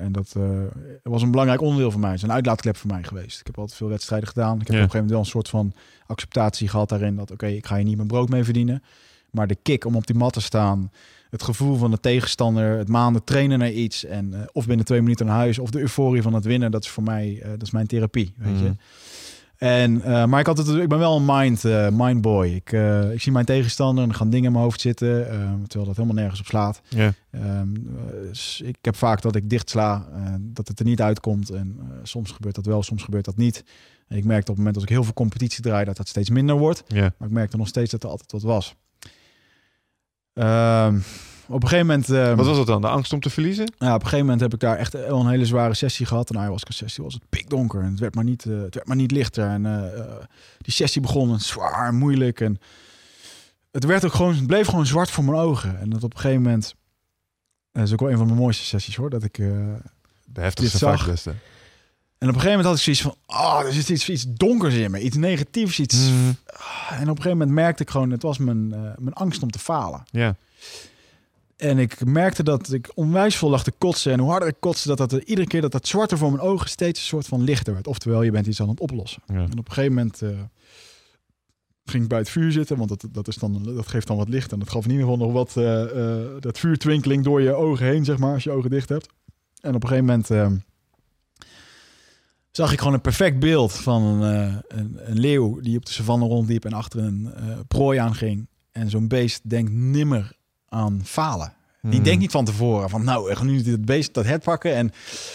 [0.00, 0.42] en dat eh,
[1.02, 2.10] was een belangrijk onderdeel van mij.
[2.10, 3.40] Het is een uitlaatklep voor mij geweest.
[3.40, 4.60] Ik heb altijd veel wedstrijden gedaan.
[4.60, 4.74] Ik heb Ja.
[4.74, 5.72] op een gegeven moment wel een soort van
[6.06, 7.16] acceptatie gehad daarin.
[7.16, 8.82] Dat oké, ik ga hier niet mijn brood mee verdienen.
[9.30, 10.90] Maar de kick om op die mat te staan.
[11.30, 12.78] Het gevoel van de tegenstander.
[12.78, 14.04] Het maanden trainen naar iets.
[14.04, 15.58] En eh, of binnen twee minuten naar huis.
[15.58, 16.70] Of de euforie van het winnen.
[16.70, 18.34] Dat is voor mij, dat is mijn therapie.
[18.36, 18.72] Weet je.
[19.56, 22.46] En, uh, maar ik, had het, ik ben wel een mind, uh, mind boy.
[22.46, 25.24] Ik, uh, ik zie mijn tegenstander en er gaan dingen in mijn hoofd zitten,
[25.66, 26.80] terwijl dat helemaal nergens op slaat.
[26.88, 27.12] Yeah.
[28.22, 30.06] dus ik heb vaak dat ik dicht sla,
[30.40, 31.50] dat het er niet uitkomt.
[31.50, 33.64] En soms gebeurt dat wel, soms gebeurt dat niet.
[34.08, 36.30] En ik merkte op het moment als ik heel veel competitie draai, dat dat steeds
[36.30, 36.82] minder wordt.
[36.86, 37.10] Yeah.
[37.18, 38.74] Maar ik merkte nog steeds dat er altijd wat was.
[40.32, 40.98] Ehm,
[41.46, 42.08] op een gegeven moment...
[42.08, 42.80] Um, Wat was het dan?
[42.80, 43.72] De angst om te verliezen?
[43.78, 46.30] Ja, op een gegeven moment heb ik daar echt een hele zware sessie gehad.
[46.30, 47.80] En ayahuasca sessie was het pikdonker.
[47.80, 49.48] En het werd maar niet, uh, het werd maar niet lichter.
[49.48, 49.82] En uh,
[50.58, 52.40] die sessie begon zwaar, moeilijk.
[52.40, 52.58] En
[53.70, 55.80] het, werd ook gewoon, het bleef gewoon zwart voor mijn ogen.
[55.80, 56.74] En dat op een gegeven moment...
[57.72, 59.10] Dat is ook wel een van mijn mooiste sessies hoor.
[59.10, 59.74] Dat ik uh,
[60.24, 61.30] De heftigste beste.
[62.18, 63.16] En op een gegeven moment had ik zoiets van...
[63.26, 65.00] Oh, er zit iets, iets donkers in me.
[65.00, 65.78] Iets negatiefs.
[65.78, 66.10] Iets...
[66.10, 66.36] Mm.
[66.90, 68.10] En op een gegeven moment merkte ik gewoon...
[68.10, 70.02] Het was mijn, mijn angst om te falen.
[70.10, 70.36] Ja.
[71.56, 74.12] En ik merkte dat ik onwijs veel lag te kotsen.
[74.12, 76.42] En hoe harder ik kotste, dat dat er iedere keer dat dat zwarte voor mijn
[76.42, 77.86] ogen steeds een soort van lichter werd.
[77.86, 79.22] Oftewel, je bent iets aan het oplossen.
[79.26, 79.34] Ja.
[79.34, 80.30] En op een gegeven moment uh,
[81.84, 84.28] ging ik bij het vuur zitten, want dat, dat, is dan, dat geeft dan wat
[84.28, 84.52] licht.
[84.52, 87.86] En dat gaf in ieder geval nog wat uh, uh, dat vuurtwinkeling door je ogen
[87.86, 89.06] heen, zeg maar, als je ogen dicht hebt.
[89.60, 90.60] En op een gegeven moment
[92.50, 96.26] zag ik gewoon een perfect beeld van een, een, een, leeuw die op de savanne
[96.26, 97.34] rondliep en achter een
[97.68, 98.48] prooi aanging.
[98.72, 100.36] En zo'n beest denkt nimmer
[100.74, 101.52] aan falen.
[101.82, 102.02] Die Hmm.
[102.04, 104.90] denkt niet van tevoren van nou, we gaan nu dit beest dat het pakken en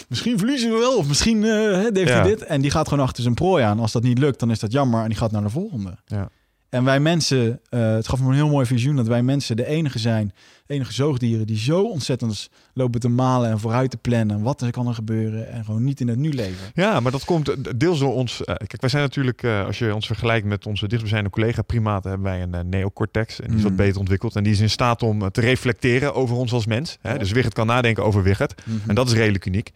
[0.08, 2.04] misschien verliezen we wel of misschien uh, heeft Ja.
[2.04, 2.42] hij dit.
[2.42, 3.80] En die gaat gewoon achter zijn prooi aan.
[3.80, 5.96] Als dat niet lukt, dan is dat jammer en die gaat naar de volgende.
[6.06, 6.28] Ja.
[6.70, 9.66] En wij mensen, eh, het gaf me een heel mooi visioen dat wij mensen de
[9.66, 10.32] enige zijn,
[10.66, 14.42] enige zoogdieren die zo ontzettend lopen te malen en vooruit te plannen.
[14.42, 16.70] Wat er kan er gebeuren en gewoon niet in het nu leven.
[16.74, 18.40] Ja, maar dat komt deels door ons.
[18.40, 22.10] Uh, kijk, wij zijn natuurlijk, uh, als je ons vergelijkt met onze dichtstbijzijnde collega primaten,
[22.10, 23.40] hebben wij een neocortex.
[23.40, 23.76] En die is wat Mm.
[23.76, 24.36] beter ontwikkeld.
[24.36, 26.98] En die is in staat om te reflecteren over ons als mens.
[27.00, 27.18] Hè?
[27.18, 28.62] Dus Wigert kan nadenken over Wigert.
[28.66, 28.88] Mhm.
[28.88, 29.72] En dat is redelijk uniek.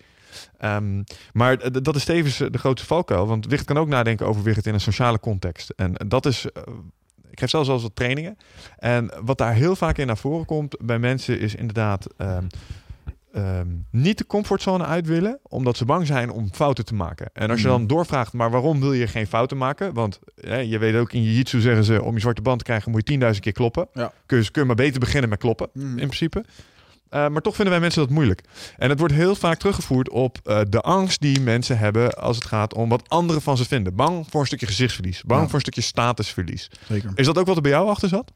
[0.65, 3.27] Um, maar dat is tevens de grootste valkuil.
[3.27, 5.71] Want Wigert kan ook nadenken over Wigert in een sociale context.
[5.77, 6.63] En dat is uh,
[7.31, 8.37] ik geef zelfs al wat trainingen.
[8.79, 12.47] En wat daar heel vaak in naar voren komt bij mensen is inderdaad um,
[13.37, 17.31] um, niet de comfortzone uit willen, omdat ze bang zijn om fouten te maken.
[17.33, 19.95] En als je dan doorvraagt, maar waarom wil je geen fouten maken?
[19.95, 20.19] Want
[20.65, 23.09] je weet ook in je jitsu zeggen ze, om je zwarte band te krijgen moet
[23.09, 23.89] je 10.000 keer kloppen.
[23.93, 24.13] Ja.
[24.27, 25.89] Kun, je, kun je maar beter beginnen met kloppen, Mm.
[25.91, 26.45] in principe.
[27.15, 28.43] Uh, maar toch vinden wij mensen dat moeilijk.
[28.77, 32.45] En het wordt heel vaak teruggevoerd op uh, de angst die mensen hebben als het
[32.45, 33.95] gaat om wat anderen van ze vinden.
[33.95, 35.23] Bang voor een stukje gezichtsverlies.
[35.23, 35.47] Bang Ja.
[35.47, 36.71] voor een stukje statusverlies.
[36.89, 37.11] Zeker.
[37.15, 38.33] Is dat ook wat er bij jou achter zat?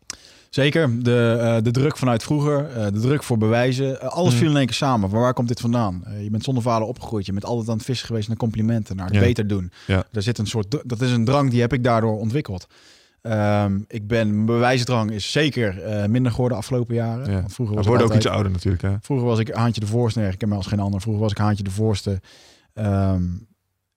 [0.50, 1.02] Zeker.
[1.02, 3.90] De, uh, de druk vanuit vroeger, uh, de druk voor bewijzen.
[3.90, 4.38] Uh, alles Mm.
[4.38, 5.10] viel in één keer samen.
[5.10, 6.05] Maar waar komt dit vandaan?
[6.22, 7.26] Je bent zonder vader opgegroeid.
[7.26, 9.20] Je bent altijd aan het vissen geweest naar complimenten, naar het Ja.
[9.20, 9.72] beter doen.
[9.86, 10.05] Ja.
[10.12, 12.66] Daar zit een soort, dat is een drang die heb ik daardoor ontwikkeld.
[13.23, 17.31] Um, ik ben, mijn bewijsdrang is zeker uh, minder geworden de afgelopen jaren.
[17.31, 17.45] Ja.
[17.49, 18.82] Vroeger We was worden ik ook iets ouder natuurlijk.
[18.82, 18.95] Hè?
[19.01, 20.19] Vroeger was ik haantje de voorste.
[20.20, 21.01] Nee, ik ken mij als geen ander.
[21.01, 22.20] Vroeger was ik haantje de voorste.
[22.74, 23.47] Um,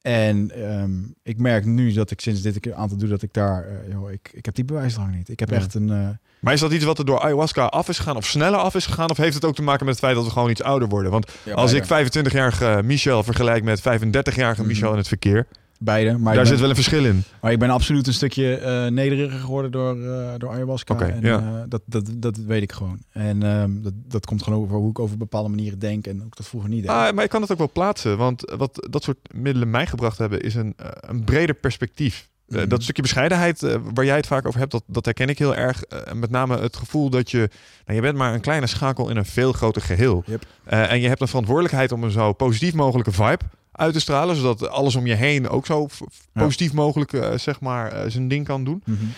[0.01, 3.93] en um, ik merk nu dat ik sinds dit aantal doe dat ik daar, uh,
[3.93, 5.29] joh, ik, ik heb die bewijsdrang niet.
[5.29, 5.55] Ik heb Ja.
[5.55, 5.87] echt een.
[5.87, 8.75] Uh, Maar is dat iets wat er door ayahuasca af is gegaan of sneller af
[8.75, 9.09] is gegaan?
[9.09, 11.11] Of heeft het ook te maken met het feit dat we gewoon iets ouder worden?
[11.11, 14.69] Want ja, als ik 25-jarige Michel vergelijk met 35-jarige Mhm.
[14.69, 15.47] Michel in het verkeer,
[15.83, 17.23] beide, maar daar ben, zit wel een verschil in.
[17.41, 20.93] maar ik ben absoluut een stukje uh, nederiger geworden door, uh, door ayahuasca.
[20.93, 21.39] Oké, en, ja.
[21.39, 22.99] uh, dat, dat, dat weet ik gewoon.
[23.11, 26.35] En um, dat, dat komt gewoon over hoe ik over bepaalde manieren denk en ook
[26.35, 26.91] dat vroeger niet deed.
[26.91, 30.17] Ah, maar ik kan het ook wel plaatsen, want wat dat soort middelen mij gebracht
[30.17, 32.29] hebben, is een, een breder perspectief.
[32.47, 32.67] Mhm.
[32.67, 35.83] dat stukje bescheidenheid waar jij het vaak over hebt, dat, dat herken ik heel erg.
[36.13, 37.49] Met name het gevoel dat je,
[37.85, 40.23] nou, je bent maar een kleine schakel in een veel groter geheel.
[40.25, 40.45] Yep.
[40.63, 44.69] En je hebt een verantwoordelijkheid om een zo positief mogelijke vibe uit te stralen, zodat
[44.69, 45.87] alles om je heen ook zo
[46.33, 48.81] positief mogelijk, uh, zeg maar, uh, zijn ding kan doen.
[48.85, 49.09] Mm -hmm.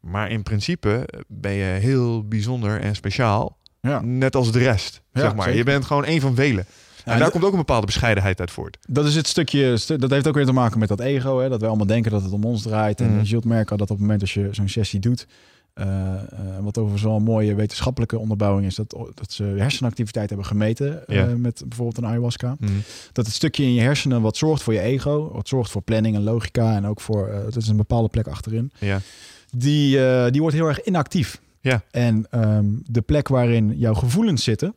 [0.00, 4.00] Maar in principe ben je heel bijzonder en speciaal, ja.
[4.00, 5.02] net als de rest.
[5.12, 5.42] Ja, zeg maar.
[5.44, 5.58] zeker.
[5.58, 6.64] Je bent gewoon één van velen.
[7.04, 8.78] En, en daar komt ook een bepaalde bescheidenheid uit voort.
[8.88, 11.38] Dat is het stukje, stu- dat heeft ook weer te maken met dat ego.
[11.38, 11.48] Hè?
[11.48, 13.00] Dat wij allemaal denken dat het om ons draait.
[13.00, 13.18] En Mhm.
[13.18, 15.26] je zult merken dat op het moment als je zo'n sessie doet,
[15.74, 16.18] uh, uh,
[16.60, 21.26] wat over zo'n mooie wetenschappelijke onderbouwing is, dat, dat ze hersenactiviteit hebben gemeten Ja.
[21.36, 22.56] met bijvoorbeeld een ayahuasca.
[23.12, 26.16] Dat het stukje in je hersenen wat zorgt voor je ego, wat zorgt voor planning
[26.16, 29.00] en logica en ook voor, dat is een bepaalde plek achterin, Ja.
[29.50, 29.98] die,
[30.30, 31.40] die wordt heel erg inactief.
[31.60, 31.82] Ja.
[31.90, 34.74] En um, de plek waarin jouw gevoelens zitten,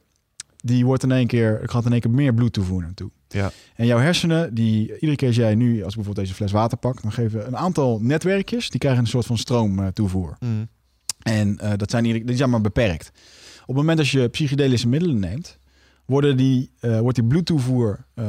[0.57, 3.09] die wordt in één keer, gaat in één keer meer bloed toevoegen naartoe.
[3.27, 3.51] Ja.
[3.75, 6.77] En jouw hersenen, die iedere keer als jij nu, als ik bijvoorbeeld deze fles water
[6.77, 10.37] pak, dan geven een aantal netwerkjes, die krijgen een soort van stroomtoevoer.
[10.39, 10.67] Mm.
[11.25, 13.11] En uh, dat zijn, iedere, die zijn maar beperkt.
[13.61, 15.57] Op het moment dat je psychedelische middelen neemt,
[16.05, 18.25] worden die, uh, wordt die bloedtoevoer uh,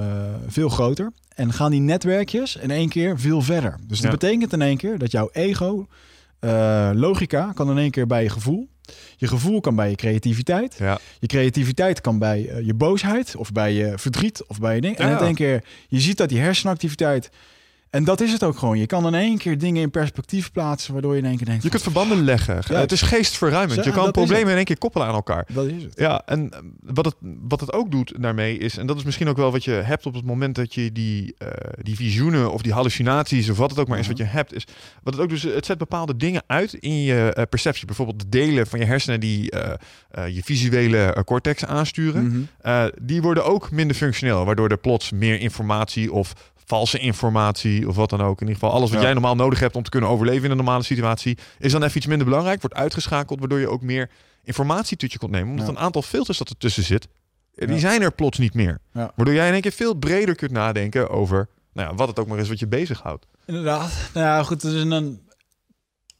[0.46, 1.12] veel groter.
[1.34, 3.76] En gaan die netwerkjes in één keer veel verder.
[3.86, 4.18] Dus dat Ja.
[4.18, 5.86] betekent in één keer dat jouw ego,
[6.94, 8.68] logica, kan in één keer bij je gevoel.
[9.16, 10.76] Je gevoel kan bij je creativiteit.
[10.78, 10.98] Ja.
[11.20, 14.96] Je creativiteit kan bij je boosheid of bij je verdriet of bij je ding.
[14.96, 17.30] En in één keer, je ziet dat die hersenactiviteit
[17.90, 18.78] En dat is het ook gewoon.
[18.78, 21.62] Je kan in één keer dingen in perspectief plaatsen, waardoor je in één keer denkt...
[21.62, 22.62] Je kunt verbanden leggen.
[22.68, 22.80] Ja.
[22.80, 23.84] Het is geestverruimend.
[23.84, 25.46] Je kan problemen in één keer koppelen aan elkaar.
[25.52, 25.92] Dat is het.
[25.98, 29.28] Ja, en eh, wat het, wat het ook doet daarmee is, en dat is misschien
[29.28, 31.48] ook wel wat je hebt op het moment dat je die, eh,
[31.82, 34.66] die visioenen of die hallucinaties of wat het ook maar is wat je hebt, is
[35.02, 37.86] wat het ook is het zet bepaalde dingen uit in je eh, perceptie.
[37.86, 42.88] Bijvoorbeeld de delen van je hersenen die eh, je visuele cortex aansturen, Mhm.
[43.02, 46.32] die worden ook minder functioneel, waardoor er plots meer informatie of
[46.66, 48.40] valse informatie of wat dan ook.
[48.40, 49.04] In ieder geval alles wat Ja.
[49.04, 51.96] jij normaal nodig hebt om te kunnen overleven in een normale situatie, is dan even
[51.96, 54.10] iets minder belangrijk, wordt uitgeschakeld, waardoor je ook meer
[54.42, 55.50] informatie tot je kunt nemen.
[55.50, 55.72] Omdat Ja.
[55.72, 57.08] een aantal filters dat ertussen zit,
[57.54, 57.80] eh, die Ja.
[57.80, 58.78] zijn er plots niet meer.
[58.92, 59.12] Ja.
[59.16, 62.26] Waardoor jij in één keer veel breder kunt nadenken over nou ja, wat het ook
[62.26, 63.26] maar is wat je bezighoudt.
[63.46, 63.92] Inderdaad.
[64.14, 64.60] Nou ja, goed.
[64.60, 65.18] Dus dan,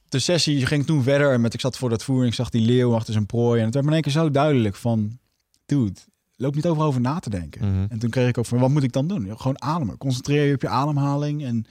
[0.09, 2.67] de sessie ging toen verder met, ik zat voor dat voer en ik zag die
[2.67, 3.59] leeuw achter zijn prooi.
[3.59, 5.19] En het werd me in één keer zo duidelijk van,
[5.67, 6.01] dude,
[6.37, 7.71] loop niet over over na te denken.
[7.73, 7.87] Mhm.
[7.89, 9.39] En toen kreeg ik ook van, wat moet ik dan doen?
[9.39, 9.99] Gewoon ademen.
[9.99, 11.67] Concentreer je op je ademhaling en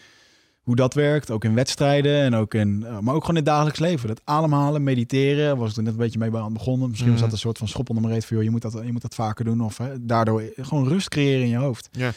[0.62, 1.32] hoe dat werkt.
[1.32, 4.08] Ook in wedstrijden en ook in, eh, maar ook gewoon in het dagelijks leven.
[4.08, 6.90] Dat ademhalen, mediteren, was ik er net een beetje mee aan begonnen.
[6.90, 7.30] Misschien was Mhm.
[7.30, 9.16] dat een soort van schop onder mijn reet voor, je moet dat, je moet dat
[9.16, 9.62] vaker doen.
[9.62, 11.90] Of hè, daardoor gewoon rust creëren in je hoofd.
[11.92, 12.12] Ja.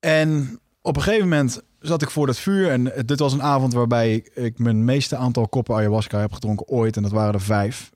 [0.00, 2.70] En op een gegeven moment zat ik voor dat vuur.
[2.70, 6.66] En dit was een avond waarbij ik, ik mijn meeste aantal koppen ayahuasca heb gedronken
[6.68, 6.96] ooit.
[6.96, 7.91] En dat waren er vijf.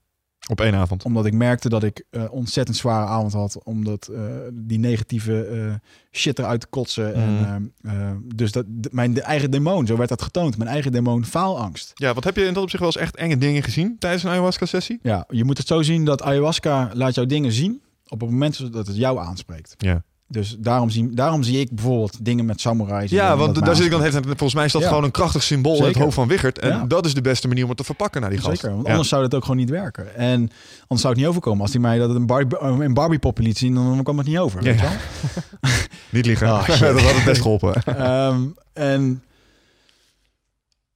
[0.47, 1.03] Op één avond.
[1.03, 3.63] Omdat ik merkte dat ik eh ontzettend zware avond had.
[3.63, 4.21] Omdat eh,
[4.53, 5.73] die negatieve eh,
[6.11, 7.09] shit eruit te kotsen.
[7.09, 7.19] Mhm.
[7.19, 10.57] En, eh, eh, dus dat, mijn de eigen demon, zo werd dat getoond.
[10.57, 11.91] Mijn eigen demon, faalangst.
[11.93, 14.29] Ja, wat heb je in dat opzicht wel eens echt enge dingen gezien tijdens een
[14.29, 14.99] ayahuasca-sessie?
[15.01, 18.73] Ja, je moet het zo zien dat ayahuasca laat jou dingen zien op het moment
[18.73, 19.75] dat het jou aanspreekt.
[19.77, 20.03] Ja.
[20.29, 23.11] Dus daarom zie, daarom zie ik bijvoorbeeld dingen met samurais.
[23.11, 24.87] Ja, Dat want daar zit ik dan het, volgens mij is dat Ja.
[24.87, 26.59] gewoon een krachtig symbool in het hoofd van Wichert.
[26.59, 26.85] En Ja.
[26.85, 28.59] dat is de beste manier om het te verpakken naar die gast.
[28.59, 28.91] Zeker, want Ja.
[28.91, 30.15] anders zou het ook gewoon niet werken.
[30.15, 30.39] En
[30.79, 31.61] anders zou het niet overkomen.
[31.61, 34.61] Als hij mij dat een, Barbie, een Barbie liet zien, dan kwam het niet over.
[34.63, 34.89] Weet wel?
[36.11, 36.47] Niet liegen.
[36.47, 36.79] Oh, shit.
[36.93, 37.83] dat had het best geholpen.
[37.83, 38.41] Ehm,
[38.73, 39.23] en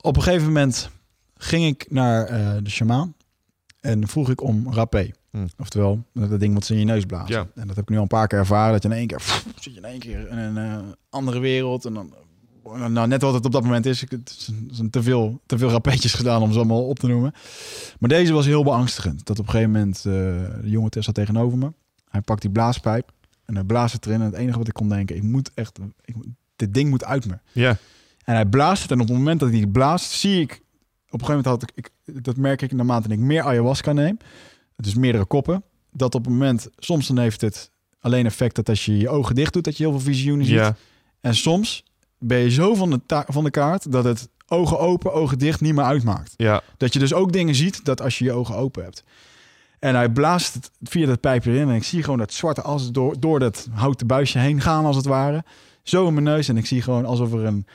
[0.02, 0.90] op een gegeven moment
[1.38, 3.14] ging ik naar eh, de shamaan
[3.82, 5.12] en vroeg ik om rapé.
[5.32, 5.48] Hmm.
[5.58, 7.36] Oftewel, dat ding wat ze in je neus blazen.
[7.36, 7.48] Ja.
[7.56, 8.72] En dat heb ik nu al een paar keer ervaren.
[8.72, 10.80] Dat je in één keer, pff, zit je in één keer in een eh,
[11.10, 11.86] andere wereld.
[11.86, 12.14] En dan,
[12.64, 14.02] nou, net wat het op dat moment is.
[14.02, 17.34] Ik, het zijn te veel, te veel rapetjes gedaan om ze allemaal op te noemen.
[18.00, 19.26] Maar deze was heel beangstigend.
[19.26, 20.04] Dat op een gegeven moment, eh,
[20.62, 21.74] de jonge Tess zat tegenover me.
[22.10, 23.12] Hij pakt die blaaspijp
[23.46, 24.20] en hij blaast het erin.
[24.20, 26.16] En het enige wat ik kon denken, ik moet echt, ik,
[26.56, 27.40] dit ding moet uit me.
[27.52, 27.78] Ja.
[28.24, 28.92] En hij blaast het.
[28.92, 30.62] En op het moment dat hij blaast, zie ik...
[31.10, 31.92] Op een gegeven moment had ik...
[32.06, 34.18] ik dat merk ik naarmate ik meer ayahuasca neem.
[34.84, 35.64] Dus meerdere koppen.
[35.92, 36.68] Dat op het moment...
[36.78, 39.64] Soms dan heeft het alleen effect dat als je je ogen dicht doet...
[39.64, 40.56] dat je heel veel visioenen ziet.
[40.56, 40.76] Ja.
[41.22, 41.84] En soms
[42.20, 43.92] ben je zo van de, ta- van de kaart...
[43.92, 46.34] dat het ogen open, ogen dicht niet meer uitmaakt.
[46.38, 46.62] Ja.
[46.78, 49.04] Dat je dus ook dingen ziet dat als je je ogen open hebt.
[49.80, 51.70] En hij blaast het via dat pijpje erin.
[51.70, 54.96] En ik zie gewoon dat zwarte as door, door dat houten buisje heen gaan, als
[54.96, 55.44] het ware.
[55.84, 56.48] Zo in mijn neus.
[56.48, 57.66] En ik zie gewoon alsof er een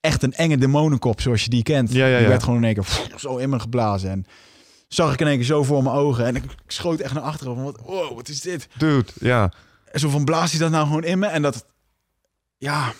[0.00, 1.92] echt een enge demonenkop, zoals je die kent.
[1.92, 4.10] Ja, ja, Die werd gewoon in één keer pff, zo in me geblazen.
[4.10, 4.26] En
[4.94, 6.26] zag ik in één keer zo voor mijn ogen.
[6.26, 7.54] En ik, ik schoot echt naar achteren.
[7.54, 8.68] Van, wat, wow, wat is dit?
[8.78, 9.52] Dude, ja.
[9.92, 11.26] En zo van, blaast hij dat nou gewoon in me?
[11.26, 11.66] En dat,
[12.58, 12.92] ja,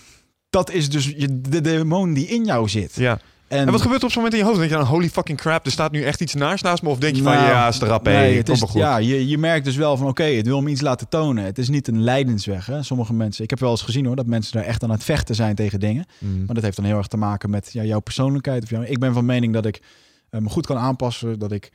[0.51, 2.95] dat is dus je, de demon die in jou zit.
[2.95, 3.21] ja.
[3.49, 4.59] En wat gebeurt er op zo'n moment in je hoofd?
[4.69, 6.89] Denk je dan, holy fucking crap, er staat nu echt iets naast naast me?
[6.89, 8.81] Of denk je van, Nou, ja, is de rap, nee, het het is, goed.
[8.81, 11.45] ja, je, je merkt dus wel van oké, het wil me iets laten tonen.
[11.45, 12.67] Het is niet een lijdensweg.
[12.67, 12.83] Hè?
[12.83, 15.35] Sommige mensen, ik heb wel eens gezien hoor, dat mensen daar echt aan het vechten
[15.35, 16.05] zijn tegen dingen.
[16.19, 16.45] Mm.
[16.47, 18.63] Maar dat heeft dan heel erg te maken met ja, jouw persoonlijkheid.
[18.63, 19.81] Of jouw, ik ben van mening dat ik
[20.31, 21.73] me goed kan aanpassen, dat ik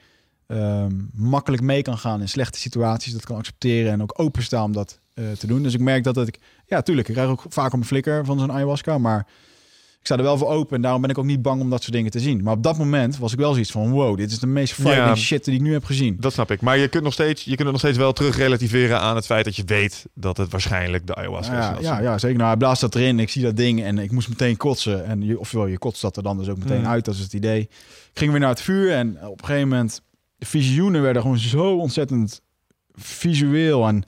[0.48, 4.72] ehm, makkelijk mee kan gaan in slechte situaties, dat kan accepteren en ook openstaan om
[4.72, 5.64] dat eh, te doen.
[5.64, 8.40] Dus ik merk dat, dat ik, ja, tuurlijk, ik krijg ook vaak een flikker van
[8.40, 9.28] zo'n ayahuasca, maar
[10.06, 11.82] ik sta er wel voor open en daarom ben ik ook niet bang om dat
[11.82, 12.44] soort dingen te zien.
[12.44, 15.08] Maar op dat moment was ik wel zoiets van, wow, dit is de meest frightening
[15.18, 15.24] Ja.
[15.24, 16.18] shit die ik nu heb gezien.
[16.20, 16.62] Dat snap ik.
[16.62, 19.26] Maar je kunt, nog steeds, je kunt het nog steeds wel terug relativeren aan het
[19.26, 21.64] feit dat je weet dat het waarschijnlijk de ayahuasca is.
[21.66, 22.36] Ja, Dat ja, is- ja, zeker.
[22.38, 23.20] Nou, hij blaast dat erin.
[23.20, 25.06] Ik zie dat ding en ik moest meteen kotsen.
[25.06, 26.86] En je, ofwel, je kotst dat er dan dus ook meteen Mm.
[26.88, 27.06] uit.
[27.06, 27.60] Dat is het idee.
[27.62, 27.70] Ik
[28.14, 30.02] ging weer naar het vuur en op een gegeven moment...
[30.38, 32.42] De visioenen werden gewoon zo ontzettend
[32.94, 33.88] visueel.
[33.88, 34.04] En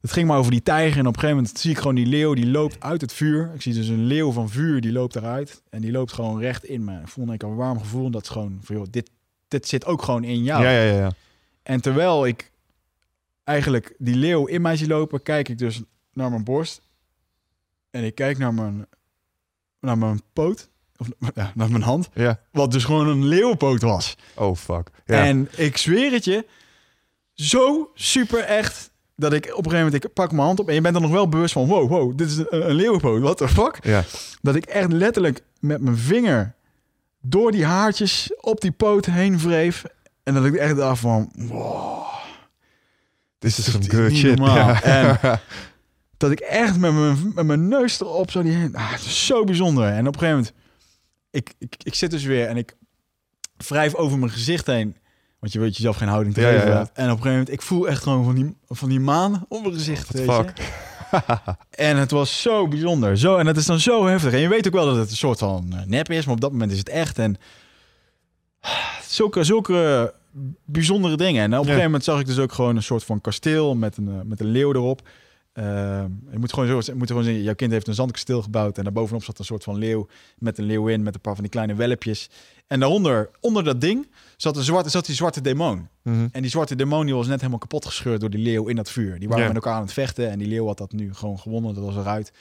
[0.00, 0.98] het ging maar over die tijger.
[0.98, 3.50] En op een gegeven moment zie ik gewoon die leeuw, die loopt uit het vuur.
[3.54, 5.62] Ik zie dus een leeuw van vuur, die loopt eruit.
[5.70, 7.00] En die loopt gewoon recht in me.
[7.00, 8.06] Ik voelde ik een warm gevoel.
[8.06, 9.10] En dat is gewoon van, joh, dit,
[9.48, 10.62] dit zit ook gewoon in jou.
[10.62, 10.98] Ja, ja, ja.
[10.98, 11.12] ja.
[11.62, 12.52] En terwijl ik
[13.44, 15.82] eigenlijk die leeuw in mij zie lopen, kijk ik dus
[16.12, 16.82] naar mijn borst.
[17.90, 18.86] En ik kijk naar mijn,
[19.80, 20.68] naar mijn poot.
[20.96, 22.08] Of ja, naar mijn hand.
[22.14, 22.40] ja.
[22.52, 24.16] Wat dus gewoon een leeuwpoot was.
[24.34, 24.90] Oh, fuck.
[25.06, 25.24] Ja.
[25.24, 26.46] En ik zweer het je,
[27.34, 28.89] zo super echt,
[29.20, 31.00] dat ik op een gegeven moment, ik pak mijn hand op en je bent er
[31.00, 33.78] nog wel bewust van, wow, wow, dit is een, een leeuwpoot, what the fuck?
[33.82, 34.04] ja.
[34.42, 36.54] Dat ik echt letterlijk met mijn vinger
[37.20, 39.84] door die haartjes op die poot heen wreef.
[40.22, 42.04] En dat ik echt dacht van, wow.
[43.38, 44.38] This is some Dit is good niet shit.
[44.38, 44.82] Ja.
[44.82, 45.40] En
[46.16, 49.44] dat ik echt met mijn, met mijn neus erop zo die ah, het is zo
[49.44, 49.88] bijzonder.
[49.88, 50.54] En op een gegeven moment,
[51.30, 52.76] ik, ik, ik zit dus weer en ik
[53.56, 54.96] wrijf over mijn gezicht heen.
[55.40, 56.68] Want je weet jezelf geen houding te Ja, geven.
[56.68, 56.78] ja.
[56.78, 59.62] En op een gegeven moment, ik voel echt gewoon van die, van die maan op
[59.62, 60.10] mijn gezicht.
[60.12, 60.44] weet je.
[61.70, 63.18] En het was zo bijzonder.
[63.18, 64.32] Zo, en het is dan zo heftig.
[64.32, 66.40] En je weet ook wel dat het een soort van eh, nep is, maar op
[66.40, 67.18] dat moment is het echt.
[67.18, 67.36] En
[68.60, 68.70] ah,
[69.08, 70.12] zulke, zulke
[70.64, 71.42] bijzondere dingen.
[71.42, 73.96] En op een gegeven moment zag ik dus ook gewoon een soort van kasteel met
[73.96, 75.08] een, eh, met een leeuw erop.
[75.52, 75.64] Eh,
[76.30, 78.84] je moet gewoon zo, je moet gewoon zien, jouw kind heeft een zandkasteel gebouwd en
[78.84, 80.06] daarbovenop zat een soort van leeuw
[80.38, 82.30] met een leeuwin met een paar van die kleine welpjes.
[82.66, 85.88] En daaronder, onder dat ding, zat, een zwarte, zat die zwarte demon.
[86.02, 86.28] Mhm.
[86.32, 88.90] En die zwarte demon die was net helemaal kapot gescheurd door die leeuw in dat
[88.90, 89.18] vuur.
[89.18, 91.74] Die waren met elkaar aan het vechten en die leeuw had dat nu gewoon gewonnen.
[91.74, 92.32] Dat was eruit.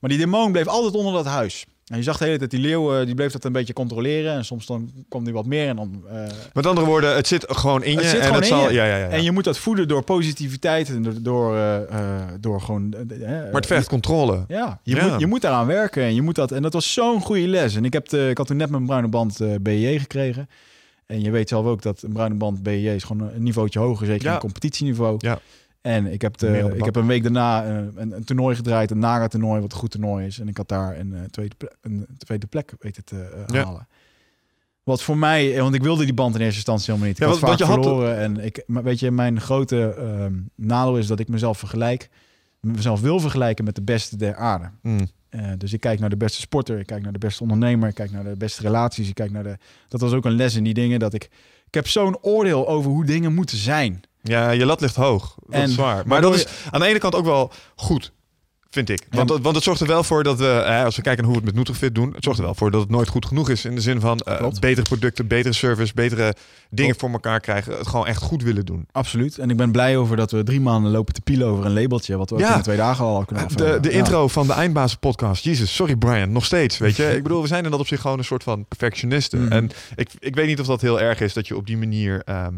[0.00, 1.66] Maar die demon bleef altijd onder dat huis.
[1.86, 4.32] En je zag de hele tijd die leeuw, eh, die bleef dat een beetje controleren.
[4.32, 6.02] En soms dan kwam die wat meer en dan...
[6.10, 7.98] eh, Met andere woorden, het zit gewoon in je.
[7.98, 8.74] Het zit en het zal, je.
[8.74, 9.08] Ja, ja, ja.
[9.08, 12.88] En je moet dat voeden door positiviteit en door, door, eh, door gewoon...
[13.18, 14.44] maar het vergt controle.
[14.48, 15.06] ja, je, Ja.
[15.08, 16.02] Moet, je moet daaraan werken.
[16.02, 17.74] En, je moet dat, en dat was zo'n goede les.
[17.76, 20.48] En ik, heb de, ik had toen net mijn bruine band BJ gekregen.
[21.06, 24.06] En je weet zelf ook dat een bruine band BJ is gewoon een niveautje hoger.
[24.06, 24.32] Zeker Ja.
[24.34, 25.14] in competitieniveau.
[25.18, 25.38] Ja.
[25.86, 28.90] En ik heb, de, ik heb een week daarna eh, een, een toernooi gedraaid.
[28.90, 30.38] Een Naga toernooi, wat een goed toernooi is.
[30.38, 33.64] En ik had daar een, eh, tweede, ple- een tweede plek weten te eh, Ja.
[33.64, 33.88] halen.
[34.82, 37.16] Wat voor mij, want ik wilde die band in eerste instantie helemaal niet.
[37.18, 38.16] Ik Ja, had want- vaak je had- verloren.
[38.16, 42.08] En ik, maar weet je, mijn grote ehm nadeel is dat ik mezelf vergelijk.
[42.60, 44.70] Mezelf wil vergelijken met de beste der aarde.
[44.82, 45.06] Mm.
[45.58, 48.10] Dus ik kijk naar de beste sporter, ik kijk naar de beste ondernemer, ik kijk
[48.10, 49.56] naar de beste relaties, ik kijk naar de.
[49.88, 51.24] Dat was ook een les in die dingen dat ik.
[51.66, 54.00] Ik heb zo'n oordeel over hoe dingen moeten zijn.
[54.26, 55.34] Ja, je lat ligt hoog.
[55.46, 56.02] Dat En is waar.
[56.06, 58.12] Maar dat is aan de ene kant ook wel goed,
[58.70, 59.06] vind ik.
[59.10, 59.34] Want, Ja.
[59.34, 61.40] dat- want het zorgt er wel voor dat we, hè, als we kijken naar hoe
[61.42, 63.48] we het met Nutrifit doen, het zorgt er wel voor dat het nooit goed genoeg
[63.50, 63.64] is.
[63.64, 66.34] In de zin van eh, betere producten, betere service, betere
[66.70, 67.00] dingen Klopt.
[67.00, 67.76] voor elkaar krijgen.
[67.78, 68.86] Het gewoon echt goed willen doen.
[68.92, 69.38] Absoluut.
[69.38, 72.16] En ik ben blij over dat we drie maanden lopen te pielen over een labeltje.
[72.16, 72.56] Wat we Ja.
[72.56, 73.82] in twee dagen al kunnen De, afvragen.
[73.82, 73.96] de Ja.
[73.98, 75.44] intro van de Eindbazen podcast.
[75.44, 76.78] Jezus, sorry Brian, nog steeds.
[76.78, 79.42] Weet je, ik bedoel, we zijn in dat op zich gewoon een soort van perfectionisten.
[79.44, 79.52] Mhm.
[79.52, 82.22] En ik, ik weet niet of dat heel erg is dat je op die manier
[82.24, 82.50] ehm, eh,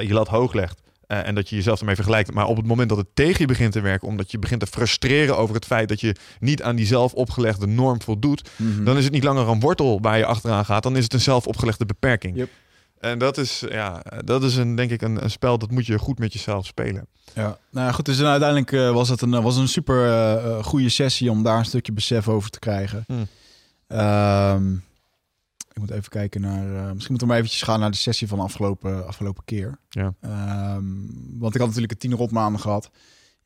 [0.00, 0.82] je lat hoog legt.
[1.06, 2.32] eh, en dat je jezelf ermee vergelijkt.
[2.32, 4.66] Maar op het moment dat het tegen je begint te werken, omdat je begint te
[4.66, 8.84] frustreren over het feit dat je niet aan die zelf opgelegde norm voldoet, Mhm.
[8.84, 11.20] dan is het niet langer een wortel waar je achteraan gaat, dan is het een
[11.20, 12.36] zelf opgelegde beperking.
[12.36, 12.48] Yep.
[13.00, 15.98] En dat is, ja, dat is een, denk ik een, een spel dat moet je
[15.98, 17.06] goed met jezelf spelen.
[17.34, 18.04] Ja, nou ja, goed.
[18.04, 21.58] Dus uiteindelijk eh, was het een, was een super eh, eh, goede sessie om daar
[21.58, 23.06] een stukje besef over te krijgen.
[23.88, 24.62] Ehm,
[25.74, 26.64] ik moet even kijken naar.
[26.66, 29.78] eh, misschien moeten we maar eventjes gaan naar de sessie van afgelopen, afgelopen keer.
[29.88, 30.14] Ja.
[30.20, 30.84] Ehm,
[31.38, 32.90] want ik had natuurlijk een tiener op maanden gehad.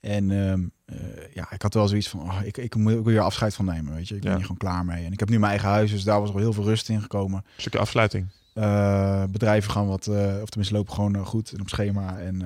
[0.01, 3.21] En ehm, eh, ja, ik had wel zoiets van, oh, ik, ik moet ook weer
[3.21, 4.15] afscheid van nemen, weet je.
[4.15, 4.37] Ik ben Ja.
[4.37, 5.05] hier gewoon klaar mee.
[5.05, 7.01] En ik heb nu mijn eigen huis, dus daar was al heel veel rust in
[7.01, 7.39] gekomen.
[7.45, 8.27] Een stukje afsluiting.
[8.55, 12.19] Eh, bedrijven gaan wat, of tenminste lopen gewoon goed en op schema.
[12.19, 12.39] En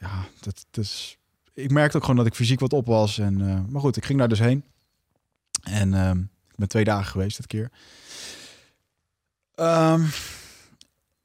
[0.00, 1.18] ja, dat, dat is.
[1.54, 3.18] Ik merkte ook gewoon dat ik fysiek wat op was.
[3.18, 4.64] En, maar goed, ik ging daar dus heen.
[5.62, 7.70] En ehm, ik ben twee dagen geweest dit keer.
[9.60, 10.02] Ehm,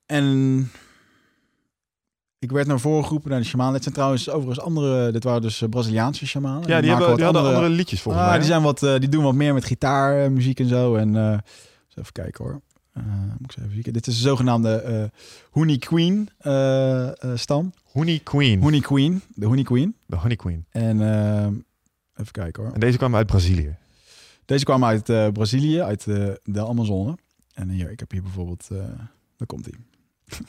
[0.06, 0.70] en
[2.40, 3.74] ik werd naar voren geroepen naar de shaman.
[3.74, 5.12] Dit zijn trouwens overigens andere.
[5.12, 6.68] Dit waren dus eh, Braziliaanse shamanen.
[6.70, 8.40] Ja, die, hebben, die hadden andere liedjes volgens Ah, mij.
[8.40, 10.96] die, zijn wat, eh, die doen wat meer met gitaar, eh, muziek en zo.
[10.96, 12.62] En eens even kijken hoor.
[12.94, 13.04] Eh,
[13.40, 13.94] moet ik even kijken.
[13.94, 15.04] Dit is de zogenaamde eh
[15.52, 17.74] Honey Queen eh, stam.
[17.92, 18.62] Honey Queen.
[18.62, 19.96] Honey Queen, de Honey Queen.
[20.06, 20.66] De Honey Queen.
[20.70, 21.46] En eh,
[22.16, 22.74] even kijken hoor.
[22.74, 23.76] En deze kwam uit Brazilië.
[24.46, 25.04] Deze kwam uit
[25.34, 26.04] Brazilië, uit
[26.44, 27.16] de Amazone.
[27.56, 29.00] En hier, ik heb hier bijvoorbeeld, eh
[29.38, 29.80] daar komt hij.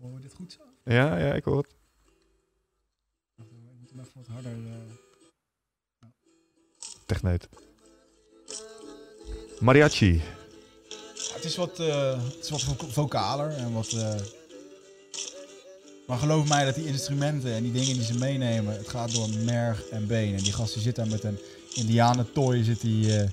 [0.00, 0.60] Hoor je dit goed zo?
[0.92, 1.74] Ja, ja, ik hoor het.
[3.36, 3.44] Ik
[3.80, 4.52] moet hem even wat harder...
[4.52, 6.08] eh,
[7.06, 7.48] Techneut.
[9.60, 10.14] Mariachi.
[10.14, 13.92] Ja, het is wat, eh, het is wat vo- vocaler en wat.
[16.08, 19.28] Maar geloof mij dat die instrumenten en die dingen die ze meenemen, het gaat door
[19.44, 20.34] merg en been.
[20.36, 21.38] En die gast die zit daar met een
[21.74, 23.28] indianentooi, zit die, eh,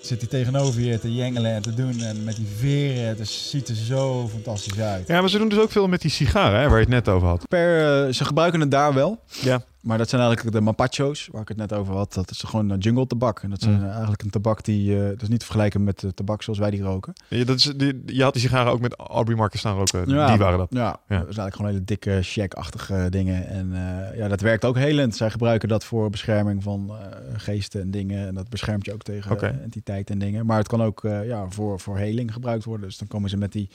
[0.00, 2.00] zit die tegenover je te jengelen en te doen.
[2.02, 5.08] En met die veren, het is- ziet er zo fantastisch uit.
[5.08, 7.08] Ja, maar ze doen dus ook veel met die sigaren, hè, waar je het net
[7.08, 7.48] over had.
[7.48, 9.20] Per, eh, ze gebruiken het daar wel.
[9.42, 9.62] Ja.
[9.88, 12.14] Maar dat zijn eigenlijk de mapacho's, waar ik het net over had.
[12.14, 13.42] Dat is gewoon een jungle tabak.
[13.42, 13.84] En dat is Mm.
[13.84, 16.70] eigenlijk een tabak die, eh, dat is niet te vergelijken met de tabak zoals wij
[16.70, 17.12] die roken.
[17.28, 20.08] Je, dat is, die, je had die sigaren ook met Aubrey Marcus staan roken.
[20.08, 20.68] Ja, Die waren dat.
[20.70, 23.48] Ja, dat is eigenlijk gewoon hele dikke, shack-achtige dingen.
[23.48, 25.16] En eh, ja, dat werkt ook helend.
[25.16, 26.96] Zij gebruiken dat voor bescherming van eh,
[27.36, 28.26] geesten en dingen.
[28.26, 30.46] En dat beschermt je ook tegen eh, entiteiten en dingen.
[30.46, 32.86] Maar het kan ook ja, voor, voor heling gebruikt worden.
[32.86, 33.68] Dus dan komen ze met die,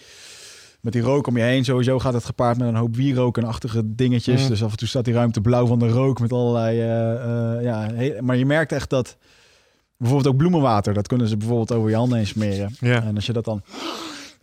[0.84, 1.66] met die rook om je heen.
[1.66, 4.42] Sowieso gaat het gepaard met een hoop wierokenachtige dingetjes.
[4.42, 4.48] Mm.
[4.48, 6.80] Dus af en toe staat die ruimte blauw van de rook met allerlei...
[6.80, 9.18] eh, eh, ja, maar je merkt echt dat...
[9.98, 10.94] Bijvoorbeeld ook bloemenwater.
[10.94, 12.76] Dat kunnen ze bijvoorbeeld over je handen heen smeren.
[12.80, 13.04] Ja.
[13.04, 13.64] En als je dat dan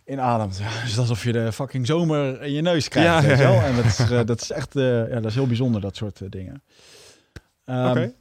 [0.05, 0.57] inademt.
[0.57, 3.39] Ja, het is alsof je de fucking zomer in je neus krijgt.
[3.39, 3.65] Ja.
[3.65, 6.63] En dat is, eh, dat is echt ja, dat is heel bijzonder, dat soort dingen.
[7.65, 8.13] Ehm, Oké.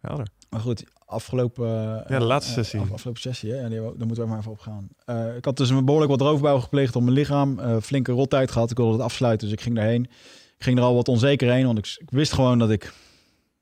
[0.00, 0.26] Helder.
[0.50, 1.66] Maar goed, afgelopen...
[2.08, 2.80] Ja, de laatste eh, sessie.
[2.80, 3.60] af- afgelopen sessie, hè?
[3.60, 4.88] Ja, die daar moeten we maar even op gaan.
[5.04, 7.58] Eh, ik had dus een behoorlijk wat roofbouw gepleegd op mijn lichaam.
[7.58, 8.70] eh, flinke rottijd gehad.
[8.70, 10.04] Ik wilde het afsluiten, dus ik ging daarheen.
[10.58, 12.92] Ik ging er al wat onzeker heen, want ik, ik wist gewoon dat ik...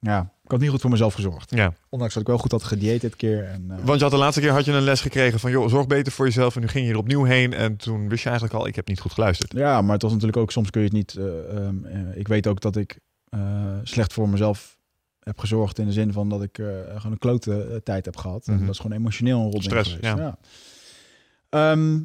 [0.00, 1.50] Ja, ik had niet goed voor mezelf gezorgd.
[1.54, 1.72] Ja.
[1.88, 3.44] Ondanks dat ik wel goed had gedieet dit keer.
[3.44, 5.86] En, Want je had de laatste keer had je een les gekregen van joh, zorg
[5.86, 6.54] beter voor jezelf.
[6.54, 7.52] En nu ging je er opnieuw heen.
[7.52, 9.52] En toen wist je eigenlijk al, ik heb niet goed geluisterd.
[9.52, 11.14] Ja, maar het was natuurlijk ook, soms kun je het niet.
[11.16, 12.98] eh, ehm, eh, ik weet ook dat ik
[13.82, 14.75] slecht voor mezelf
[15.26, 15.78] heb gezorgd.
[15.78, 16.66] In de zin van dat ik eh,
[16.96, 18.46] gewoon een klote eh, tijd heb gehad.
[18.46, 18.64] En Mhm.
[18.64, 20.16] dat is gewoon emotioneel een rotding Stress, geweest.
[20.16, 20.38] ja.
[21.48, 21.98] Ehm,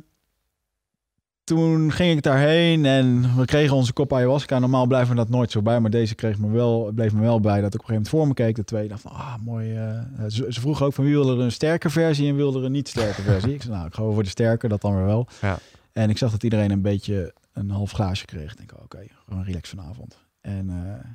[1.44, 4.60] toen ging ik daarheen en we kregen onze kop ayahuasca.
[4.60, 7.40] Normaal blijven we dat nooit zo bij, maar deze kreeg me wel, bleef me wel
[7.40, 8.56] bij dat ik op een gegeven moment voor me keek.
[8.56, 9.76] De twee dacht van, ah, mooi.
[9.76, 10.00] eh.
[10.28, 12.72] ze, ze vroegen ook van wie wilde er een sterke versie en wilde er een
[12.72, 13.54] niet sterke versie.
[13.54, 15.28] Ik zei, nou, ik ga voor de sterke, dat dan weer wel.
[15.42, 15.58] Ja.
[15.92, 18.52] En ik zag dat iedereen een beetje een half glaasje kreeg.
[18.52, 20.18] Ik denk, oké, gewoon relax vanavond.
[20.42, 21.12] En eh,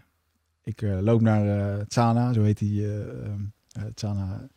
[0.66, 3.40] ik eh, loop naar eh Tsana, zo heet die, eh ehm,
[3.72, 4.48] eh, Tsana,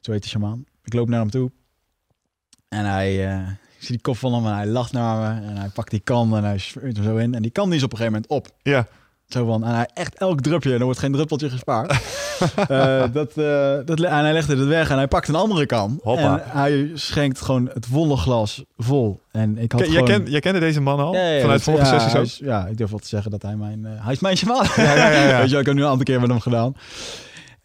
[0.00, 0.64] zo heet die shamaan.
[0.84, 1.50] Ik loop naar hem toe.
[2.68, 5.46] En hij, eh, ik zie die kop van hem en hij lacht naar me.
[5.46, 7.34] En hij pakt die kan en hij smeurt hem zo in.
[7.34, 8.56] En die kan die is op een gegeven moment op.
[8.62, 8.86] Ja.
[9.32, 11.90] Zo van, en hij echt elk drupje, en er wordt geen druppeltje gespaard.
[12.68, 16.00] Eh, dat, eh, dat, en hij legde het weg en hij pakt een andere kan.
[16.02, 16.22] Hoppa.
[16.38, 19.20] En hij schenkt gewoon het volle glas vol.
[19.30, 20.06] En ik had Ken- gewoon...
[20.06, 21.14] jij, kent, jij kende deze man al?
[21.14, 22.26] Ja, Vanuit vorige ja, sessies hij ook?
[22.26, 23.86] is- ja, ik durf wel te zeggen dat hij mijn...
[23.86, 24.66] eh, hij is mijn shaman.
[24.76, 25.38] Ja, ja, ja.
[25.40, 26.74] Weet je, ik heb nu een aantal keer met hem gedaan.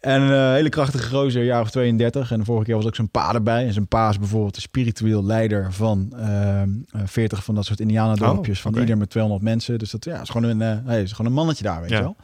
[0.00, 2.30] En een eh, hele krachtige gozer, jaar of 32.
[2.32, 3.66] En de vorige keer was ook zijn pa erbij.
[3.66, 7.80] En zijn pa is bijvoorbeeld de spiritueel leider van ehm, eh, 40 van dat soort
[7.80, 8.56] indianendorpjes.
[8.58, 9.78] Oh, Van ieder met 200 mensen.
[9.78, 11.96] Dus dat ja, is gewoon een, eh, is gewoon een mannetje daar, weet Ja.
[11.96, 12.16] je wel.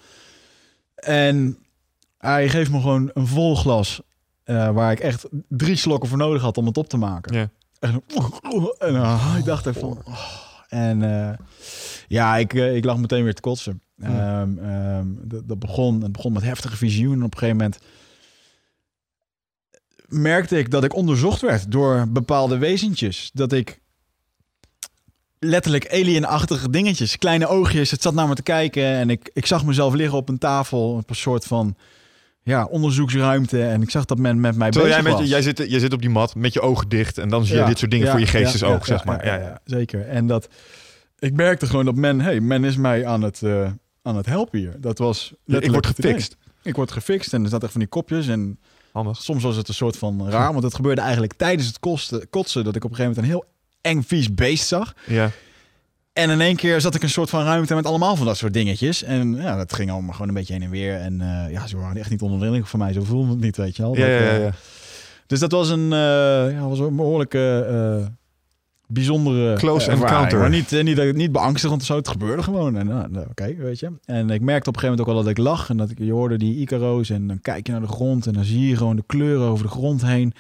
[0.95, 1.59] En
[2.19, 4.01] hij geeft me gewoon een vol glas.
[4.45, 7.37] eh, waar ik echt drie slokken voor nodig had om het op te maken.
[7.37, 7.49] Ja.
[7.81, 8.03] En,
[8.79, 9.99] en eh, ik dacht ervan.
[10.05, 10.19] oh.
[10.69, 11.39] En eh,
[12.09, 13.83] ja, ik, eh, ik lag meteen weer te kotsen.
[13.97, 14.41] Ja.
[14.41, 17.19] Ehm, ehm, dat, dat begon, het begon met heftige visioenen.
[17.19, 17.79] En op een gegeven moment
[20.09, 23.31] merkte ik dat ik onderzocht werd door bepaalde wezentjes.
[23.35, 23.81] Dat ik
[25.39, 28.85] letterlijk alienachtige dingetjes, kleine oogjes, het zat naar me te kijken.
[28.85, 31.77] En ik, ik zag mezelf liggen op een tafel, op een soort van
[32.43, 33.63] ja, onderzoeksruimte.
[33.63, 35.45] En ik zag dat men met mij Terwijl jij, bezig met, je- was.
[35.45, 37.19] jij, zit, jij zit op die mat met je ogen dicht.
[37.19, 39.05] En dan zie je Ja, dit soort dingen ja, voor je geestesoog, ja, ja, zeg
[39.05, 39.27] maar.
[39.27, 40.09] Ja, zeker.
[40.09, 40.49] En dat
[41.19, 43.71] ik merkte gewoon dat men, hey, men is mij aan het, eh,
[44.05, 44.77] aan het helpen hier.
[44.81, 46.37] Dat was Ik word gefixt.
[46.63, 48.59] Ik word gefixt en er zaten echt van die kopjes en
[48.93, 49.23] Handig.
[49.23, 52.65] soms was het een soort van raar, want het gebeurde eigenlijk tijdens het kosten, kotsen
[52.65, 54.95] dat ik op een gegeven moment een heel eng vies beest zag.
[55.07, 55.31] Ja.
[56.13, 58.53] En in één keer zat ik een soort van ruimte met allemaal van dat soort
[58.53, 59.03] dingetjes.
[59.03, 60.95] En ja, dat ging allemaal gewoon een beetje heen en weer.
[60.97, 62.93] En eh, ja, ze waren echt niet onder de indruk van mij.
[62.93, 63.97] Zo voelde het niet, weet je wel.
[63.97, 64.53] Ja, Dat, ja, ja, eh, ja.
[65.27, 68.07] dus dat was een, eh, ja, was een behoorlijke eh,
[68.87, 70.11] bijzondere Close ervaring.
[70.11, 70.39] encounter.
[70.39, 71.97] Maar niet, eh, niet, niet beangstigend of zo.
[71.97, 72.77] Het gebeurde gewoon.
[72.77, 73.91] En nou, oké, weet je.
[74.05, 75.71] En ik merkte op een gegeven moment ook al dat ik lag.
[75.71, 77.11] En dat ik, je hoorde die Icaro's.
[77.11, 78.27] En dan kijk je naar de grond.
[78.27, 80.33] En dan zie je gewoon de kleuren over de grond heen.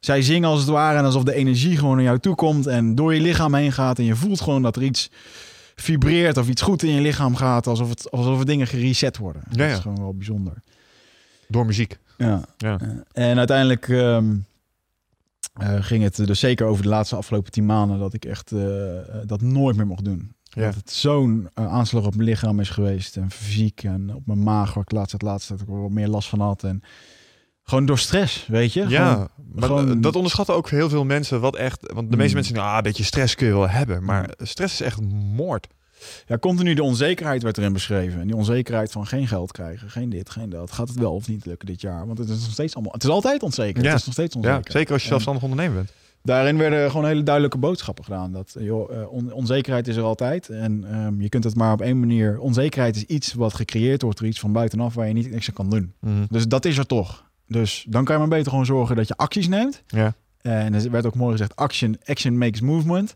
[0.00, 0.98] Zij zingen als het ware.
[0.98, 2.66] En alsof de energie gewoon naar jou toe komt.
[2.66, 3.98] En door je lichaam heen gaat.
[3.98, 5.10] En je voelt gewoon dat er iets
[5.74, 6.36] vibreert.
[6.36, 7.66] Of iets goed in je lichaam gaat.
[7.66, 9.42] Alsof, het, alsof er dingen gereset worden.
[9.50, 10.52] Ja, Dat is gewoon wel bijzonder.
[11.48, 11.98] Door muziek.
[12.18, 12.40] Ja.
[12.56, 12.78] Ja.
[13.12, 14.24] Eh, en uiteindelijk ehm,
[15.52, 18.98] eh, ging het dus zeker over de laatste afgelopen tien maanden dat ik echt eh,
[18.98, 20.32] eh, dat nooit meer mocht doen.
[20.42, 20.64] Ja.
[20.64, 24.74] Dat het zo'n aanslag op mijn lichaam is geweest en fysiek en op mijn maag
[24.74, 26.82] waar ik laatst het laatste dat ik wat meer last van had en
[27.62, 28.88] gewoon door stress, weet je?
[28.88, 31.92] Ja, Gewoon- maar gewoon- dat onderschatten ook heel veel mensen wat echt...
[31.94, 32.34] Want de meeste Mm.
[32.34, 34.04] mensen denken, ah, een beetje stress kun je wel hebben.
[34.04, 35.66] Maar stress is echt moord.
[36.26, 40.08] Ja, continu de onzekerheid werd erin beschreven en die onzekerheid van geen geld krijgen, geen
[40.10, 40.72] dit, geen dat.
[40.72, 42.06] Gaat het wel of niet lukken dit jaar?
[42.06, 43.82] Want het is nog steeds allemaal, het is altijd onzeker.
[43.82, 43.88] Ja.
[43.90, 44.60] Het is nog steeds onzeker.
[44.64, 45.92] Ja, zeker als je zelfstandig ondernemer bent.
[46.24, 48.32] Daarin werden gewoon hele duidelijke boodschappen gedaan.
[48.32, 50.48] Dat joh, eh, on- onzekerheid is er altijd.
[50.48, 52.38] En ehm, je kunt het maar op één manier.
[52.40, 55.54] Onzekerheid is iets wat gecreëerd wordt door iets van buitenaf waar je niet niks aan
[55.54, 55.92] kan doen.
[56.00, 56.24] Mhm.
[56.30, 57.24] Dus dat is er toch.
[57.46, 59.82] Dus dan kan je maar beter gewoon zorgen dat je acties neemt.
[59.86, 60.14] Ja.
[60.40, 63.14] En er werd ook mooi gezegd: action, action makes movement.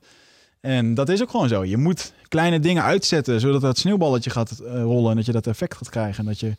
[0.66, 1.64] En dat is ook gewoon zo.
[1.64, 5.46] Je moet kleine dingen uitzetten zodat dat sneeuwballetje gaat eh, rollen en dat je dat
[5.46, 6.18] effect gaat krijgen.
[6.18, 6.54] En dat je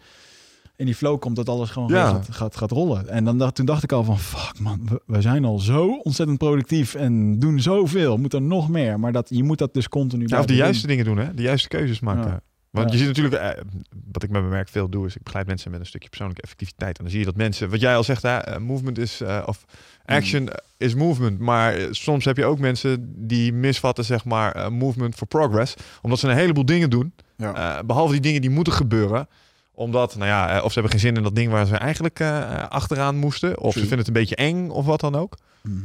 [0.76, 2.08] in die flow komt dat alles gewoon Ja.
[2.10, 3.10] gaat, gaat, gaat rollen.
[3.10, 6.00] En dan dacht, toen dacht ik al van fuck man, we, we zijn al zo
[6.04, 8.18] ontzettend productief en doen zoveel.
[8.18, 9.00] Moet er nog meer.
[9.00, 10.58] Maar dat, je moet dat dus continu Ja, of de doen.
[10.64, 11.34] juiste dingen doen, hè?
[11.34, 12.32] De juiste keuzes maken.
[12.32, 12.42] Ja.
[12.70, 13.64] Want je ziet natuurlijk, eh,
[14.12, 16.42] wat ik met mijn werk veel doe, is ik begeleid mensen met een stukje persoonlijke
[16.42, 16.98] effectiviteit.
[16.98, 19.44] En dan zie je dat mensen, wat jij al zegt, hè, eh, movement is, eh,
[19.46, 19.66] of
[20.06, 21.40] action is movement.
[21.40, 25.74] Maar soms heb je ook mensen die misvatten, zeg maar, movement for progress.
[26.02, 27.78] Omdat ze een heleboel dingen doen, Ja.
[27.78, 29.28] eh, behalve die dingen die moeten gebeuren
[29.74, 32.22] omdat, nou ja, of ze hebben geen zin in dat ding waar ze eigenlijk
[32.70, 33.60] achteraan moesten.
[33.60, 35.38] Of ze vinden het een beetje eng of wat dan ook.
[35.62, 35.76] Mhm.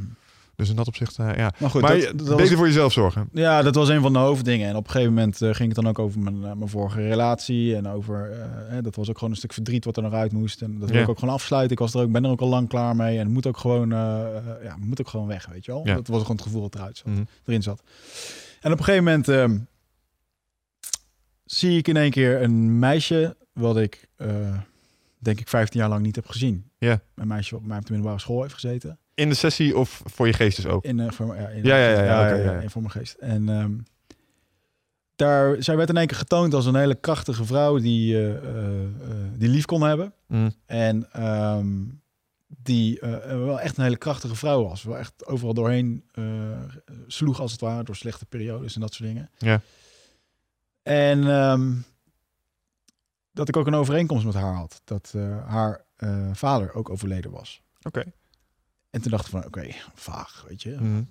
[0.57, 1.53] Dus in dat opzicht, uh, ja.
[1.59, 3.29] Maar goed, maar dat, dat beter was, voor jezelf zorgen.
[3.33, 4.69] ja, dat was een van de hoofddingen.
[4.69, 7.09] En op een gegeven moment eh, ging het dan ook over mijn, eh, mijn vorige
[7.09, 7.77] relatie.
[7.77, 10.33] En over, eh, hè, dat was ook gewoon een stuk verdriet wat er nog uit
[10.33, 10.63] moest.
[10.63, 11.03] En dat wil Ja.
[11.05, 11.73] ik ook gewoon afsluiten.
[11.73, 13.19] Ik was er ook, ben er ook al lang klaar mee.
[13.19, 15.87] En moet ook gewoon, eh, eh, ja, moet ook gewoon weg, weet je wel.
[15.87, 15.95] Ja.
[15.95, 17.23] Dat was gewoon het gevoel dat eruit zat, Mhm.
[17.45, 17.83] erin zat.
[18.61, 19.59] En op een gegeven moment ehm,
[21.45, 23.37] zie ik in één keer een meisje...
[23.53, 24.29] wat ik, eh,
[25.19, 26.71] denk ik, 15 jaar lang niet heb gezien.
[26.79, 27.01] Ja.
[27.15, 28.99] Een meisje wat bij mij op de middelbare school heeft gezeten.
[29.15, 30.85] In de sessie of voor je geestes ook?
[30.85, 33.15] In, eh, voor, ja, in, Ja, ja, ja, ja, oké, ja, voor mijn geest.
[33.15, 33.73] En ehm,
[35.17, 38.51] daar, zij werd in één keer getoond als een hele krachtige vrouw die, eh,
[39.37, 40.13] die lief kon hebben.
[40.27, 40.53] Mm.
[40.67, 41.69] En ehm,
[42.47, 44.83] die wel echt een hele krachtige vrouw was.
[44.83, 46.05] Wel echt overal doorheen
[47.07, 49.31] sloeg als het ware door slechte periodes en dat soort dingen.
[49.39, 49.61] Ja.
[50.83, 51.73] En ehm,
[53.33, 54.81] dat ik ook een overeenkomst met haar had.
[54.85, 55.15] Dat
[55.47, 55.85] haar
[56.33, 57.63] vader ook overleden was.
[57.83, 58.13] Oké.
[58.93, 60.71] En toen dacht ik van, oké, vaag, weet je.
[60.81, 61.03] Mhm.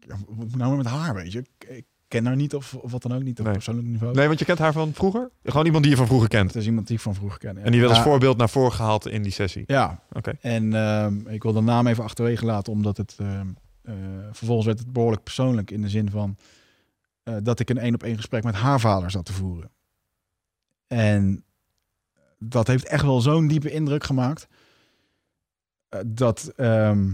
[0.00, 1.44] Ja, wat moet nou met haar, weet je?
[1.68, 3.54] Ik, ken haar niet of, of wat dan ook niet op Nee.
[3.54, 4.14] persoonlijk niveau.
[4.14, 5.30] Nee, want je kent haar van vroeger?
[5.44, 6.46] Gewoon iemand die je van vroeger kent.
[6.52, 7.56] Het is iemand die ik van vroeger ken.
[7.56, 7.62] ja.
[7.62, 9.64] En die werd als Ja, voorbeeld naar voren gehaald in die sessie.
[9.66, 10.32] Ja, Oké.
[10.40, 13.46] en ehm, ik wil de naam even achterwege laten, omdat het ehm,
[13.82, 13.94] eh,
[14.32, 16.36] vervolgens werd het behoorlijk persoonlijk in de zin van
[17.22, 19.70] eh, dat ik een één op één gesprek met haar vader zat te voeren.
[20.86, 21.44] En
[22.38, 24.48] dat heeft echt wel zo'n diepe indruk gemaakt
[26.06, 27.08] dat ehm,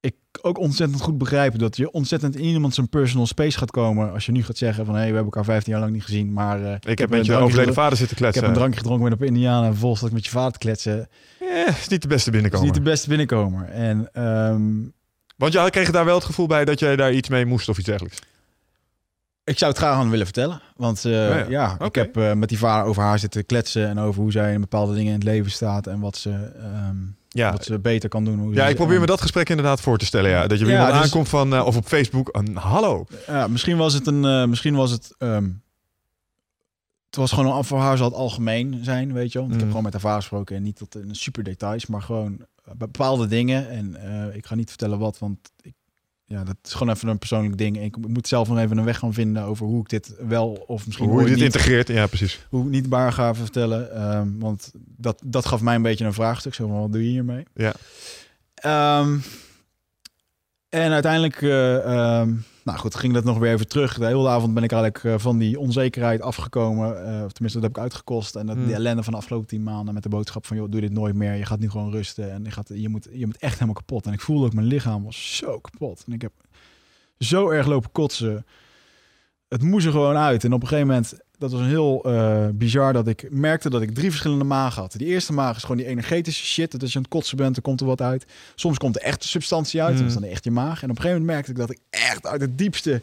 [0.00, 4.12] ik ook ontzettend goed begrijp dat je ontzettend in iemand zijn personal space gaat komen
[4.12, 6.32] als je nu gaat zeggen van hé, we hebben elkaar 15 jaar lang niet gezien,
[6.32, 8.48] maar eh, Ik heb met je overleden vader zitten ik heb kletsen.
[8.52, 11.08] een drankje gedronken ben op Indiana en vervolgens dat ik met je vader te kletsen.
[11.40, 12.66] Eh, is niet de beste Dat is binnenkomen.
[12.66, 13.68] niet de beste binnenkomer.
[13.68, 14.62] En ehm,
[15.36, 17.76] Want jij kreeg daar wel het gevoel bij dat jij daar iets mee moest of
[17.78, 18.18] iets dergelijks.
[19.44, 20.62] ik zou het graag aan willen vertellen.
[20.76, 21.80] Want eh, Ja, ja, ja.
[21.84, 24.60] ik heb eh, met die vader over haar zitten kletsen en over hoe zij in
[24.60, 26.30] bepaalde dingen in het leven staat en wat ze,
[26.62, 26.96] ehm,
[27.32, 28.38] Ja, wat ze beter kan doen.
[28.38, 30.30] Hoe ja ik probeer me dat gesprek inderdaad voor te stellen.
[30.30, 30.46] Ja.
[30.46, 33.06] Dat je Ja, iemand dus- aankomt van, eh, of op Facebook, een hallo.
[33.26, 35.44] Ja, misschien was het een, eh, misschien was het, ehm,
[37.06, 39.42] het was gewoon een, voor haar zal het algemeen zijn, weet je wel.
[39.42, 42.02] Want Ik heb gewoon met haar vader gesproken en niet tot in super details, maar
[42.02, 43.68] gewoon eh, bepaalde dingen.
[43.70, 43.96] En
[44.34, 45.74] ik ga niet vertellen wat, want ik,
[46.30, 47.82] ja, dat is gewoon even een persoonlijk ding.
[47.82, 50.86] Ik moet zelf nog even een weg gaan vinden over hoe ik dit wel of
[50.86, 51.88] misschien Hoe je dit niet, integreert.
[51.88, 52.46] Ja, precies.
[52.48, 53.94] hoe ik niet baar ga vertellen.
[53.94, 56.54] Ehm, want dat, dat gaf mij een beetje een vraagstuk.
[56.54, 57.44] Zo van, wat doe je hiermee?
[57.54, 57.72] Ja.
[58.54, 59.18] Ehm,
[60.68, 62.32] en uiteindelijk, eh, ehm,
[62.70, 63.98] nou goed, ging dat nog weer even terug.
[63.98, 67.04] De hele avond ben ik eigenlijk eh, van die onzekerheid afgekomen.
[67.06, 68.36] Eh, of tenminste, dat heb ik uitgekost.
[68.36, 68.64] En dat, Hmm.
[68.64, 70.56] die ellende van de afgelopen tien maanden met de boodschap van...
[70.56, 71.34] joh, doe dit nooit meer.
[71.34, 72.32] Je gaat nu gewoon rusten.
[72.32, 74.06] En je, gaat, je, moet, je moet echt helemaal kapot.
[74.06, 76.02] En ik voelde ook, mijn lichaam was zo kapot.
[76.06, 76.32] En ik heb
[77.18, 78.46] zo erg lopen kotsen.
[79.48, 80.44] Het moest er gewoon uit.
[80.44, 82.92] En op een gegeven moment, dat was een heel eh, bizar...
[82.92, 84.94] dat ik merkte dat ik drie verschillende magen had.
[84.96, 86.70] Die eerste maag is gewoon die energetische shit.
[86.72, 88.26] Dat als je aan het kotsen bent, dan komt er wat uit.
[88.54, 89.90] Soms komt er echt substantie uit.
[89.94, 89.98] Hmm.
[89.98, 90.82] Dat is dan echt je maag.
[90.82, 93.02] En op een gegeven moment merkte ik dat ik echt uit het diepste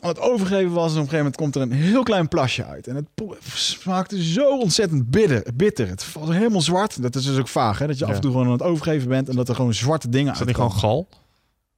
[0.00, 0.92] aan het overgeven was.
[0.92, 2.86] En op een gegeven moment komt er een heel klein plasje uit.
[2.86, 3.06] En het
[3.54, 5.42] smaakte zo ontzettend bitter.
[5.54, 5.88] bitter.
[5.88, 7.02] Het was helemaal zwart.
[7.02, 7.86] Dat is dus ook vaag, hè?
[7.86, 8.10] Dat je Ja.
[8.10, 10.38] af en toe gewoon aan het overgeven bent en dat er gewoon zwarte dingen Is
[10.38, 11.08] dat niet gewoon gal?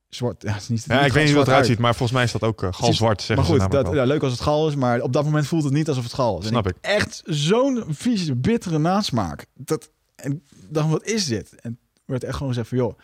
[0.08, 0.42] Zwart?
[0.42, 1.66] Ja, het is niet, Ja, ik weet niet hoe het eruit uit.
[1.66, 4.22] ziet, maar volgens mij is dat ook uh, galzwart, zeggen Maar goed, dat, ja, leuk
[4.22, 6.46] als het gal is, maar op dat moment voelt het niet alsof het gal is.
[6.46, 6.74] Snap ik.
[6.80, 9.46] Echt zo'n vieze, bittere nasmaak.
[9.54, 11.54] Dat, en dacht, wat is dit?
[11.60, 12.98] En werd echt gewoon gezegd van, joh,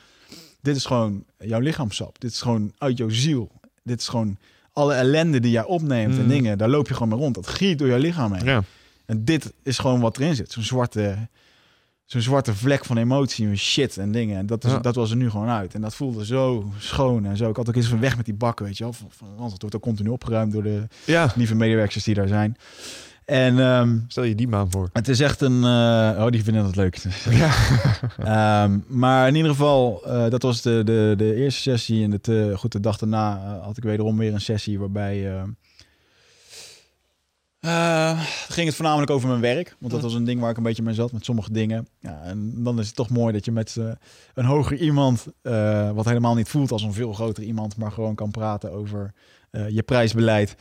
[0.61, 2.21] dit is gewoon jouw lichaamsap.
[2.21, 3.51] Dit is gewoon uit jouw ziel.
[3.83, 4.37] Dit is gewoon
[4.73, 6.29] alle ellende die jij opneemt en Mm.
[6.29, 6.59] dingen.
[6.59, 7.35] Daar loop je gewoon mee rond.
[7.35, 8.45] Dat giet door jouw lichaam heen.
[8.45, 8.63] Ja.
[9.07, 10.53] En dit is gewoon wat erin zit.
[10.53, 11.29] Zo'n zwarte,
[12.13, 14.39] zo'n zwarte vlek van emotie en shit en dingen.
[14.39, 14.79] En dat, is, Ja.
[14.79, 15.75] dat was er nu gewoon uit.
[15.75, 17.51] En dat voelde zo schoon en zo.
[17.51, 18.93] Ik had ook eens van weg met die bakken, weet je wel.
[18.93, 22.57] Van, van, het wordt ook continu opgeruimd door de ja, lieve medewerkers die daar zijn.
[23.25, 24.89] En ehm, stel je die maan voor.
[24.93, 25.65] het is echt een...
[25.65, 26.99] eh, oh, die vinden het leuk.
[27.31, 27.53] Ja.
[28.19, 32.05] Ehm, maar in ieder geval, eh, dat was de, de, de eerste sessie.
[32.05, 35.33] En het, eh, goed, de dag daarna eh, had ik wederom weer een sessie waarbij...
[37.63, 39.77] eh, ging het voornamelijk over mijn werk.
[39.79, 41.89] Want dat was een ding waar ik een beetje mee zat met sommige dingen.
[42.01, 43.91] Ja, en dan is het toch mooi dat je met eh,
[44.35, 48.15] een hoger iemand, eh, wat helemaal niet voelt als een veel groter iemand, maar gewoon
[48.15, 49.13] kan praten over
[49.53, 50.55] eh, je prijsbeleid,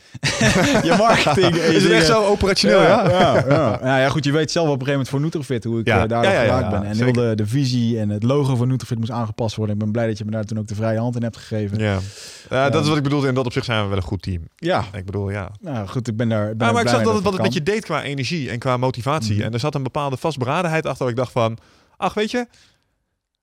[0.88, 1.54] je marketing.
[1.54, 3.08] je Is het echt zo operationeel, ja?
[3.10, 3.98] Ja, ja, ja.
[3.98, 6.02] Ja, goed, je weet zelf op een gegeven moment voor Nutrifit hoe ik Ja.
[6.02, 6.84] eh, daar geraakt ben.
[6.84, 9.74] En heel de, de visie en het logo van Nutrifit moest aangepast worden.
[9.74, 11.78] Ik ben blij dat je me daar toen ook de vrije hand in hebt gegeven.
[11.78, 13.28] Ja, dat is wat ik bedoelde.
[13.28, 14.42] In dat opzicht zijn we wel een goed team.
[14.56, 14.84] ja.
[14.92, 15.50] Ik bedoel, ja.
[15.60, 16.56] Nou, goed, ik ben daar.
[16.56, 18.76] Ben maar ik zag dat het wat het met je deed qua energie en qua
[18.76, 19.34] motivatie.
[19.36, 19.42] Mhm.
[19.44, 21.02] En er zat een bepaalde vastberadenheid achter.
[21.02, 21.58] waar ik dacht van,
[21.96, 22.46] ach weet je,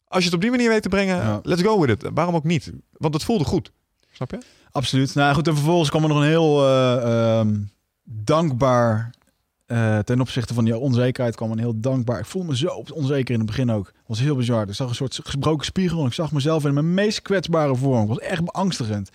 [0.07, 2.09] als je het op die manier weet te brengen, let's go with it.
[2.13, 2.71] Waarom ook niet?
[2.91, 3.71] Want het voelde goed.
[4.11, 4.37] Snap je?
[4.71, 5.15] Absoluut.
[5.15, 7.55] Nou goed, en vervolgens kwam er nog een heel eh, ehm,
[8.03, 9.11] dankbaar
[9.65, 12.19] eh, ten opzichte van die onzekerheid kwam een heel dankbaar.
[12.19, 13.85] Ik voel me zo onzeker in het begin ook.
[13.85, 14.67] Het was heel bizar.
[14.67, 17.99] Ik zag een soort gebroken spiegel en ik zag mezelf in mijn meest kwetsbare vorm.
[17.99, 19.09] Het was echt beangstigend.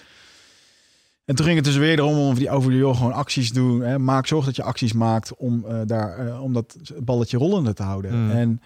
[1.25, 3.81] En toen ging het dus weer erom om die over joh, gewoon acties doen.
[3.81, 3.99] Hè.
[3.99, 8.25] Maak zorg dat je acties maakt om uh, daar om dat balletje rollende te houden.
[8.25, 8.31] Mm.
[8.31, 8.61] En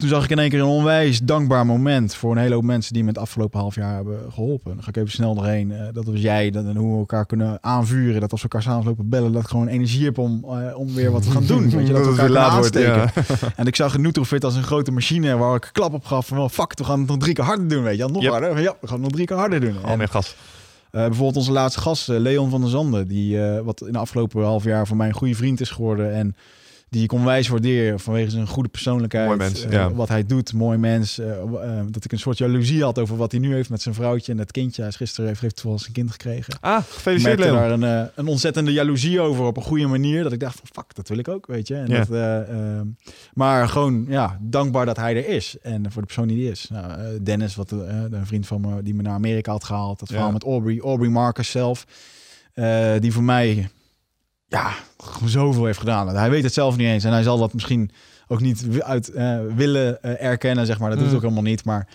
[0.00, 2.92] toen zag ik in één keer een onwijs dankbaar moment voor een hele hoop mensen
[2.92, 4.74] die me het afgelopen half jaar hebben geholpen.
[4.74, 5.70] Dan ga ik even snel doorheen.
[5.70, 8.20] Uh, dat was jij, dat, en hoe we elkaar kunnen aanvuren.
[8.20, 10.94] Dat als we elkaar samen lopen bellen, dat ik gewoon energie heb om, uh, om
[10.94, 11.70] weer wat te gaan doen.
[11.70, 12.94] Weet je, dat we elkaar laat aansteken.
[12.94, 13.12] Ja.
[13.56, 16.48] en ik zag Nutrofit als een grote machine waar ik klap op gaf van, well,
[16.48, 18.08] fuck, we gaan het nog drie keer harder doen, weet je.
[18.08, 18.30] Nog yep.
[18.30, 18.60] harder.
[18.60, 19.84] Ja, we gaan het nog drie keer harder doen.
[19.84, 20.36] Al meer gas.
[20.92, 24.64] Uh, bijvoorbeeld onze laatste gast, Leon van der Zanden, die wat in de afgelopen half
[24.64, 26.34] jaar voor mij een goede vriend is geworden en
[26.90, 29.26] die ik onwijs waardeer vanwege zijn goede persoonlijkheid.
[29.26, 29.92] Mooi mens, uh, ja.
[29.92, 31.18] Wat hij doet, mooi mens.
[31.18, 33.94] Uh, uh, dat ik een soort jaloezie had over wat hij nu heeft met zijn
[33.94, 34.80] vrouwtje en het kindje.
[34.80, 36.54] Hij is gisteren heeft, heeft wel zijn kind gekregen.
[36.60, 40.22] Ah, gefeliciteerd Ik daar een, een ontzettende jaloezie over op een goede manier.
[40.22, 41.74] Dat ik dacht van fuck, dat wil ik ook, weet je.
[41.74, 42.04] En Ja.
[42.04, 42.10] dat,
[42.48, 42.86] ehm,
[43.34, 45.56] maar gewoon, ja, dankbaar dat hij er is.
[45.62, 46.68] En voor de persoon die hij is.
[46.70, 47.78] Nou, eh, Dennis, wat, eh,
[48.10, 49.98] een vriend van me die me naar Amerika had gehaald.
[49.98, 50.14] Dat Ja.
[50.14, 51.86] verhaal met Aubrey, Aubrey Marcus zelf.
[52.54, 53.68] eh, die voor mij
[54.50, 54.70] ja,
[55.24, 56.08] zoveel heeft gedaan.
[56.08, 57.04] Hij weet het zelf niet eens.
[57.04, 57.90] En hij zal dat misschien
[58.28, 60.90] ook niet uit eh, willen eh, erkennen, zeg maar.
[60.90, 61.14] Dat doet Mm.
[61.14, 61.64] ook helemaal niet.
[61.64, 61.86] Maar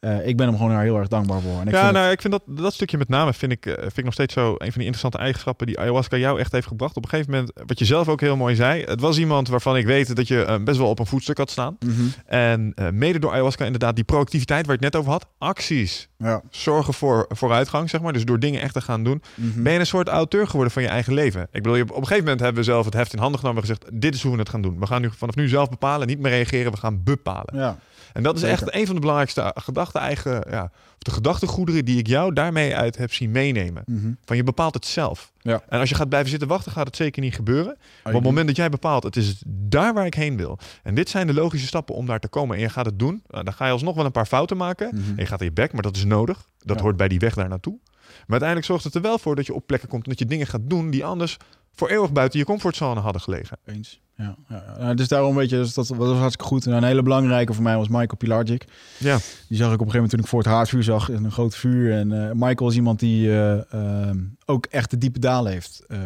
[0.00, 1.60] eh, ik ben hem gewoon daar heel erg dankbaar voor.
[1.60, 3.66] En ik ja, vind nou, het- ik vind dat, dat stukje met name vind ik,
[3.66, 6.52] eh, vind ik nog steeds zo een van die interessante eigenschappen die ayahuasca jou echt
[6.52, 6.96] heeft gebracht.
[6.96, 9.76] Op een gegeven moment, wat je zelf ook heel mooi zei, het was iemand waarvan
[9.76, 11.76] ik weet dat je eh, best wel op een voetstuk had staan.
[11.86, 11.92] Mhm.
[12.26, 16.08] En eh, mede door ayahuasca inderdaad die proactiviteit waar je het net over had, acties,
[16.18, 16.42] ja.
[16.50, 18.12] zorgen voor vooruitgang, zeg maar.
[18.12, 19.62] Dus door dingen echt te gaan doen, Mhm.
[19.62, 21.42] ben je een soort auteur geworden van je eigen leven.
[21.42, 23.62] Ik bedoel, je- op een gegeven moment hebben we zelf het heft in handen genomen
[23.62, 24.78] en gezegd, dit is hoe we het gaan doen.
[24.80, 27.56] We gaan nu vanaf nu zelf bepalen, niet meer reageren, we gaan bepalen.
[27.56, 27.78] ja.
[28.12, 28.62] En dat is Zeker.
[28.62, 32.96] echt een van de belangrijkste gedachten eigen, ja, de gedachtegoederen die ik jou daarmee uit
[32.96, 33.82] heb zien meenemen.
[33.86, 34.12] Mhm.
[34.24, 35.32] Van je bepaalt het zelf.
[35.38, 35.62] Ja.
[35.68, 37.64] En als je gaat blijven zitten wachten, gaat het zeker niet gebeuren.
[37.76, 40.58] Maar op Oh, het moment dat jij bepaalt, het is daar waar ik heen wil.
[40.82, 42.56] En dit zijn de logische stappen om daar te komen.
[42.56, 43.22] En je gaat het doen.
[43.28, 44.88] nou, dan ga je alsnog wel een paar fouten maken.
[44.94, 45.08] Mhm.
[45.10, 46.48] En je gaat in je bek, maar dat is nodig.
[46.58, 46.82] Dat Ja.
[46.82, 47.78] hoort bij die weg daar naartoe.
[48.10, 50.26] Maar uiteindelijk zorgt het er wel voor dat je op plekken komt en dat je
[50.26, 51.36] dingen gaat doen die anders
[51.74, 53.58] voor eeuwig buiten je comfortzone hadden gelegen.
[53.64, 54.00] Eens.
[54.20, 54.82] Ja, ja, ja.
[54.82, 56.66] Nou, dus daarom weet je, dus dat, was hartstikke goed.
[56.66, 58.64] En een hele belangrijke voor mij was Michael Pilarczyk.
[58.98, 59.18] Ja,
[59.48, 61.08] Die zag ik op een gegeven moment toen ik voor het haardvuur zag.
[61.08, 61.92] in Een groot vuur.
[61.92, 65.98] En eh, Michael is iemand die eh, ehm, ook echt de diepe dalen heeft eh,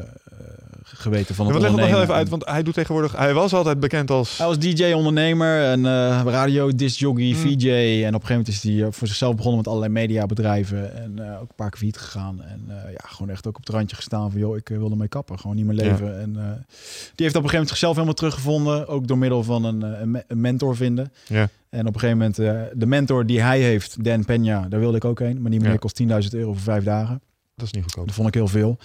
[0.85, 3.17] geweten van Ja, het maar leg het nog heel even uit, want hij doet tegenwoordig...
[3.17, 4.39] Hij was altijd bekend als...
[4.39, 7.35] Hij was DJ, ondernemer en eh radio, discjockey, Mm.
[7.35, 7.69] VJ.
[7.71, 10.97] En op een gegeven moment is hij eh, voor zichzelf begonnen met allerlei mediabedrijven.
[11.03, 12.43] En eh, ook een paar keer failliet gegaan.
[12.43, 14.41] En eh, ja, gewoon echt ook op het randje gestaan van...
[14.41, 15.39] joh, ik wil ermee kappen.
[15.39, 16.21] Gewoon niet meer leven.
[16.21, 18.89] En eh, die heeft op een gegeven moment zichzelf helemaal teruggevonden.
[18.89, 21.13] Ook door middel van een, een, me- een mentor vinden.
[21.27, 21.49] Ja.
[21.69, 24.97] En op een gegeven moment, eh, de mentor die hij heeft, Dan Peña, daar wilde
[24.97, 25.41] ik ook heen.
[25.43, 25.79] Maar die meneer Ja.
[25.79, 27.21] kost 10.000 euro voor vijf dagen.
[27.57, 28.07] Dat is niet goedkoop.
[28.07, 28.79] Dat vond ik heel veel.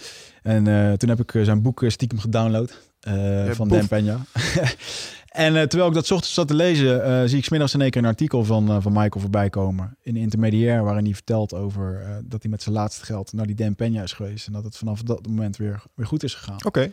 [0.43, 2.77] En eh, toen heb ik eh, zijn boek eh, stiekem gedownload
[3.51, 3.88] van boef.
[3.88, 4.41] Dan Peña.
[5.45, 8.07] en terwijl ik dat ochtends zat te lezen, zie ik smiddags in één keer een
[8.07, 9.98] artikel van, van Michael voorbij komen.
[10.01, 13.56] In de intermediair, waarin hij vertelt over dat hij met zijn laatste geld naar die
[13.56, 14.48] Dan Peña is geweest.
[14.48, 16.65] En dat het vanaf dat moment weer, weer goed is gegaan.
[16.65, 16.91] Oké.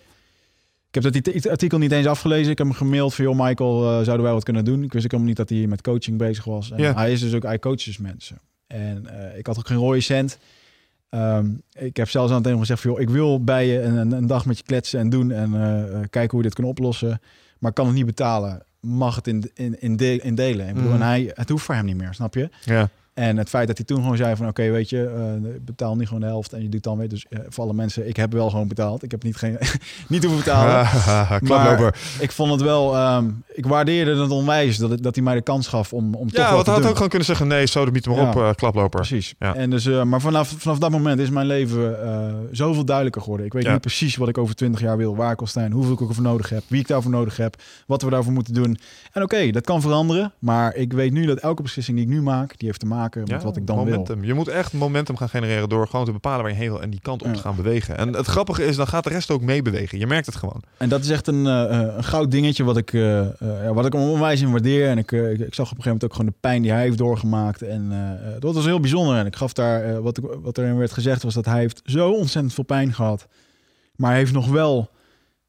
[0.91, 2.51] Ik heb dat artikel niet eens afgelezen.
[2.51, 4.83] Ik heb hem gemaild van, joh Michael, zouden wij wat kunnen doen?
[4.83, 6.71] Ik wist ook helemaal niet dat hij met coaching bezig was.
[6.71, 6.95] En Ja.
[6.95, 8.41] Hij is dus ook, hij coacht dus mensen.
[8.67, 9.07] En
[9.37, 10.39] ik had ook geen rode cent.
[11.09, 14.13] Ehm, ik heb zelfs aan het einde gezegd van, joh, ik wil bij je een,
[14.13, 16.73] een, dag met je kletsen en doen en eh, eh, kijken hoe we dit kunnen
[16.73, 17.21] oplossen.
[17.59, 18.63] Maar kan het niet betalen.
[18.81, 20.69] Mag het in, in, in, de- in delen?
[20.69, 21.01] Ik bedoel, Mhm.
[21.01, 22.49] en hij, het hoeft voor hem niet meer, snap je?
[22.65, 22.89] Ja.
[23.17, 26.07] En het feit dat hij toen gewoon zei van oké, weet je, eh, betaal niet
[26.07, 27.09] gewoon de helft en je doet dan weer.
[27.09, 29.03] Dus eh, voor alle mensen, ik heb wel gewoon betaald.
[29.03, 29.59] Ik heb niet, geen,
[30.09, 30.87] niet hoeven betalen.
[31.47, 31.95] Klaploper.
[32.21, 35.43] Ik vond het wel, ehm, ik waardeerde het onwijs dat, het- dat hij mij de
[35.43, 36.87] kans gaf om, om toch Ja, wat want te hij had doen.
[36.91, 38.29] ook gewoon kunnen zeggen: nee, zo niet maar Ja.
[38.29, 38.89] op, eh, klaploper.
[39.01, 39.35] Precies.
[39.39, 39.55] Ja.
[39.55, 41.97] En dus, maar vanaf, vanaf dat moment is mijn leven
[42.53, 43.47] zoveel duidelijker geworden.
[43.47, 43.73] Ik weet Ja.
[43.73, 46.23] nu precies wat ik over 20 jaar wil, waar ik wil staan, hoeveel ik ervoor
[46.25, 48.79] nodig heb, wie ik daarvoor nodig heb, wat we daarvoor moeten doen.
[49.13, 52.23] En oké, dat kan veranderen, maar ik weet nu dat elke beslissing die ik nu
[52.23, 53.85] maak, die heeft te maken met wat ik dan wil.
[53.85, 54.25] momentum.
[54.25, 56.91] Je moet echt momentum gaan genereren door gewoon te bepalen waar je heen wil en
[56.91, 57.35] die kant op Ja.
[57.35, 57.97] te gaan bewegen.
[57.99, 59.99] En het grappige is, dan gaat de rest ook meebewegen.
[59.99, 60.63] Je merkt het gewoon.
[60.77, 64.41] En dat is echt een, eh, een goud dingetje wat ik, ja, wat ik onwijs
[64.41, 64.89] in waardeer.
[64.89, 66.83] En ik, ik, ik zag op een gegeven moment ook gewoon de pijn die hij
[66.83, 67.63] heeft doorgemaakt.
[67.63, 67.93] En
[68.39, 69.17] dat was heel bijzonder.
[69.17, 72.55] En ik gaf daar, wat, wat erin werd gezegd, was dat hij heeft zo ontzettend
[72.55, 73.27] veel pijn gehad.
[73.97, 74.91] Maar hij heeft nog wel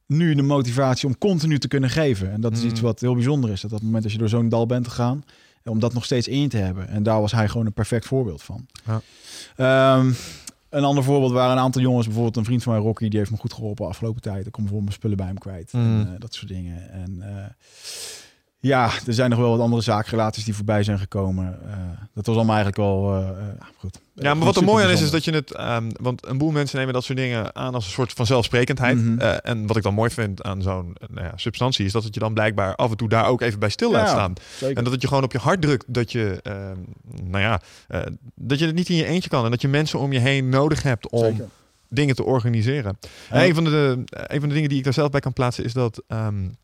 [0.06, 2.32] nu de motivatie om continu te kunnen geven.
[2.32, 2.70] En dat is Mm.
[2.70, 3.62] iets wat heel bijzonder is.
[3.62, 5.24] Dat op het moment dat je door zo'n dal bent gegaan,
[5.70, 6.88] om dat nog steeds in te hebben.
[6.88, 8.66] En daar was hij gewoon een perfect voorbeeld van.
[8.86, 9.02] Ja.
[9.56, 10.12] Ehm,
[10.70, 13.32] een ander voorbeeld waren een aantal jongens, bijvoorbeeld een vriend van mij, Rocky, die heeft
[13.32, 14.46] me goed geholpen afgelopen tijd.
[14.46, 15.82] Ik kom bijvoorbeeld mijn spullen bij hem kwijt Mm.
[16.00, 16.92] en eh, dat soort dingen.
[16.92, 17.46] En eh,
[18.68, 21.60] Ja, er zijn nog wel wat andere zaakrelaties die voorbij zijn gekomen.
[21.66, 21.74] Uh,
[22.14, 23.30] dat was allemaal eigenlijk wel uh,
[23.78, 24.00] goed.
[24.14, 25.60] Ja, maar wat er mooi aan is, is dat je het...
[25.60, 28.98] Um, want een boel mensen nemen dat soort dingen aan als een soort van zelfsprekendheid.
[28.98, 29.22] Mm -hmm.
[29.22, 31.86] uh, en wat ik dan mooi vind aan zo'n nou ja, substantie...
[31.86, 34.10] is dat het je dan blijkbaar af en toe daar ook even bij stil laat
[34.10, 34.34] staan.
[34.58, 34.78] Zeker.
[34.78, 36.42] En dat het je gewoon op je hart drukt dat je...
[37.24, 37.62] nou ja,
[38.36, 39.46] dat je het niet in je eentje kan.
[39.46, 41.24] En dat je mensen om je heen nodig hebt om...
[41.24, 41.48] Zeker.
[41.90, 42.98] Dingen te organiseren.
[43.32, 43.46] Ja.
[43.46, 45.74] Een, van de, een van de dingen die ik daar zelf bij kan plaatsen is
[45.74, 46.58] dat um,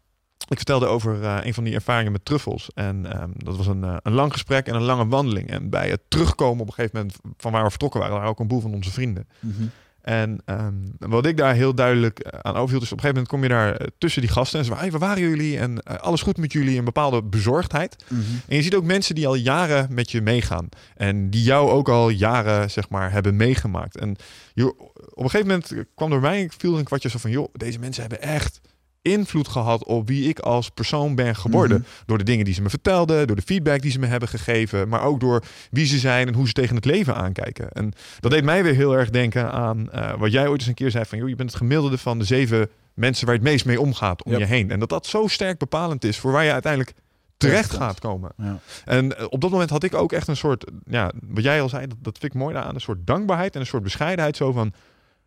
[0.48, 2.70] ik vertelde over uh, een van die ervaringen met truffels.
[2.74, 5.50] En um, dat was een, uh, een lang gesprek en een lange wandeling.
[5.50, 8.40] En bij het terugkomen op een gegeven moment van waar we vertrokken waren, waren ook
[8.40, 9.28] een boel van onze vrienden.
[9.40, 9.72] Mm -hmm.
[10.04, 13.28] En um, wat ik daar heel duidelijk eh, aan overhield, is op een gegeven moment
[13.28, 15.58] kom je daar tussen die gasten en ze van, hey, waar waren jullie?
[15.58, 16.78] En uh, alles goed met jullie?
[16.78, 17.96] Een bepaalde bezorgdheid.
[18.08, 18.42] Mm -hmm.
[18.48, 20.70] En je ziet ook mensen die al jaren met je meegaan.
[20.96, 23.98] En die jou ook al jaren, zeg maar, hebben meegemaakt.
[23.98, 24.16] En
[24.54, 27.80] je, op een gegeven moment kwam door mij, viel een kwartje zo van, joh, deze
[27.80, 28.62] mensen hebben echt
[29.04, 31.78] invloed gehad op wie ik als persoon ben geworden.
[31.78, 32.04] Mm -hmm.
[32.06, 34.88] Door de dingen die ze me vertelden, door de feedback die ze me hebben gegeven,
[34.88, 37.72] maar ook door wie ze zijn en hoe ze tegen het leven aankijken.
[37.72, 40.74] En dat deed mij weer heel erg denken aan uh, wat jij ooit eens een
[40.74, 43.50] keer zei van, joh, je bent het gemiddelde van de zeven mensen waar je het
[43.50, 44.40] meest mee omgaat om yep.
[44.40, 44.72] je heen.
[44.72, 46.94] En dat dat zo sterk bepalend is voor waar je uiteindelijk
[47.38, 48.32] terecht gaat komen.
[48.38, 48.60] Ja.
[48.86, 51.70] En uh, op dat moment had ik ook echt een soort, ja, wat jij al
[51.70, 54.52] zei, dat, dat vind ik mooi aan, een soort dankbaarheid en een soort bescheidenheid zo
[54.52, 54.74] van,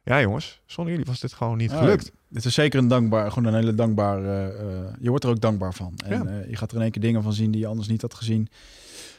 [0.03, 2.05] ja jongens, zonder jullie was dit gewoon niet gelukt.
[2.05, 4.23] Ja, dit is zeker een dankbaar, gewoon een hele dankbaar.
[4.23, 4.47] Uh,
[5.01, 5.93] je wordt er ook dankbaar van.
[6.05, 6.31] En ja.
[6.31, 8.15] uh, je gaat er in één keer dingen van zien die je anders niet had
[8.15, 8.49] gezien.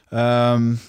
[0.10, 0.80] Um,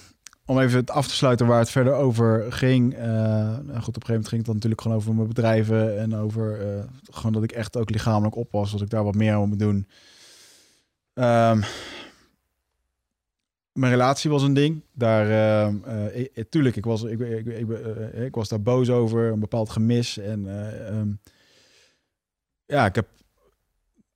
[0.45, 2.97] om even het af te sluiten waar het verder over ging.
[2.97, 6.15] Uh, goed, op een gegeven moment ging het dan natuurlijk gewoon over mijn bedrijven en
[6.15, 6.59] over
[7.11, 9.87] gewoon dat ik echt ook lichamelijk oppas, dat ik daar wat meer aan moet doen.
[11.13, 11.63] Um,
[13.71, 14.81] mijn relatie was een ding.
[14.93, 15.27] Daar,
[15.75, 17.67] uh, tuurlijk, ik was, ik, ik, ik,
[18.13, 20.17] ik, was daar boos over, een bepaald gemis.
[20.17, 20.45] En
[20.95, 21.19] um,
[22.69, 23.07] ja, ik heb,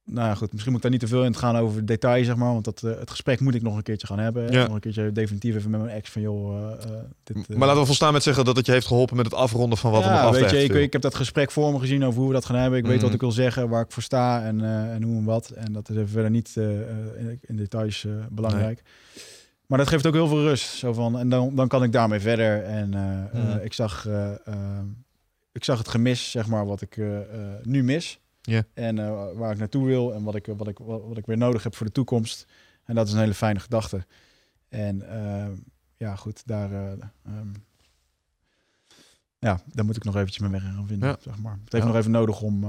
[0.05, 2.35] nou ja, goed, misschien moet ik daar niet te veel in gaan over details, zeg
[2.35, 2.51] maar.
[2.51, 4.51] Want dat, het gesprek moet ik nog een keertje gaan hebben.
[4.51, 4.63] Ja.
[4.65, 6.71] Nog een keertje definitief even met mijn ex van, joh...
[7.23, 9.77] dit, maar laten we volstaan met zeggen dat het je heeft geholpen met het afronden
[9.77, 11.79] van wat ja, er nog af weet je, ik, ik, heb dat gesprek voor me
[11.79, 12.79] gezien over hoe we dat gaan hebben.
[12.79, 12.91] Ik mm.
[12.91, 15.49] weet wat ik wil zeggen, waar ik voor sta en, en hoe en wat.
[15.49, 18.81] En dat is even verder niet in, in, details belangrijk.
[18.83, 19.23] Nee.
[19.65, 20.65] Maar dat geeft ook heel veel rust.
[20.65, 22.63] Zo van, en dan, dan kan ik daarmee verder.
[22.63, 23.49] En uh, mm.
[23.49, 24.31] uh, ik, zag, uh,
[25.51, 27.01] ik zag het gemis, zeg maar, wat ik
[27.63, 28.19] nu mis.
[28.45, 28.63] Yeah.
[28.73, 28.95] En
[29.37, 31.85] waar ik naartoe wil en wat ik, wat, ik, wat, ik weer nodig heb voor
[31.85, 32.47] de toekomst.
[32.83, 34.05] En dat is een hele fijne gedachte.
[34.69, 35.03] En
[35.97, 36.71] ja, goed, daar,
[37.27, 37.51] um,
[39.39, 41.09] ja, daar moet ik nog eventjes mijn weg in gaan vinden.
[41.09, 41.15] Ja.
[41.19, 41.59] Zeg maar.
[41.63, 41.89] Het heeft ja.
[41.89, 42.65] nog even nodig om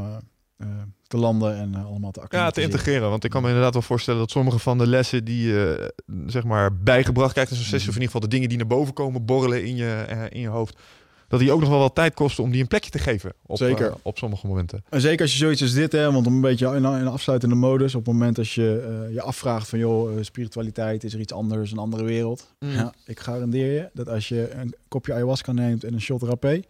[1.06, 3.10] te landen en allemaal te Ja, te integreren.
[3.10, 5.94] Want ik kan me inderdaad wel voorstellen dat sommige van de lessen die je
[6.26, 7.96] zeg maar bijgebracht krijgt in zo'n sessie, mm.
[7.96, 10.48] of in ieder geval de dingen die naar boven komen borrelen in je, in je
[10.48, 10.80] hoofd,
[11.28, 13.32] dat die ook nog wel wat tijd kosten om die een plekje te geven.
[13.46, 13.94] Op, zeker.
[14.02, 14.84] op sommige momenten.
[14.88, 17.94] En zeker als je zoiets als dit, hè, want een beetje in, in afsluitende modus,
[17.94, 21.78] op het moment als je je afvraagt van, joh, spiritualiteit, is er iets anders, een
[21.78, 22.54] andere wereld?
[22.58, 22.70] Mm.
[22.70, 26.62] Ja, ik garandeer je dat als je een kopje ayahuasca neemt en een shot rapé,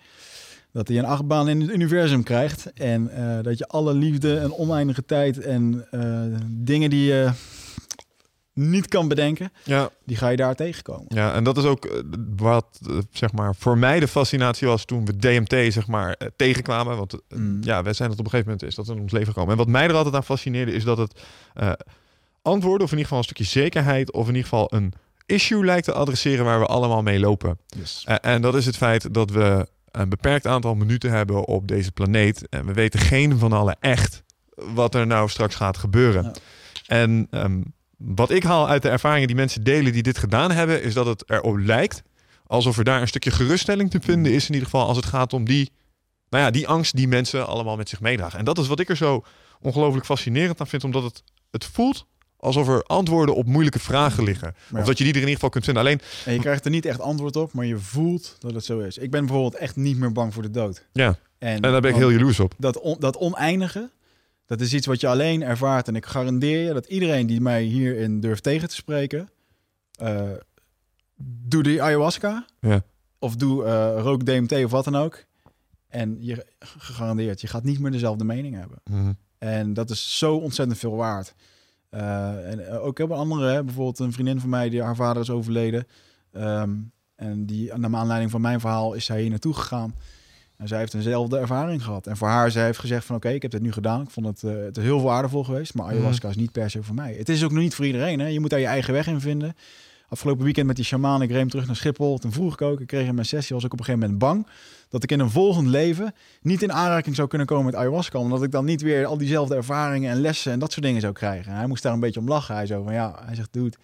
[0.72, 2.72] dat hij een achtbaan in het universum krijgt.
[2.72, 7.30] En uh, dat je alle liefde en oneindige tijd en uh, dingen die je
[8.54, 9.90] niet kan bedenken, ja.
[10.04, 11.06] die ga je daar tegenkomen.
[11.08, 12.02] Ja, en dat is ook
[12.36, 16.96] wat zeg maar voor mij de fascinatie was toen we DMT zeg maar tegenkwamen.
[16.96, 17.58] Want mm.
[17.62, 19.50] ja, wij zijn dat op een gegeven moment is dat in ons leven gekomen.
[19.50, 21.20] En wat mij er altijd aan fascineerde is dat het
[21.60, 21.72] uh,
[22.42, 24.92] antwoorden of in ieder geval een stukje zekerheid of in ieder geval een
[25.26, 27.58] issue lijkt te adresseren waar we allemaal mee lopen.
[27.66, 28.04] Yes.
[28.20, 32.48] en dat is het feit dat we een beperkt aantal minuten hebben op deze planeet.
[32.48, 34.22] En we weten geen van allen echt
[34.54, 36.22] wat er nou straks gaat gebeuren.
[36.22, 36.32] Ja.
[36.86, 40.82] En um, wat ik haal uit de ervaringen die mensen delen die dit gedaan hebben,
[40.82, 42.02] is dat het erop lijkt
[42.46, 44.46] alsof er daar een stukje geruststelling te vinden is.
[44.46, 45.72] In ieder geval als het gaat om die,
[46.28, 48.38] nou ja, die angst die mensen allemaal met zich meedragen.
[48.38, 49.24] En dat is wat ik er zo
[49.60, 52.06] ongelooflijk fascinerend aan vind, omdat het, het voelt
[52.36, 54.54] alsof er antwoorden op moeilijke vragen liggen.
[54.72, 54.80] Ja.
[54.80, 55.82] Of dat je die er in ieder geval kunt vinden.
[55.82, 56.00] Alleen...
[56.24, 58.98] En je krijgt er niet echt antwoord op, maar je voelt dat het zo is.
[58.98, 60.86] Ik ben bijvoorbeeld echt niet meer bang voor de dood.
[60.92, 62.54] Ja, en, en daar ben ik heel jaloers op.
[62.58, 63.90] Dat, on, dat oneindige,
[64.46, 65.88] dat is iets wat je alleen ervaart.
[65.88, 69.28] En ik garandeer je dat iedereen die mij hierin durft tegen te spreken...
[70.02, 70.30] Uh,
[71.24, 72.46] doe die ayahuasca.
[72.60, 72.82] Ja.
[73.18, 75.24] Of doe uh, rook DMT of wat dan ook.
[75.88, 78.78] En je gegarandeerd, je gaat niet meer dezelfde mening hebben.
[78.84, 79.16] Mm -hmm.
[79.38, 81.34] En dat is zo ontzettend veel waard.
[81.90, 85.30] Uh, en ook hebben andere, hè, bijvoorbeeld een vriendin van mij die haar vader is
[85.30, 85.86] overleden.
[86.32, 89.94] Um, en die, naar aanleiding van mijn verhaal, is zij hier naartoe gegaan.
[90.64, 92.06] En zij heeft eenzelfde ervaring gehad.
[92.06, 94.02] En voor haar, zij heeft gezegd van oké, okay, ik heb dit nu gedaan.
[94.02, 95.74] Ik vond het, uh, het heel waardevol geweest.
[95.74, 96.30] Maar ayahuasca mm.
[96.30, 97.14] is niet per se voor mij.
[97.18, 98.20] Het is ook nog niet voor iedereen.
[98.20, 98.26] Hè?
[98.26, 99.56] Je moet daar je eigen weg in vinden.
[100.08, 101.22] afgelopen weekend met die shaman.
[101.22, 102.18] Ik reed terug naar Schiphol.
[102.18, 104.24] Toen vroeg ik ook, ik kreeg in mijn sessie, was ik op een gegeven moment
[104.24, 104.46] bang
[104.88, 108.18] dat ik in een volgend leven niet in aanraking zou kunnen komen met ayahuasca.
[108.18, 111.12] Omdat ik dan niet weer al diezelfde ervaringen en lessen en dat soort dingen zou
[111.12, 111.52] krijgen.
[111.52, 112.54] En hij moest daar een beetje om lachen.
[112.54, 113.76] Hij zo van ja, hij zegt, dude,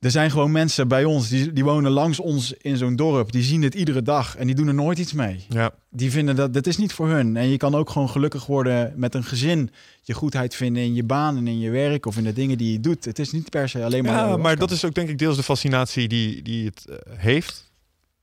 [0.00, 3.32] er zijn gewoon mensen bij ons die, die wonen langs ons in zo'n dorp.
[3.32, 5.44] Die zien het iedere dag en die doen er nooit iets mee.
[5.48, 5.70] Ja.
[5.90, 7.36] Die vinden dat dat is niet voor hun.
[7.36, 9.70] En je kan ook gewoon gelukkig worden met een gezin.
[10.02, 12.72] Je goedheid vinden in je baan en in je werk of in de dingen die
[12.72, 13.04] je doet.
[13.04, 14.28] Het is niet per se alleen maar.
[14.28, 17.70] Ja, maar dat is ook denk ik deels de fascinatie die, die het uh, heeft.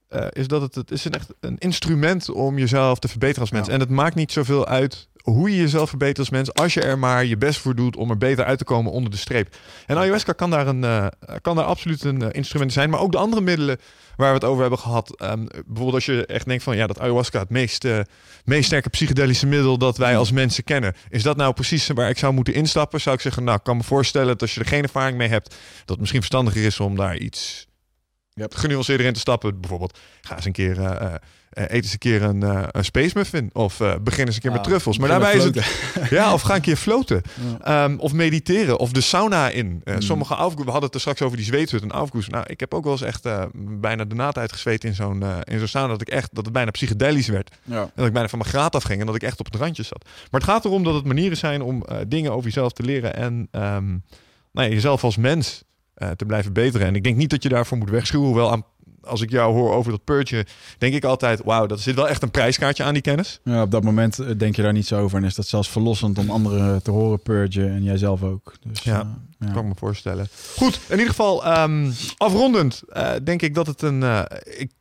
[0.10, 3.52] Uh, is dat het, het is een echt een instrument om jezelf te verbeteren als
[3.52, 3.68] mens.
[3.68, 3.74] Ja.
[3.74, 7.00] En het maakt niet zoveel uit hoe je jezelf verbetert als mens, als je er
[7.00, 9.56] maar je best voor doet om er beter uit te komen onder de streep.
[9.86, 11.08] En ayahuasca kan daar, een, uh,
[11.42, 13.78] kan daar absoluut een uh, instrument zijn, maar ook de andere middelen
[14.16, 15.22] waar we het over hebben gehad.
[15.24, 18.00] Um, bijvoorbeeld als je echt denkt van ja, dat ayahuasca het meest, uh,
[18.46, 20.94] meest sterke psychedelische middel dat wij als mensen kennen.
[21.10, 23.02] Is dat nou precies waar ik zou moeten instappen?
[23.02, 25.30] Zou ik zeggen, nou, ik kan me voorstellen dat als je er geen ervaring mee
[25.30, 27.68] hebt, dat het misschien verstandiger is om daar iets
[28.38, 28.56] yep.
[28.56, 29.60] genuanceerder in te stappen.
[29.60, 31.14] Bijvoorbeeld, ga eens een keer uh,
[31.58, 33.50] uh, eet eens een keer een, uh, een space muffin.
[33.54, 34.98] Of uh, begin eens een keer ah, met truffels.
[34.98, 35.66] Maar daarbij is het.
[36.10, 37.22] Ja, of ga een keer floten.
[37.64, 37.84] Ja.
[37.84, 38.78] Um, of mediteren.
[38.80, 39.82] Of de sauna in.
[39.84, 40.02] Mm.
[40.02, 40.66] Sommige afgoes.
[40.66, 42.28] We hadden het er straks over die zweethut en afgoes.
[42.28, 45.68] Nou, ik heb ook wel eens echt bijna de naad uitgezweet in zo'n in zo'n
[45.68, 45.88] sauna.
[45.88, 47.56] Dat ik echt dat het bijna psychedelisch werd.
[47.64, 47.82] Ja.
[47.82, 49.00] En dat ik bijna van mijn graad afging.
[49.00, 50.04] En dat ik echt op het randje zat.
[50.04, 53.16] Maar het gaat erom dat het manieren zijn om dingen over jezelf te leren.
[53.16, 54.04] En um,
[54.52, 55.64] nou ja, jezelf als mens
[56.16, 56.88] te blijven beteren.
[56.88, 58.28] En ik denk niet dat je daarvoor moet wegschuwen.
[58.28, 58.64] Hoewel aan
[59.08, 60.46] als ik jou hoor over dat purtje,
[60.78, 63.40] denk ik altijd: wauw, dat zit wel echt een prijskaartje aan die kennis.
[63.44, 65.18] Ja, op dat moment denk je daar niet zo over.
[65.18, 68.54] En is dat zelfs verlossend om anderen te horen purgen en jijzelf ook.
[68.68, 69.54] Dus, ja, uh, ja.
[69.54, 70.28] kan ik me voorstellen.
[70.56, 74.04] Goed, in ieder geval, um, afrondend uh, denk ik dat het een.
[74.58, 74.72] Ik,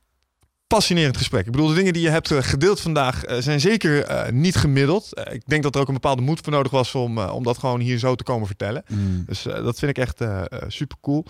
[0.68, 1.46] fascinerend gesprek.
[1.46, 5.08] Ik bedoel, de dingen die je hebt gedeeld vandaag zijn zeker uh, niet gemiddeld.
[5.12, 7.58] Uh, ik denk dat er ook een bepaalde moed voor nodig was om, om dat
[7.58, 8.84] gewoon hier zo te komen vertellen.
[8.88, 9.24] Mm.
[9.26, 10.24] Dus dat vind ik echt
[10.68, 11.24] super cool.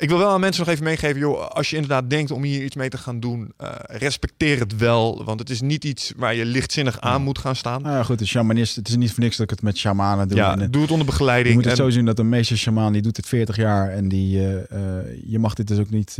[0.00, 2.64] Ik wil wel aan mensen nog even meegeven, joh, als je inderdaad denkt om hier
[2.64, 6.34] iets mee te gaan doen, uh, respecteer het wel, want het is niet iets waar
[6.34, 7.82] je lichtzinnig aan moet gaan staan.
[7.82, 10.28] Nou ja, goed, de shamanist, het is niet voor niks dat ik het met shamanen
[10.28, 10.36] doe.
[10.36, 11.48] Ja, en, doe het onder begeleiding.
[11.48, 11.84] Je moet het en...
[11.84, 14.60] zo zien dat de meeste shaman die doet het 40 jaar en die, uh, uh,
[15.26, 16.14] je mag dit dus ook niet,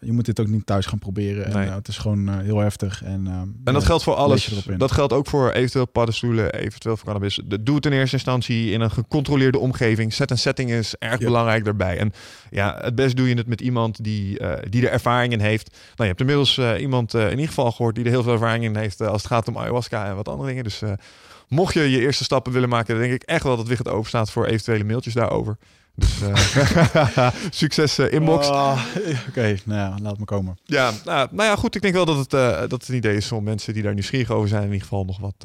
[0.00, 1.52] je moet dit ook niet thuis gaan proberen.
[1.52, 1.66] Nee.
[1.66, 3.02] En het is gewoon heel heftig.
[3.04, 3.26] En,
[3.64, 4.64] en dat geldt voor alles.
[4.76, 7.40] Dat geldt ook voor eventueel paddenstoelen, eventueel voor cannabis.
[7.60, 10.12] Doe het in eerste instantie in een gecontroleerde omgeving.
[10.12, 11.98] Set en setting is erg belangrijk daarbij.
[11.98, 12.12] En
[12.50, 15.70] ja, het best doe je het met iemand die, uh, die er ervaring in heeft.
[15.70, 18.32] Nou, je hebt inmiddels uh, iemand uh, in ieder geval gehoord die er heel veel
[18.32, 20.64] ervaring in heeft als het gaat om ayahuasca en wat andere dingen.
[20.64, 20.82] Dus
[21.48, 24.08] mocht je je eerste stappen willen maken, dan denk ik echt wel dat Wigert open
[24.08, 25.58] staat voor eventuele mailtjes daarover.
[25.94, 26.18] Dus
[27.50, 28.48] succes inbox.
[28.48, 30.58] Oh, Oké, okay, nou ja, laat me komen.
[30.64, 31.74] Ja, nou, nou ja, goed.
[31.74, 32.30] Ik denk wel dat het,
[32.70, 35.04] dat het een idee is om mensen die daar nieuwsgierig over zijn, in ieder geval
[35.04, 35.44] nog wat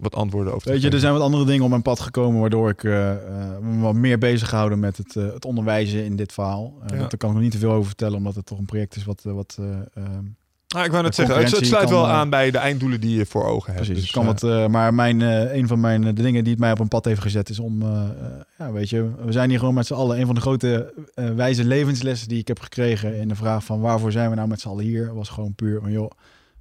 [0.00, 0.70] wat antwoorden over.
[0.70, 3.12] Weet je, er zijn wat andere dingen op mijn pad gekomen waardoor ik uh,
[3.60, 6.74] me wat meer bezig gehouden met het, uh, het onderwijzen in dit verhaal.
[6.82, 6.96] Uh, ja.
[6.96, 9.04] Daar kan ik nog niet te veel over vertellen, omdat het toch een project is
[9.04, 9.22] wat.
[9.22, 9.58] wat
[10.76, 13.16] Ah, ik wou net zeggen, het, het sluit kan, wel aan bij de einddoelen die
[13.16, 13.84] je voor ogen hebt.
[13.84, 16.78] Precies, dus, kan wat, maar mijn, een van mijn de dingen die het mij op
[16.78, 17.82] een pad heeft gezet is om,
[18.58, 20.20] ja, weet je, we zijn hier gewoon met z'n allen.
[20.20, 24.12] Een van de grote wijze levenslessen die ik heb gekregen in de vraag van waarvoor
[24.12, 26.10] zijn we nou met z'n allen hier, was gewoon puur van joh,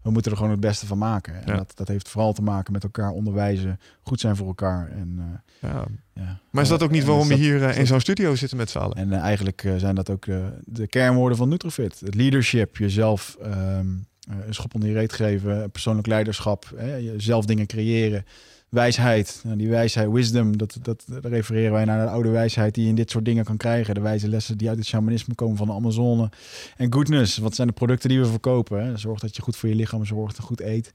[0.02, 1.34] we moeten er gewoon het beste van maken.
[1.34, 1.56] En ja.
[1.56, 4.90] dat, dat heeft vooral te maken met elkaar onderwijzen, goed zijn voor elkaar.
[4.92, 5.86] En, uh, ja.
[6.14, 6.40] ja.
[6.50, 8.78] Maar is dat ook niet waarom we hier uh, in zo'n studio zitten met z'n
[8.78, 8.96] allen?
[8.96, 10.26] En uh, eigenlijk zijn dat ook
[10.66, 12.00] de kernwoorden van Nutrofit.
[12.00, 18.26] Het leadership, jezelf um, een schop onder je reet geven, persoonlijk leiderschap, jezelf dingen creëren
[18.70, 19.42] wijsheid.
[19.44, 22.96] Nou, die wijsheid, wisdom, dat, dat, refereren wij naar de oude wijsheid die je in
[22.96, 23.94] dit soort dingen kan krijgen.
[23.94, 26.30] De wijze lessen die uit het shamanisme komen van de Amazone.
[26.78, 28.86] En goodness, wat zijn de producten die we verkopen?
[28.86, 28.98] Hè?
[28.98, 30.92] Zorg dat je goed voor je lichaam zorgt dat je goed eet.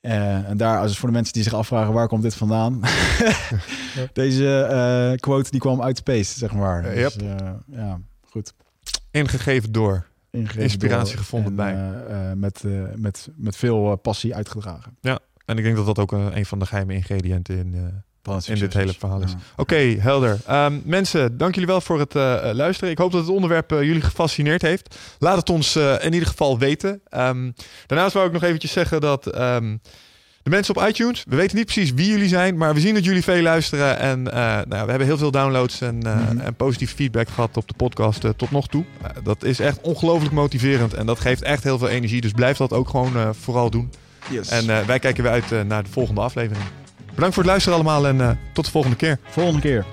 [0.00, 2.80] Uh, en daar, als voor de mensen die zich afvragen waar komt dit vandaan,
[4.12, 4.68] deze
[5.12, 6.96] uh, quote die kwam uit space, zeg maar.
[6.96, 7.16] Uh, dus,
[7.66, 8.54] ja, goed.
[9.10, 10.06] Ingegeven door.
[10.30, 12.36] Ingegeven Inspiratie door gevonden en, bij.
[12.36, 12.64] met,
[12.96, 14.96] met, met veel passie uitgedragen.
[15.00, 15.18] Ja,
[15.50, 18.54] en ik denk dat dat ook een, een van de geheime ingrediënten in, uh, in
[18.58, 19.30] dit hele verhaal is.
[19.30, 19.36] Ja.
[19.52, 20.38] Oké, okay, helder.
[20.50, 22.90] Um, mensen, dank jullie wel voor het uh, luisteren.
[22.90, 24.96] Ik hoop dat het onderwerp uh, jullie gefascineerd heeft.
[25.18, 27.02] Laat het ons in ieder geval weten.
[27.10, 27.54] Um,
[27.86, 29.38] daarnaast wou ik nog eventjes zeggen dat...
[29.38, 29.80] Um,
[30.42, 33.04] de mensen op iTunes, we weten niet precies wie jullie zijn, maar we zien dat
[33.04, 33.98] jullie veel luisteren.
[33.98, 36.40] En nou, we hebben heel veel downloads en, mm -hmm.
[36.40, 38.84] en positieve feedback gehad op de podcast tot nog toe.
[39.22, 42.20] dat is echt ongelooflijk motiverend en dat geeft echt heel veel energie.
[42.20, 43.90] Dus blijf dat ook gewoon vooral doen.
[44.28, 44.48] Yes.
[44.48, 46.64] En uh, wij kijken weer uit uh, naar de volgende aflevering.
[47.14, 49.18] Bedankt voor het luisteren allemaal en uh, tot de volgende keer.
[49.28, 49.84] Volgende keer.